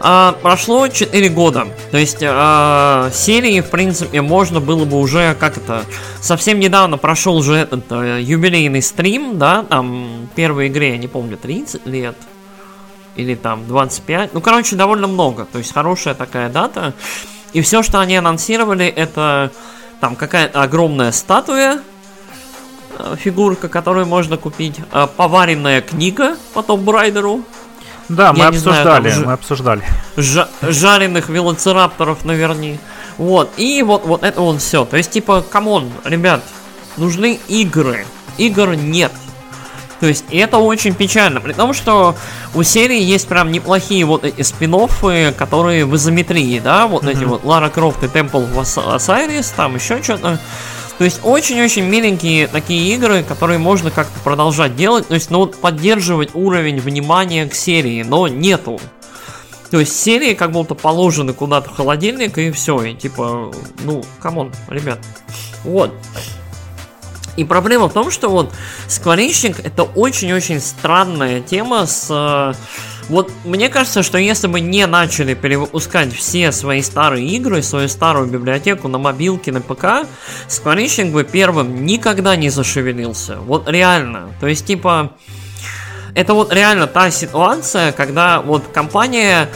А, 0.00 0.32
прошло 0.42 0.88
4 0.88 1.28
года, 1.30 1.66
то 1.90 1.98
есть 1.98 2.18
а, 2.22 3.10
серии, 3.12 3.60
в 3.60 3.70
принципе, 3.70 4.22
можно 4.22 4.60
было 4.60 4.84
бы 4.84 4.98
уже, 4.98 5.34
как 5.38 5.56
это, 5.56 5.84
совсем 6.20 6.60
недавно 6.60 6.98
прошел 6.98 7.36
уже 7.36 7.54
этот 7.54 7.84
а, 7.90 8.18
юбилейный 8.18 8.82
стрим, 8.82 9.38
да, 9.38 9.62
там, 9.62 10.28
первой 10.34 10.68
игре, 10.68 10.92
я 10.92 10.98
не 10.98 11.08
помню, 11.08 11.36
30 11.36 11.86
лет, 11.86 12.16
или 13.16 13.34
там 13.34 13.66
25, 13.66 14.34
ну, 14.34 14.40
короче, 14.40 14.76
довольно 14.76 15.06
много, 15.06 15.46
то 15.50 15.58
есть 15.58 15.72
хорошая 15.72 16.14
такая 16.14 16.48
дата, 16.48 16.94
и 17.52 17.60
все, 17.60 17.82
что 17.82 18.00
они 18.00 18.16
анонсировали, 18.16 18.86
это 18.86 19.52
там 20.00 20.16
какая-то 20.16 20.62
огромная 20.62 21.12
статуя, 21.12 21.80
фигурка, 23.16 23.68
которую 23.68 24.06
можно 24.06 24.36
купить. 24.36 24.76
Э, 24.92 25.06
поваренная 25.16 25.80
книга 25.80 26.36
по 26.52 26.76
Райдеру. 26.76 27.42
Да, 28.08 28.32
мы 28.32 28.44
обсуждали, 28.44 29.10
знаю, 29.10 29.26
мы 29.26 29.32
обсуждали. 29.32 29.82
Жа- 30.16 30.48
жареных 30.62 31.28
велоцирапторов 31.28 32.24
наверни. 32.24 32.78
Вот, 33.16 33.50
и 33.56 33.82
вот, 33.82 34.04
вот 34.04 34.22
это 34.22 34.40
вот 34.40 34.60
все. 34.60 34.84
То 34.84 34.96
есть, 34.96 35.10
типа, 35.10 35.42
come 35.48 35.72
on, 35.72 35.90
ребят, 36.04 36.42
нужны 36.96 37.38
игры. 37.48 38.06
Игр 38.36 38.74
нет. 38.74 39.12
То 40.00 40.06
есть, 40.06 40.24
это 40.30 40.58
очень 40.58 40.94
печально. 40.94 41.40
При 41.40 41.52
том, 41.52 41.72
что 41.72 42.16
у 42.54 42.62
серии 42.62 43.00
есть 43.00 43.28
прям 43.28 43.52
неплохие 43.52 44.04
вот 44.04 44.24
эти 44.24 44.42
спин-оффы, 44.42 44.74
которые 45.36 45.86
в 45.86 45.94
изометрии, 45.96 46.58
да, 46.58 46.86
вот 46.86 47.04
mm-hmm. 47.04 47.10
эти 47.10 47.24
вот 47.24 47.44
Лара 47.44 47.70
Крофт 47.70 48.02
и 48.02 48.08
Temple 48.08 48.40
of 48.40 48.58
Osiris, 48.58 49.48
там 49.56 49.76
еще 49.76 50.02
что-то. 50.02 50.38
То 50.98 51.04
есть 51.04 51.20
очень-очень 51.24 51.84
миленькие 51.84 52.46
такие 52.46 52.94
игры, 52.94 53.24
которые 53.24 53.58
можно 53.58 53.90
как-то 53.90 54.18
продолжать 54.20 54.76
делать, 54.76 55.08
то 55.08 55.14
есть, 55.14 55.30
ну 55.30 55.46
поддерживать 55.46 56.30
уровень 56.34 56.80
внимания 56.80 57.46
к 57.48 57.54
серии, 57.54 58.02
но 58.02 58.28
нету. 58.28 58.80
То 59.70 59.80
есть 59.80 59.98
серии 59.98 60.34
как 60.34 60.52
будто 60.52 60.76
положены 60.76 61.32
куда-то 61.32 61.70
в 61.70 61.76
холодильник 61.76 62.38
и 62.38 62.52
все, 62.52 62.80
и 62.82 62.94
типа, 62.94 63.52
ну, 63.82 64.04
come 64.20 64.38
on, 64.38 64.52
ребят. 64.68 65.00
Вот. 65.64 65.92
И 67.36 67.44
проблема 67.44 67.88
в 67.88 67.92
том, 67.92 68.12
что 68.12 68.28
вот 68.28 68.52
Square 68.86 69.60
это 69.64 69.82
очень-очень 69.82 70.60
странная 70.60 71.40
тема 71.40 71.86
с... 71.86 72.56
Вот 73.08 73.30
мне 73.44 73.68
кажется, 73.68 74.02
что 74.02 74.18
если 74.18 74.46
бы 74.46 74.60
не 74.60 74.86
начали 74.86 75.34
перевыпускать 75.34 76.12
все 76.14 76.52
свои 76.52 76.80
старые 76.82 77.26
игры, 77.28 77.62
свою 77.62 77.88
старую 77.88 78.28
библиотеку 78.28 78.88
на 78.88 78.98
мобилке, 78.98 79.52
на 79.52 79.60
ПК, 79.60 80.06
Square 80.48 81.10
бы 81.10 81.24
первым 81.24 81.84
никогда 81.84 82.34
не 82.36 82.48
зашевелился. 82.48 83.36
Вот 83.36 83.68
реально. 83.68 84.30
То 84.40 84.46
есть, 84.46 84.66
типа, 84.66 85.12
это 86.14 86.32
вот 86.32 86.52
реально 86.52 86.86
та 86.86 87.10
ситуация, 87.10 87.92
когда 87.92 88.40
вот 88.40 88.64
компания 88.72 89.48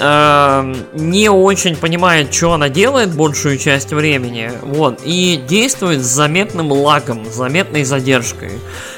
э, 0.00 0.74
не 0.94 1.28
очень 1.28 1.76
понимает, 1.76 2.34
что 2.34 2.54
она 2.54 2.68
делает 2.68 3.14
большую 3.14 3.58
часть 3.58 3.92
времени, 3.92 4.50
вот, 4.62 5.00
и 5.04 5.40
действует 5.46 6.02
с 6.02 6.06
заметным 6.06 6.72
лагом, 6.72 7.26
с 7.26 7.34
заметной 7.34 7.84
задержкой. 7.84 8.52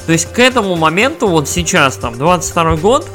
То 0.07 0.13
есть 0.13 0.33
к 0.33 0.39
этому 0.39 0.77
моменту, 0.77 1.29
вот 1.29 1.49
сейчас, 1.49 1.97
там, 1.97 2.17
22 2.17 2.77
год, 2.77 3.07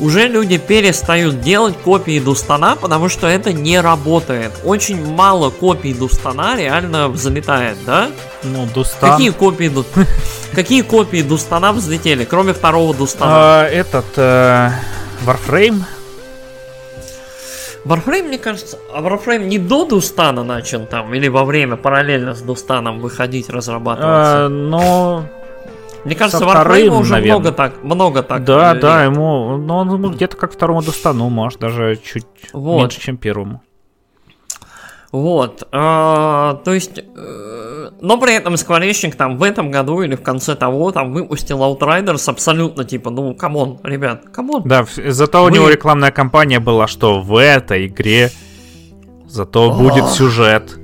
уже 0.00 0.26
люди 0.26 0.58
перестают 0.58 1.40
делать 1.40 1.76
копии 1.84 2.18
Дустана, 2.18 2.76
потому 2.76 3.08
что 3.08 3.26
это 3.26 3.52
не 3.52 3.80
работает. 3.80 4.52
Очень 4.64 5.04
мало 5.14 5.50
копий 5.50 5.94
Дустана 5.94 6.56
реально 6.56 7.08
взлетает, 7.08 7.76
да? 7.86 8.10
Ну, 8.42 8.66
Дустан... 8.74 9.12
Какие 9.12 9.30
копии, 9.30 9.72
Какие 10.54 10.82
копии 10.82 11.22
Дустана 11.22 11.72
взлетели, 11.72 12.24
кроме 12.24 12.52
второго 12.52 12.94
Дустана? 12.94 13.32
А, 13.34 13.68
этот... 13.68 14.06
Э, 14.16 14.70
Warframe? 15.24 15.82
Warframe, 17.84 18.28
мне 18.28 18.38
кажется, 18.38 18.78
а 18.92 19.02
Warframe 19.02 19.44
не 19.44 19.58
до 19.58 19.84
Дустана 19.84 20.42
начал 20.42 20.86
там, 20.86 21.12
или 21.14 21.28
во 21.28 21.44
время 21.44 21.76
параллельно 21.76 22.34
с 22.34 22.40
Дустаном 22.40 23.00
выходить, 23.00 23.50
разрабатываться? 23.50 24.46
А, 24.46 24.48
но... 24.48 25.24
Мне 26.04 26.14
кажется, 26.14 26.44
Warframe 26.44 26.98
уже 26.98 27.12
наверное. 27.12 27.38
много 27.38 27.52
так, 27.52 27.82
много 27.82 28.22
так. 28.22 28.44
Да, 28.44 28.72
или... 28.72 28.80
да, 28.80 29.04
ему, 29.04 29.56
но 29.56 29.78
он 29.78 29.92
ему 29.92 30.10
где-то 30.10 30.36
как 30.36 30.52
второму 30.52 30.82
Дустану, 30.82 31.28
может, 31.28 31.60
даже 31.60 31.98
чуть 32.02 32.26
вот. 32.52 32.78
меньше, 32.78 33.00
чем 33.00 33.16
первому. 33.16 33.62
Вот, 35.14 35.62
а, 35.70 36.54
то 36.64 36.74
есть, 36.74 36.98
э, 36.98 37.90
но 38.00 38.18
при 38.18 38.34
этом 38.34 38.54
Square 38.54 39.14
там 39.14 39.38
в 39.38 39.44
этом 39.44 39.70
году 39.70 40.02
или 40.02 40.16
в 40.16 40.22
конце 40.22 40.56
того 40.56 40.90
там 40.90 41.12
выпустил 41.12 41.60
Outriders 41.60 42.28
абсолютно 42.28 42.84
типа, 42.84 43.10
ну, 43.10 43.32
come 43.32 43.58
on, 43.58 43.78
ребят, 43.84 44.24
come 44.32 44.49
on. 44.49 44.62
Да, 44.64 44.84
зато 45.06 45.44
Вы... 45.44 45.50
у 45.50 45.54
него 45.54 45.68
рекламная 45.68 46.10
кампания 46.10 46.58
была, 46.58 46.88
что 46.88 47.20
в 47.20 47.36
этой 47.40 47.86
игре 47.86 48.32
зато 49.28 49.70
будет 49.70 50.06
сюжет. 50.06 50.80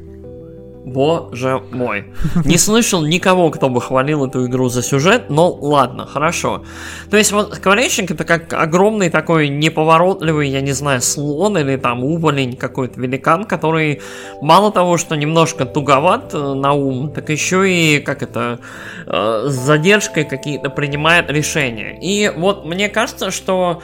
Боже 0.93 1.63
мой. 1.71 2.07
Не 2.45 2.59
слышал 2.59 3.05
никого, 3.05 3.51
кто 3.51 3.69
бы 3.69 3.81
хвалил 3.81 4.27
эту 4.27 4.47
игру 4.47 4.69
за 4.69 4.83
сюжет, 4.83 5.31
но 5.31 5.53
ладно, 5.53 6.07
хорошо. 6.07 6.65
То 7.11 7.17
есть 7.17 7.33
вот 7.33 7.55
Скворечник 7.55 8.11
это 8.11 8.25
как 8.25 8.53
огромный 8.53 9.11
такой 9.11 9.49
неповоротливый, 9.49 10.49
я 10.49 10.61
не 10.61 10.73
знаю, 10.73 11.01
слон 11.01 11.59
или 11.59 11.77
там 11.77 12.05
увалень 12.05 12.57
какой-то 12.57 13.01
великан, 13.01 13.45
который 13.45 14.01
мало 14.41 14.73
того, 14.73 14.97
что 14.97 15.15
немножко 15.15 15.67
туговат 15.67 16.35
э, 16.35 16.55
на 16.55 16.73
ум, 16.73 17.13
так 17.13 17.29
еще 17.29 17.71
и 17.71 18.01
как 18.01 18.23
это 18.23 18.59
э, 19.07 19.47
с 19.49 19.55
задержкой 19.55 20.25
какие-то 20.25 20.71
принимает 20.71 21.31
решения. 21.31 21.99
И 22.01 22.33
вот 22.37 22.65
мне 22.65 22.89
кажется, 22.89 23.31
что 23.31 23.83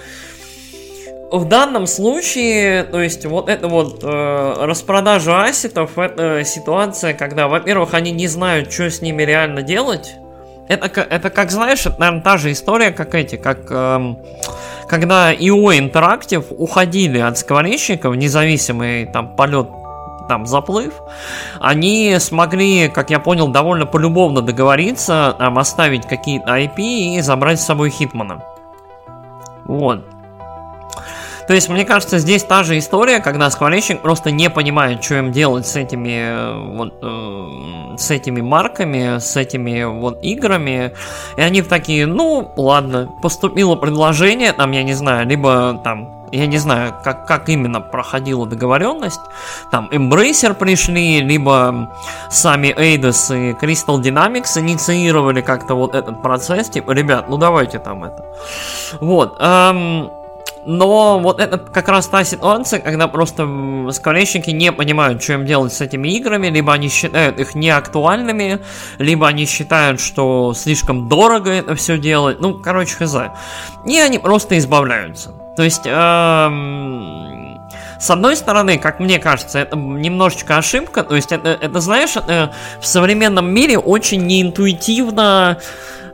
в 1.30 1.44
данном 1.44 1.86
случае, 1.86 2.84
то 2.84 3.00
есть 3.00 3.26
вот 3.26 3.48
это 3.48 3.68
вот 3.68 4.00
э, 4.02 4.54
распродажа 4.60 5.44
ассетов, 5.44 5.98
это 5.98 6.44
ситуация, 6.44 7.14
когда, 7.14 7.48
во-первых, 7.48 7.94
они 7.94 8.12
не 8.12 8.28
знают, 8.28 8.72
что 8.72 8.90
с 8.90 9.02
ними 9.02 9.22
реально 9.22 9.62
делать. 9.62 10.14
Это, 10.68 11.00
это 11.00 11.30
как, 11.30 11.50
знаешь, 11.50 11.86
это, 11.86 11.98
наверное, 11.98 12.22
та 12.22 12.36
же 12.36 12.52
история, 12.52 12.90
как 12.90 13.14
эти, 13.14 13.36
как 13.36 13.70
э, 13.70 14.14
когда 14.88 15.32
IO 15.32 15.76
Interactive 15.78 16.44
уходили 16.50 17.18
от 17.18 17.38
скворечников, 17.38 18.16
независимый 18.16 19.06
там 19.06 19.34
полет 19.36 19.68
там 20.28 20.44
заплыв, 20.46 20.94
они 21.60 22.16
смогли, 22.18 22.88
как 22.88 23.10
я 23.10 23.20
понял, 23.20 23.48
довольно 23.48 23.86
полюбовно 23.86 24.42
договориться, 24.42 25.36
там, 25.38 25.56
оставить 25.58 26.06
какие-то 26.06 26.56
IP 26.56 26.80
и 26.80 27.20
забрать 27.20 27.60
с 27.60 27.64
собой 27.64 27.90
Хитмана. 27.90 28.42
Вот. 29.66 30.04
То 31.46 31.54
есть, 31.54 31.68
мне 31.68 31.84
кажется, 31.84 32.18
здесь 32.18 32.42
та 32.44 32.62
же 32.64 32.78
история, 32.78 33.20
когда 33.20 33.50
скворечник 33.50 34.02
просто 34.02 34.30
не 34.30 34.50
понимает, 34.50 35.02
что 35.02 35.16
им 35.16 35.32
делать 35.32 35.66
с 35.66 35.76
этими 35.76 36.18
э, 36.18 36.76
вот, 36.76 36.94
э, 37.02 37.96
с 37.98 38.10
этими 38.10 38.40
марками, 38.40 39.18
с 39.18 39.36
этими 39.36 39.84
вот 39.84 40.22
играми. 40.22 40.92
И 41.36 41.40
они 41.40 41.62
такие, 41.62 42.06
ну, 42.06 42.52
ладно, 42.56 43.08
поступило 43.22 43.76
предложение, 43.76 44.52
там, 44.52 44.72
я 44.72 44.82
не 44.82 44.94
знаю, 44.94 45.26
либо 45.26 45.80
там 45.84 46.16
я 46.32 46.46
не 46.46 46.58
знаю, 46.58 46.94
как, 47.04 47.26
как 47.26 47.48
именно 47.48 47.80
проходила 47.80 48.46
договоренность. 48.46 49.20
Там 49.70 49.88
Embracer 49.92 50.54
пришли, 50.54 51.20
либо 51.20 51.94
сами 52.30 52.68
Eidos 52.76 53.30
и 53.30 53.52
Crystal 53.52 54.00
Dynamics 54.00 54.58
инициировали 54.58 55.40
как-то 55.40 55.74
вот 55.74 55.94
этот 55.94 56.22
процесс. 56.22 56.68
Типа, 56.68 56.92
ребят, 56.92 57.28
ну 57.28 57.36
давайте 57.36 57.78
там 57.78 58.04
это. 58.04 58.24
Вот. 59.00 59.36
Эм, 59.40 60.10
но 60.66 61.20
вот 61.20 61.40
это 61.40 61.58
как 61.58 61.88
раз 61.88 62.08
та 62.08 62.24
ситуация, 62.24 62.80
когда 62.80 63.06
просто 63.06 63.46
скворечники 63.92 64.50
не 64.50 64.72
понимают, 64.72 65.22
что 65.22 65.34
им 65.34 65.46
делать 65.46 65.72
с 65.72 65.80
этими 65.80 66.08
играми, 66.08 66.48
либо 66.48 66.72
они 66.72 66.88
считают 66.88 67.38
их 67.38 67.54
неактуальными, 67.54 68.58
либо 68.98 69.28
они 69.28 69.46
считают, 69.46 70.00
что 70.00 70.54
слишком 70.54 71.08
дорого 71.08 71.50
это 71.50 71.76
все 71.76 71.98
делать. 71.98 72.40
Ну, 72.40 72.54
короче, 72.54 72.96
хз. 72.96 73.14
И 73.86 73.98
они 73.98 74.18
просто 74.18 74.58
избавляются. 74.58 75.32
То 75.56 75.62
есть, 75.62 75.82
эм, 75.86 77.60
с 78.00 78.10
одной 78.10 78.36
стороны, 78.36 78.76
как 78.76 78.98
мне 78.98 79.20
кажется, 79.20 79.60
это 79.60 79.76
немножечко 79.76 80.58
ошибка. 80.58 81.04
То 81.04 81.14
есть, 81.14 81.30
это, 81.30 81.50
это 81.50 81.80
знаешь, 81.80 82.16
это 82.16 82.52
в 82.80 82.86
современном 82.86 83.48
мире 83.54 83.78
очень 83.78 84.26
неинтуитивно 84.26 85.58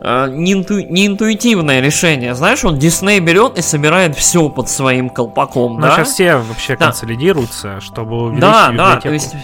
неинтуитивное 0.03 1.81
решение. 1.81 2.35
Знаешь, 2.35 2.65
он 2.65 2.79
Дисней 2.79 3.20
берет 3.20 3.59
и 3.59 3.62
собирает 3.62 4.16
все 4.16 4.49
под 4.49 4.69
своим 4.69 5.09
колпаком. 5.09 5.74
Ну, 5.74 5.83
да? 5.83 5.97
сейчас 5.97 6.12
все 6.12 6.37
вообще 6.37 6.77
да. 6.77 6.87
консолидируются, 6.87 7.81
чтобы 7.81 8.16
увеличить 8.16 8.41
да, 8.41 8.70
библиотеку. 8.70 8.95
Да, 8.95 9.01
то 9.01 9.12
есть 9.12 9.35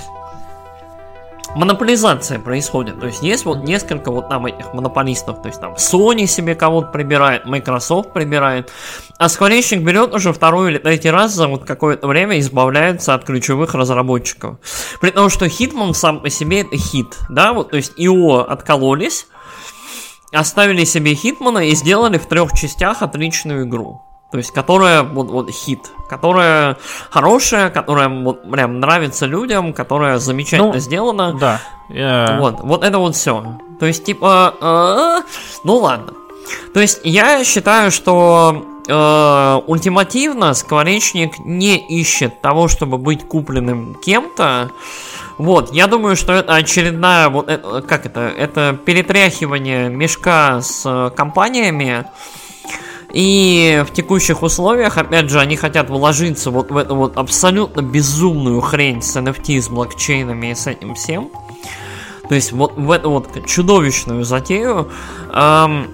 монополизация 1.54 2.38
происходит. 2.38 3.00
То 3.00 3.06
есть 3.06 3.22
есть 3.22 3.44
вот 3.44 3.64
несколько 3.64 4.10
вот 4.10 4.28
там 4.28 4.46
этих 4.46 4.74
монополистов. 4.74 5.42
То 5.42 5.48
есть 5.48 5.60
там 5.60 5.74
Sony 5.74 6.26
себе 6.26 6.54
кого-то 6.54 6.88
прибирает, 6.88 7.46
Microsoft 7.46 8.12
прибирает. 8.12 8.70
А 9.18 9.28
скворечник 9.28 9.82
берет 9.82 10.14
уже 10.14 10.32
второй 10.32 10.72
или 10.72 10.78
третий 10.78 11.10
раз 11.10 11.34
за 11.34 11.48
вот 11.48 11.64
какое-то 11.64 12.06
время 12.06 12.38
избавляется 12.38 13.14
от 13.14 13.24
ключевых 13.24 13.74
разработчиков. 13.74 14.56
При 15.00 15.10
том, 15.10 15.30
что 15.30 15.46
Hitman 15.46 15.94
сам 15.94 16.20
по 16.20 16.30
себе 16.30 16.62
это 16.62 16.76
хит. 16.76 17.16
Да, 17.28 17.52
вот 17.52 17.70
то 17.70 17.76
есть 17.76 17.92
его 17.96 18.48
откололись 18.48 19.26
оставили 20.32 20.84
себе 20.84 21.14
Хитмана 21.14 21.68
и 21.68 21.74
сделали 21.74 22.18
в 22.18 22.26
трех 22.26 22.52
частях 22.52 23.02
отличную 23.02 23.66
игру. 23.66 24.02
То 24.30 24.36
есть, 24.36 24.50
которая 24.50 25.02
вот, 25.04 25.30
вот 25.30 25.50
хит, 25.50 25.90
которая 26.10 26.76
хорошая, 27.08 27.70
которая 27.70 28.10
вот 28.10 28.50
прям 28.50 28.78
нравится 28.78 29.24
людям, 29.24 29.72
которая 29.72 30.18
замечательно 30.18 30.74
ну, 30.74 30.78
сделана. 30.78 31.32
Да. 31.32 31.60
Yeah. 31.88 32.38
Вот, 32.38 32.60
вот 32.60 32.84
это 32.84 32.98
вот 32.98 33.16
все. 33.16 33.58
То 33.80 33.86
есть, 33.86 34.04
типа, 34.04 34.54
э, 34.60 35.22
ну 35.64 35.76
ладно. 35.76 36.12
То 36.74 36.80
есть, 36.80 37.00
я 37.04 37.42
считаю, 37.42 37.90
что 37.90 38.66
э, 38.86 39.60
ультимативно 39.66 40.52
скворечник 40.52 41.38
не 41.38 41.78
ищет 41.78 42.42
того, 42.42 42.68
чтобы 42.68 42.98
быть 42.98 43.26
купленным 43.26 43.94
кем-то. 43.94 44.70
Вот, 45.38 45.72
я 45.72 45.86
думаю, 45.86 46.16
что 46.16 46.32
это 46.32 46.56
очередная, 46.56 47.28
вот, 47.28 47.48
это, 47.48 47.80
как 47.82 48.06
это, 48.06 48.20
это 48.28 48.76
перетряхивание 48.84 49.88
мешка 49.88 50.60
с 50.60 50.82
э, 50.84 51.10
компаниями, 51.14 52.04
и 53.12 53.84
в 53.88 53.92
текущих 53.92 54.42
условиях, 54.42 54.98
опять 54.98 55.30
же, 55.30 55.40
они 55.40 55.56
хотят 55.56 55.88
вложиться 55.88 56.50
вот 56.50 56.70
в 56.70 56.76
эту 56.76 56.94
вот 56.94 57.16
абсолютно 57.16 57.80
безумную 57.80 58.60
хрень 58.60 59.00
с 59.00 59.16
NFT, 59.16 59.62
с 59.62 59.68
блокчейнами 59.68 60.48
и 60.48 60.54
с 60.54 60.66
этим 60.66 60.94
всем. 60.94 61.30
То 62.28 62.34
есть 62.34 62.52
вот 62.52 62.76
в 62.76 62.90
эту 62.90 63.10
вот 63.10 63.46
чудовищную 63.46 64.24
затею. 64.24 64.90
Эм, 65.32 65.88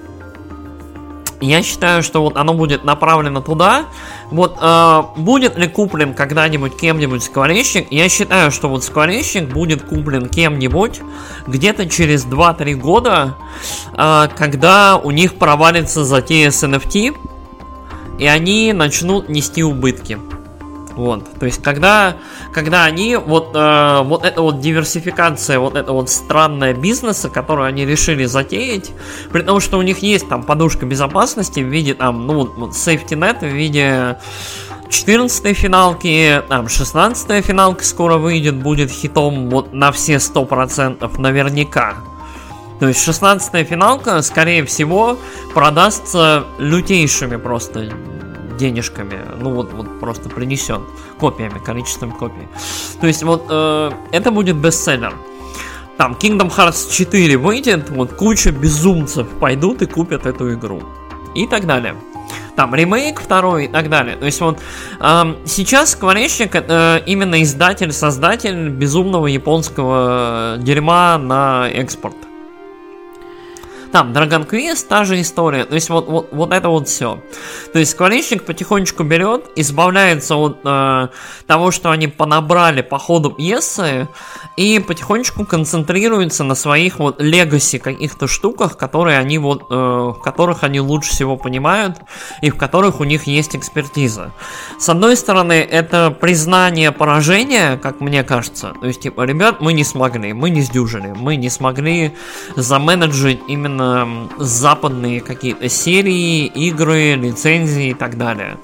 Я 1.41 1.63
считаю, 1.63 2.03
что 2.03 2.23
вот 2.23 2.37
оно 2.37 2.55
будет 2.55 2.85
направлено 2.85 3.41
туда. 3.41 3.87
Вот 4.31 4.57
э, 4.61 5.03
будет 5.17 5.59
ли 5.59 5.69
куплен 5.69 6.15
когда-нибудь 6.15 6.77
кем-нибудь 6.77 7.23
скворечник? 7.23 7.89
Я 7.91 8.09
считаю, 8.09 8.51
что 8.51 8.69
вот 8.69 8.85
скворечник 8.85 9.49
будет 9.53 9.83
куплен 9.83 10.29
кем-нибудь 10.29 11.01
где-то 11.47 11.89
через 11.89 12.25
2-3 12.25 12.75
года, 12.75 13.35
э, 13.97 14.29
когда 14.37 14.97
у 14.97 15.11
них 15.11 15.35
провалится 15.35 16.05
затея 16.05 16.51
с 16.51 16.63
NFT, 16.63 17.15
и 18.19 18.27
они 18.27 18.73
начнут 18.73 19.29
нести 19.29 19.63
убытки. 19.63 20.19
Вот, 20.97 21.25
то 21.41 21.47
есть 21.47 21.61
когда, 21.61 22.17
когда 22.53 22.85
они 22.85 23.17
вот 23.17 23.51
э, 23.55 24.03
вот 24.05 24.25
эта 24.25 24.43
вот 24.43 24.61
диверсификация, 24.61 25.59
вот 25.59 25.75
это 25.75 25.93
вот 25.93 26.09
странное 26.09 26.73
бизнеса, 26.73 27.29
которую 27.29 27.67
они 27.67 27.85
решили 27.85 28.27
затеять, 28.27 28.93
при 29.33 29.43
том, 29.43 29.59
что 29.59 29.79
у 29.79 29.83
них 29.83 29.99
есть 29.99 30.29
там 30.29 30.45
подушка 30.45 30.87
безопасности 30.87 31.61
в 31.61 31.67
виде 31.67 31.95
там 31.95 32.27
ну 32.29 32.47
вот 32.47 32.71
safety 32.71 33.19
net 33.19 33.41
в 33.41 33.53
виде 33.53 34.19
14 34.89 35.57
финалки, 35.57 36.43
там 36.49 36.69
16 36.69 37.45
финалка 37.45 37.85
скоро 37.85 38.17
выйдет, 38.17 38.55
будет 38.55 38.91
хитом 38.91 39.51
вот 39.51 39.73
на 39.73 39.91
все 39.91 40.15
100% 40.15 41.21
наверняка. 41.21 41.97
То 42.79 42.89
есть 42.89 43.03
16 43.03 43.67
финалка, 43.67 44.23
скорее 44.23 44.65
всего, 44.65 45.17
продастся 45.55 46.45
лютейшими 46.59 47.37
просто 47.37 47.91
денежками, 48.57 49.19
ну 49.41 49.51
вот, 49.51 49.73
вот 49.73 50.01
просто 50.01 50.29
принесен 50.29 50.83
копиями, 51.19 51.59
количеством 51.65 52.13
копий. 52.13 52.49
То 53.01 53.07
есть 53.07 53.23
вот 53.23 53.47
э, 53.51 53.91
это 54.13 54.31
будет 54.31 54.57
бестселлер. 54.57 55.15
Там 55.97 56.17
Kingdom 56.21 56.51
Hearts 56.51 56.91
4 56.91 57.37
выйдет, 57.37 57.91
вот 57.91 58.13
куча 58.13 58.51
безумцев 58.51 59.29
пойдут 59.41 59.83
и 59.83 59.87
купят 59.87 60.27
эту 60.27 60.53
игру. 60.55 60.83
И 61.35 61.47
так 61.47 61.67
далее. 61.67 61.95
Там 62.57 62.75
ремейк 62.75 63.21
второй 63.21 63.65
и 63.65 63.69
так 63.69 63.91
далее. 63.91 64.17
То 64.17 64.27
есть 64.27 64.41
вот 64.41 64.59
э, 65.01 65.35
сейчас 65.47 65.91
Скворечник 65.91 66.55
это 66.55 67.03
именно 67.07 67.43
издатель, 67.43 67.93
создатель 67.93 68.69
безумного 68.69 69.27
японского 69.27 70.57
дерьма 70.59 71.19
на 71.19 71.69
экспорт. 71.71 72.17
Там 73.95 74.11
Dragon 74.11 74.45
Quest, 74.45 74.89
та 74.89 75.05
же 75.05 75.21
история. 75.21 75.65
То 75.67 75.77
есть 75.77 75.89
вот, 75.89 76.09
вот, 76.09 76.29
вот 76.33 76.53
это 76.53 76.69
вот 76.69 76.89
все. 76.89 77.21
То 77.73 77.79
есть 77.79 77.93
скворечник 77.93 78.45
потихонечку 78.45 79.05
берет, 79.05 79.45
избавляется 79.55 80.35
от 80.35 80.59
э, 80.65 81.09
того, 81.47 81.71
что 81.71 81.93
они 81.93 82.09
понабрали 82.09 82.83
по 82.83 82.99
ходу 82.99 83.31
пьесы, 83.31 84.09
и 84.57 84.81
потихонечку 84.81 85.47
концентрируется 85.47 86.43
на 86.43 86.57
своих 86.57 86.99
вот 86.99 87.21
легаси 87.21 87.79
каких-то 87.79 88.27
штуках, 88.27 88.77
которые 88.77 89.17
они 89.19 89.39
вот, 89.39 89.67
э, 89.71 89.75
в 89.75 90.15
которых 90.15 90.65
они 90.65 90.81
лучше 90.81 91.11
всего 91.11 91.37
понимают, 91.37 91.99
и 92.43 92.51
в 92.51 92.57
которых 92.57 92.99
у 92.99 93.05
них 93.05 93.29
есть 93.29 93.55
экспертиза. 93.55 94.33
С 94.77 94.89
одной 94.89 95.17
стороны, 95.17 95.53
это 95.53 96.11
признание 96.11 96.91
поражения, 96.91 97.77
как 97.77 98.01
мне 98.01 98.25
кажется. 98.25 98.73
То 98.81 98.89
есть, 98.89 99.03
типа, 99.03 99.23
ребят, 99.23 99.61
мы 99.61 99.73
не 99.73 99.85
смогли, 99.85 100.33
мы 100.33 100.51
не 100.51 100.63
сдюжили, 100.63 101.15
мы 101.17 101.37
не 101.37 101.49
смогли 101.49 102.13
заменеджить 102.57 103.39
именно 103.47 103.84
западные 104.39 105.21
какие-то 105.21 105.69
серии, 105.69 106.47
игры, 106.47 107.15
лицензии 107.15 107.91
и 107.91 107.95
так 107.95 108.17
далее. 108.19 108.59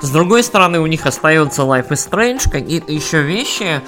С 0.00 0.10
другой 0.10 0.42
стороны, 0.42 0.80
у 0.80 0.86
них 0.86 1.06
остается 1.06 1.62
Life 1.62 1.88
is 1.88 2.10
Strange, 2.10 2.50
какие-то 2.50 2.92
еще 2.92 3.22
вещи, 3.22 3.82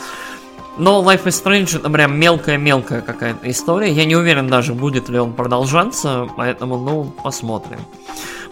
но 0.78 1.02
Life 1.02 1.24
is 1.24 1.42
Strange 1.42 1.78
это 1.78 1.90
прям 1.90 2.18
мелкая-мелкая 2.18 3.02
какая-то 3.02 3.50
история. 3.50 3.90
Я 3.92 4.04
не 4.04 4.16
уверен 4.16 4.48
даже, 4.48 4.74
будет 4.74 5.08
ли 5.08 5.18
он 5.18 5.32
продолжаться, 5.32 6.28
поэтому, 6.36 6.78
ну, 6.78 7.04
посмотрим. 7.22 7.78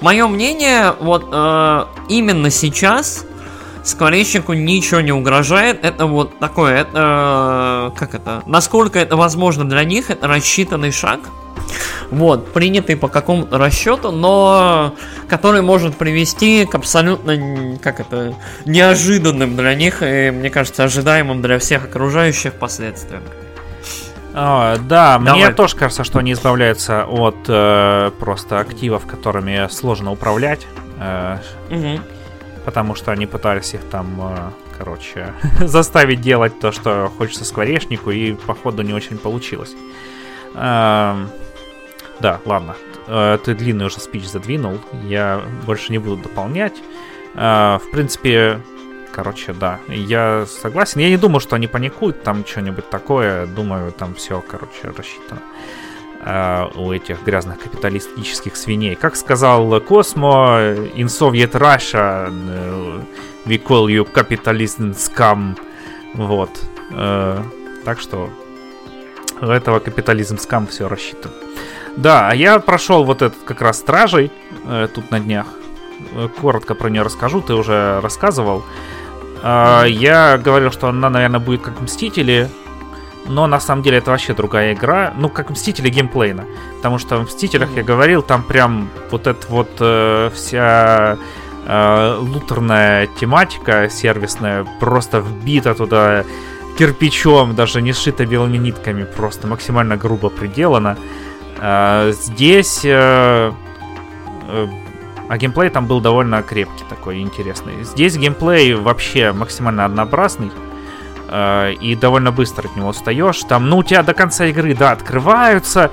Мое 0.01 0.27
мнение, 0.27 0.95
вот 1.01 1.29
э, 1.31 1.85
именно 2.09 2.51
сейчас 2.51 3.27
скворечнику 3.83 4.53
ничего 4.53 5.01
не 5.01 5.13
угрожает. 5.13 5.85
Это 5.85 6.07
вот 6.07 6.39
такое, 6.39 6.83
это, 6.83 7.93
как 7.97 8.15
это, 8.15 8.43
насколько 8.47 8.99
это 8.99 9.17
возможно 9.17 9.69
для 9.69 9.85
них, 9.85 10.11
это 10.11 10.27
рассчитанный 10.27 10.93
шаг. 10.93 11.21
Вот, 12.11 12.53
принятый 12.53 12.97
по 12.97 13.09
какому-то 13.09 13.57
расчету, 13.59 14.11
но 14.11 14.95
который 15.29 15.63
может 15.63 15.97
привести 15.97 16.67
к 16.67 16.75
абсолютно, 16.75 17.79
как 17.79 18.01
это, 18.01 18.35
неожиданным 18.65 19.57
для 19.57 19.75
них 19.75 20.03
и, 20.03 20.31
мне 20.31 20.51
кажется, 20.51 20.85
ожидаемым 20.85 21.41
для 21.41 21.59
всех 21.59 21.85
окружающих 21.85 22.55
последствиям. 22.55 23.23
А, 24.33 24.77
да, 24.77 25.19
Давай. 25.19 25.45
мне 25.45 25.53
тоже 25.53 25.77
кажется, 25.77 26.05
что 26.05 26.19
они 26.19 26.33
избавляются 26.33 27.05
от 27.05 27.37
э, 27.49 28.11
просто 28.19 28.61
активов, 28.61 29.07
которыми 29.07 29.69
сложно 29.71 30.13
управлять. 30.13 30.67
Э, 30.99 31.39
угу. 31.69 32.01
Потому 32.65 32.95
что 32.95 33.11
они 33.11 33.27
пытались 33.27 33.75
их 33.75 33.81
там, 33.91 34.21
э, 34.21 34.51
короче, 34.79 35.35
заставить 35.61 36.21
делать 36.21 36.61
то, 36.61 36.71
что 36.71 37.11
хочется 37.19 37.45
скворечнику, 37.45 38.11
и 38.11 38.33
походу 38.35 38.83
не 38.83 38.93
очень 38.93 39.19
получилось. 39.19 39.75
Э, 40.55 41.27
да, 42.21 42.41
ладно. 42.45 42.77
Э, 43.07 43.39
ты 43.43 43.55
длинный 43.55 43.87
уже 43.87 43.99
спич 44.01 44.27
задвинул. 44.27 44.79
Я 45.05 45.43
больше 45.67 45.91
не 45.93 45.99
буду 45.99 46.17
дополнять. 46.23 46.75
Э, 47.35 47.79
в 47.79 47.91
принципе, 47.91 48.61
короче, 49.13 49.53
да. 49.53 49.81
Я 49.89 50.47
согласен. 50.47 51.01
Я 51.01 51.09
не 51.09 51.17
думаю, 51.17 51.41
что 51.41 51.57
они 51.57 51.67
паникуют, 51.67 52.23
там 52.23 52.45
что-нибудь 52.47 52.89
такое. 52.91 53.47
Думаю, 53.47 53.93
там 53.93 54.15
все, 54.15 54.43
короче, 54.47 54.93
рассчитано 54.97 55.41
э, 56.25 56.67
у 56.75 56.93
этих 56.93 57.23
грязных 57.25 57.59
капиталистических 57.59 58.55
свиней. 58.57 58.95
Как 58.95 59.17
сказал 59.17 59.81
Космо, 59.81 60.59
in 60.95 61.07
Soviet 61.07 61.53
Russia 61.53 62.31
we 63.47 63.59
call 63.63 63.87
you 63.87 64.07
capitalism 64.13 64.95
scam. 64.95 65.59
Вот. 66.15 66.51
Так 67.85 67.99
что 67.99 68.29
у 69.41 69.47
этого 69.47 69.79
капитализм 69.79 70.37
скам 70.37 70.67
все 70.67 70.87
рассчитано. 70.87 71.33
Да, 71.97 72.29
а 72.29 72.35
я 72.35 72.59
прошел 72.61 73.05
вот 73.05 73.23
этот 73.23 73.39
как 73.45 73.61
раз 73.63 73.79
Стражей 73.79 74.31
э, 74.65 74.89
тут 74.95 75.11
на 75.11 75.21
днях. 75.21 75.47
Э, 76.15 76.29
коротко 76.41 76.75
про 76.75 76.89
нее 76.89 77.03
расскажу, 77.03 77.41
ты 77.41 77.55
уже 77.55 78.01
рассказывал. 78.01 78.65
Э, 79.43 79.85
я 79.87 80.39
говорил, 80.39 80.71
что 80.71 80.89
она, 80.89 81.11
наверное, 81.11 81.41
будет 81.41 81.63
как 81.63 81.81
Мстители, 81.81 82.49
но 83.27 83.47
на 83.47 83.61
самом 83.61 83.83
деле 83.83 83.99
это 83.99 84.11
вообще 84.11 84.35
другая 84.35 84.75
игра. 84.75 85.13
Ну, 85.17 85.29
как 85.29 85.51
Мстители 85.51 85.89
геймплейна. 85.89 86.47
Потому 86.77 86.99
что 86.99 87.17
в 87.19 87.25
Мстителях, 87.25 87.71
я 87.77 87.83
говорил, 87.83 88.23
там 88.23 88.43
прям 88.43 88.89
вот 89.11 89.27
эта 89.27 89.47
вот 89.49 89.71
э, 89.81 90.31
вся 90.35 91.19
э, 91.67 92.17
лутерная 92.19 93.07
тематика 93.19 93.89
сервисная 93.91 94.67
просто 94.81 95.19
вбита 95.19 95.75
туда 95.75 96.25
кирпичом, 96.79 97.55
даже 97.55 97.83
не 97.83 97.93
сшита 97.93 98.25
белыми 98.25 98.57
нитками, 98.57 99.05
просто 99.05 99.47
максимально 99.47 99.97
грубо 99.97 100.31
приделана. 100.31 100.97
Здесь... 102.13 102.81
Э, 102.85 103.53
э, 104.49 104.67
а 105.29 105.39
геймплей 105.39 105.71
там 105.71 105.87
был 105.87 106.01
довольно 106.01 106.43
крепкий 106.43 106.85
такой, 106.89 107.21
интересный. 107.21 107.85
Здесь 107.85 108.17
геймплей 108.17 108.75
вообще 108.75 109.33
максимально 109.33 109.85
однообразный. 109.85 110.51
Э, 111.29 111.73
и 111.73 111.95
довольно 111.95 112.33
быстро 112.33 112.67
от 112.67 112.77
него 112.77 112.89
устаешь. 112.89 113.41
Там, 113.45 113.69
ну, 113.69 113.79
у 113.79 113.83
тебя 113.83 114.03
до 114.03 114.15
конца 114.15 114.47
игры, 114.47 114.75
да, 114.75 114.93
открываются 114.93 115.91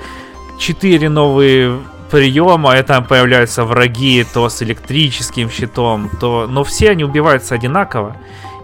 четыре 0.58 1.08
новые 1.08 1.78
приема, 2.10 2.76
и 2.76 2.82
там 2.82 3.04
появляются 3.04 3.64
враги, 3.64 4.24
то 4.24 4.48
с 4.48 4.62
электрическим 4.62 5.50
щитом, 5.50 6.10
то... 6.18 6.46
Но 6.48 6.64
все 6.64 6.90
они 6.90 7.04
убиваются 7.04 7.54
одинаково. 7.54 8.16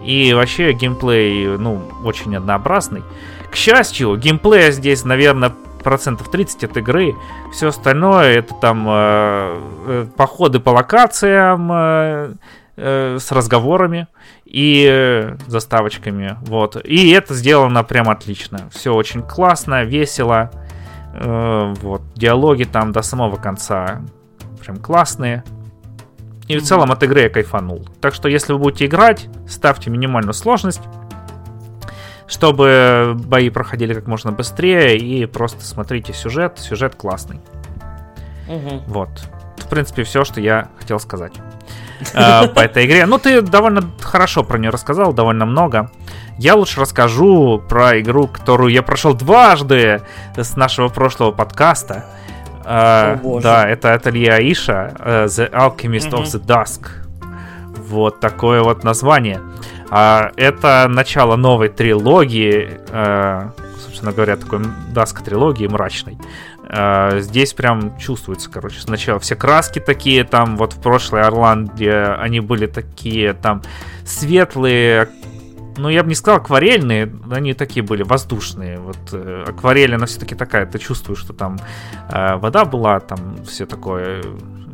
И 0.03 0.33
вообще 0.35 0.73
геймплей, 0.73 1.59
ну, 1.59 1.83
очень 2.03 2.35
однообразный. 2.35 3.03
К 3.51 3.57
счастью, 3.57 4.17
геймплея 4.17 4.71
здесь, 4.73 5.05
наверное, 5.05 5.55
процентов 5.85 6.31
30 6.31 6.65
от 6.65 6.77
игры. 6.79 7.15
Все 7.53 7.69
остальное 7.69 8.39
это 8.39 8.55
там 8.55 8.87
э, 8.89 9.61
э, 9.87 10.07
походы 10.17 10.59
по 10.59 10.71
локациям 10.71 11.71
э, 11.71 12.35
э, 12.77 13.19
с 13.21 13.31
разговорами 13.31 14.09
и 14.45 14.89
э, 14.91 15.37
заставочками. 15.47 16.37
Вот. 16.43 16.77
И 16.85 17.11
это 17.11 17.35
сделано 17.35 17.85
прям 17.85 18.09
отлично. 18.09 18.69
Все 18.73 18.93
очень 18.93 19.23
классно, 19.23 19.85
весело. 19.85 20.51
Э, 21.15 21.75
вот. 21.81 22.03
Диалоги 22.17 22.65
там 22.65 22.91
до 22.91 23.03
самого 23.03 23.37
конца 23.37 24.03
прям 24.65 24.79
классные. 24.79 25.45
И 26.49 26.59
в 26.59 26.63
целом 26.63 26.93
от 26.93 27.03
игры 27.03 27.23
я 27.23 27.31
кайфанул. 27.31 27.87
Так 28.01 28.15
что 28.15 28.29
если 28.29 28.53
вы 28.53 28.59
будете 28.59 28.87
играть, 28.87 29.29
ставьте 29.49 29.91
минимальную 29.91 30.35
сложность 30.35 30.83
чтобы 32.27 33.15
бои 33.17 33.51
проходили 33.51 33.95
как 33.95 34.07
можно 34.07 34.33
быстрее 34.33 34.97
и 34.97 35.27
просто 35.27 35.65
смотрите 35.65 36.13
сюжет. 36.13 36.59
Сюжет 36.59 36.95
классный. 36.95 37.41
Угу. 38.49 38.83
Вот. 38.87 39.09
В 39.59 39.69
принципе, 39.69 40.05
все, 40.05 40.25
что 40.25 40.41
я 40.41 40.69
хотел 40.79 40.99
сказать 40.99 41.33
э, 42.13 42.49
по 42.49 42.61
этой 42.61 42.87
игре. 42.87 43.07
Ну, 43.07 43.19
ты 43.19 43.41
довольно 43.41 43.83
хорошо 44.01 44.43
про 44.43 44.59
нее 44.59 44.71
рассказал, 44.71 45.13
довольно 45.13 45.47
много. 45.47 45.91
Я 46.39 46.57
лучше 46.57 46.81
расскажу 46.81 47.63
про 47.69 48.01
игру, 48.01 48.27
которую 48.27 48.73
я 48.73 48.83
прошел 48.83 49.15
дважды 49.15 50.03
с 50.37 50.57
нашего 50.57 50.89
прошлого 50.89 51.31
подкаста. 51.31 52.07
Uh, 52.65 53.21
О, 53.23 53.41
да, 53.41 53.69
это 53.69 53.93
ателье 53.93 54.33
Аиша, 54.33 54.95
uh, 54.99 55.27
The 55.27 55.51
Alchemist 55.53 56.11
mm-hmm. 56.11 56.23
of 56.23 56.25
the 56.25 56.45
Dusk. 56.45 56.89
Вот 57.77 58.21
такое 58.21 58.63
вот 58.63 58.85
название. 58.85 59.43
Uh, 59.95 60.33
это 60.37 60.89
начало 60.89 61.37
новой 61.37 61.69
трилогии, 61.69 62.81
uh, 62.89 63.53
собственно 63.81 64.11
говоря, 64.11 64.37
такой 64.37 64.59
Dusk 64.93 65.23
трилогии 65.23 65.69
мрачной. 65.69 66.19
Uh, 66.65 67.21
здесь 67.21 67.53
прям 67.53 67.97
чувствуется, 67.97 68.51
короче, 68.51 68.81
сначала 68.81 69.21
все 69.21 69.37
краски 69.37 69.79
такие, 69.79 70.25
там 70.25 70.57
вот 70.57 70.73
в 70.73 70.83
прошлой 70.83 71.23
Орланде 71.23 71.93
они 72.19 72.41
были 72.41 72.67
такие, 72.67 73.35
там 73.35 73.63
светлые, 74.05 75.11
ну, 75.77 75.89
я 75.89 76.03
бы 76.03 76.09
не 76.09 76.17
сказал 76.17 76.41
акварельные, 76.41 77.13
они 77.31 77.55
такие 77.55 77.85
были 77.85 78.03
воздушные. 78.03 78.79
Вот 78.79 78.99
э, 79.13 79.45
акварель, 79.47 79.95
она 79.95 80.07
все-таки 80.07 80.35
такая, 80.35 80.67
ты 80.67 80.79
чувствуешь, 80.79 81.21
что 81.21 81.33
там 81.33 81.59
э, 82.11 82.37
вода 82.37 82.65
была, 82.65 82.99
там 82.99 83.45
все 83.45 83.67
такое 83.67 84.23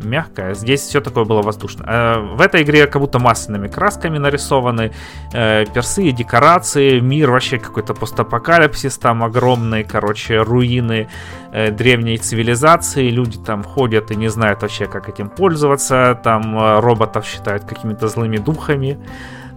мягкое. 0.05 0.55
Здесь 0.55 0.81
все 0.81 1.01
такое 1.01 1.24
было 1.24 1.43
воздушное. 1.43 1.86
Э, 1.89 2.18
в 2.36 2.40
этой 2.40 2.62
игре 2.62 2.86
как 2.86 3.01
будто 3.01 3.18
масляными 3.18 3.68
красками 3.68 4.18
нарисованы 4.18 4.93
э, 5.32 5.64
персы, 5.74 6.10
декорации, 6.10 7.01
мир 7.01 7.31
вообще 7.31 7.59
какой-то 7.59 7.94
постапокалипсис, 7.94 8.98
там 8.98 9.22
огромные, 9.22 9.85
короче, 9.85 10.43
руины 10.43 11.09
э, 11.52 11.70
древней 11.70 12.18
цивилизации. 12.18 13.10
Люди 13.10 13.39
там 13.39 13.62
ходят 13.62 14.10
и 14.10 14.16
не 14.16 14.28
знают 14.28 14.62
вообще, 14.62 14.86
как 14.86 15.09
этим 15.09 15.28
пользоваться. 15.28 16.20
Там 16.22 16.81
роботов 16.81 17.24
считают 17.24 17.64
какими-то 17.64 18.09
злыми 18.09 18.39
духами. 18.39 18.98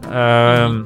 Э, 0.05 0.83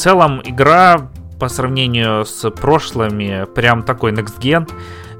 целом 0.00 0.40
игра 0.44 1.10
по 1.38 1.48
сравнению 1.48 2.24
с 2.24 2.50
прошлыми 2.50 3.46
прям 3.54 3.82
такой 3.82 4.12
next 4.12 4.40
gen. 4.40 4.66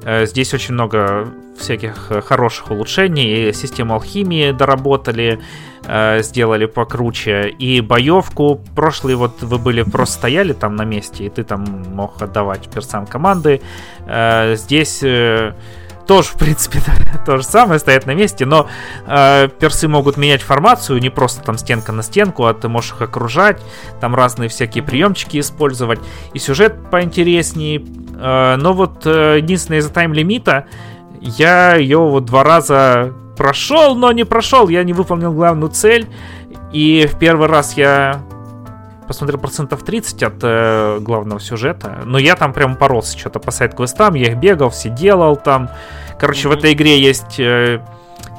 Э, 0.05 0.27
здесь 0.27 0.55
очень 0.55 0.74
много 0.74 1.28
всяких 1.59 2.10
э, 2.10 2.20
хороших 2.20 2.70
улучшений. 2.70 3.52
Систему 3.52 3.94
алхимии 3.94 4.52
доработали, 4.52 5.39
э, 5.85 6.22
сделали 6.22 6.66
покруче. 6.66 7.48
И 7.59 7.81
боевку 7.81 8.60
прошлый 8.74 9.14
вот 9.14 9.43
вы 9.43 9.59
были 9.59 9.82
просто 9.82 10.14
стояли 10.14 10.52
там 10.52 10.77
на 10.77 10.85
месте, 10.85 11.24
и 11.24 11.28
ты 11.28 11.44
там 11.44 11.64
мог 11.94 12.22
отдавать 12.22 12.68
персам 12.70 13.06
команды. 13.06 13.60
Здесь 14.55 15.05
тоже, 16.10 16.30
в 16.30 16.38
принципе, 16.38 16.80
то 17.24 17.36
же 17.36 17.44
самое, 17.44 17.78
стоят 17.78 18.04
на 18.04 18.14
месте, 18.14 18.44
но 18.44 18.68
э, 19.06 19.48
персы 19.60 19.86
могут 19.86 20.16
менять 20.16 20.42
формацию, 20.42 20.98
не 20.98 21.08
просто 21.08 21.40
там 21.40 21.56
стенка 21.56 21.92
на 21.92 22.02
стенку, 22.02 22.46
а 22.46 22.52
ты 22.52 22.66
можешь 22.66 22.90
их 22.90 23.02
окружать, 23.02 23.62
там 24.00 24.16
разные 24.16 24.48
всякие 24.48 24.82
приемчики 24.82 25.38
использовать, 25.38 26.00
и 26.34 26.40
сюжет 26.40 26.90
поинтереснее. 26.90 27.84
Э, 28.16 28.56
но 28.56 28.72
вот 28.72 29.06
э, 29.06 29.36
единственное 29.36 29.78
из-за 29.78 29.90
тайм-лимита, 29.90 30.66
я 31.20 31.76
ее 31.76 31.98
вот 31.98 32.24
два 32.24 32.42
раза 32.42 33.12
прошел, 33.36 33.94
но 33.94 34.10
не 34.10 34.24
прошел, 34.24 34.68
я 34.68 34.82
не 34.82 34.92
выполнил 34.92 35.32
главную 35.32 35.70
цель, 35.70 36.08
и 36.72 37.08
в 37.08 37.20
первый 37.20 37.46
раз 37.46 37.74
я 37.76 38.20
посмотрел 39.10 39.40
процентов 39.40 39.82
30 39.82 40.22
от 40.22 40.34
э, 40.40 40.98
главного 41.00 41.40
сюжета. 41.40 42.02
Но 42.04 42.16
я 42.16 42.36
там 42.36 42.52
прям 42.52 42.76
поролся 42.76 43.18
что-то 43.18 43.40
по 43.40 43.50
сайт-квестам, 43.50 44.14
я 44.14 44.30
их 44.30 44.36
бегал, 44.38 44.70
все 44.70 44.88
делал 44.88 45.34
там. 45.34 45.68
Короче, 46.16 46.46
mm-hmm. 46.46 46.54
в 46.54 46.58
этой 46.58 46.72
игре 46.74 47.00
есть 47.00 47.40
э, 47.40 47.80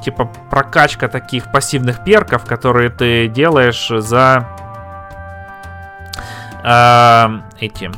типа 0.02 0.32
прокачка 0.50 1.08
таких 1.08 1.52
пассивных 1.52 2.04
перков, 2.04 2.46
которые 2.46 2.88
ты 2.88 3.28
делаешь 3.28 3.86
за 3.90 4.48
э, 6.64 7.28
эти 7.60 7.90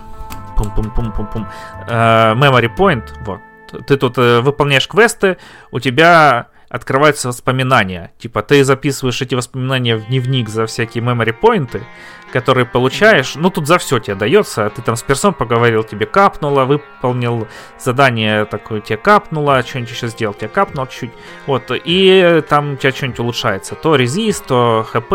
пум-пум-пум-пум-пум 0.57 1.47
э, 1.87 2.35
memory 2.35 2.77
point. 2.77 3.05
Вот. 3.21 3.39
Ты 3.87 3.97
тут 3.97 4.19
э, 4.19 4.41
выполняешь 4.41 4.89
квесты, 4.89 5.37
у 5.71 5.79
тебя 5.79 6.49
открываются 6.75 7.29
воспоминания. 7.29 8.11
Типа 8.19 8.43
ты 8.43 8.65
записываешь 8.65 9.23
эти 9.23 9.37
воспоминания 9.37 9.95
в 9.95 10.07
дневник 10.09 10.49
за 10.49 10.67
всякие 10.67 11.05
memory 11.05 11.33
поинты, 11.33 11.85
которые 12.33 12.67
получаешь. 12.67 13.37
Ну 13.37 13.49
тут 13.49 13.69
за 13.69 13.79
все 13.79 14.01
тебе 14.01 14.17
дается. 14.17 14.69
Ты 14.71 14.83
там 14.83 14.97
с 14.97 15.03
персом 15.05 15.35
поговорил, 15.35 15.85
тебе 15.85 16.07
капнуло, 16.07 16.65
выполнил 16.65 17.47
задание 17.79 18.45
такое, 18.45 18.81
тебе 18.81 18.97
капнуло, 18.97 19.63
что-нибудь 19.63 19.93
еще 19.93 20.09
сделал, 20.09 20.35
тебе 20.35 20.49
капнуло 20.49 20.89
чуть-чуть. 20.89 21.13
Вот, 21.47 21.71
и 21.71 22.43
там 22.49 22.73
у 22.73 22.77
тебя 22.77 22.91
что-нибудь 22.91 23.21
улучшается. 23.21 23.77
То 23.77 23.95
резист, 23.95 24.47
то 24.47 24.85
хп, 24.85 25.11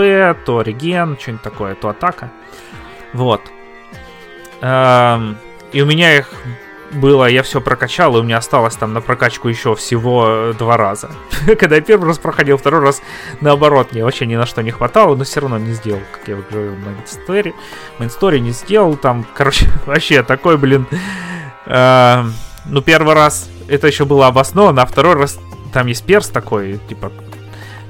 то 0.46 0.62
реген, 0.62 1.18
что-нибудь 1.20 1.44
такое, 1.44 1.76
то 1.76 1.90
атака. 1.90 2.32
Вот. 3.12 3.42
Эм, 4.62 5.38
и 5.74 5.82
у 5.82 5.86
меня 5.86 6.16
их 6.16 6.32
было, 6.92 7.26
я 7.26 7.44
все 7.44 7.62
прокачал, 7.62 8.16
и 8.16 8.20
у 8.20 8.24
меня 8.24 8.38
осталось 8.38 8.76
там 8.76 8.94
на 8.94 9.02
прокачку 9.02 9.48
еще 9.48 9.76
всего 9.76 10.26
э, 10.28 10.54
два 10.58 10.78
раза. 10.78 11.10
Когда 11.60 11.76
я 11.76 11.82
первый 11.82 12.08
раз 12.08 12.18
проходил, 12.18 12.58
второй 12.58 12.82
раз 12.82 13.02
наоборот, 13.42 13.92
мне 13.92 14.04
вообще 14.04 14.26
ни 14.26 14.36
на 14.36 14.46
что 14.46 14.62
не 14.62 14.72
хватало, 14.72 15.16
но 15.16 15.24
все 15.24 15.42
равно 15.42 15.58
не 15.58 15.74
сделал, 15.74 16.02
как 16.12 16.28
я 16.28 16.36
говорил, 16.36 16.76
мейнстори. 16.76 17.54
Мейнстори 18.00 18.40
не 18.40 18.52
сделал, 18.52 18.96
там, 18.96 19.26
короче, 19.36 19.68
вообще 19.86 20.24
такой, 20.24 20.58
блин... 20.58 20.88
Э, 21.66 22.24
ну, 22.66 22.82
первый 22.82 23.16
раз 23.16 23.50
это 23.68 23.88
еще 23.88 24.06
было 24.06 24.28
обосновано, 24.28 24.84
а 24.84 24.86
второй 24.86 25.16
раз 25.16 25.40
там 25.74 25.88
есть 25.88 26.04
перс 26.04 26.28
такой, 26.28 26.80
типа, 26.88 27.12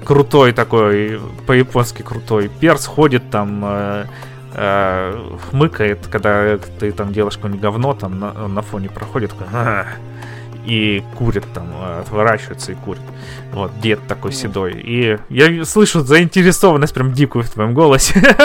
крутой 0.03 0.53
такой, 0.53 1.19
по-японски 1.45 2.01
крутой. 2.01 2.49
Перс 2.59 2.85
ходит 2.85 3.29
там... 3.29 3.61
Э, 3.65 4.05
э, 4.53 5.37
хмыкает, 5.49 6.07
когда 6.07 6.57
ты 6.79 6.91
там 6.91 7.13
делаешь 7.13 7.35
какое-нибудь 7.35 7.61
говно, 7.61 7.93
там 7.93 8.19
на, 8.19 8.47
на 8.47 8.61
фоне 8.61 8.89
проходит 8.89 9.31
такой, 9.31 9.47
и 10.65 11.03
курит 11.17 11.45
там, 11.53 11.67
отворачивается 11.99 12.71
и 12.71 12.75
курит. 12.75 13.01
Вот, 13.51 13.71
дед 13.79 13.99
такой 14.07 14.31
седой. 14.31 14.73
И 14.73 15.17
я 15.29 15.65
слышу 15.65 16.01
заинтересованность 16.01 16.93
прям 16.93 17.13
дикую 17.13 17.43
в 17.43 17.49
твоем 17.49 17.73
голосе. 17.73 18.21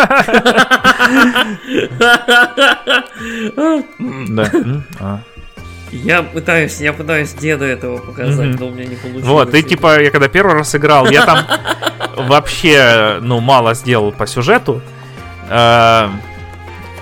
Да. 4.28 4.50
А. 5.00 5.20
Я 5.92 6.22
пытаюсь, 6.22 6.80
я 6.80 6.92
пытаюсь 6.92 7.32
деду 7.34 7.64
этого 7.64 7.98
показать, 7.98 8.58
но 8.58 8.66
у 8.66 8.70
меня 8.70 8.86
не 8.86 8.96
получилось. 8.96 9.24
Вот, 9.24 9.54
и 9.54 9.62
типа, 9.62 10.00
я 10.02 10.10
когда 10.10 10.28
первый 10.28 10.54
раз 10.54 10.74
играл, 10.74 11.08
я 11.08 11.24
там 11.24 11.46
вообще, 12.16 13.18
ну, 13.20 13.40
мало 13.40 13.74
сделал 13.74 14.10
по 14.10 14.26
сюжету. 14.26 14.82
Э, 15.54 16.08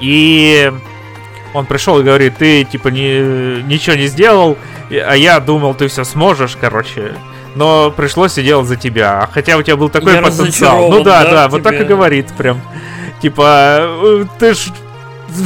и 0.00 0.70
он 1.54 1.64
пришел 1.66 1.98
и 1.98 2.02
говорит, 2.02 2.36
ты 2.36 2.64
типа 2.64 2.88
не, 2.88 3.62
ничего 3.62 3.96
не 3.96 4.06
сделал, 4.06 4.58
а 4.90 5.16
я 5.16 5.40
думал, 5.40 5.74
ты 5.74 5.88
все 5.88 6.04
сможешь, 6.04 6.56
короче. 6.60 7.14
Но 7.54 7.90
пришлось 7.90 8.36
и 8.38 8.42
делать 8.42 8.66
за 8.66 8.76
тебя. 8.76 9.28
Хотя 9.32 9.56
у 9.56 9.62
тебя 9.62 9.76
был 9.76 9.88
такой 9.88 10.14
я 10.14 10.22
потенциал. 10.22 10.90
Ну 10.90 11.02
да, 11.02 11.24
да, 11.24 11.30
да 11.30 11.48
вот 11.48 11.62
так 11.62 11.80
и 11.80 11.84
говорит 11.84 12.28
прям. 12.36 12.60
Типа, 13.20 13.78
«Э, 13.80 14.24
ты 14.38 14.54
ж 14.54 14.70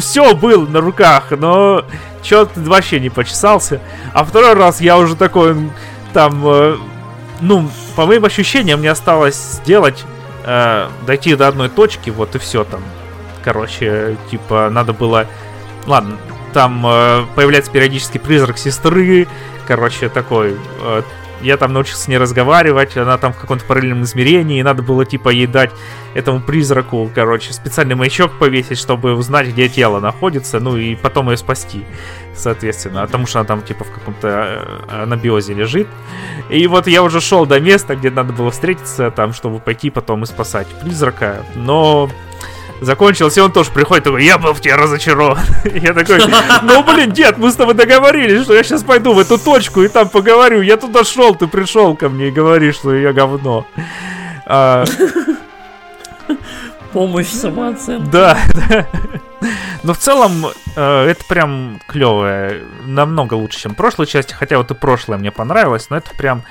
все 0.00 0.34
был 0.34 0.66
на 0.66 0.80
руках, 0.80 1.30
но 1.30 1.84
что 2.22 2.46
ты 2.46 2.60
вообще 2.60 2.98
не 2.98 3.10
почесался. 3.10 3.80
А 4.12 4.24
второй 4.24 4.54
раз 4.54 4.80
я 4.80 4.98
уже 4.98 5.14
такой, 5.14 5.56
там, 6.12 6.42
э, 6.44 6.76
ну, 7.40 7.70
по 7.94 8.06
моим 8.06 8.24
ощущениям, 8.24 8.80
мне 8.80 8.90
осталось 8.90 9.36
сделать 9.36 10.04
э, 10.44 10.88
дойти 11.06 11.34
до 11.36 11.48
одной 11.48 11.68
точки, 11.68 12.10
вот 12.10 12.34
и 12.34 12.38
все 12.38 12.64
там. 12.64 12.82
Короче, 13.46 14.16
типа, 14.28 14.70
надо 14.72 14.92
было... 14.92 15.28
Ладно, 15.86 16.16
там 16.52 16.84
э, 16.84 17.24
появляется 17.36 17.70
периодически 17.70 18.18
призрак 18.18 18.58
сестры, 18.58 19.28
короче, 19.68 20.08
такой... 20.08 20.56
Э, 20.82 21.02
я 21.42 21.56
там 21.56 21.72
научился 21.72 22.02
с 22.02 22.08
ней 22.08 22.18
разговаривать, 22.18 22.96
она 22.96 23.18
там 23.18 23.32
в 23.32 23.38
каком-то 23.38 23.64
параллельном 23.64 24.02
измерении, 24.02 24.58
и 24.58 24.64
надо 24.64 24.82
было, 24.82 25.04
типа, 25.04 25.28
ей 25.28 25.46
дать 25.46 25.70
этому 26.14 26.40
призраку, 26.40 27.08
короче, 27.14 27.52
специальный 27.52 27.94
маячок 27.94 28.36
повесить, 28.36 28.78
чтобы 28.78 29.14
узнать, 29.14 29.46
где 29.46 29.68
тело 29.68 30.00
находится, 30.00 30.58
ну 30.58 30.76
и 30.76 30.96
потом 30.96 31.30
ее 31.30 31.36
спасти 31.36 31.84
соответственно, 32.36 33.02
потому 33.02 33.26
что 33.26 33.40
она 33.40 33.46
там 33.46 33.62
типа 33.62 33.84
в 33.84 33.90
каком-то 33.90 34.28
э, 34.88 35.02
анабиозе 35.02 35.54
лежит. 35.54 35.88
И 36.50 36.66
вот 36.66 36.86
я 36.86 37.02
уже 37.02 37.20
шел 37.20 37.46
до 37.46 37.58
места, 37.60 37.96
где 37.96 38.10
надо 38.10 38.32
было 38.32 38.50
встретиться, 38.50 39.10
там, 39.10 39.32
чтобы 39.32 39.58
пойти 39.58 39.90
потом 39.90 40.22
и 40.22 40.26
спасать 40.26 40.66
призрака, 40.82 41.44
но 41.54 42.10
закончилось, 42.80 43.36
и 43.36 43.40
он 43.40 43.52
тоже 43.52 43.70
приходит 43.70 44.04
такой, 44.04 44.24
я 44.24 44.38
был 44.38 44.52
в 44.52 44.60
тебе 44.60 44.74
разочарован. 44.74 45.38
Я 45.64 45.94
такой, 45.94 46.20
ну 46.62 46.82
блин, 46.82 47.12
дед, 47.12 47.38
мы 47.38 47.50
с 47.50 47.54
тобой 47.54 47.74
договорились, 47.74 48.42
что 48.42 48.54
я 48.54 48.62
сейчас 48.62 48.82
пойду 48.82 49.12
в 49.12 49.18
эту 49.18 49.38
точку 49.38 49.82
и 49.82 49.88
там 49.88 50.08
поговорю. 50.08 50.60
Я 50.60 50.76
туда 50.76 51.04
шел, 51.04 51.34
ты 51.34 51.46
пришел 51.46 51.96
ко 51.96 52.08
мне 52.08 52.28
и 52.28 52.30
говоришь, 52.30 52.76
что 52.76 52.94
я 52.94 53.12
говно. 53.12 53.66
А, 54.46 54.84
Помощь 56.92 57.28
самооценки. 57.28 58.10
Да, 58.10 58.38
да. 58.68 58.86
Но 59.82 59.92
в 59.92 59.98
целом 59.98 60.46
э, 60.76 61.06
это 61.08 61.24
прям 61.26 61.78
клевое. 61.86 62.62
Намного 62.86 63.34
лучше, 63.34 63.60
чем 63.60 63.74
прошлой 63.74 64.06
части. 64.06 64.32
Хотя 64.32 64.56
вот 64.56 64.70
и 64.70 64.74
прошлое 64.74 65.18
мне 65.18 65.30
понравилось, 65.30 65.90
но 65.90 65.98
это 65.98 66.10
прям... 66.16 66.42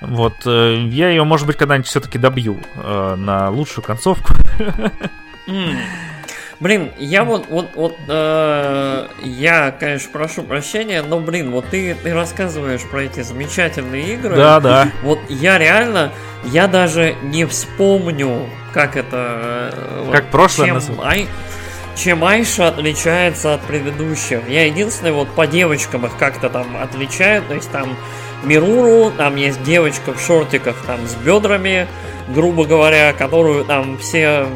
Вот, 0.00 0.46
э, 0.46 0.86
я 0.90 1.10
ее, 1.10 1.24
может 1.24 1.46
быть, 1.46 1.56
когда-нибудь 1.56 1.88
все-таки 1.88 2.18
добью 2.18 2.58
э, 2.76 3.16
на 3.16 3.50
лучшую 3.50 3.84
концовку. 3.84 4.32
Mm. 5.50 5.76
Блин, 6.60 6.92
я 6.98 7.24
вот, 7.24 7.46
вот, 7.48 7.70
вот, 7.74 7.96
э, 8.06 9.06
я, 9.22 9.70
конечно, 9.70 10.10
прошу 10.12 10.42
прощения, 10.42 11.02
но, 11.02 11.18
блин, 11.18 11.52
вот 11.52 11.68
ты, 11.70 11.94
ты 11.94 12.12
рассказываешь 12.12 12.82
про 12.82 13.04
эти 13.04 13.22
замечательные 13.22 14.12
игры. 14.12 14.36
Да, 14.36 14.60
да. 14.60 14.88
Вот 15.02 15.18
я 15.30 15.56
реально, 15.56 16.12
я 16.44 16.66
даже 16.66 17.16
не 17.22 17.46
вспомню, 17.46 18.50
как 18.74 18.96
это... 18.96 19.70
Э, 19.72 20.10
как 20.12 20.24
вот, 20.24 20.30
прошлое 20.32 20.66
чем, 20.66 21.00
ай, 21.00 21.28
чем 21.96 22.24
Айша 22.24 22.68
отличается 22.68 23.54
от 23.54 23.62
предыдущих. 23.62 24.46
Я 24.46 24.66
единственный 24.66 25.12
вот 25.12 25.30
по 25.34 25.46
девочкам 25.46 26.04
их 26.04 26.12
как-то 26.18 26.50
там 26.50 26.76
отличаю, 26.76 27.42
то 27.42 27.54
есть 27.54 27.70
там 27.70 27.96
Мируру, 28.44 29.10
там 29.16 29.36
есть 29.36 29.62
девочка 29.62 30.12
в 30.12 30.20
шортиках 30.20 30.76
там 30.86 31.06
с 31.06 31.14
бедрами, 31.14 31.88
грубо 32.28 32.66
говоря, 32.66 33.14
которую 33.14 33.64
там 33.64 33.96
все 33.96 34.46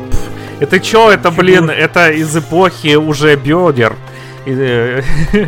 это 0.65 0.81
чё, 0.81 1.11
это, 1.11 1.31
блин, 1.31 1.71
это 1.71 2.11
из 2.11 2.37
эпохи 2.37 2.97
уже 2.97 3.37
бедер. 3.37 3.97
Э, 4.47 5.03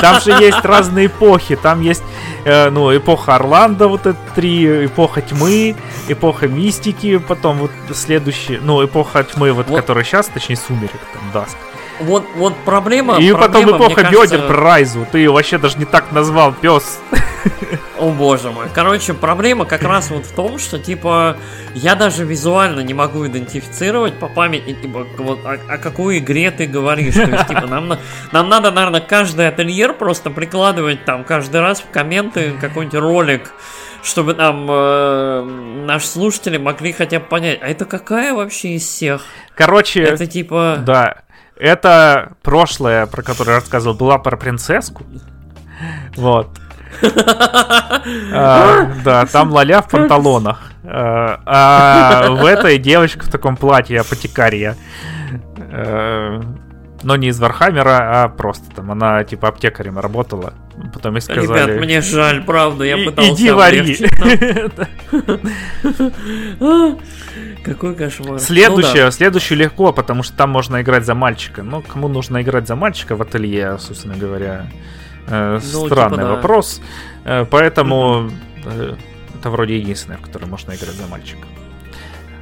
там 0.00 0.20
же 0.20 0.32
есть 0.32 0.64
разные 0.64 1.06
эпохи. 1.06 1.56
Там 1.56 1.80
есть, 1.80 2.02
э, 2.44 2.70
ну, 2.70 2.94
эпоха 2.94 3.36
Орландо, 3.36 3.88
вот 3.88 4.06
это 4.06 4.18
три, 4.34 4.86
эпоха 4.86 5.22
тьмы, 5.22 5.76
эпоха 6.08 6.48
мистики, 6.48 7.18
потом 7.18 7.58
вот 7.58 7.70
следующий, 7.94 8.58
ну, 8.62 8.84
эпоха 8.84 9.24
тьмы, 9.24 9.52
вот, 9.52 9.68
вот. 9.68 9.80
которая 9.80 10.04
сейчас, 10.04 10.26
точнее, 10.26 10.56
сумерек, 10.56 11.00
там, 11.12 11.30
Даск. 11.32 11.56
Вот, 12.00 12.24
вот 12.36 12.54
проблема. 12.64 13.18
И 13.18 13.32
проблема, 13.32 13.38
потом 13.40 13.76
эпоха 13.76 14.02
бедер 14.04 14.18
кажется... 14.18 14.38
про 14.46 14.56
Райзу. 14.56 15.06
Ты 15.10 15.18
ее 15.18 15.30
вообще 15.30 15.58
даже 15.58 15.78
не 15.78 15.84
так 15.84 16.12
назвал, 16.12 16.52
пес. 16.52 17.00
О 17.98 18.10
боже 18.10 18.50
мой. 18.50 18.66
Короче, 18.74 19.14
проблема 19.14 19.64
как 19.64 19.82
раз 19.82 20.10
вот 20.10 20.26
в 20.26 20.32
том, 20.34 20.58
что 20.58 20.78
типа 20.78 21.36
я 21.74 21.94
даже 21.94 22.24
визуально 22.24 22.80
не 22.80 22.94
могу 22.94 23.26
идентифицировать 23.26 24.18
по 24.18 24.28
памяти, 24.28 24.74
типа, 24.74 25.06
вот 25.18 25.44
о, 25.44 25.58
о 25.68 25.78
какой 25.78 26.18
игре 26.18 26.50
ты 26.50 26.66
говоришь. 26.66 27.14
То 27.14 27.22
есть, 27.22 27.46
типа, 27.46 27.66
нам, 27.66 27.98
нам 28.32 28.48
надо, 28.48 28.70
наверное, 28.72 29.00
каждый 29.00 29.48
ательер 29.48 29.94
просто 29.94 30.30
прикладывать 30.30 31.04
там 31.04 31.24
каждый 31.24 31.60
раз 31.60 31.80
в 31.80 31.90
комменты 31.90 32.54
какой-нибудь 32.60 32.98
ролик 32.98 33.52
чтобы 34.02 34.34
там 34.34 34.66
э, 34.68 35.42
наши 35.86 36.06
слушатели 36.06 36.58
могли 36.58 36.92
хотя 36.92 37.20
бы 37.20 37.24
понять, 37.24 37.58
а 37.62 37.68
это 37.68 37.86
какая 37.86 38.34
вообще 38.34 38.74
из 38.74 38.82
всех? 38.82 39.22
Короче, 39.54 40.02
это 40.02 40.26
типа... 40.26 40.76
Да, 40.84 41.22
это 41.56 42.32
прошлое, 42.42 43.06
про 43.06 43.22
которое 43.22 43.52
я 43.52 43.60
рассказывал, 43.60 43.96
была 43.96 44.18
про 44.18 44.36
принцесску. 44.36 45.04
Вот. 46.16 46.48
А, 48.32 48.92
да, 49.04 49.26
там 49.26 49.50
Лаля 49.50 49.80
в 49.80 49.88
панталонах. 49.88 50.70
А, 50.84 51.40
а 51.46 52.30
в 52.30 52.44
этой 52.44 52.78
девочка 52.78 53.24
в 53.24 53.30
таком 53.30 53.56
платье 53.56 54.00
апотекария. 54.00 54.76
Э, 55.56 56.40
но 57.02 57.16
не 57.16 57.28
из 57.28 57.40
Вархаммера, 57.40 58.24
а 58.24 58.28
просто 58.28 58.70
там 58.74 58.90
она 58.90 59.24
типа 59.24 59.48
аптекарем 59.48 59.98
работала. 59.98 60.54
Потом 60.92 61.16
и 61.16 61.20
сказали... 61.20 61.46
Ребят, 61.46 61.80
мне 61.80 62.00
жаль, 62.00 62.44
правда, 62.44 62.84
я 62.84 62.98
пытался 62.98 63.32
Иди 63.32 63.50
вари. 63.50 63.96
Какой 67.64 67.94
кошмар. 67.94 68.38
Следующее, 68.38 69.04
ну, 69.04 69.08
да. 69.08 69.10
следующее 69.10 69.58
легко, 69.58 69.92
потому 69.92 70.22
что 70.22 70.36
там 70.36 70.50
можно 70.50 70.82
играть 70.82 71.06
за 71.06 71.14
мальчика. 71.14 71.62
Но 71.62 71.80
кому 71.80 72.08
нужно 72.08 72.42
играть 72.42 72.68
за 72.68 72.76
мальчика 72.76 73.16
в 73.16 73.22
ателье, 73.22 73.78
собственно 73.78 74.16
говоря, 74.16 74.66
э, 75.26 75.60
ну, 75.72 75.86
странный 75.86 76.18
типа, 76.18 76.28
да. 76.28 76.34
вопрос. 76.34 76.82
Э, 77.24 77.46
поэтому 77.50 78.30
э, 78.64 78.94
это 79.38 79.50
вроде 79.50 79.78
единственное, 79.78 80.18
в 80.18 80.20
которое 80.20 80.46
можно 80.46 80.72
играть 80.72 80.94
за 80.94 81.06
мальчика. 81.06 81.46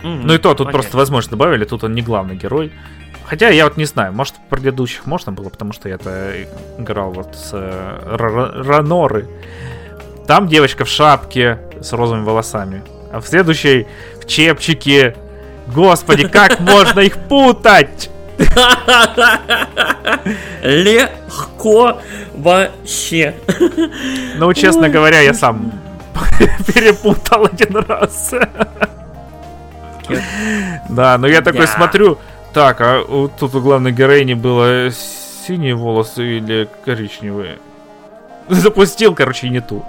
Mm-hmm. 0.03 0.20
Ну 0.24 0.35
и 0.35 0.39
то, 0.39 0.51
тут 0.51 0.59
Понятно. 0.59 0.73
просто 0.73 0.97
возможность 0.97 1.31
добавили, 1.31 1.65
тут 1.65 1.85
он 1.85 1.94
не 1.94 2.03
главный 2.03 2.35
герой. 2.35 2.73
Хотя 3.24 3.49
я 3.49 3.65
вот 3.65 3.77
не 3.77 3.85
знаю, 3.85 4.12
может 4.12 4.35
в 4.35 4.49
предыдущих 4.51 5.07
можно 5.07 5.31
было, 5.32 5.49
потому 5.49 5.73
что 5.73 5.89
я-то 5.89 6.35
играл 6.78 7.12
вот 7.12 7.36
с 7.36 7.51
э, 7.53 8.62
Раноры. 8.66 9.28
Там 10.27 10.49
девочка 10.49 10.85
в 10.85 10.89
шапке 10.89 11.59
с 11.81 11.93
розовыми 11.93 12.24
волосами. 12.24 12.82
А 13.12 13.20
в 13.20 13.27
следующей 13.27 13.86
в 14.32 14.34
чепчике. 14.34 15.14
Господи, 15.74 16.26
как 16.26 16.60
можно 16.60 17.00
их 17.00 17.18
путать? 17.28 18.10
Легко 20.62 22.00
вообще. 22.34 23.34
Ну, 24.36 24.52
честно 24.54 24.88
говоря, 24.88 25.20
я 25.20 25.34
сам 25.34 25.72
перепутал 26.66 27.44
один 27.44 27.76
раз. 27.76 28.34
Да, 30.88 31.18
но 31.18 31.26
я 31.26 31.42
такой 31.42 31.66
смотрю, 31.66 32.18
так, 32.52 32.80
а 32.80 33.04
вот 33.06 33.36
тут 33.38 33.54
у 33.54 33.60
главной 33.60 33.92
героини 33.92 34.34
было 34.34 34.88
синие 35.46 35.74
волосы 35.74 36.38
или 36.38 36.68
коричневые? 36.84 37.59
Запустил, 38.48 39.14
короче, 39.14 39.48
не 39.50 39.60
ту. 39.60 39.84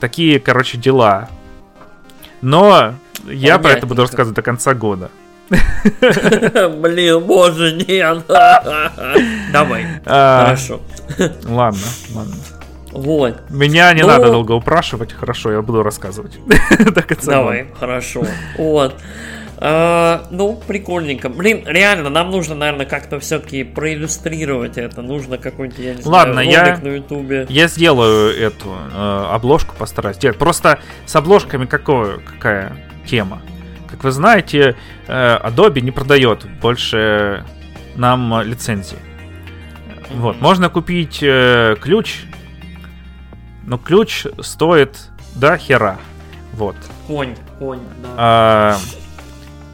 Такие, 0.00 0.40
короче, 0.40 0.78
дела. 0.78 1.28
Но 2.40 2.94
я 3.24 3.58
про 3.58 3.72
это 3.72 3.86
буду 3.86 4.02
рассказывать 4.02 4.36
до 4.36 4.42
конца 4.42 4.74
года. 4.74 5.10
Блин, 5.50 7.20
боже, 7.24 7.72
нет. 7.72 8.24
Давай. 9.52 9.86
А, 10.06 10.44
Хорошо. 10.46 10.80
Ладно, 11.44 11.80
ладно. 12.14 12.34
Вот. 12.92 13.50
Меня 13.50 13.92
не 13.94 14.02
Но... 14.02 14.08
надо 14.08 14.30
долго 14.30 14.52
упрашивать, 14.52 15.12
хорошо, 15.12 15.52
я 15.52 15.62
буду 15.62 15.82
рассказывать. 15.82 16.38
Давай, 17.24 17.68
хорошо. 17.78 18.24
Вот. 18.58 18.94
А, 19.64 20.26
ну, 20.32 20.60
прикольненько. 20.66 21.28
Блин, 21.28 21.62
реально, 21.64 22.10
нам 22.10 22.32
нужно, 22.32 22.56
наверное, 22.56 22.84
как-то 22.84 23.20
все-таки 23.20 23.62
проиллюстрировать 23.62 24.76
это. 24.76 25.02
Нужно 25.02 25.38
какой-нибудь, 25.38 25.78
я 25.78 25.94
не 25.94 26.02
Ладно, 26.02 26.32
знаю, 26.34 26.50
я, 26.50 26.80
на 26.82 26.88
ютубе. 26.88 27.46
Я 27.48 27.68
сделаю 27.68 28.36
эту 28.36 28.74
э, 28.92 29.26
обложку, 29.30 29.76
постараюсь 29.76 30.16
сделать. 30.16 30.36
Просто 30.36 30.80
с 31.06 31.14
обложками 31.14 31.66
какого, 31.66 32.14
какая 32.26 32.76
тема? 33.06 33.40
Как 33.88 34.02
вы 34.02 34.10
знаете, 34.10 34.74
э, 35.06 35.38
Adobe 35.38 35.80
не 35.80 35.92
продает 35.92 36.44
больше 36.60 37.44
нам 37.94 38.42
лицензии. 38.42 38.96
Mm-hmm. 38.96 40.16
Вот, 40.16 40.40
можно 40.40 40.70
купить 40.70 41.20
э, 41.22 41.76
ключ, 41.80 42.22
но 43.64 43.78
ключ 43.78 44.26
стоит 44.40 45.08
до 45.36 45.56
хера. 45.56 45.98
Вот. 46.54 46.74
Конь, 47.06 47.36
конь, 47.60 47.78
да. 48.02 48.08
А, 48.16 48.76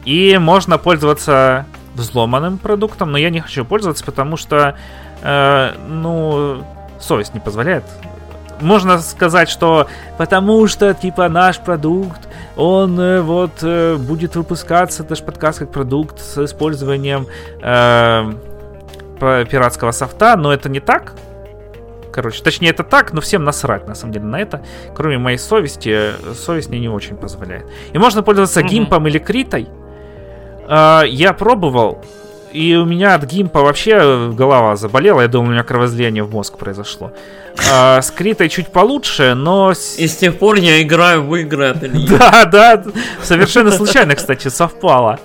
и 0.05 0.37
можно 0.37 0.77
пользоваться 0.77 1.65
взломанным 1.95 2.57
продуктом, 2.57 3.11
но 3.11 3.17
я 3.17 3.29
не 3.29 3.39
хочу 3.39 3.65
пользоваться, 3.65 4.03
потому 4.05 4.37
что, 4.37 4.77
э, 5.21 5.73
ну, 5.87 6.63
совесть 6.99 7.33
не 7.33 7.39
позволяет. 7.39 7.83
Можно 8.61 8.99
сказать, 8.99 9.49
что 9.49 9.87
потому 10.17 10.67
что, 10.67 10.93
типа, 10.93 11.29
наш 11.29 11.59
продукт, 11.59 12.27
он 12.55 12.99
э, 12.99 13.21
вот 13.21 13.51
э, 13.61 13.95
будет 13.95 14.35
выпускаться, 14.35 15.05
наш 15.07 15.21
подкаст 15.21 15.59
как 15.59 15.71
продукт 15.71 16.19
с 16.19 16.43
использованием 16.43 17.27
э, 17.61 18.33
пиратского 19.19 19.91
софта, 19.91 20.35
но 20.35 20.53
это 20.53 20.69
не 20.69 20.79
так. 20.79 21.13
Короче, 22.11 22.43
точнее 22.43 22.71
это 22.71 22.83
так, 22.83 23.13
но 23.13 23.21
всем 23.21 23.43
насрать 23.43 23.87
на 23.87 23.95
самом 23.95 24.13
деле 24.13 24.25
на 24.25 24.39
это. 24.41 24.61
Кроме 24.95 25.17
моей 25.17 25.37
совести, 25.37 26.11
совесть 26.33 26.69
мне 26.69 26.79
не 26.79 26.89
очень 26.89 27.15
позволяет. 27.15 27.65
И 27.93 27.97
можно 27.97 28.23
пользоваться 28.23 28.61
mm-hmm. 28.61 28.67
гимпом 28.67 29.07
или 29.07 29.19
критой, 29.19 29.69
Uh, 30.69 31.07
я 31.07 31.33
пробовал, 31.33 31.99
и 32.51 32.75
у 32.75 32.85
меня 32.85 33.15
от 33.15 33.25
гимпа 33.25 33.61
вообще 33.61 34.31
голова 34.35 34.75
заболела. 34.75 35.21
Я 35.21 35.27
думал, 35.27 35.49
у 35.49 35.51
меня 35.51 35.63
кровоизлияние 35.63 36.23
в 36.23 36.31
мозг 36.31 36.57
произошло. 36.57 37.11
А, 37.71 38.01
с 38.01 38.09
Критой 38.11 38.49
чуть 38.49 38.67
получше, 38.67 39.33
но... 39.35 39.73
И 39.97 40.07
с 40.07 40.15
тех 40.15 40.37
пор 40.37 40.55
я 40.55 40.81
играю 40.81 41.23
в 41.23 41.35
игры 41.35 41.67
от 41.67 41.83
Ильи. 41.83 42.07
Да, 42.19 42.45
да. 42.45 42.83
Совершенно 43.21 43.71
случайно, 43.71 44.15
кстати, 44.15 44.47
совпало. 44.47 45.19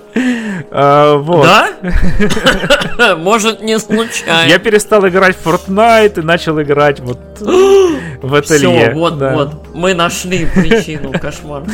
А, 0.71 1.17
вот. 1.17 1.45
Да? 1.45 3.15
Может, 3.15 3.61
не 3.61 3.79
случайно. 3.79 4.49
Я 4.49 4.59
перестал 4.59 5.07
играть 5.07 5.35
в 5.35 5.47
Fortnite 5.47 6.19
и 6.19 6.23
начал 6.23 6.61
играть 6.61 6.99
вот 6.99 7.19
в 7.39 8.35
ателье. 8.35 8.89
Все, 8.89 8.93
вот, 8.93 9.17
да. 9.17 9.33
вот. 9.33 9.53
Мы 9.73 9.93
нашли 9.93 10.45
причину 10.45 11.11
кошмара. 11.11 11.65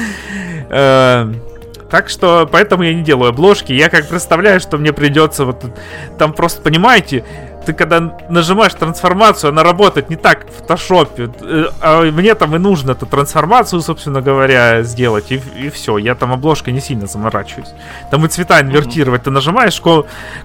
Так 1.92 2.08
что 2.08 2.48
поэтому 2.50 2.84
я 2.84 2.94
не 2.94 3.04
делаю 3.04 3.30
обложки. 3.30 3.74
Я 3.74 3.90
как 3.90 4.08
представляю, 4.08 4.62
что 4.62 4.78
мне 4.78 4.94
придется 4.94 5.44
вот 5.44 5.66
там 6.18 6.32
просто, 6.32 6.62
понимаете, 6.62 7.26
ты 7.66 7.74
когда 7.74 8.18
нажимаешь 8.30 8.74
трансформацию, 8.74 9.50
она 9.50 9.62
работает 9.62 10.10
не 10.10 10.16
так 10.16 10.48
в 10.50 10.62
фотошопе. 10.62 11.30
Э, 11.42 11.66
а 11.82 12.02
мне 12.04 12.34
там 12.36 12.56
и 12.56 12.60
нужно 12.60 12.92
эту 12.92 13.06
трансформацию, 13.06 13.82
собственно 13.82 14.22
говоря, 14.22 14.84
сделать. 14.84 15.32
И, 15.32 15.42
и 15.58 15.70
все. 15.70 15.98
Я 15.98 16.16
там 16.16 16.32
обложкой 16.32 16.74
не 16.74 16.80
сильно 16.80 17.08
заморачиваюсь. 17.08 17.70
Там 18.10 18.26
и 18.26 18.30
цвета 18.30 18.62
инвертировать. 18.62 19.22
Mm-hmm. 19.22 19.26
Ты 19.26 19.32
нажимаешь 19.32 19.82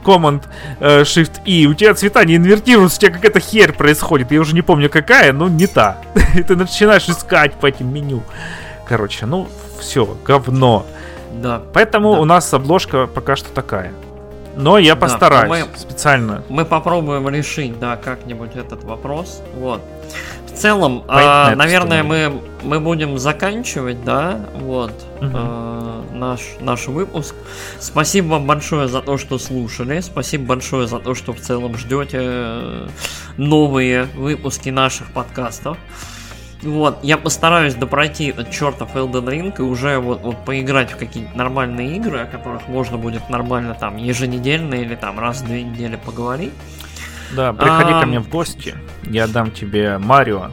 Command 0.04 0.42
э, 0.80 1.02
Shift 1.02 1.42
и 1.44 1.66
у 1.66 1.74
тебя 1.74 1.94
цвета 1.94 2.24
не 2.24 2.36
инвертируются, 2.36 2.98
у 2.98 3.00
тебя 3.00 3.12
какая-то 3.12 3.40
херь 3.40 3.72
происходит. 3.72 4.32
Я 4.32 4.40
уже 4.40 4.54
не 4.54 4.62
помню 4.62 4.90
какая, 4.90 5.32
но 5.32 5.48
не 5.48 5.66
та. 5.66 5.98
и 6.34 6.42
ты 6.42 6.56
начинаешь 6.56 7.08
искать 7.08 7.54
по 7.54 7.66
этим 7.66 7.92
меню. 7.92 8.22
Короче, 8.86 9.26
ну 9.26 9.48
все, 9.80 10.16
говно. 10.24 10.84
Да. 11.40 11.62
Поэтому 11.72 12.14
да. 12.14 12.20
у 12.20 12.24
нас 12.24 12.52
обложка 12.52 13.06
пока 13.06 13.36
что 13.36 13.50
такая. 13.50 13.92
Но 14.56 14.78
я 14.78 14.96
постараюсь 14.96 15.50
да, 15.50 15.66
мы, 15.66 15.78
специально. 15.78 16.42
Мы 16.48 16.64
попробуем 16.64 17.28
решить, 17.28 17.78
да, 17.78 17.96
как-нибудь 17.96 18.56
этот 18.56 18.84
вопрос. 18.84 19.42
Вот. 19.54 19.82
В 20.46 20.58
целом, 20.58 21.04
а, 21.08 21.54
наверное, 21.54 22.02
мы, 22.02 22.40
мы 22.62 22.80
будем 22.80 23.18
заканчивать, 23.18 24.02
да, 24.04 24.40
вот, 24.54 24.92
угу. 25.20 25.30
а, 25.34 26.02
наш, 26.10 26.40
наш 26.60 26.86
выпуск. 26.86 27.34
Спасибо 27.78 28.28
вам 28.28 28.46
большое 28.46 28.88
за 28.88 29.02
то, 29.02 29.18
что 29.18 29.38
слушали. 29.38 30.00
Спасибо 30.00 30.46
большое 30.46 30.86
за 30.86 30.98
то, 31.00 31.14
что 31.14 31.34
в 31.34 31.40
целом 31.40 31.76
ждете 31.76 32.18
э, 32.22 32.88
новые 33.36 34.04
выпуски 34.14 34.70
наших 34.70 35.12
подкастов. 35.12 35.76
Вот, 36.66 36.98
я 37.02 37.16
постараюсь 37.16 37.74
допройти 37.74 38.26
этот 38.26 38.50
чертов 38.50 38.94
Elden 38.96 39.24
Ring 39.26 39.54
и 39.56 39.62
уже 39.62 39.98
вот, 39.98 40.20
вот 40.22 40.44
поиграть 40.44 40.90
в 40.90 40.96
какие-нибудь 40.96 41.36
нормальные 41.36 41.96
игры, 41.96 42.20
о 42.20 42.26
которых 42.26 42.66
можно 42.66 42.98
будет 42.98 43.30
нормально 43.30 43.74
там 43.78 43.96
еженедельно 43.96 44.74
или 44.74 44.96
там 44.96 45.20
раз 45.20 45.42
в 45.42 45.46
две 45.46 45.62
недели 45.62 45.96
поговорить. 45.96 46.52
Да, 47.34 47.52
приходи 47.52 47.92
а... 47.92 48.00
ко 48.00 48.06
мне 48.06 48.20
в 48.20 48.28
гости, 48.28 48.74
я 49.04 49.28
дам 49.28 49.52
тебе 49.52 49.98
Марио, 49.98 50.50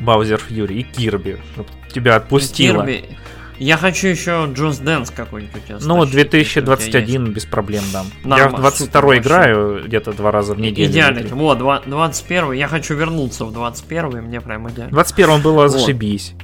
Баузер 0.00 0.38
Фьюри 0.38 0.80
и 0.80 0.82
Кирби, 0.82 1.38
чтобы 1.54 1.68
тебя 1.92 2.16
отпустило. 2.16 2.84
Кирби. 2.84 3.16
Я 3.62 3.76
хочу 3.76 4.08
еще 4.08 4.50
Джоз 4.52 4.78
Дэнс 4.78 5.10
какой-нибудь. 5.10 5.62
Ну, 5.82 6.04
2021 6.04 7.32
без 7.32 7.44
проблем 7.44 7.84
дам. 7.92 8.06
Нормально, 8.24 8.42
я 8.42 8.58
в 8.58 8.60
22 8.60 9.18
играю 9.18 9.84
где-то 9.84 10.12
два 10.12 10.32
раза 10.32 10.54
в 10.54 10.60
неделю. 10.60 10.90
Идеально. 10.90 11.34
Вот, 11.36 11.58
21 11.58 12.52
я 12.52 12.66
хочу 12.66 12.94
вернуться 12.94 13.44
в 13.44 13.52
21 13.52 14.22
мне 14.24 14.40
прям 14.40 14.68
идеально. 14.68 14.92
21 14.92 15.42
было 15.42 15.68
зашибись. 15.68 16.34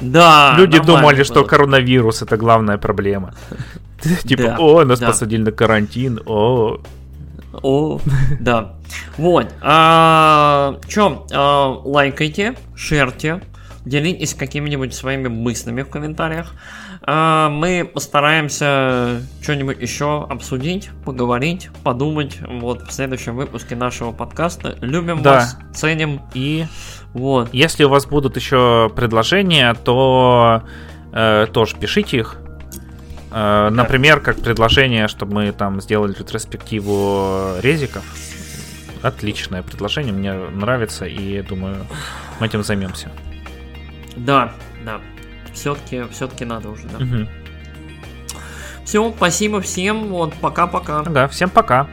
Да. 0.00 0.54
Люди 0.56 0.80
думали, 0.80 1.16
было. 1.16 1.24
что 1.24 1.44
коронавирус 1.44 2.22
это 2.22 2.36
главная 2.38 2.78
проблема. 2.78 3.34
Типа, 4.24 4.56
о, 4.58 4.84
нас 4.84 5.00
посадили 5.00 5.42
на 5.42 5.52
карантин, 5.52 6.20
о. 6.24 6.78
О, 7.62 8.00
да. 8.40 8.74
Вот. 9.16 9.46
А, 9.60 10.78
Чем? 10.88 11.24
А, 11.32 11.68
лайкайте, 11.84 12.56
шерьте, 12.74 13.42
делитесь 13.84 14.34
какими-нибудь 14.34 14.94
своими 14.94 15.28
мыслями 15.28 15.82
в 15.82 15.90
комментариях. 15.90 16.54
А, 17.02 17.50
мы 17.50 17.84
постараемся 17.84 19.22
что-нибудь 19.42 19.80
еще 19.80 20.24
обсудить, 20.24 20.90
поговорить, 21.04 21.68
подумать 21.82 22.38
вот 22.46 22.82
в 22.82 22.92
следующем 22.92 23.36
выпуске 23.36 23.76
нашего 23.76 24.12
подкаста. 24.12 24.76
Любим 24.80 25.22
да. 25.22 25.34
вас, 25.34 25.58
ценим. 25.74 26.22
И 26.34 26.66
вот. 27.12 27.52
Если 27.52 27.84
у 27.84 27.88
вас 27.88 28.06
будут 28.06 28.36
еще 28.36 28.90
предложения, 28.94 29.74
то 29.74 30.62
э, 31.12 31.46
тоже 31.52 31.76
пишите 31.76 32.18
их. 32.18 32.36
Э. 33.30 33.68
Например, 33.70 34.20
как 34.20 34.40
предложение, 34.40 35.08
чтобы 35.08 35.34
мы 35.34 35.52
там 35.52 35.80
сделали 35.80 36.14
ретроспективу 36.18 37.60
резиков. 37.60 38.02
Отличное 39.02 39.62
предложение, 39.62 40.14
мне 40.14 40.32
нравится, 40.32 41.04
и 41.04 41.42
думаю, 41.42 41.86
мы 42.40 42.46
этим 42.46 42.64
займемся. 42.64 43.10
Да, 44.16 44.52
да. 44.84 45.00
Все-таки, 45.52 46.04
все-таки 46.10 46.44
надо 46.44 46.70
уже, 46.70 46.86
да. 46.88 47.04
Угу. 47.04 47.28
Все, 48.84 49.12
спасибо 49.16 49.60
всем. 49.60 50.08
Вот, 50.08 50.34
пока-пока. 50.34 51.02
Да, 51.04 51.28
всем 51.28 51.50
пока. 51.50 51.88